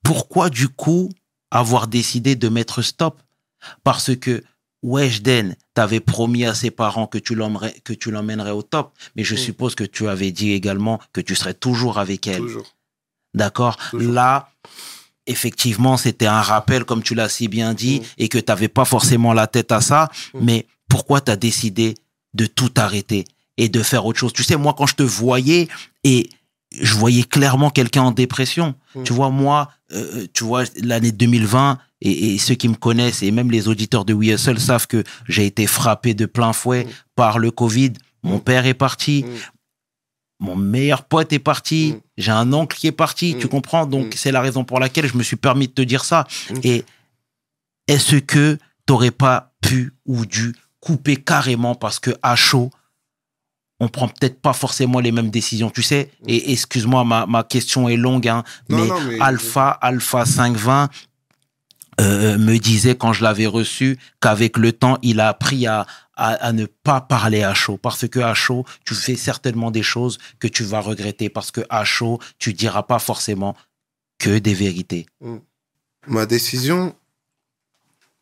pourquoi 0.03 0.49
du 0.49 0.67
coup 0.69 1.09
avoir 1.51 1.87
décidé 1.87 2.35
de 2.35 2.49
mettre 2.49 2.81
stop 2.81 3.21
parce 3.83 4.15
que 4.15 4.43
Weshden 4.81 5.55
t'avait 5.73 5.99
promis 5.99 6.45
à 6.45 6.53
ses 6.55 6.71
parents 6.71 7.07
que 7.07 7.17
tu 7.17 7.35
l'emmènerais 7.35 7.75
que 7.83 7.93
tu 7.93 8.11
l'emmènerais 8.11 8.51
au 8.51 8.61
top, 8.61 8.93
mais 9.15 9.25
je 9.25 9.35
Mm. 9.35 9.45
suppose 9.47 9.75
que 9.75 9.83
tu 9.83 10.07
avais 10.07 10.31
dit 10.31 10.51
également 10.51 10.99
que 11.11 11.19
tu 11.21 11.35
serais 11.35 11.53
toujours 11.53 11.97
avec 11.99 12.27
elle. 12.27 12.37
Toujours. 12.47 12.75
D'accord? 13.33 13.75
Là, 13.93 14.49
effectivement, 15.27 15.97
c'était 15.97 16.27
un 16.27 16.41
rappel, 16.41 16.85
comme 16.85 17.03
tu 17.03 17.13
l'as 17.13 17.27
si 17.29 17.47
bien 17.49 17.73
dit, 17.73 17.99
Mm. 17.99 18.03
et 18.23 18.29
que 18.29 18.37
tu 18.37 18.45
n'avais 18.49 18.69
pas 18.69 18.85
forcément 18.85 19.33
la 19.33 19.47
tête 19.47 19.71
à 19.73 19.81
ça. 19.81 20.09
Mm. 20.33 20.39
Mais 20.47 20.67
pourquoi 20.87 21.19
tu 21.19 21.29
as 21.31 21.35
décidé 21.35 21.95
de 22.33 22.45
tout 22.45 22.71
arrêter 22.77 23.25
et 23.57 23.67
de 23.67 23.83
faire 23.83 24.05
autre 24.05 24.19
chose? 24.19 24.31
Tu 24.33 24.43
sais, 24.43 24.55
moi, 24.55 24.73
quand 24.77 24.87
je 24.87 24.95
te 24.95 25.03
voyais, 25.03 25.67
et 26.05 26.29
je 26.71 26.93
voyais 26.95 27.23
clairement 27.23 27.69
quelqu'un 27.69 28.03
en 28.03 28.11
dépression. 28.11 28.75
Mm. 28.95 29.03
Tu 29.03 29.13
vois, 29.13 29.29
moi, 29.29 29.71
euh, 29.91 30.27
tu 30.33 30.43
vois, 30.43 30.63
l'année 30.81 31.11
2020, 31.11 31.79
et, 32.01 32.33
et 32.33 32.37
ceux 32.37 32.55
qui 32.55 32.67
me 32.69 32.75
connaissent, 32.75 33.23
et 33.23 33.31
même 33.31 33.51
les 33.51 33.67
auditeurs 33.67 34.05
de 34.05 34.13
We 34.13 34.29
Hustle 34.29 34.59
savent 34.59 34.87
que 34.87 35.03
j'ai 35.27 35.45
été 35.45 35.67
frappé 35.67 36.13
de 36.13 36.25
plein 36.25 36.53
fouet 36.53 36.85
Mm. 36.85 36.89
par 37.15 37.39
le 37.39 37.51
Covid. 37.51 37.93
Mon 38.23 38.39
père 38.39 38.65
est 38.65 38.73
parti, 38.73 39.23
Mm. 39.25 39.33
mon 40.41 40.55
meilleur 40.55 41.03
pote 41.05 41.33
est 41.33 41.39
parti, 41.39 41.95
j'ai 42.17 42.31
un 42.31 42.53
oncle 42.53 42.77
qui 42.77 42.87
est 42.87 42.91
parti, 42.93 43.35
tu 43.39 43.47
comprends? 43.47 43.85
Donc 43.85 44.13
c'est 44.15 44.31
la 44.31 44.41
raison 44.41 44.63
pour 44.63 44.79
laquelle 44.79 45.07
je 45.07 45.17
me 45.17 45.23
suis 45.23 45.35
permis 45.37 45.67
de 45.67 45.73
te 45.73 45.81
dire 45.81 46.05
ça. 46.05 46.25
Et 46.63 46.85
est-ce 47.87 48.17
que 48.17 48.57
t'aurais 48.85 49.11
pas 49.11 49.53
pu 49.61 49.93
ou 50.05 50.25
dû 50.25 50.55
couper 50.79 51.17
carrément 51.17 51.75
parce 51.75 51.99
que 51.99 52.11
à 52.21 52.35
chaud, 52.35 52.71
on 53.79 53.87
prend 53.87 54.07
peut-être 54.07 54.41
pas 54.41 54.53
forcément 54.53 54.99
les 54.99 55.11
mêmes 55.11 55.29
décisions, 55.29 55.69
tu 55.69 55.81
sais 55.83 56.11
Mm. 56.21 56.25
Et 56.29 56.51
excuse-moi, 56.51 57.03
ma, 57.05 57.25
ma 57.25 57.43
question 57.43 57.87
est 57.89 57.95
longue, 57.97 58.27
hein, 58.27 58.43
Non, 58.69 58.77
mais, 58.77 58.87
non, 58.87 58.99
mais- 59.01 59.19
Alpha, 59.21 59.69
Alpha 59.69 60.25
520 60.25 60.89
euh, 62.01 62.37
me 62.37 62.57
disait 62.57 62.95
quand 62.95 63.11
je 63.13 63.23
l'avais 63.23 63.45
reçu 63.47 63.97
qu'avec 64.21 64.57
le 64.57 64.71
temps, 64.71 64.97
il 65.01 65.19
a 65.19 65.27
appris 65.29 65.67
à, 65.67 65.85
à, 66.15 66.33
à 66.33 66.51
ne 66.53 66.65
pas 66.65 67.01
parler 67.01 67.43
à 67.43 67.53
chaud. 67.53 67.77
Parce 67.77 68.07
que 68.07 68.19
à 68.19 68.33
chaud, 68.33 68.63
tu 68.85 68.93
fais 68.95 69.15
certainement 69.17 69.69
des 69.69 69.83
choses 69.83 70.17
que 70.39 70.47
tu 70.47 70.63
vas 70.63 70.79
regretter. 70.79 71.27
Parce 71.29 71.51
que 71.51 71.61
à 71.69 71.83
chaud, 71.83 72.19
tu 72.37 72.53
diras 72.53 72.83
pas 72.83 72.99
forcément 72.99 73.53
que 74.17 74.39
des 74.39 74.53
vérités. 74.53 75.07
Ma 76.07 76.25
décision 76.25 76.95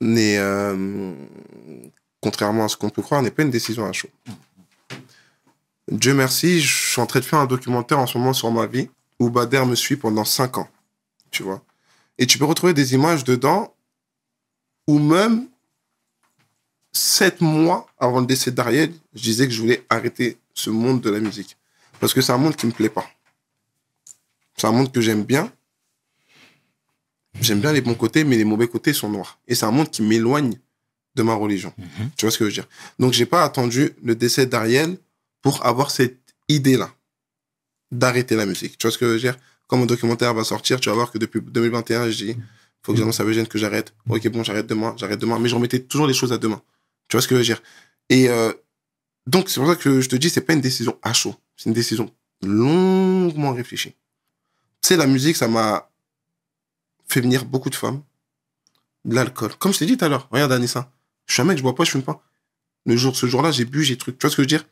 n'est, 0.02 0.38
euh, 0.40 1.14
contrairement 2.22 2.66
à 2.66 2.70
ce 2.70 2.78
qu'on 2.78 2.90
peut 2.90 3.02
croire, 3.04 3.22
n'est 3.22 3.32
pas 3.32 3.44
une 3.44 3.52
décision 3.52 3.86
à 3.86 3.94
chaud. 3.94 4.10
Dieu 5.90 6.14
merci, 6.14 6.62
je 6.62 6.92
suis 6.92 7.02
en 7.02 7.06
train 7.06 7.20
de 7.20 7.26
faire 7.26 7.40
un 7.40 7.46
documentaire 7.46 8.00
en 8.00 8.08
ce 8.08 8.18
moment 8.18 8.34
sur 8.34 8.52
ma 8.52 8.66
vie 8.66 8.90
où 9.20 9.30
Bader 9.30 9.66
me 9.66 9.76
suit 9.76 9.96
pendant 9.96 10.26
cinq 10.26 10.58
ans, 10.58 10.70
tu 11.32 11.44
vois. 11.44 11.64
Et 12.18 12.28
tu 12.28 12.38
peux 12.38 12.46
retrouver 12.46 12.74
des 12.74 12.94
images 12.94 13.24
dedans 13.24 13.74
où 14.88 15.00
même 15.00 15.48
sept 16.92 17.42
mois 17.42 17.88
avant 18.00 18.20
le 18.20 18.26
décès 18.26 18.52
d'Ariel, 18.52 18.94
je 19.14 19.22
disais 19.22 19.48
que 19.48 19.54
je 19.54 19.62
voulais 19.62 19.86
arrêter 19.90 20.38
ce 20.54 20.70
monde 20.70 21.02
de 21.02 21.10
la 21.10 21.20
musique. 21.20 21.58
Parce 22.00 22.14
que 22.14 22.22
c'est 22.22 22.32
un 22.32 22.38
monde 22.38 22.56
qui 22.56 22.66
me 22.66 22.72
plaît 22.72 22.90
pas. 22.90 23.08
C'est 24.56 24.68
un 24.68 24.72
monde 24.72 24.92
que 24.92 25.02
j'aime 25.02 25.24
bien, 25.24 25.52
J'aime 27.42 27.60
bien 27.60 27.72
les 27.72 27.82
bons 27.82 27.94
côtés, 27.94 28.24
mais 28.24 28.38
les 28.38 28.46
mauvais 28.46 28.68
côtés 28.68 28.94
sont 28.94 29.10
noirs. 29.10 29.40
Et 29.48 29.56
c'est 29.56 29.66
un 29.66 29.72
monde 29.72 29.90
qui 29.90 30.02
m'éloigne 30.02 30.58
de 31.16 31.24
ma 31.24 31.34
religion. 31.34 31.74
Mhm. 31.78 32.10
Tu 32.16 32.26
vois 32.26 32.32
ce 32.32 32.38
que 32.38 32.46
je 32.46 32.50
veux 32.50 32.54
dire? 32.54 32.68
Donc, 33.00 33.14
j'ai 33.14 33.26
pas 33.26 33.44
attendu 33.44 33.92
le 34.04 34.16
décès 34.16 34.46
d'Ariel 34.46 34.98
pour 35.48 35.66
avoir 35.66 35.92
cette 35.92 36.36
idée-là 36.50 36.90
d'arrêter 37.90 38.36
la 38.36 38.46
musique. 38.46 38.78
Tu 38.78 38.86
vois 38.86 38.92
ce 38.92 38.98
que 38.98 39.06
je 39.06 39.12
veux 39.14 39.20
dire? 39.20 39.38
Quand 39.68 39.78
mon 39.78 39.86
documentaire 39.86 40.34
va 40.34 40.44
sortir, 40.44 40.78
tu 40.82 40.90
vas 40.90 40.96
voir 40.96 41.10
que 41.10 41.18
depuis 41.18 41.40
2021, 41.40 42.10
je 42.10 42.26
dis 42.26 42.38
Faut 42.84 42.92
que 42.92 43.00
j'annonce 43.00 43.22
à 43.22 43.24
Eugène 43.24 43.48
que 43.48 43.58
j'arrête. 43.58 43.94
Ok, 44.10 44.28
bon, 44.28 44.44
j'arrête 44.44 44.68
demain, 44.68 44.94
j'arrête 44.98 45.22
demain. 45.22 45.40
Mais 45.40 45.48
je 45.48 45.56
remettais 45.56 45.80
toujours 45.80 46.06
les 46.06 46.14
choses 46.14 46.34
à 46.34 46.38
demain. 46.38 46.62
Tu 47.08 47.16
vois 47.16 47.22
ce 47.22 47.30
que 47.30 47.36
je 47.36 47.40
veux 47.40 47.46
dire? 47.46 47.62
Et 48.10 48.28
euh, 48.28 48.52
donc, 49.26 49.48
c'est 49.48 49.62
pour 49.62 49.70
ça 49.70 49.78
que 49.78 50.02
je 50.02 50.10
te 50.10 50.18
dis, 50.18 50.30
c'est 50.30 50.42
pas 50.42 50.52
une 50.52 50.60
décision 50.60 51.00
à 51.02 51.14
chaud. 51.14 51.34
C'est 51.56 51.70
une 51.70 51.74
décision 51.74 52.14
longuement 52.44 53.54
réfléchie. 53.54 53.92
Tu 54.82 54.90
sais, 54.90 54.98
la 54.98 55.08
musique, 55.08 55.38
ça 55.38 55.48
m'a 55.48 55.90
fait 57.08 57.22
venir 57.22 57.46
beaucoup 57.46 57.70
de 57.70 57.76
femmes. 57.76 58.02
De 59.06 59.16
l'alcool. 59.16 59.56
Comme 59.56 59.72
je 59.72 59.80
t'ai 59.80 59.86
dit 59.86 59.96
tout 59.96 60.04
à 60.04 60.10
l'heure. 60.10 60.28
Regarde, 60.30 60.52
Anissa. 60.52 60.92
Je 61.26 61.36
suis 61.36 61.42
un 61.42 61.46
mec, 61.46 61.58
je 61.58 61.64
bois 61.64 61.74
pas, 61.74 61.86
je 61.86 61.92
fume 61.92 62.04
pas. 62.04 62.22
Le 62.86 62.98
jour, 62.98 63.16
ce 63.16 63.28
jour-là, 63.28 63.52
j'ai 63.52 63.64
bu, 63.64 63.82
j'ai 63.86 63.98
truc. 63.98 64.20
Tu 64.20 64.24
vois 64.28 64.30
ce 64.30 64.36
que 64.36 64.42
je 64.42 64.44
veux 64.44 64.60
dire? 64.60 64.66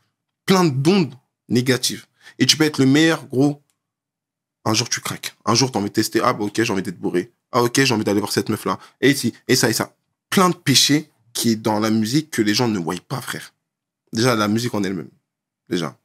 Plein 0.46 0.66
d'ondes 0.66 1.14
négatives. 1.50 2.06
Et 2.40 2.46
tu 2.46 2.58
peux 2.58 2.64
être 2.64 2.80
le 2.80 2.86
meilleur, 2.86 3.26
gros. 3.28 3.62
Un 4.66 4.74
jour, 4.74 4.90
tu 4.90 5.00
craques. 5.02 5.36
Un 5.46 5.56
jour, 5.56 5.72
t'as 5.72 5.80
envie 5.80 5.90
de 5.90 5.94
tester. 5.94 6.22
Ah, 6.24 6.34
bah, 6.34 6.46
ok, 6.46 6.62
j'ai 6.64 6.74
envie 6.74 6.82
d'être 6.82 7.00
bourré. 7.00 7.32
Ah, 7.52 7.64
ok, 7.64 7.84
j'ai 7.84 7.94
envie 7.94 8.04
d'aller 8.04 8.20
voir 8.20 8.32
cette 8.32 8.50
meuf-là. 8.50 8.80
Et 9.02 9.12
ici, 9.12 9.34
et 9.48 9.56
ça, 9.56 9.70
et 9.70 9.74
ça. 9.74 9.96
Plein 10.30 10.50
de 10.50 10.56
péchés 10.56 11.12
qui 11.34 11.52
est 11.52 11.56
dans 11.56 11.80
la 11.80 11.90
musique 11.90 12.32
que 12.32 12.42
les 12.42 12.54
gens 12.54 12.68
ne 12.68 12.80
voient 12.80 12.96
pas, 13.08 13.22
frère. 13.22 13.54
Déjà, 14.14 14.36
la 14.36 14.48
musique 14.48 14.74
en 14.74 14.84
elle-même. 14.84 15.10
Déjà. 15.70 15.98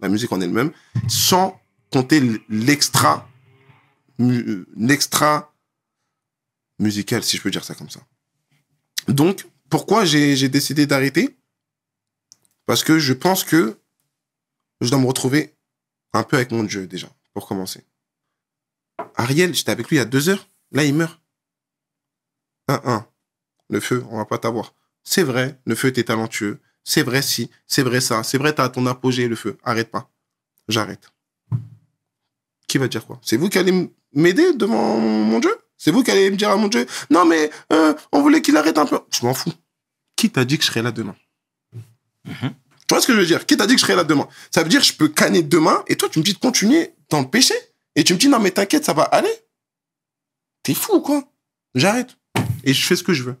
La 0.00 0.08
musique 0.08 0.30
en 0.32 0.40
elle-même. 0.40 0.72
Sans 1.08 1.60
compter 1.92 2.20
l'extra, 2.48 3.28
mu- 4.18 4.64
l'extra 4.76 5.52
musical, 6.78 7.22
si 7.22 7.36
je 7.36 7.42
peux 7.42 7.50
dire 7.50 7.64
ça 7.64 7.74
comme 7.74 7.90
ça. 7.90 8.00
Donc, 9.08 9.46
pourquoi 9.70 10.04
j'ai 10.04 10.48
décidé 10.48 10.86
d'arrêter? 10.86 11.36
Parce 12.66 12.82
que 12.84 12.98
je 12.98 13.12
pense 13.12 13.44
que 13.44 13.78
je 14.84 14.90
dois 14.90 14.98
me 15.00 15.06
retrouver 15.06 15.56
un 16.12 16.22
peu 16.22 16.36
avec 16.36 16.52
mon 16.52 16.62
Dieu, 16.62 16.86
déjà, 16.86 17.08
pour 17.32 17.46
commencer. 17.46 17.84
Ariel, 19.16 19.54
j'étais 19.54 19.70
avec 19.72 19.88
lui 19.88 19.96
il 19.96 19.98
y 19.98 20.02
a 20.02 20.06
deux 20.06 20.28
heures. 20.28 20.48
Là, 20.72 20.84
il 20.84 20.94
meurt. 20.94 21.20
Un, 22.68 22.80
un. 22.84 23.06
Le 23.68 23.80
feu, 23.80 24.04
on 24.10 24.16
va 24.18 24.24
pas 24.24 24.38
t'avoir. 24.38 24.74
C'est 25.02 25.22
vrai, 25.22 25.60
le 25.64 25.74
feu, 25.74 25.92
t'es 25.92 26.04
talentueux. 26.04 26.60
C'est 26.84 27.02
vrai, 27.02 27.22
si. 27.22 27.50
C'est 27.66 27.82
vrai, 27.82 28.00
ça. 28.00 28.22
C'est 28.22 28.38
vrai, 28.38 28.54
t'as 28.54 28.68
ton 28.68 28.86
apogée, 28.86 29.28
le 29.28 29.36
feu. 29.36 29.58
Arrête 29.64 29.90
pas. 29.90 30.10
J'arrête. 30.68 31.10
Qui 32.68 32.78
va 32.78 32.88
dire 32.88 33.06
quoi? 33.06 33.18
C'est 33.22 33.36
vous 33.36 33.48
qui 33.48 33.58
allez 33.58 33.90
m'aider 34.12 34.52
devant 34.54 34.98
mon 34.98 35.38
Dieu 35.38 35.54
C'est 35.76 35.90
vous 35.90 36.02
qui 36.02 36.10
allez 36.10 36.30
me 36.30 36.36
dire 36.36 36.50
à 36.50 36.56
mon 36.56 36.68
Dieu 36.68 36.86
Non, 37.10 37.24
mais 37.24 37.50
euh, 37.72 37.94
on 38.12 38.22
voulait 38.22 38.42
qu'il 38.42 38.56
arrête 38.56 38.78
un 38.78 38.86
peu. 38.86 39.00
Je 39.10 39.24
m'en 39.24 39.34
fous. 39.34 39.52
Qui 40.16 40.30
t'a 40.30 40.44
dit 40.44 40.58
que 40.58 40.64
je 40.64 40.68
serai 40.68 40.82
là 40.82 40.92
demain? 40.92 41.16
Mhm. 42.24 42.54
Tu 42.86 42.94
vois 42.94 43.00
ce 43.00 43.06
que 43.06 43.14
je 43.14 43.18
veux 43.20 43.26
dire? 43.26 43.46
Qui 43.46 43.56
t'a 43.56 43.66
dit 43.66 43.74
que 43.74 43.80
je 43.80 43.86
serai 43.86 43.96
là 43.96 44.04
demain? 44.04 44.28
Ça 44.50 44.62
veut 44.62 44.68
dire 44.68 44.80
que 44.80 44.86
je 44.86 44.92
peux 44.92 45.08
canner 45.08 45.42
demain 45.42 45.82
et 45.88 45.96
toi, 45.96 46.08
tu 46.10 46.18
me 46.18 46.24
dis 46.24 46.34
de 46.34 46.38
continuer 46.38 46.92
dans 47.10 47.20
le 47.20 47.28
péché. 47.28 47.54
Et 47.96 48.04
tu 48.04 48.12
me 48.12 48.18
dis 48.18 48.28
non, 48.28 48.38
mais 48.40 48.50
t'inquiète, 48.50 48.84
ça 48.84 48.92
va 48.92 49.02
aller. 49.04 49.32
T'es 50.62 50.74
fou 50.74 50.96
ou 50.96 51.00
quoi? 51.00 51.22
J'arrête. 51.74 52.16
Et 52.64 52.74
je 52.74 52.84
fais 52.86 52.96
ce 52.96 53.02
que 53.02 53.12
je 53.12 53.22
veux. 53.22 53.36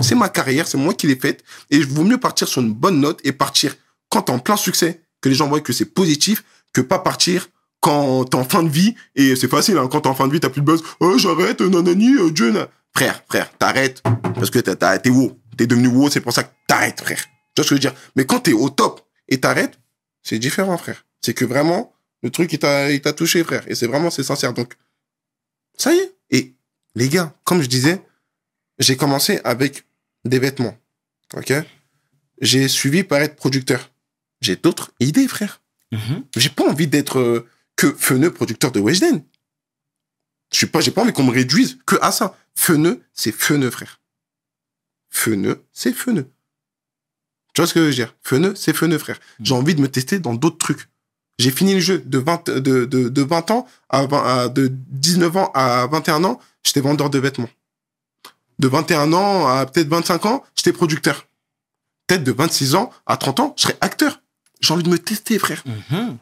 C'est 0.00 0.14
ma 0.14 0.28
carrière, 0.28 0.66
c'est 0.66 0.78
moi 0.78 0.94
qui 0.94 1.06
l'ai 1.06 1.16
faite. 1.16 1.44
Et 1.70 1.76
il 1.76 1.86
vaut 1.86 2.02
mieux 2.04 2.18
partir 2.18 2.48
sur 2.48 2.62
une 2.62 2.72
bonne 2.72 3.00
note 3.00 3.20
et 3.24 3.32
partir 3.32 3.74
quand 4.08 4.22
t'es 4.22 4.32
en 4.32 4.38
plein 4.38 4.56
succès, 4.56 5.00
que 5.20 5.28
les 5.28 5.34
gens 5.34 5.48
voient 5.48 5.60
que 5.60 5.72
c'est 5.72 5.84
positif, 5.86 6.44
que 6.72 6.80
pas 6.80 6.98
partir 6.98 7.48
quand 7.80 8.24
t'es 8.24 8.36
en 8.36 8.44
fin 8.44 8.62
de 8.62 8.68
vie. 8.68 8.94
Et 9.14 9.36
c'est 9.36 9.48
facile, 9.48 9.78
hein, 9.78 9.88
quand 9.90 10.02
t'es 10.02 10.08
en 10.08 10.14
fin 10.14 10.26
de 10.28 10.32
vie, 10.32 10.40
t'as 10.40 10.48
plus 10.50 10.60
de 10.60 10.66
buzz. 10.66 10.82
Oh, 11.00 11.16
j'arrête, 11.18 11.60
nanani, 11.60 12.14
euh, 12.16 12.30
Dieu. 12.30 12.52
Frère, 12.94 13.22
frère, 13.28 13.50
t'arrêtes. 13.58 14.02
Parce 14.34 14.50
que 14.50 14.58
t'as- 14.58 14.98
t'es 14.98 15.10
wow. 15.10 15.38
T'es 15.56 15.66
devenu 15.66 15.88
wow, 15.88 16.10
c'est 16.10 16.20
pour 16.20 16.32
ça 16.32 16.44
que 16.44 16.50
t'arrêtes, 16.66 17.00
frère. 17.00 17.22
Tu 17.54 17.60
vois 17.60 17.64
ce 17.64 17.70
que 17.70 17.76
je 17.80 17.86
veux 17.86 17.90
dire? 17.90 17.94
Mais 18.16 18.24
quand 18.24 18.40
t'es 18.40 18.52
au 18.52 18.70
top 18.70 19.06
et 19.28 19.40
t'arrêtes, 19.40 19.78
c'est 20.22 20.38
différent, 20.38 20.76
frère. 20.78 21.04
C'est 21.20 21.34
que 21.34 21.44
vraiment, 21.44 21.94
le 22.22 22.30
truc, 22.30 22.52
il 22.52 22.58
t'a 22.58 22.90
il 22.90 23.00
t'a 23.00 23.12
touché, 23.12 23.44
frère. 23.44 23.64
Et 23.68 23.74
c'est 23.74 23.86
vraiment, 23.86 24.10
c'est 24.10 24.22
sincère. 24.22 24.52
Donc, 24.52 24.74
ça 25.76 25.92
y 25.92 25.98
est. 25.98 26.14
Et 26.30 26.54
les 26.94 27.08
gars, 27.08 27.34
comme 27.44 27.62
je 27.62 27.68
disais, 27.68 28.02
j'ai 28.78 28.96
commencé 28.96 29.40
avec 29.44 29.84
des 30.24 30.38
vêtements. 30.38 30.76
OK? 31.34 31.52
J'ai 32.40 32.68
suivi 32.68 33.04
par 33.04 33.20
être 33.20 33.36
producteur. 33.36 33.90
J'ai 34.40 34.56
d'autres 34.56 34.92
idées, 35.00 35.28
frère. 35.28 35.62
Mhm. 35.92 36.24
J'ai 36.36 36.48
pas 36.48 36.68
envie 36.68 36.88
d'être 36.88 37.18
euh, 37.18 37.48
que 37.76 37.92
Feneux, 37.92 38.32
producteur 38.32 38.72
de 38.72 38.80
Weshden. 38.80 39.22
Je 40.50 40.56
suis 40.56 40.66
pas, 40.66 40.80
j'ai 40.80 40.90
pas 40.90 41.02
envie 41.02 41.12
qu'on 41.12 41.24
me 41.24 41.30
réduise 41.32 41.78
que 41.86 41.96
à 42.02 42.12
ça. 42.12 42.36
Feneux, 42.54 43.02
c'est 43.14 43.32
Feneux, 43.32 43.70
frère. 43.70 44.00
Feneux, 45.10 45.64
c'est 45.72 45.92
Feneux. 45.92 46.30
Tu 47.54 47.60
vois 47.60 47.66
ce 47.66 47.74
que 47.74 47.80
je 47.80 47.84
veux 47.86 47.92
dire? 47.94 48.14
Feneux, 48.22 48.54
c'est 48.56 48.72
Feneux, 48.74 48.98
frère. 48.98 49.18
J'ai 49.42 49.54
envie 49.54 49.74
de 49.74 49.80
me 49.80 49.88
tester 49.88 50.18
dans 50.18 50.34
d'autres 50.34 50.58
trucs. 50.58 50.88
J'ai 51.38 51.50
fini 51.50 51.74
le 51.74 51.80
jeu 51.80 51.98
de 51.98 52.18
20, 52.18 52.48
de, 52.50 52.84
de, 52.84 53.08
de 53.08 53.22
20 53.22 53.50
ans 53.50 53.66
à, 53.88 54.06
20 54.06 54.22
à- 54.24 54.48
de 54.48 54.68
19 54.70 55.36
ans 55.36 55.50
à 55.54 55.86
21 55.86 56.24
ans, 56.24 56.40
j'étais 56.64 56.80
vendeur 56.80 57.10
de 57.10 57.18
vêtements. 57.18 57.48
De 58.58 58.68
21 58.68 59.12
ans 59.12 59.46
à 59.48 59.66
peut-être 59.66 59.88
25 59.88 60.26
ans, 60.26 60.44
j'étais 60.54 60.72
producteur. 60.72 61.26
Peut-être 62.06 62.24
de 62.24 62.32
26 62.32 62.74
ans 62.74 62.90
à 63.06 63.16
30 63.16 63.40
ans, 63.40 63.54
je 63.56 63.62
serais 63.62 63.76
acteur. 63.80 64.20
J'ai 64.60 64.72
envie 64.72 64.82
de 64.84 64.88
me 64.90 64.98
tester, 64.98 65.38
frère. 65.38 65.62
Mhm. 65.90 66.18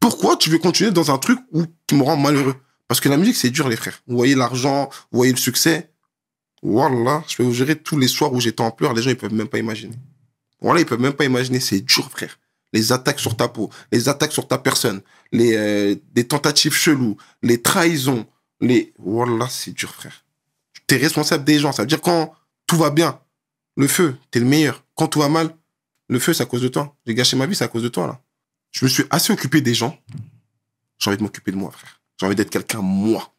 Pourquoi 0.00 0.36
tu 0.36 0.50
veux 0.50 0.58
continuer 0.58 0.90
dans 0.90 1.10
un 1.10 1.18
truc 1.18 1.38
où 1.52 1.64
qui 1.86 1.94
me 1.94 2.02
rend 2.02 2.16
malheureux? 2.16 2.54
Parce 2.86 3.00
que 3.00 3.08
la 3.08 3.16
musique, 3.16 3.36
c'est 3.36 3.50
dur, 3.50 3.68
les 3.68 3.76
frères. 3.76 4.00
Vous 4.06 4.16
voyez 4.16 4.34
l'argent, 4.34 4.88
vous 5.12 5.18
voyez 5.18 5.32
le 5.32 5.38
succès. 5.38 5.90
Voilà, 6.62 7.22
je 7.28 7.36
peux 7.36 7.42
vous 7.42 7.52
gérer 7.52 7.76
tous 7.76 7.98
les 7.98 8.08
soirs 8.08 8.32
où 8.32 8.40
j'étais 8.40 8.62
en 8.62 8.70
pleurs, 8.70 8.94
les 8.94 9.02
gens, 9.02 9.10
ils 9.10 9.16
peuvent 9.16 9.32
même 9.34 9.48
pas 9.48 9.58
imaginer. 9.58 9.94
Voilà, 10.60 10.80
ils 10.80 10.86
peuvent 10.86 11.00
même 11.00 11.12
pas 11.12 11.24
imaginer, 11.24 11.60
c'est 11.60 11.80
dur, 11.80 12.10
frère. 12.10 12.38
Les 12.72 12.92
attaques 12.92 13.20
sur 13.20 13.36
ta 13.36 13.48
peau, 13.48 13.70
les 13.92 14.08
attaques 14.08 14.32
sur 14.32 14.46
ta 14.46 14.58
personne, 14.58 15.00
les 15.32 15.56
euh, 15.56 15.96
des 16.12 16.26
tentatives 16.26 16.74
cheloues, 16.74 17.16
les 17.42 17.62
trahisons, 17.62 18.26
les... 18.60 18.92
Voilà, 18.98 19.48
c'est 19.48 19.72
dur, 19.72 19.94
frère. 19.94 20.24
T'es 20.86 20.96
responsable 20.96 21.44
des 21.44 21.58
gens. 21.58 21.72
Ça 21.72 21.82
veut 21.82 21.88
dire 21.88 22.00
quand 22.00 22.34
tout 22.66 22.76
va 22.76 22.90
bien, 22.90 23.20
le 23.76 23.86
feu, 23.86 24.16
t'es 24.30 24.40
le 24.40 24.46
meilleur. 24.46 24.84
Quand 24.94 25.06
tout 25.06 25.20
va 25.20 25.28
mal, 25.28 25.54
le 26.08 26.18
feu, 26.18 26.32
c'est 26.32 26.42
à 26.42 26.46
cause 26.46 26.62
de 26.62 26.68
toi. 26.68 26.96
J'ai 27.06 27.14
gâché 27.14 27.36
ma 27.36 27.46
vie, 27.46 27.54
c'est 27.54 27.64
à 27.64 27.68
cause 27.68 27.82
de 27.82 27.88
toi, 27.88 28.06
là. 28.06 28.20
Je 28.70 28.84
me 28.84 28.90
suis 28.90 29.04
assez 29.10 29.32
occupé 29.32 29.60
des 29.60 29.74
gens. 29.74 29.98
J'ai 30.98 31.08
envie 31.08 31.16
de 31.16 31.22
m'occuper 31.22 31.52
de 31.52 31.56
moi, 31.56 31.70
frère. 31.70 32.00
J'ai 32.18 32.26
envie 32.26 32.34
d'être 32.34 32.50
quelqu'un, 32.50 32.80
moi. 32.80 33.32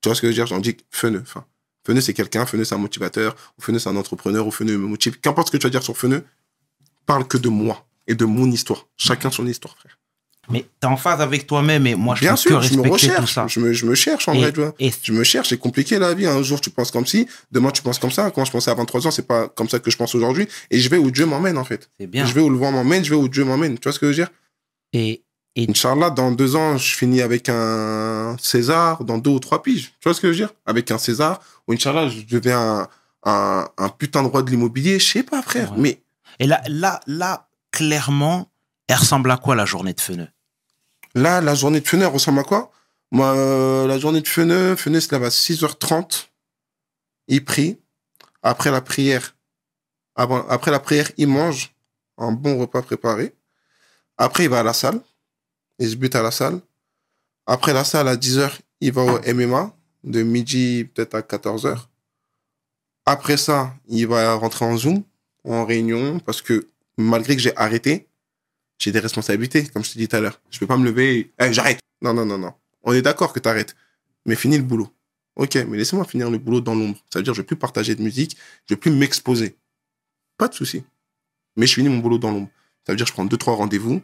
Tu 0.00 0.08
vois 0.08 0.16
ce 0.16 0.20
que 0.20 0.30
je 0.30 0.40
veux 0.40 0.46
dire? 0.46 0.56
Envie 0.56 0.74
de 0.74 0.82
Feneux. 0.90 1.22
Enfin, 1.22 1.46
Feneux, 1.84 2.00
c'est 2.00 2.14
quelqu'un. 2.14 2.44
Feneux, 2.46 2.64
c'est 2.64 2.74
un 2.74 2.78
motivateur. 2.78 3.36
Ou 3.58 3.62
Feneux, 3.62 3.78
c'est 3.78 3.88
un 3.88 3.96
entrepreneur. 3.96 4.46
Ou 4.46 4.50
Feneux 4.50 4.76
me 4.76 4.86
motive. 4.86 5.18
Qu'importe 5.20 5.48
ce 5.48 5.52
que 5.52 5.56
tu 5.56 5.66
vas 5.66 5.70
dire 5.70 5.82
sur 5.82 5.96
Feneux, 5.96 6.24
parle 7.06 7.26
que 7.26 7.38
de 7.38 7.48
moi 7.48 7.86
et 8.06 8.14
de 8.14 8.24
mon 8.24 8.50
histoire. 8.50 8.86
Chacun 8.96 9.30
son 9.30 9.46
histoire, 9.46 9.76
frère. 9.78 9.98
Mais 10.48 10.64
t'es 10.78 10.86
en 10.86 10.96
phase 10.96 11.20
avec 11.20 11.44
toi-même 11.48 11.88
et 11.88 11.96
moi, 11.96 12.14
je 12.14 12.20
Bien 12.20 12.30
peux 12.32 12.36
sûr, 12.36 12.60
que 12.60 12.66
je 12.66 12.74
me 12.76 12.88
recherche. 12.88 13.34
ça. 13.34 13.46
Je 13.48 13.58
me, 13.58 13.72
je 13.72 13.84
me 13.84 13.96
cherche, 13.96 14.28
en 14.28 14.32
Et- 14.32 14.38
vrai, 14.42 14.52
tu 14.52 14.60
vois. 14.60 14.72
et 14.78 14.92
Je 15.02 15.12
me 15.12 15.24
cherche, 15.24 15.48
c'est 15.48 15.58
compliqué 15.58 15.98
la 15.98 16.14
vie. 16.14 16.24
Un 16.26 16.40
jour, 16.44 16.60
tu 16.60 16.70
penses 16.70 16.92
comme 16.92 17.04
ci, 17.04 17.26
demain, 17.50 17.72
tu 17.72 17.82
penses 17.82 17.98
comme 17.98 18.12
ça. 18.12 18.30
Quand 18.30 18.44
je 18.44 18.52
pensais 18.52 18.70
à 18.70 18.74
23 18.74 19.08
ans, 19.08 19.10
c'est 19.10 19.26
pas 19.26 19.48
comme 19.48 19.68
ça 19.68 19.80
que 19.80 19.90
je 19.90 19.96
pense 19.96 20.14
aujourd'hui. 20.14 20.46
Et 20.70 20.78
je 20.78 20.88
vais 20.88 20.98
où 20.98 21.10
Dieu 21.10 21.26
m'emmène, 21.26 21.58
en 21.58 21.64
fait. 21.64 21.90
c'est 21.98 22.06
bien. 22.06 22.24
Je 22.26 22.32
vais 22.32 22.40
où 22.42 22.48
le 22.48 22.56
vent 22.58 22.70
m'emmène, 22.70 23.04
je 23.04 23.10
vais 23.10 23.16
où 23.16 23.28
Dieu 23.28 23.44
m'emmène. 23.44 23.76
Tu 23.76 23.82
vois 23.88 23.92
ce 23.92 23.98
que 23.98 24.06
je 24.06 24.10
veux 24.10 24.24
dire? 24.24 24.28
Et, 24.92 25.24
et 25.56 25.68
Inch'Allah, 25.68 26.10
dans 26.10 26.30
deux 26.30 26.54
ans, 26.54 26.76
je 26.78 26.94
finis 26.94 27.22
avec 27.22 27.48
un 27.48 28.36
César, 28.40 29.02
dans 29.02 29.18
deux 29.18 29.30
ou 29.30 29.40
trois 29.40 29.64
piges. 29.64 29.86
Tu 29.98 30.04
vois 30.04 30.14
ce 30.14 30.20
que 30.20 30.28
je 30.28 30.32
veux 30.32 30.46
dire? 30.46 30.54
Avec 30.64 30.92
un 30.92 30.98
César, 30.98 31.40
ou 31.66 31.72
Inch'Allah, 31.72 32.08
je 32.08 32.20
deviens 32.22 32.60
un, 32.60 32.88
un, 33.24 33.68
un 33.78 33.88
putain 33.88 34.22
de 34.22 34.28
roi 34.28 34.42
de 34.42 34.50
l'immobilier. 34.50 35.00
Je 35.00 35.06
sais 35.10 35.22
pas, 35.24 35.42
frère. 35.42 35.72
Ouais. 35.72 35.78
Mais 35.80 36.02
Et 36.38 36.46
là, 36.46 36.62
là, 36.68 37.00
là, 37.06 37.48
clairement, 37.70 38.50
elle 38.88 38.96
ressemble 38.96 39.30
à 39.30 39.36
quoi 39.36 39.54
la 39.54 39.64
journée 39.64 39.92
de 39.92 40.00
Feneux 40.00 40.28
là, 41.16 41.40
la 41.40 41.54
journée 41.54 41.80
de 41.80 41.88
Feneux, 41.88 42.06
ressemble 42.06 42.40
à 42.40 42.44
quoi? 42.44 42.70
Moi, 43.10 43.34
euh, 43.34 43.86
la 43.86 43.98
journée 43.98 44.20
de 44.20 44.28
Feneux, 44.28 44.76
Feneux 44.76 45.00
se 45.00 45.10
lève 45.12 45.24
à 45.24 45.30
6h30. 45.30 46.28
Il 47.28 47.44
prie. 47.44 47.78
Après 48.42 48.70
la 48.70 48.80
prière, 48.80 49.34
après 50.14 50.70
la 50.70 50.78
prière, 50.78 51.10
il 51.16 51.26
mange 51.26 51.74
un 52.16 52.30
bon 52.30 52.58
repas 52.58 52.82
préparé. 52.82 53.34
Après, 54.18 54.44
il 54.44 54.50
va 54.50 54.60
à 54.60 54.62
la 54.62 54.72
salle. 54.72 55.00
Il 55.80 55.90
se 55.90 55.96
bute 55.96 56.14
à 56.14 56.22
la 56.22 56.30
salle. 56.30 56.60
Après 57.46 57.72
la 57.72 57.82
salle, 57.82 58.06
à 58.06 58.16
10h, 58.16 58.60
il 58.80 58.92
va 58.92 59.02
au 59.02 59.34
MMA, 59.34 59.74
de 60.04 60.22
midi 60.22 60.84
peut-être 60.84 61.14
à 61.14 61.20
14h. 61.22 61.76
Après 63.04 63.36
ça, 63.36 63.74
il 63.88 64.06
va 64.06 64.34
rentrer 64.34 64.64
en 64.64 64.76
Zoom, 64.76 65.02
en 65.52 65.64
réunion, 65.64 66.18
parce 66.20 66.42
que 66.42 66.68
malgré 66.96 67.36
que 67.36 67.42
j'ai 67.42 67.56
arrêté, 67.56 68.08
j'ai 68.78 68.92
des 68.92 68.98
responsabilités, 69.00 69.66
comme 69.66 69.84
je 69.84 69.92
t'ai 69.92 69.98
dit 70.00 70.08
tout 70.08 70.16
à 70.16 70.20
l'heure. 70.20 70.40
Je 70.50 70.58
peux 70.58 70.66
pas 70.66 70.76
me 70.76 70.84
lever 70.84 71.18
et 71.18 71.32
Eh, 71.40 71.52
j'arrête. 71.52 71.78
Non, 72.02 72.12
non, 72.12 72.26
non, 72.26 72.38
non. 72.38 72.52
On 72.82 72.92
est 72.92 73.02
d'accord 73.02 73.32
que 73.32 73.40
t'arrêtes. 73.40 73.74
Mais 74.26 74.36
finis 74.36 74.58
le 74.58 74.64
boulot. 74.64 74.88
Ok, 75.36 75.54
mais 75.68 75.76
laissez-moi 75.76 76.04
finir 76.04 76.30
le 76.30 76.38
boulot 76.38 76.60
dans 76.60 76.74
l'ombre. 76.74 76.98
Ça 77.12 77.18
veut 77.18 77.22
dire 77.22 77.32
que 77.32 77.36
je 77.36 77.42
vais 77.42 77.46
plus 77.46 77.56
partager 77.56 77.94
de 77.94 78.02
musique, 78.02 78.36
je 78.68 78.74
vais 78.74 78.80
plus 78.80 78.90
m'exposer. 78.90 79.56
Pas 80.38 80.48
de 80.48 80.54
souci. 80.54 80.84
Mais 81.56 81.66
je 81.66 81.74
finis 81.74 81.88
mon 81.88 81.98
boulot 81.98 82.18
dans 82.18 82.30
l'ombre. 82.30 82.48
Ça 82.86 82.92
veut 82.92 82.96
dire 82.96 83.04
que 83.04 83.10
je 83.10 83.14
prends 83.14 83.24
deux, 83.24 83.36
trois 83.36 83.54
rendez-vous. 83.54 84.02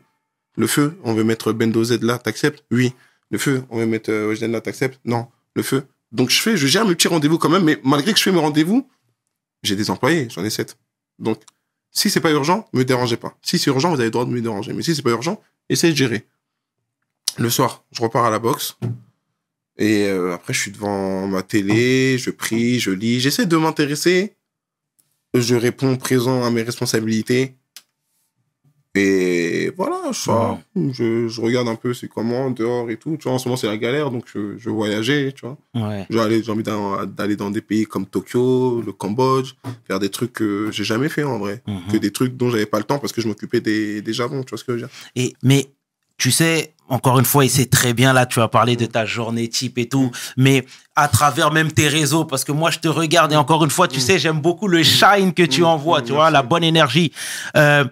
Le 0.57 0.67
feu, 0.67 0.99
on 1.05 1.15
veut 1.15 1.25
mettre 1.25 1.53
Bendo 1.53 1.83
Z 1.85 2.03
là, 2.03 2.19
t'acceptes? 2.19 2.65
Oui. 2.71 2.93
Le 3.31 3.39
feu, 3.39 3.65
on 3.71 3.79
veut 3.79 3.87
mettre 3.87 4.11
euh, 4.11 4.29
Weshden 4.29 4.53
là, 4.53 4.61
t'acceptes? 4.61 5.01
Non. 5.05 5.29
Le 5.55 5.63
feu. 5.63 5.85
Donc 6.13 6.29
je 6.29 6.41
fais, 6.41 6.57
je 6.57 6.67
gère 6.67 6.87
mes 6.87 6.95
petits 6.95 7.09
rendez-vous 7.09 7.39
quand 7.39 7.49
même, 7.49 7.65
mais 7.65 7.79
malgré 7.83 8.13
que 8.13 8.19
je 8.19 8.25
fais 8.25 8.33
mes 8.33 8.39
rendez-vous, 8.39 8.87
j'ai 9.63 9.77
des 9.77 9.89
employés, 9.91 10.29
j'en 10.29 10.45
ai 10.45 10.51
sept. 10.51 10.77
Donc, 11.23 11.41
si 11.91 12.11
c'est 12.11 12.21
pas 12.21 12.33
urgent, 12.33 12.69
me 12.73 12.85
dérangez 12.85 13.17
pas. 13.17 13.37
Si 13.43 13.59
c'est 13.59 13.71
urgent, 13.71 13.91
vous 13.91 13.97
avez 13.97 14.07
le 14.07 14.11
droit 14.11 14.25
de 14.25 14.31
me 14.31 14.41
déranger. 14.41 14.73
Mais 14.73 14.83
si 14.83 14.95
c'est 14.95 15.03
pas 15.03 15.11
urgent, 15.11 15.41
essayez 15.69 15.93
de 15.93 15.99
gérer. 15.99 16.27
Le 17.39 17.49
soir, 17.49 17.85
je 17.93 18.03
repars 18.03 18.25
à 18.25 18.31
la 18.31 18.39
boxe. 18.39 18.77
Et 19.79 20.07
euh, 20.07 20.35
après, 20.35 20.53
je 20.53 20.61
suis 20.61 20.71
devant 20.71 21.27
ma 21.27 21.43
télé, 21.43 22.19
je 22.19 22.31
prie, 22.31 22.79
je 22.79 22.91
lis. 22.91 23.21
J'essaie 23.21 23.47
de 23.47 23.57
m'intéresser. 23.57 24.37
Je 25.35 25.55
réponds 25.55 25.97
présent 25.97 26.45
à 26.45 26.51
mes 26.51 26.63
responsabilités. 26.63 27.55
Et 28.95 29.73
voilà, 29.77 29.97
je 30.11 30.19
sors. 30.19 30.59
Je, 30.77 31.27
je 31.27 31.41
regarde 31.41 31.67
un 31.69 31.77
peu 31.77 31.95
c'est 31.95 32.09
comment 32.09 32.51
dehors 32.51 32.91
et 32.91 32.97
tout. 32.99 33.17
Tu 33.17 33.25
vois, 33.25 33.33
en 33.33 33.39
ce 33.39 33.49
moment, 33.49 33.57
c'est 33.57 33.67
la 33.67 33.79
galère, 33.79 34.11
donc 34.11 34.25
je, 34.33 34.59
je 34.59 34.69
voyageais, 34.69 35.33
tu 35.33 35.47
vois. 35.47 35.57
Ouais. 35.75 36.07
J'ai 36.11 36.51
envie 36.51 36.63
d'aller 36.63 37.37
dans 37.37 37.51
des 37.51 37.63
pays 37.63 37.87
comme 37.87 38.05
Tokyo, 38.05 38.83
le 38.85 38.93
Cambodge, 38.93 39.53
faire 39.87 39.99
des 39.99 40.11
trucs 40.11 40.35
que 40.35 40.69
j'ai 40.73 40.85
jamais 40.85 41.09
fait 41.09 41.25
en 41.25 41.39
vrai. 41.39 41.63
Mhm. 41.67 41.81
Que 41.91 41.97
des 41.97 42.11
trucs 42.13 42.37
dont 42.37 42.51
j'avais 42.51 42.67
pas 42.67 42.79
le 42.79 42.85
temps 42.85 42.99
parce 42.99 43.13
que 43.15 43.23
je 43.23 43.29
m'occupais 43.29 43.61
des, 43.63 44.03
des 44.03 44.13
Japon, 44.13 44.43
tu 44.43 44.51
vois 44.51 44.59
ce 44.59 44.65
que 44.65 44.73
je 44.77 44.83
veux 44.83 44.87
dire. 44.87 44.95
Et, 45.17 45.35
mais 45.43 45.69
tu 46.19 46.31
sais, 46.31 46.75
encore 46.91 47.19
une 47.19 47.25
fois, 47.25 47.47
et 47.47 47.49
c'est 47.49 47.71
très 47.71 47.95
bien 47.95 48.13
là, 48.13 48.27
tu 48.27 48.41
as 48.43 48.49
parlé 48.49 48.77
de 48.77 48.85
ta 48.85 49.07
journée 49.07 49.49
type 49.49 49.79
et 49.79 49.89
tout, 49.89 50.11
mais 50.37 50.67
à 50.97 51.09
travers 51.09 51.51
même 51.51 51.73
tes 51.73 51.89
réseaux, 51.89 52.27
parce 52.27 52.45
que 52.45 52.53
moi 52.53 52.71
je 52.71 52.79
te 52.79 52.89
regarde 52.89 53.33
et 53.33 53.37
encore 53.37 53.65
une 53.65 53.71
fois, 53.71 53.89
tu 53.89 53.99
sais, 54.01 54.19
j'aime 54.19 54.41
beaucoup 54.43 54.69
le 54.69 54.83
shine 54.83 55.33
que 55.33 55.43
tu 55.45 55.63
Mm. 55.63 55.65
envoies, 55.65 56.03
Mm, 56.03 56.05
tu 56.05 56.13
vois, 56.13 56.25
merci. 56.25 56.33
la 56.35 56.43
bonne 56.43 56.65
énergie. 56.65 57.11
Euh, 57.57 57.85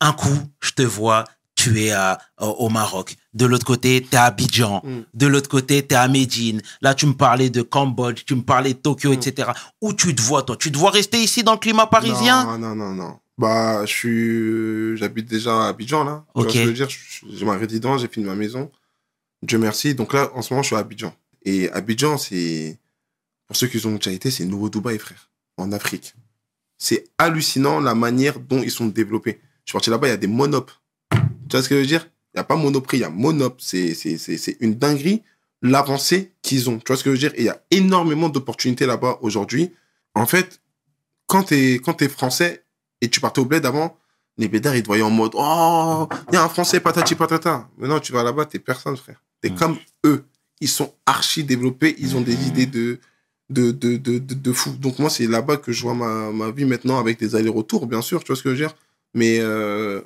un 0.00 0.12
coup, 0.12 0.38
je 0.60 0.70
te 0.72 0.82
vois, 0.82 1.24
tu 1.54 1.80
es 1.82 1.90
à, 1.90 2.18
au 2.38 2.68
Maroc. 2.70 3.16
De 3.34 3.44
l'autre 3.46 3.66
côté, 3.66 4.00
tu 4.02 4.14
es 4.14 4.16
à 4.16 4.24
Abidjan. 4.24 4.80
Mm. 4.84 5.00
De 5.12 5.26
l'autre 5.26 5.48
côté, 5.48 5.86
tu 5.86 5.94
es 5.94 5.96
à 5.98 6.08
Médine. 6.08 6.62
Là, 6.80 6.94
tu 6.94 7.06
me 7.06 7.12
parlais 7.12 7.50
de 7.50 7.62
Cambodge, 7.62 8.24
tu 8.24 8.34
me 8.34 8.42
parlais 8.42 8.72
de 8.74 8.78
Tokyo, 8.78 9.10
Mm. 9.10 9.14
etc. 9.14 9.50
Où 9.82 9.92
tu 9.92 10.14
te 10.14 10.22
vois, 10.22 10.42
toi? 10.42 10.56
Tu 10.56 10.72
te 10.72 10.78
vois 10.78 10.90
rester 10.90 11.22
ici 11.22 11.42
dans 11.44 11.52
le 11.52 11.58
climat 11.58 11.86
parisien? 11.86 12.44
Non, 12.44 12.58
non, 12.58 12.74
non, 12.74 12.92
non. 12.94 13.18
Bah, 13.36 13.84
je 13.86 13.92
suis, 13.92 14.96
j'habite 14.98 15.26
déjà 15.26 15.64
à 15.64 15.68
Abidjan, 15.68 16.04
là. 16.04 16.24
Tu 16.34 16.42
vois 16.42 16.44
Ok. 16.44 16.50
ce 16.50 16.56
que 16.56 16.62
je 16.62 16.68
veux 16.68 16.72
dire? 16.74 16.88
J'ai 17.38 17.44
ma 17.44 17.56
résidence, 17.56 18.00
j'ai 18.02 18.08
fini 18.08 18.26
ma 18.26 18.34
maison. 18.34 18.70
Dieu 19.42 19.58
merci. 19.58 19.94
Donc 19.94 20.12
là, 20.12 20.30
en 20.34 20.42
ce 20.42 20.52
moment, 20.52 20.62
je 20.62 20.68
suis 20.68 20.76
à 20.76 20.80
Abidjan. 20.80 21.14
Et 21.44 21.70
Abidjan, 21.70 22.18
c'est, 22.18 22.78
pour 23.46 23.56
ceux 23.56 23.66
qui 23.68 23.84
ont 23.86 23.94
déjà 23.96 24.12
été, 24.12 24.30
c'est 24.30 24.44
le 24.44 24.50
nouveau 24.50 24.68
Dubaï, 24.68 24.98
frère. 24.98 25.30
En 25.56 25.72
Afrique. 25.72 26.14
C'est 26.78 27.04
hallucinant 27.18 27.80
la 27.80 27.94
manière 27.94 28.38
dont 28.40 28.62
ils 28.62 28.70
sont 28.70 28.86
développés. 28.86 29.40
Je 29.70 29.72
suis 29.72 29.76
parti 29.76 29.90
là-bas, 29.90 30.08
il 30.08 30.10
y 30.10 30.14
a 30.14 30.16
des 30.16 30.26
monopes. 30.26 30.72
Tu 31.12 31.20
vois 31.52 31.62
ce 31.62 31.68
que 31.68 31.76
je 31.76 31.80
veux 31.82 31.86
dire? 31.86 32.08
Il 32.34 32.38
n'y 32.38 32.40
a 32.40 32.44
pas 32.44 32.56
monoprix, 32.56 32.96
il 32.96 33.02
y 33.02 33.04
a 33.04 33.08
monop. 33.08 33.54
C'est, 33.60 33.94
c'est, 33.94 34.18
c'est, 34.18 34.36
c'est 34.36 34.56
une 34.58 34.74
dinguerie, 34.74 35.22
l'avancée 35.62 36.32
qu'ils 36.42 36.68
ont. 36.68 36.78
Tu 36.78 36.86
vois 36.88 36.96
ce 36.96 37.04
que 37.04 37.10
je 37.10 37.12
veux 37.14 37.18
dire? 37.20 37.32
Et 37.36 37.42
il 37.42 37.44
y 37.44 37.50
a 37.50 37.62
énormément 37.70 38.28
d'opportunités 38.28 38.84
là-bas 38.84 39.18
aujourd'hui. 39.22 39.70
En 40.16 40.26
fait, 40.26 40.60
quand 41.28 41.44
t'es, 41.44 41.74
quand 41.84 41.94
t'es 41.94 42.08
français 42.08 42.64
et 43.00 43.08
tu 43.08 43.20
partais 43.20 43.38
au 43.40 43.44
bled 43.44 43.64
avant, 43.64 43.96
les 44.38 44.48
bédards, 44.48 44.74
ils 44.74 44.82
te 44.82 44.88
voyaient 44.88 45.04
en 45.04 45.10
mode, 45.10 45.32
oh, 45.34 46.08
il 46.32 46.34
y 46.34 46.36
a 46.36 46.42
un 46.42 46.48
français, 46.48 46.80
patati 46.80 47.14
patata. 47.14 47.68
Maintenant, 47.78 48.00
tu 48.00 48.10
vas 48.10 48.24
là-bas, 48.24 48.46
t'es 48.46 48.58
personne, 48.58 48.96
frère. 48.96 49.22
T'es 49.40 49.50
Mm. 49.50 49.54
comme 49.54 49.76
eux. 50.04 50.24
Ils 50.60 50.68
sont 50.68 50.92
archi 51.06 51.44
développés, 51.44 51.94
ils 52.00 52.16
ont 52.16 52.22
des 52.22 52.48
idées 52.48 52.66
de, 52.66 52.98
de, 53.50 53.70
de, 53.70 53.96
de, 53.98 54.18
de, 54.18 54.34
de 54.34 54.52
fou. 54.52 54.70
Donc, 54.80 54.98
moi, 54.98 55.10
c'est 55.10 55.28
là-bas 55.28 55.58
que 55.58 55.70
je 55.70 55.82
vois 55.82 55.94
ma, 55.94 56.32
ma 56.32 56.50
vie 56.50 56.64
maintenant 56.64 56.98
avec 56.98 57.20
des 57.20 57.36
allers-retours, 57.36 57.86
bien 57.86 58.02
sûr, 58.02 58.24
tu 58.24 58.32
vois 58.32 58.36
ce 58.36 58.42
que 58.42 58.48
je 58.50 58.54
veux 58.56 58.66
dire? 58.68 58.74
Mais, 59.14 59.38
euh, 59.40 60.00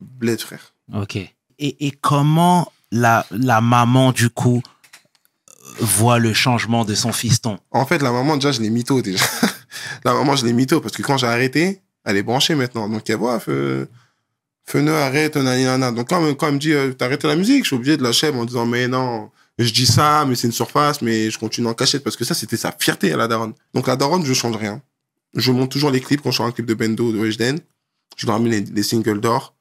bled, 0.00 0.40
frère. 0.40 0.74
Ok. 0.94 1.16
Et, 1.16 1.32
et 1.58 1.90
comment 1.90 2.70
la, 2.92 3.26
la 3.30 3.60
maman, 3.60 4.12
du 4.12 4.30
coup, 4.30 4.62
voit 5.80 6.18
le 6.18 6.32
changement 6.32 6.84
de 6.84 6.94
son 6.94 7.12
fiston? 7.12 7.58
En 7.70 7.86
fait, 7.86 8.02
la 8.02 8.12
maman, 8.12 8.36
déjà, 8.36 8.52
je 8.52 8.60
l'ai 8.60 8.70
mytho, 8.70 9.02
déjà. 9.02 9.24
la 10.04 10.14
maman, 10.14 10.36
je 10.36 10.44
l'ai 10.46 10.52
mytho, 10.52 10.80
parce 10.80 10.94
que 10.94 11.02
quand 11.02 11.16
j'ai 11.16 11.26
arrêté, 11.26 11.80
elle 12.04 12.16
est 12.16 12.22
branchée 12.22 12.54
maintenant. 12.54 12.88
Donc, 12.88 13.08
elle 13.08 13.16
voit, 13.16 13.40
feu, 13.40 13.88
feu 14.64 14.86
arrête, 14.88 15.36
nani, 15.36 15.64
nana. 15.64 15.92
Donc, 15.92 16.08
quand, 16.08 16.34
quand 16.34 16.48
elle 16.48 16.54
me 16.54 16.58
dit, 16.58 16.72
euh, 16.72 16.92
t'as 16.92 17.06
arrêté 17.06 17.26
la 17.26 17.36
musique, 17.36 17.64
je 17.64 17.68
suis 17.68 17.76
obligé 17.76 17.96
de 17.96 18.02
lâcher 18.02 18.28
en 18.28 18.44
disant, 18.44 18.66
mais 18.66 18.86
non, 18.88 19.30
je 19.58 19.72
dis 19.72 19.86
ça, 19.86 20.24
mais 20.26 20.36
c'est 20.36 20.46
une 20.46 20.52
surface, 20.52 21.02
mais 21.02 21.30
je 21.30 21.38
continue 21.38 21.66
en 21.66 21.74
cachette, 21.74 22.04
parce 22.04 22.16
que 22.16 22.24
ça, 22.24 22.34
c'était 22.34 22.56
sa 22.56 22.72
fierté 22.72 23.12
à 23.12 23.16
la 23.16 23.28
daronne. 23.28 23.54
Donc, 23.74 23.86
la 23.86 23.96
daronne, 23.96 24.24
je 24.24 24.34
change 24.34 24.56
rien. 24.56 24.82
Je 25.34 25.52
monte 25.52 25.70
toujours 25.70 25.90
les 25.90 26.00
clips 26.00 26.22
quand 26.22 26.30
je 26.30 26.36
sors 26.36 26.46
un 26.46 26.52
clip 26.52 26.66
de 26.66 26.74
Bendo, 26.74 27.12
de 27.12 27.18
Weshden. 27.18 27.58
Je 28.16 28.26
leur 28.26 28.38
mets 28.40 28.50
les, 28.50 28.60
les 28.60 28.82
singles 28.82 29.20
d'or. 29.20 29.54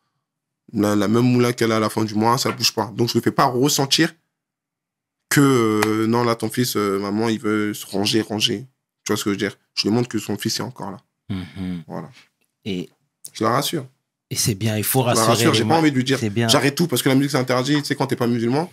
La, 0.73 0.95
la 0.95 1.07
même 1.07 1.23
moula 1.23 1.53
qu'elle 1.53 1.71
a 1.71 1.77
à 1.77 1.79
la 1.79 1.89
fin 1.89 2.03
du 2.03 2.15
mois, 2.15 2.37
ça 2.37 2.51
bouge 2.51 2.73
pas. 2.73 2.91
Donc, 2.95 3.09
je 3.09 3.17
ne 3.17 3.21
fais 3.23 3.31
pas 3.31 3.45
ressentir 3.45 4.13
que 5.29 5.81
euh, 5.85 6.07
non, 6.07 6.23
là, 6.23 6.35
ton 6.35 6.49
fils, 6.49 6.75
euh, 6.75 6.99
maman, 6.99 7.29
il 7.29 7.39
veut 7.39 7.73
se 7.73 7.85
ranger, 7.85 8.21
ranger. 8.21 8.65
Tu 9.03 9.11
vois 9.11 9.17
ce 9.17 9.23
que 9.23 9.29
je 9.29 9.33
veux 9.35 9.37
dire? 9.37 9.57
Je 9.73 9.83
lui 9.87 9.93
montre 9.93 10.07
que 10.09 10.19
son 10.19 10.37
fils 10.37 10.59
est 10.59 10.63
encore 10.63 10.91
là. 10.91 10.97
Mhm. 11.29 11.83
Voilà. 11.87 12.09
Et, 12.65 12.89
Je 13.33 13.43
la 13.43 13.51
rassure. 13.51 13.85
et 14.29 14.35
c'est 14.35 14.55
bien, 14.55 14.77
il 14.77 14.83
faut 14.83 15.01
Je 15.01 15.07
la 15.07 15.11
rassurer. 15.13 15.29
rassure. 15.33 15.53
J'ai 15.53 15.65
pas 15.65 15.77
envie 15.77 15.91
de 15.91 15.95
lui 15.95 16.03
dire 16.03 16.19
bien. 16.31 16.47
j'arrête 16.47 16.75
tout 16.75 16.87
parce 16.87 17.01
que 17.01 17.09
la 17.09 17.15
musique 17.15 17.31
c'est 17.31 17.37
interdit. 17.37 17.75
Tu 17.77 17.85
sais, 17.85 17.95
quand 17.95 18.07
t'es 18.07 18.15
pas 18.15 18.27
musulman, 18.27 18.71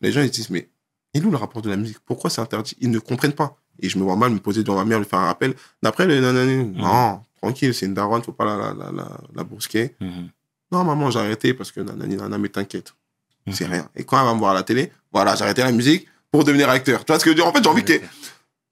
les 0.00 0.12
gens 0.12 0.20
ils 0.22 0.28
se 0.28 0.32
disent 0.32 0.50
mais 0.50 0.68
il 1.12 1.22
est 1.22 1.24
où 1.26 1.30
le 1.30 1.36
rapport 1.36 1.60
de 1.62 1.68
la 1.68 1.76
musique? 1.76 1.98
Pourquoi 2.06 2.30
c'est 2.30 2.40
interdit? 2.40 2.76
Ils 2.80 2.90
ne 2.90 2.98
comprennent 2.98 3.32
pas. 3.32 3.56
Et 3.80 3.88
je 3.88 3.98
me 3.98 4.04
vois 4.04 4.16
mal 4.16 4.30
me 4.30 4.38
poser 4.38 4.62
devant 4.62 4.76
ma 4.76 4.84
mère, 4.84 4.98
lui 4.98 5.06
faire 5.06 5.18
un 5.18 5.26
rappel. 5.26 5.54
D'après 5.82 6.06
le 6.06 6.20
nanani, 6.20 6.64
non, 6.76 7.20
tranquille, 7.42 7.74
c'est 7.74 7.86
une 7.86 7.94
daronne, 7.94 8.22
faut 8.22 8.32
pas 8.32 8.44
la, 8.44 8.56
la, 8.74 8.90
la, 8.92 9.08
la, 9.34 9.44
brusquer. 9.44 9.94
Mhm. 10.00 10.28
Non, 10.72 10.84
maman, 10.84 11.10
j'ai 11.10 11.18
arrêté 11.18 11.54
parce 11.54 11.72
que 11.72 11.80
nanani, 11.80 12.16
nana, 12.16 12.38
mais 12.38 12.48
t'inquiète. 12.48 12.94
C'est 13.50 13.64
Mhm. 13.66 13.72
rien. 13.72 13.88
Et 13.96 14.04
quand 14.04 14.18
elle 14.20 14.26
va 14.26 14.34
me 14.34 14.38
voir 14.38 14.52
à 14.52 14.54
la 14.54 14.62
télé, 14.62 14.92
voilà, 15.12 15.34
j'ai 15.34 15.42
arrêté 15.44 15.62
la 15.62 15.72
musique 15.72 16.06
pour 16.30 16.44
devenir 16.44 16.68
acteur. 16.70 17.04
Tu 17.04 17.12
vois 17.12 17.18
ce 17.18 17.24
que 17.24 17.30
je 17.30 17.36
veux 17.36 17.42
dire? 17.42 17.46
En 17.46 17.52
fait, 17.52 17.62
j'ai 17.64 17.70
envie 17.70 17.84
que, 17.84 17.94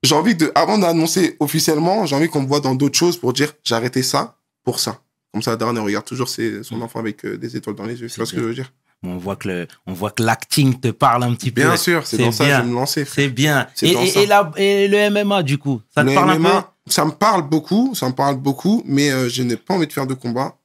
j'ai 0.02 0.14
envie 0.14 0.34
de, 0.36 0.52
avant 0.54 0.78
d'annoncer 0.78 1.36
officiellement, 1.40 2.06
j'ai 2.06 2.14
envie 2.14 2.28
qu'on 2.28 2.42
me 2.42 2.46
voit 2.46 2.60
dans 2.60 2.74
d'autres 2.74 2.98
choses 2.98 3.16
pour 3.16 3.32
dire 3.32 3.52
j'ai 3.64 3.74
arrêté 3.74 4.02
ça 4.02 4.36
pour 4.62 4.78
ça. 4.78 5.00
Comme 5.32 5.42
ça, 5.42 5.50
la 5.52 5.56
daronne, 5.56 5.76
elle 5.76 5.82
regarde 5.82 6.04
toujours 6.04 6.28
ses- 6.28 6.62
son 6.62 6.80
enfant 6.82 7.00
avec 7.00 7.24
euh, 7.24 7.36
des 7.36 7.56
étoiles 7.56 7.74
dans 7.76 7.84
les 7.84 7.94
yeux. 8.00 8.06
Tu 8.06 8.10
C'est 8.10 8.16
vois 8.18 8.26
ce 8.26 8.32
que 8.34 8.40
je 8.40 8.44
veux 8.46 8.54
dire? 8.54 8.72
On 9.02 9.16
voit 9.16 9.36
que 9.36 9.46
le, 9.48 9.68
on 9.86 9.92
voit 9.92 10.10
que 10.10 10.22
l'acting 10.22 10.80
te 10.80 10.88
parle 10.88 11.22
un 11.24 11.32
petit 11.34 11.50
peu. 11.52 11.62
Bien 11.62 11.76
sûr, 11.76 12.06
c'est 12.06 12.18
dans 12.18 12.32
ça 12.32 12.44
que 12.46 12.50
je 12.50 12.56
vais 12.56 12.64
me 12.66 12.74
lancer. 12.74 13.04
C'est 13.04 13.28
bien. 13.28 13.68
C'est 13.74 13.86
Et, 13.88 13.92
et, 13.92 14.06
ça. 14.08 14.20
et 14.22 14.26
la- 14.26 14.50
et 14.56 14.88
le 14.88 14.96
MMA, 15.10 15.42
du 15.42 15.58
coup, 15.58 15.80
ça 15.94 16.02
te 16.02 16.08
Le 16.08 16.14
parle 16.14 16.30
un 16.30 16.34
MMA, 16.38 16.62
peu? 16.62 16.66
Ça 16.90 17.04
me 17.04 17.12
parle 17.12 17.42
beaucoup, 17.48 17.94
ça 17.94 18.06
me 18.08 18.14
parle 18.14 18.36
beaucoup, 18.36 18.82
mais 18.86 19.10
euh, 19.10 19.28
je 19.28 19.42
n'ai 19.42 19.56
pas 19.56 19.74
envie 19.74 19.86
de 19.86 19.92
faire 19.92 20.06
de 20.06 20.14
combat. 20.14 20.56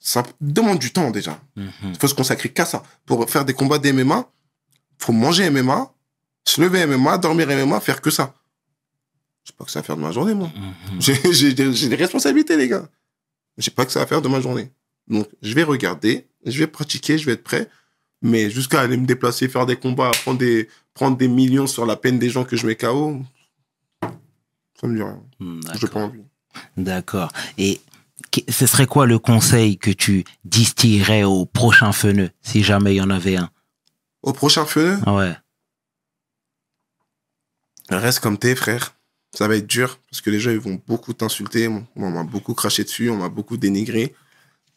Ça 0.00 0.22
demande 0.40 0.78
du 0.78 0.92
temps 0.92 1.10
déjà. 1.10 1.40
Mhm. 1.56 1.70
Il 1.84 1.98
faut 1.98 2.06
se 2.08 2.14
consacrer 2.14 2.48
qu'à 2.50 2.64
ça. 2.64 2.82
Pour 3.04 3.28
faire 3.28 3.44
des 3.44 3.52
combats 3.54 3.78
des 3.78 3.92
MMA, 3.92 4.28
faut 4.98 5.12
manger 5.12 5.50
MMA, 5.50 5.92
se 6.44 6.60
lever 6.60 6.86
MMA, 6.86 7.18
dormir 7.18 7.48
MMA, 7.48 7.80
faire 7.80 8.00
que 8.00 8.10
ça. 8.10 8.34
Je 9.44 9.52
pas 9.52 9.64
que 9.64 9.70
ça 9.70 9.80
à 9.80 9.82
faire 9.82 9.96
de 9.96 10.02
ma 10.02 10.12
journée, 10.12 10.34
moi. 10.34 10.50
Mhm. 10.54 11.00
J'ai- 11.00 11.20
J'ai 11.32 11.52
des 11.54 11.72
j'ai 11.72 11.88
des 11.88 11.96
responsabilités, 11.96 12.56
les 12.56 12.68
gars. 12.68 12.88
J'ai 13.56 13.70
pas 13.70 13.84
que 13.84 13.92
ça 13.92 14.02
à 14.02 14.06
faire 14.06 14.22
de 14.22 14.28
ma 14.28 14.40
journée. 14.40 14.70
Donc, 15.08 15.26
je 15.42 15.52
vais 15.54 15.62
regarder, 15.64 16.28
je 16.44 16.58
vais 16.58 16.66
pratiquer, 16.66 17.18
je 17.18 17.26
vais 17.26 17.32
être 17.32 17.42
prêt. 17.44 17.68
Mais 18.22 18.50
jusqu'à 18.50 18.80
aller 18.80 18.96
me 18.96 19.06
déplacer, 19.06 19.48
faire 19.48 19.64
des 19.66 19.76
combats, 19.76 20.10
prendre 20.22 20.38
des, 20.38 20.68
prendre 20.94 21.16
des 21.16 21.28
millions 21.28 21.66
sur 21.66 21.86
la 21.86 21.96
peine 21.96 22.18
des 22.18 22.30
gens 22.30 22.44
que 22.44 22.56
je 22.56 22.66
mets 22.66 22.76
KO, 22.76 23.20
ça 24.80 24.86
me 24.86 24.96
dit 24.96 25.02
rien. 25.02 25.22
Hmm, 25.40 25.60
pas 25.88 26.00
envie. 26.00 26.22
D'accord. 26.76 27.32
Et 27.56 27.80
ce 28.48 28.66
serait 28.66 28.86
quoi 28.86 29.06
le 29.06 29.18
conseil 29.18 29.78
que 29.78 29.90
tu 29.90 30.24
distillerais 30.44 31.24
au 31.24 31.46
prochain 31.46 31.92
feneux, 31.92 32.30
si 32.42 32.62
jamais 32.62 32.94
il 32.94 32.98
y 32.98 33.00
en 33.02 33.10
avait 33.10 33.36
un? 33.36 33.50
Au 34.22 34.32
prochain 34.32 34.66
Ah 35.06 35.14
Ouais. 35.14 35.36
reste 37.90 38.20
comme 38.20 38.38
t'es, 38.38 38.54
frère. 38.54 38.94
Ça 39.34 39.46
va 39.46 39.56
être 39.56 39.66
dur 39.66 39.98
parce 40.10 40.20
que 40.20 40.30
les 40.30 40.40
gens 40.40 40.50
ils 40.50 40.58
vont 40.58 40.80
beaucoup 40.86 41.12
t'insulter. 41.12 41.68
On 41.68 41.86
on 41.96 42.10
m'a 42.10 42.24
beaucoup 42.24 42.54
craché 42.54 42.82
dessus, 42.84 43.10
on 43.10 43.16
m'a 43.16 43.28
beaucoup 43.28 43.56
dénigré. 43.56 44.14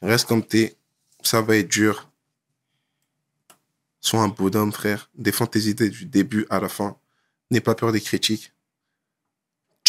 Reste 0.01 0.27
comme 0.27 0.43
t'es. 0.45 0.77
Ça 1.23 1.41
va 1.41 1.57
être 1.57 1.69
dur. 1.69 2.09
Sois 4.01 4.21
un 4.21 4.27
bonhomme, 4.27 4.71
frère. 4.71 5.09
Défends 5.15 5.45
tes 5.47 5.67
idées 5.67 5.89
du 5.89 6.05
début 6.05 6.45
à 6.49 6.59
la 6.59 6.69
fin. 6.69 6.97
N'aie 7.49 7.61
pas 7.61 7.75
peur 7.75 7.91
des 7.91 8.01
critiques. 8.01 8.51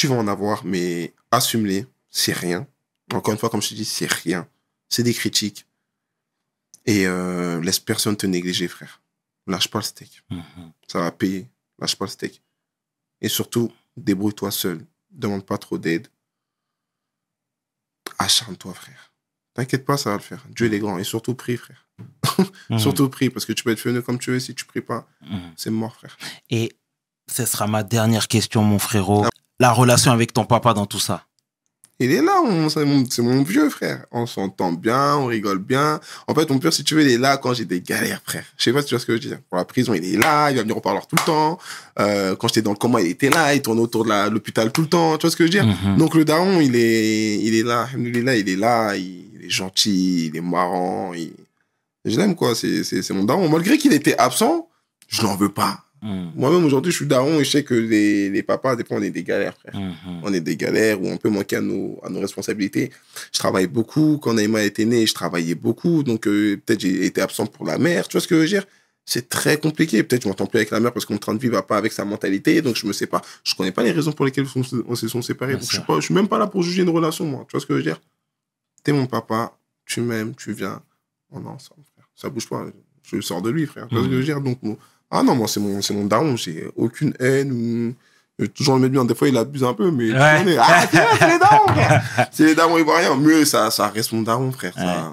Tu 0.02 0.08
vas 0.08 0.16
en 0.16 0.26
avoir, 0.26 0.64
mais 0.64 1.14
assume-les. 1.30 1.86
C'est 2.10 2.32
rien. 2.32 2.66
Encore 3.14 3.32
une 3.32 3.38
fois, 3.38 3.48
comme 3.50 3.62
je 3.62 3.68
te 3.68 3.74
dis, 3.74 3.84
c'est 3.84 4.10
rien. 4.10 4.48
C'est 4.88 5.04
des 5.04 5.14
critiques. 5.14 5.64
Et 6.86 7.06
euh, 7.06 7.60
laisse 7.60 7.78
personne 7.78 8.16
te 8.16 8.26
négliger, 8.26 8.66
frère. 8.66 9.00
Lâche 9.46 9.68
pas 9.68 9.78
le 9.78 9.84
steak. 9.84 10.24
Mhm. 10.28 10.72
Ça 10.88 10.98
va 10.98 11.12
payer. 11.12 11.48
Lâche 11.78 11.94
pas 11.94 12.06
le 12.06 12.10
steak. 12.10 12.42
Et 13.20 13.28
surtout, 13.28 13.70
débrouille-toi 13.96 14.50
seul. 14.50 14.84
Demande 15.12 15.46
pas 15.46 15.56
trop 15.56 15.78
d'aide. 15.78 16.08
Acharne-toi, 18.18 18.74
frère. 18.74 19.12
T'inquiète 19.54 19.84
pas, 19.84 19.96
ça 19.96 20.10
va 20.10 20.16
le 20.16 20.22
faire. 20.22 20.44
Dieu 20.50 20.66
il 20.66 20.74
est 20.74 20.80
grand. 20.80 20.98
Et 20.98 21.04
surtout, 21.04 21.36
prie, 21.36 21.56
frère. 21.56 21.86
Mhm. 22.70 22.78
Surtout, 22.80 23.08
prie. 23.08 23.30
Parce 23.30 23.46
que 23.46 23.52
tu 23.52 23.62
peux 23.62 23.70
être 23.70 23.78
fenu 23.78 24.02
comme 24.02 24.18
tu 24.18 24.32
veux. 24.32 24.40
Si 24.40 24.52
tu 24.52 24.64
pries 24.64 24.80
pas, 24.80 25.06
Mhm. 25.20 25.52
c'est 25.56 25.70
mort, 25.70 25.94
frère. 25.94 26.18
Et 26.50 26.72
ce 27.30 27.46
sera 27.46 27.68
ma 27.68 27.84
dernière 27.84 28.26
question, 28.26 28.64
mon 28.64 28.80
frérot. 28.80 29.26
La 29.62 29.70
relation 29.70 30.10
avec 30.10 30.32
ton 30.32 30.44
papa 30.44 30.74
dans 30.74 30.86
tout 30.86 30.98
ça? 30.98 31.24
Il 32.00 32.10
est 32.10 32.20
là, 32.20 32.42
on- 32.44 32.68
c'est 32.68 32.84
mon, 33.22 33.42
vieux 33.44 33.70
frère. 33.70 34.06
On 34.10 34.26
s'entend 34.26 34.72
bien, 34.72 35.14
on 35.14 35.26
rigole 35.26 35.60
bien. 35.60 36.00
En 36.26 36.34
fait, 36.34 36.50
mon 36.50 36.58
père, 36.58 36.72
si 36.72 36.82
tu 36.82 36.96
veux, 36.96 37.02
il 37.02 37.12
est 37.12 37.16
là 37.26 37.36
quand 37.36 37.54
j'ai 37.54 37.64
des 37.64 37.80
galères, 37.80 38.20
frère. 38.26 38.44
Je 38.58 38.64
sais 38.64 38.72
pas 38.72 38.80
si 38.82 38.88
tu 38.88 38.94
vois 38.94 39.00
ce 39.00 39.06
que 39.06 39.12
je 39.16 39.22
veux 39.22 39.28
dire. 39.28 39.38
Pour 39.48 39.58
la 39.58 39.64
prison, 39.64 39.94
il 39.94 40.04
est 40.04 40.18
là, 40.18 40.50
il 40.50 40.56
va 40.56 40.62
venir 40.62 40.76
au 40.76 40.80
parloir 40.80 41.06
tout 41.06 41.14
le 41.14 41.24
temps. 41.24 41.60
Euh, 42.00 42.34
quand 42.34 42.48
j'étais 42.48 42.62
dans 42.62 42.72
le 42.72 42.76
coma, 42.76 43.00
il 43.02 43.06
était 43.06 43.30
là, 43.30 43.54
il 43.54 43.62
tournait 43.62 43.82
autour 43.82 44.04
de 44.04 44.30
l'hôpital 44.30 44.72
tout 44.72 44.80
le 44.80 44.88
temps. 44.88 45.16
Tu 45.16 45.26
vois 45.26 45.30
ce 45.30 45.36
que 45.36 45.46
je 45.46 45.52
veux 45.52 45.64
dire? 45.64 45.64
Mhm. 45.84 45.96
Donc 45.96 46.16
le 46.16 46.24
daron, 46.24 46.60
il 46.60 46.74
est, 46.74 47.38
il 47.38 47.54
est 47.54 47.62
là, 47.62 47.86
il 47.96 48.16
est 48.48 48.56
là, 48.56 48.96
il, 48.96 49.26
il 49.36 49.44
est 49.46 49.50
gentil, 49.50 50.26
il 50.26 50.36
est 50.36 50.40
marrant, 50.40 51.14
il... 51.14 51.34
je 52.04 52.16
l'aime 52.18 52.34
quoi, 52.34 52.56
c'est 52.56 53.10
mon 53.10 53.22
daron. 53.22 53.48
Malgré 53.48 53.78
qu'il 53.78 53.92
était 53.92 54.18
absent, 54.18 54.68
je 55.06 55.22
n'en 55.22 55.36
veux 55.36 55.50
pas. 55.52 55.84
Mhm. 56.02 56.32
Moi-même, 56.34 56.64
aujourd'hui, 56.64 56.90
je 56.90 56.96
suis 56.96 57.06
daron 57.06 57.38
et 57.40 57.44
je 57.44 57.50
sais 57.50 57.62
que 57.64 57.74
les, 57.74 58.28
les 58.28 58.42
papas, 58.42 58.74
des 58.76 58.84
fois, 58.84 58.96
on 58.98 59.02
est 59.02 59.10
des 59.10 59.22
galères, 59.22 59.56
frère. 59.56 59.74
Mhm. 59.80 60.20
On 60.24 60.32
est 60.34 60.40
des 60.40 60.56
galères 60.56 61.00
où 61.00 61.06
on 61.06 61.16
peut 61.16 61.30
manquer 61.30 61.56
à 61.56 61.60
nos, 61.60 62.00
à 62.02 62.08
nos 62.10 62.20
responsabilités. 62.20 62.90
Je 63.32 63.38
travaille 63.38 63.68
beaucoup. 63.68 64.18
Quand 64.18 64.34
Naïma 64.34 64.62
était 64.64 64.84
née, 64.84 65.06
je 65.06 65.14
travaillais 65.14 65.54
beaucoup. 65.54 66.02
Donc, 66.02 66.26
euh, 66.26 66.56
peut-être 66.66 66.80
j'ai 66.80 67.06
été 67.06 67.20
absent 67.20 67.46
pour 67.46 67.64
la 67.66 67.78
mère. 67.78 68.08
Tu 68.08 68.12
vois 68.14 68.20
ce 68.20 68.26
que 68.28 68.34
je 68.34 68.40
veux 68.40 68.46
dire? 68.48 68.64
C'est 69.04 69.28
très 69.28 69.56
compliqué. 69.58 70.02
Peut-être 70.02 70.22
je 70.24 70.28
m'entends 70.28 70.46
plus 70.46 70.58
avec 70.58 70.70
la 70.70 70.78
mère 70.80 70.92
parce 70.92 71.04
qu'on 71.06 71.14
est 71.14 71.16
en 71.16 71.20
train 71.20 71.34
de 71.34 71.40
vivre 71.40 71.60
pas 71.66 71.76
avec 71.76 71.92
sa 71.92 72.04
mentalité. 72.04 72.62
Donc, 72.62 72.76
je 72.76 72.86
me 72.86 72.92
sais 72.92 73.06
pas. 73.06 73.20
Je 73.44 73.54
connais 73.54 73.72
pas 73.72 73.82
les 73.82 73.90
raisons 73.92 74.12
pour 74.12 74.24
lesquelles 74.24 74.46
on 74.56 74.62
se- 74.62 74.76
on 74.86 74.94
se 74.94 75.08
sont 75.08 75.22
séparés. 75.22 75.54
Donc, 75.54 75.62
je 75.62 75.66
suis, 75.76 75.80
pas, 75.86 75.96
je 75.96 76.04
suis 76.06 76.14
même 76.14 76.28
pas 76.28 76.38
là 76.38 76.46
pour 76.46 76.62
juger 76.62 76.82
une 76.82 76.88
relation, 76.90 77.24
moi. 77.24 77.44
Tu 77.48 77.52
vois 77.52 77.60
ce 77.60 77.66
que 77.66 77.74
je 77.74 77.78
veux 77.78 77.82
dire? 77.84 78.00
T'es 78.84 78.92
mon 78.92 79.06
papa. 79.06 79.56
Tu 79.86 80.00
m'aimes. 80.00 80.34
Tu 80.36 80.52
viens. 80.52 80.82
On 81.30 81.42
est 81.42 81.46
ensemble, 81.48 81.82
frère. 81.94 82.08
Ça 82.14 82.28
bouge 82.28 82.48
pas. 82.48 82.66
Je 83.04 83.20
sors 83.20 83.42
de 83.42 83.50
lui, 83.50 83.66
frère. 83.66 83.88
Tu 83.88 83.94
vois 83.94 84.04
ce 84.04 84.08
que 84.08 84.14
je 84.14 84.18
veux 84.18 84.24
dire? 84.24 84.40
Donc, 84.40 84.58
moi- 84.62 84.76
ah 85.12 85.22
non, 85.22 85.34
moi, 85.36 85.46
c'est 85.46 85.60
mon, 85.60 85.80
c'est 85.82 85.94
mon 85.94 86.04
daron. 86.06 86.36
J'ai 86.36 86.66
aucune 86.76 87.14
haine 87.20 87.52
ou. 87.52 87.94
Je 88.38 88.44
vais 88.46 88.48
toujours 88.48 88.74
le 88.76 88.80
mettre 88.80 88.92
bien. 88.92 89.04
Des 89.04 89.14
fois, 89.14 89.28
il 89.28 89.36
abuse 89.36 89.62
un 89.62 89.74
peu, 89.74 89.90
mais. 89.90 90.10
Ouais. 90.10 90.56
Ah, 90.58 90.84
c'est 90.90 91.28
les 91.28 91.38
darons, 91.38 91.68
frère. 91.68 92.28
C'est 92.32 92.44
les 92.46 92.54
darons 92.54 92.78
ivoiriens. 92.78 93.14
Mieux, 93.16 93.44
ça, 93.44 93.70
ça 93.70 93.88
reste 93.88 94.12
mon 94.12 94.22
daron, 94.22 94.50
frère. 94.52 94.72
Ça, 94.74 95.12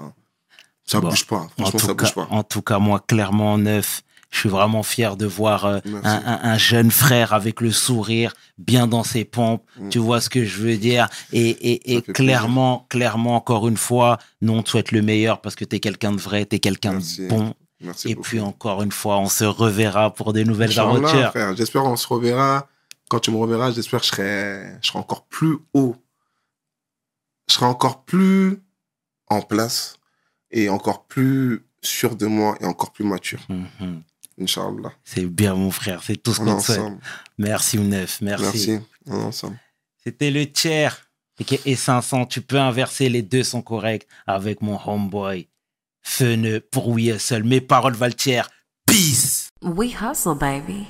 ça 0.86 1.00
Bon. 1.00 1.08
bouge 1.10 1.26
pas. 1.26 1.36
En 1.36 1.48
Franchement, 1.48 1.78
ça 1.78 1.86
tout, 1.88 1.94
bouge 1.94 2.14
cas, 2.14 2.24
pas. 2.24 2.28
en 2.30 2.42
tout 2.42 2.62
cas, 2.62 2.78
moi, 2.78 2.98
clairement, 3.06 3.58
neuf, 3.58 4.00
je 4.30 4.38
suis 4.38 4.48
vraiment 4.48 4.82
fier 4.82 5.16
de 5.16 5.26
voir 5.26 5.66
euh, 5.66 5.78
un, 6.02 6.10
un- 6.24 6.40
un 6.50 6.58
jeune 6.58 6.90
frère 6.90 7.32
avec 7.34 7.60
le 7.60 7.70
sourire, 7.70 8.32
bien 8.58 8.86
dans 8.86 9.04
ses 9.04 9.24
pompes. 9.24 9.64
Mm. 9.78 9.88
Tu 9.90 9.98
vois 9.98 10.20
ce 10.20 10.30
que 10.30 10.44
je 10.44 10.60
veux 10.62 10.76
dire? 10.78 11.08
Et, 11.32 11.94
et, 11.96 12.00
clairement, 12.02 12.86
clairement, 12.88 13.36
encore 13.36 13.68
une 13.68 13.76
fois, 13.76 14.18
nous, 14.40 14.54
on 14.54 14.62
te 14.62 14.70
souhaite 14.70 14.92
le 14.92 15.02
meilleur 15.02 15.40
parce 15.42 15.54
que 15.56 15.64
tu 15.66 15.76
es 15.76 15.80
quelqu'un 15.80 16.12
de 16.12 16.20
vrai, 16.20 16.46
tu 16.46 16.56
es 16.56 16.58
quelqu'un 16.58 16.94
de 16.94 17.28
bon. 17.28 17.54
Merci 17.80 18.10
et 18.10 18.14
beaucoup. 18.14 18.28
puis, 18.28 18.40
encore 18.40 18.82
une 18.82 18.92
fois, 18.92 19.18
on 19.18 19.28
se 19.28 19.44
reverra 19.44 20.12
pour 20.12 20.32
des 20.32 20.44
nouvelles 20.44 20.78
aventures. 20.78 21.32
J'espère 21.56 21.82
qu'on 21.82 21.96
se 21.96 22.06
reverra. 22.06 22.68
Quand 23.08 23.20
tu 23.20 23.30
me 23.30 23.36
reverras, 23.36 23.72
j'espère 23.72 24.00
que 24.00 24.06
je 24.06 24.10
serai, 24.10 24.78
je 24.82 24.88
serai 24.88 24.98
encore 24.98 25.26
plus 25.26 25.56
haut. 25.74 25.96
Je 27.48 27.54
serai 27.54 27.66
encore 27.66 28.04
plus 28.04 28.62
en 29.28 29.42
place 29.42 29.96
et 30.50 30.68
encore 30.68 31.06
plus 31.06 31.64
sûr 31.82 32.14
de 32.16 32.26
moi 32.26 32.56
et 32.60 32.66
encore 32.66 32.92
plus 32.92 33.04
mature. 33.04 33.40
Mhm. 33.48 34.02
Inch'Allah. 34.40 34.92
C'est 35.04 35.26
bien, 35.26 35.54
mon 35.54 35.70
frère. 35.70 36.02
C'est 36.02 36.16
tout 36.16 36.32
ce 36.32 36.40
qu'on 36.40 36.56
te 36.56 36.62
souhaite. 36.62 36.92
Merci, 37.38 37.78
Neuf. 37.78 38.20
Merci. 38.20 38.44
Merci. 38.44 38.78
On 39.06 39.20
est 39.20 39.24
ensemble. 39.24 39.58
C'était 40.02 40.30
le 40.30 40.50
tiers. 40.50 41.10
Et 41.64 41.74
500, 41.74 42.26
tu 42.26 42.42
peux 42.42 42.58
inverser, 42.58 43.08
les 43.08 43.22
deux 43.22 43.42
sont 43.42 43.62
corrects 43.62 44.06
avec 44.26 44.60
mon 44.60 44.78
homeboy. 44.84 45.48
Feneux 46.02 46.60
pour 46.60 46.88
We 46.88 47.08
Hustle. 47.08 47.44
Mes 47.44 47.60
paroles 47.60 47.94
valent 47.94 48.14
tiers. 48.16 48.48
Peace. 48.86 49.48
We 49.62 49.92
hustle, 49.92 50.34
baby. 50.34 50.88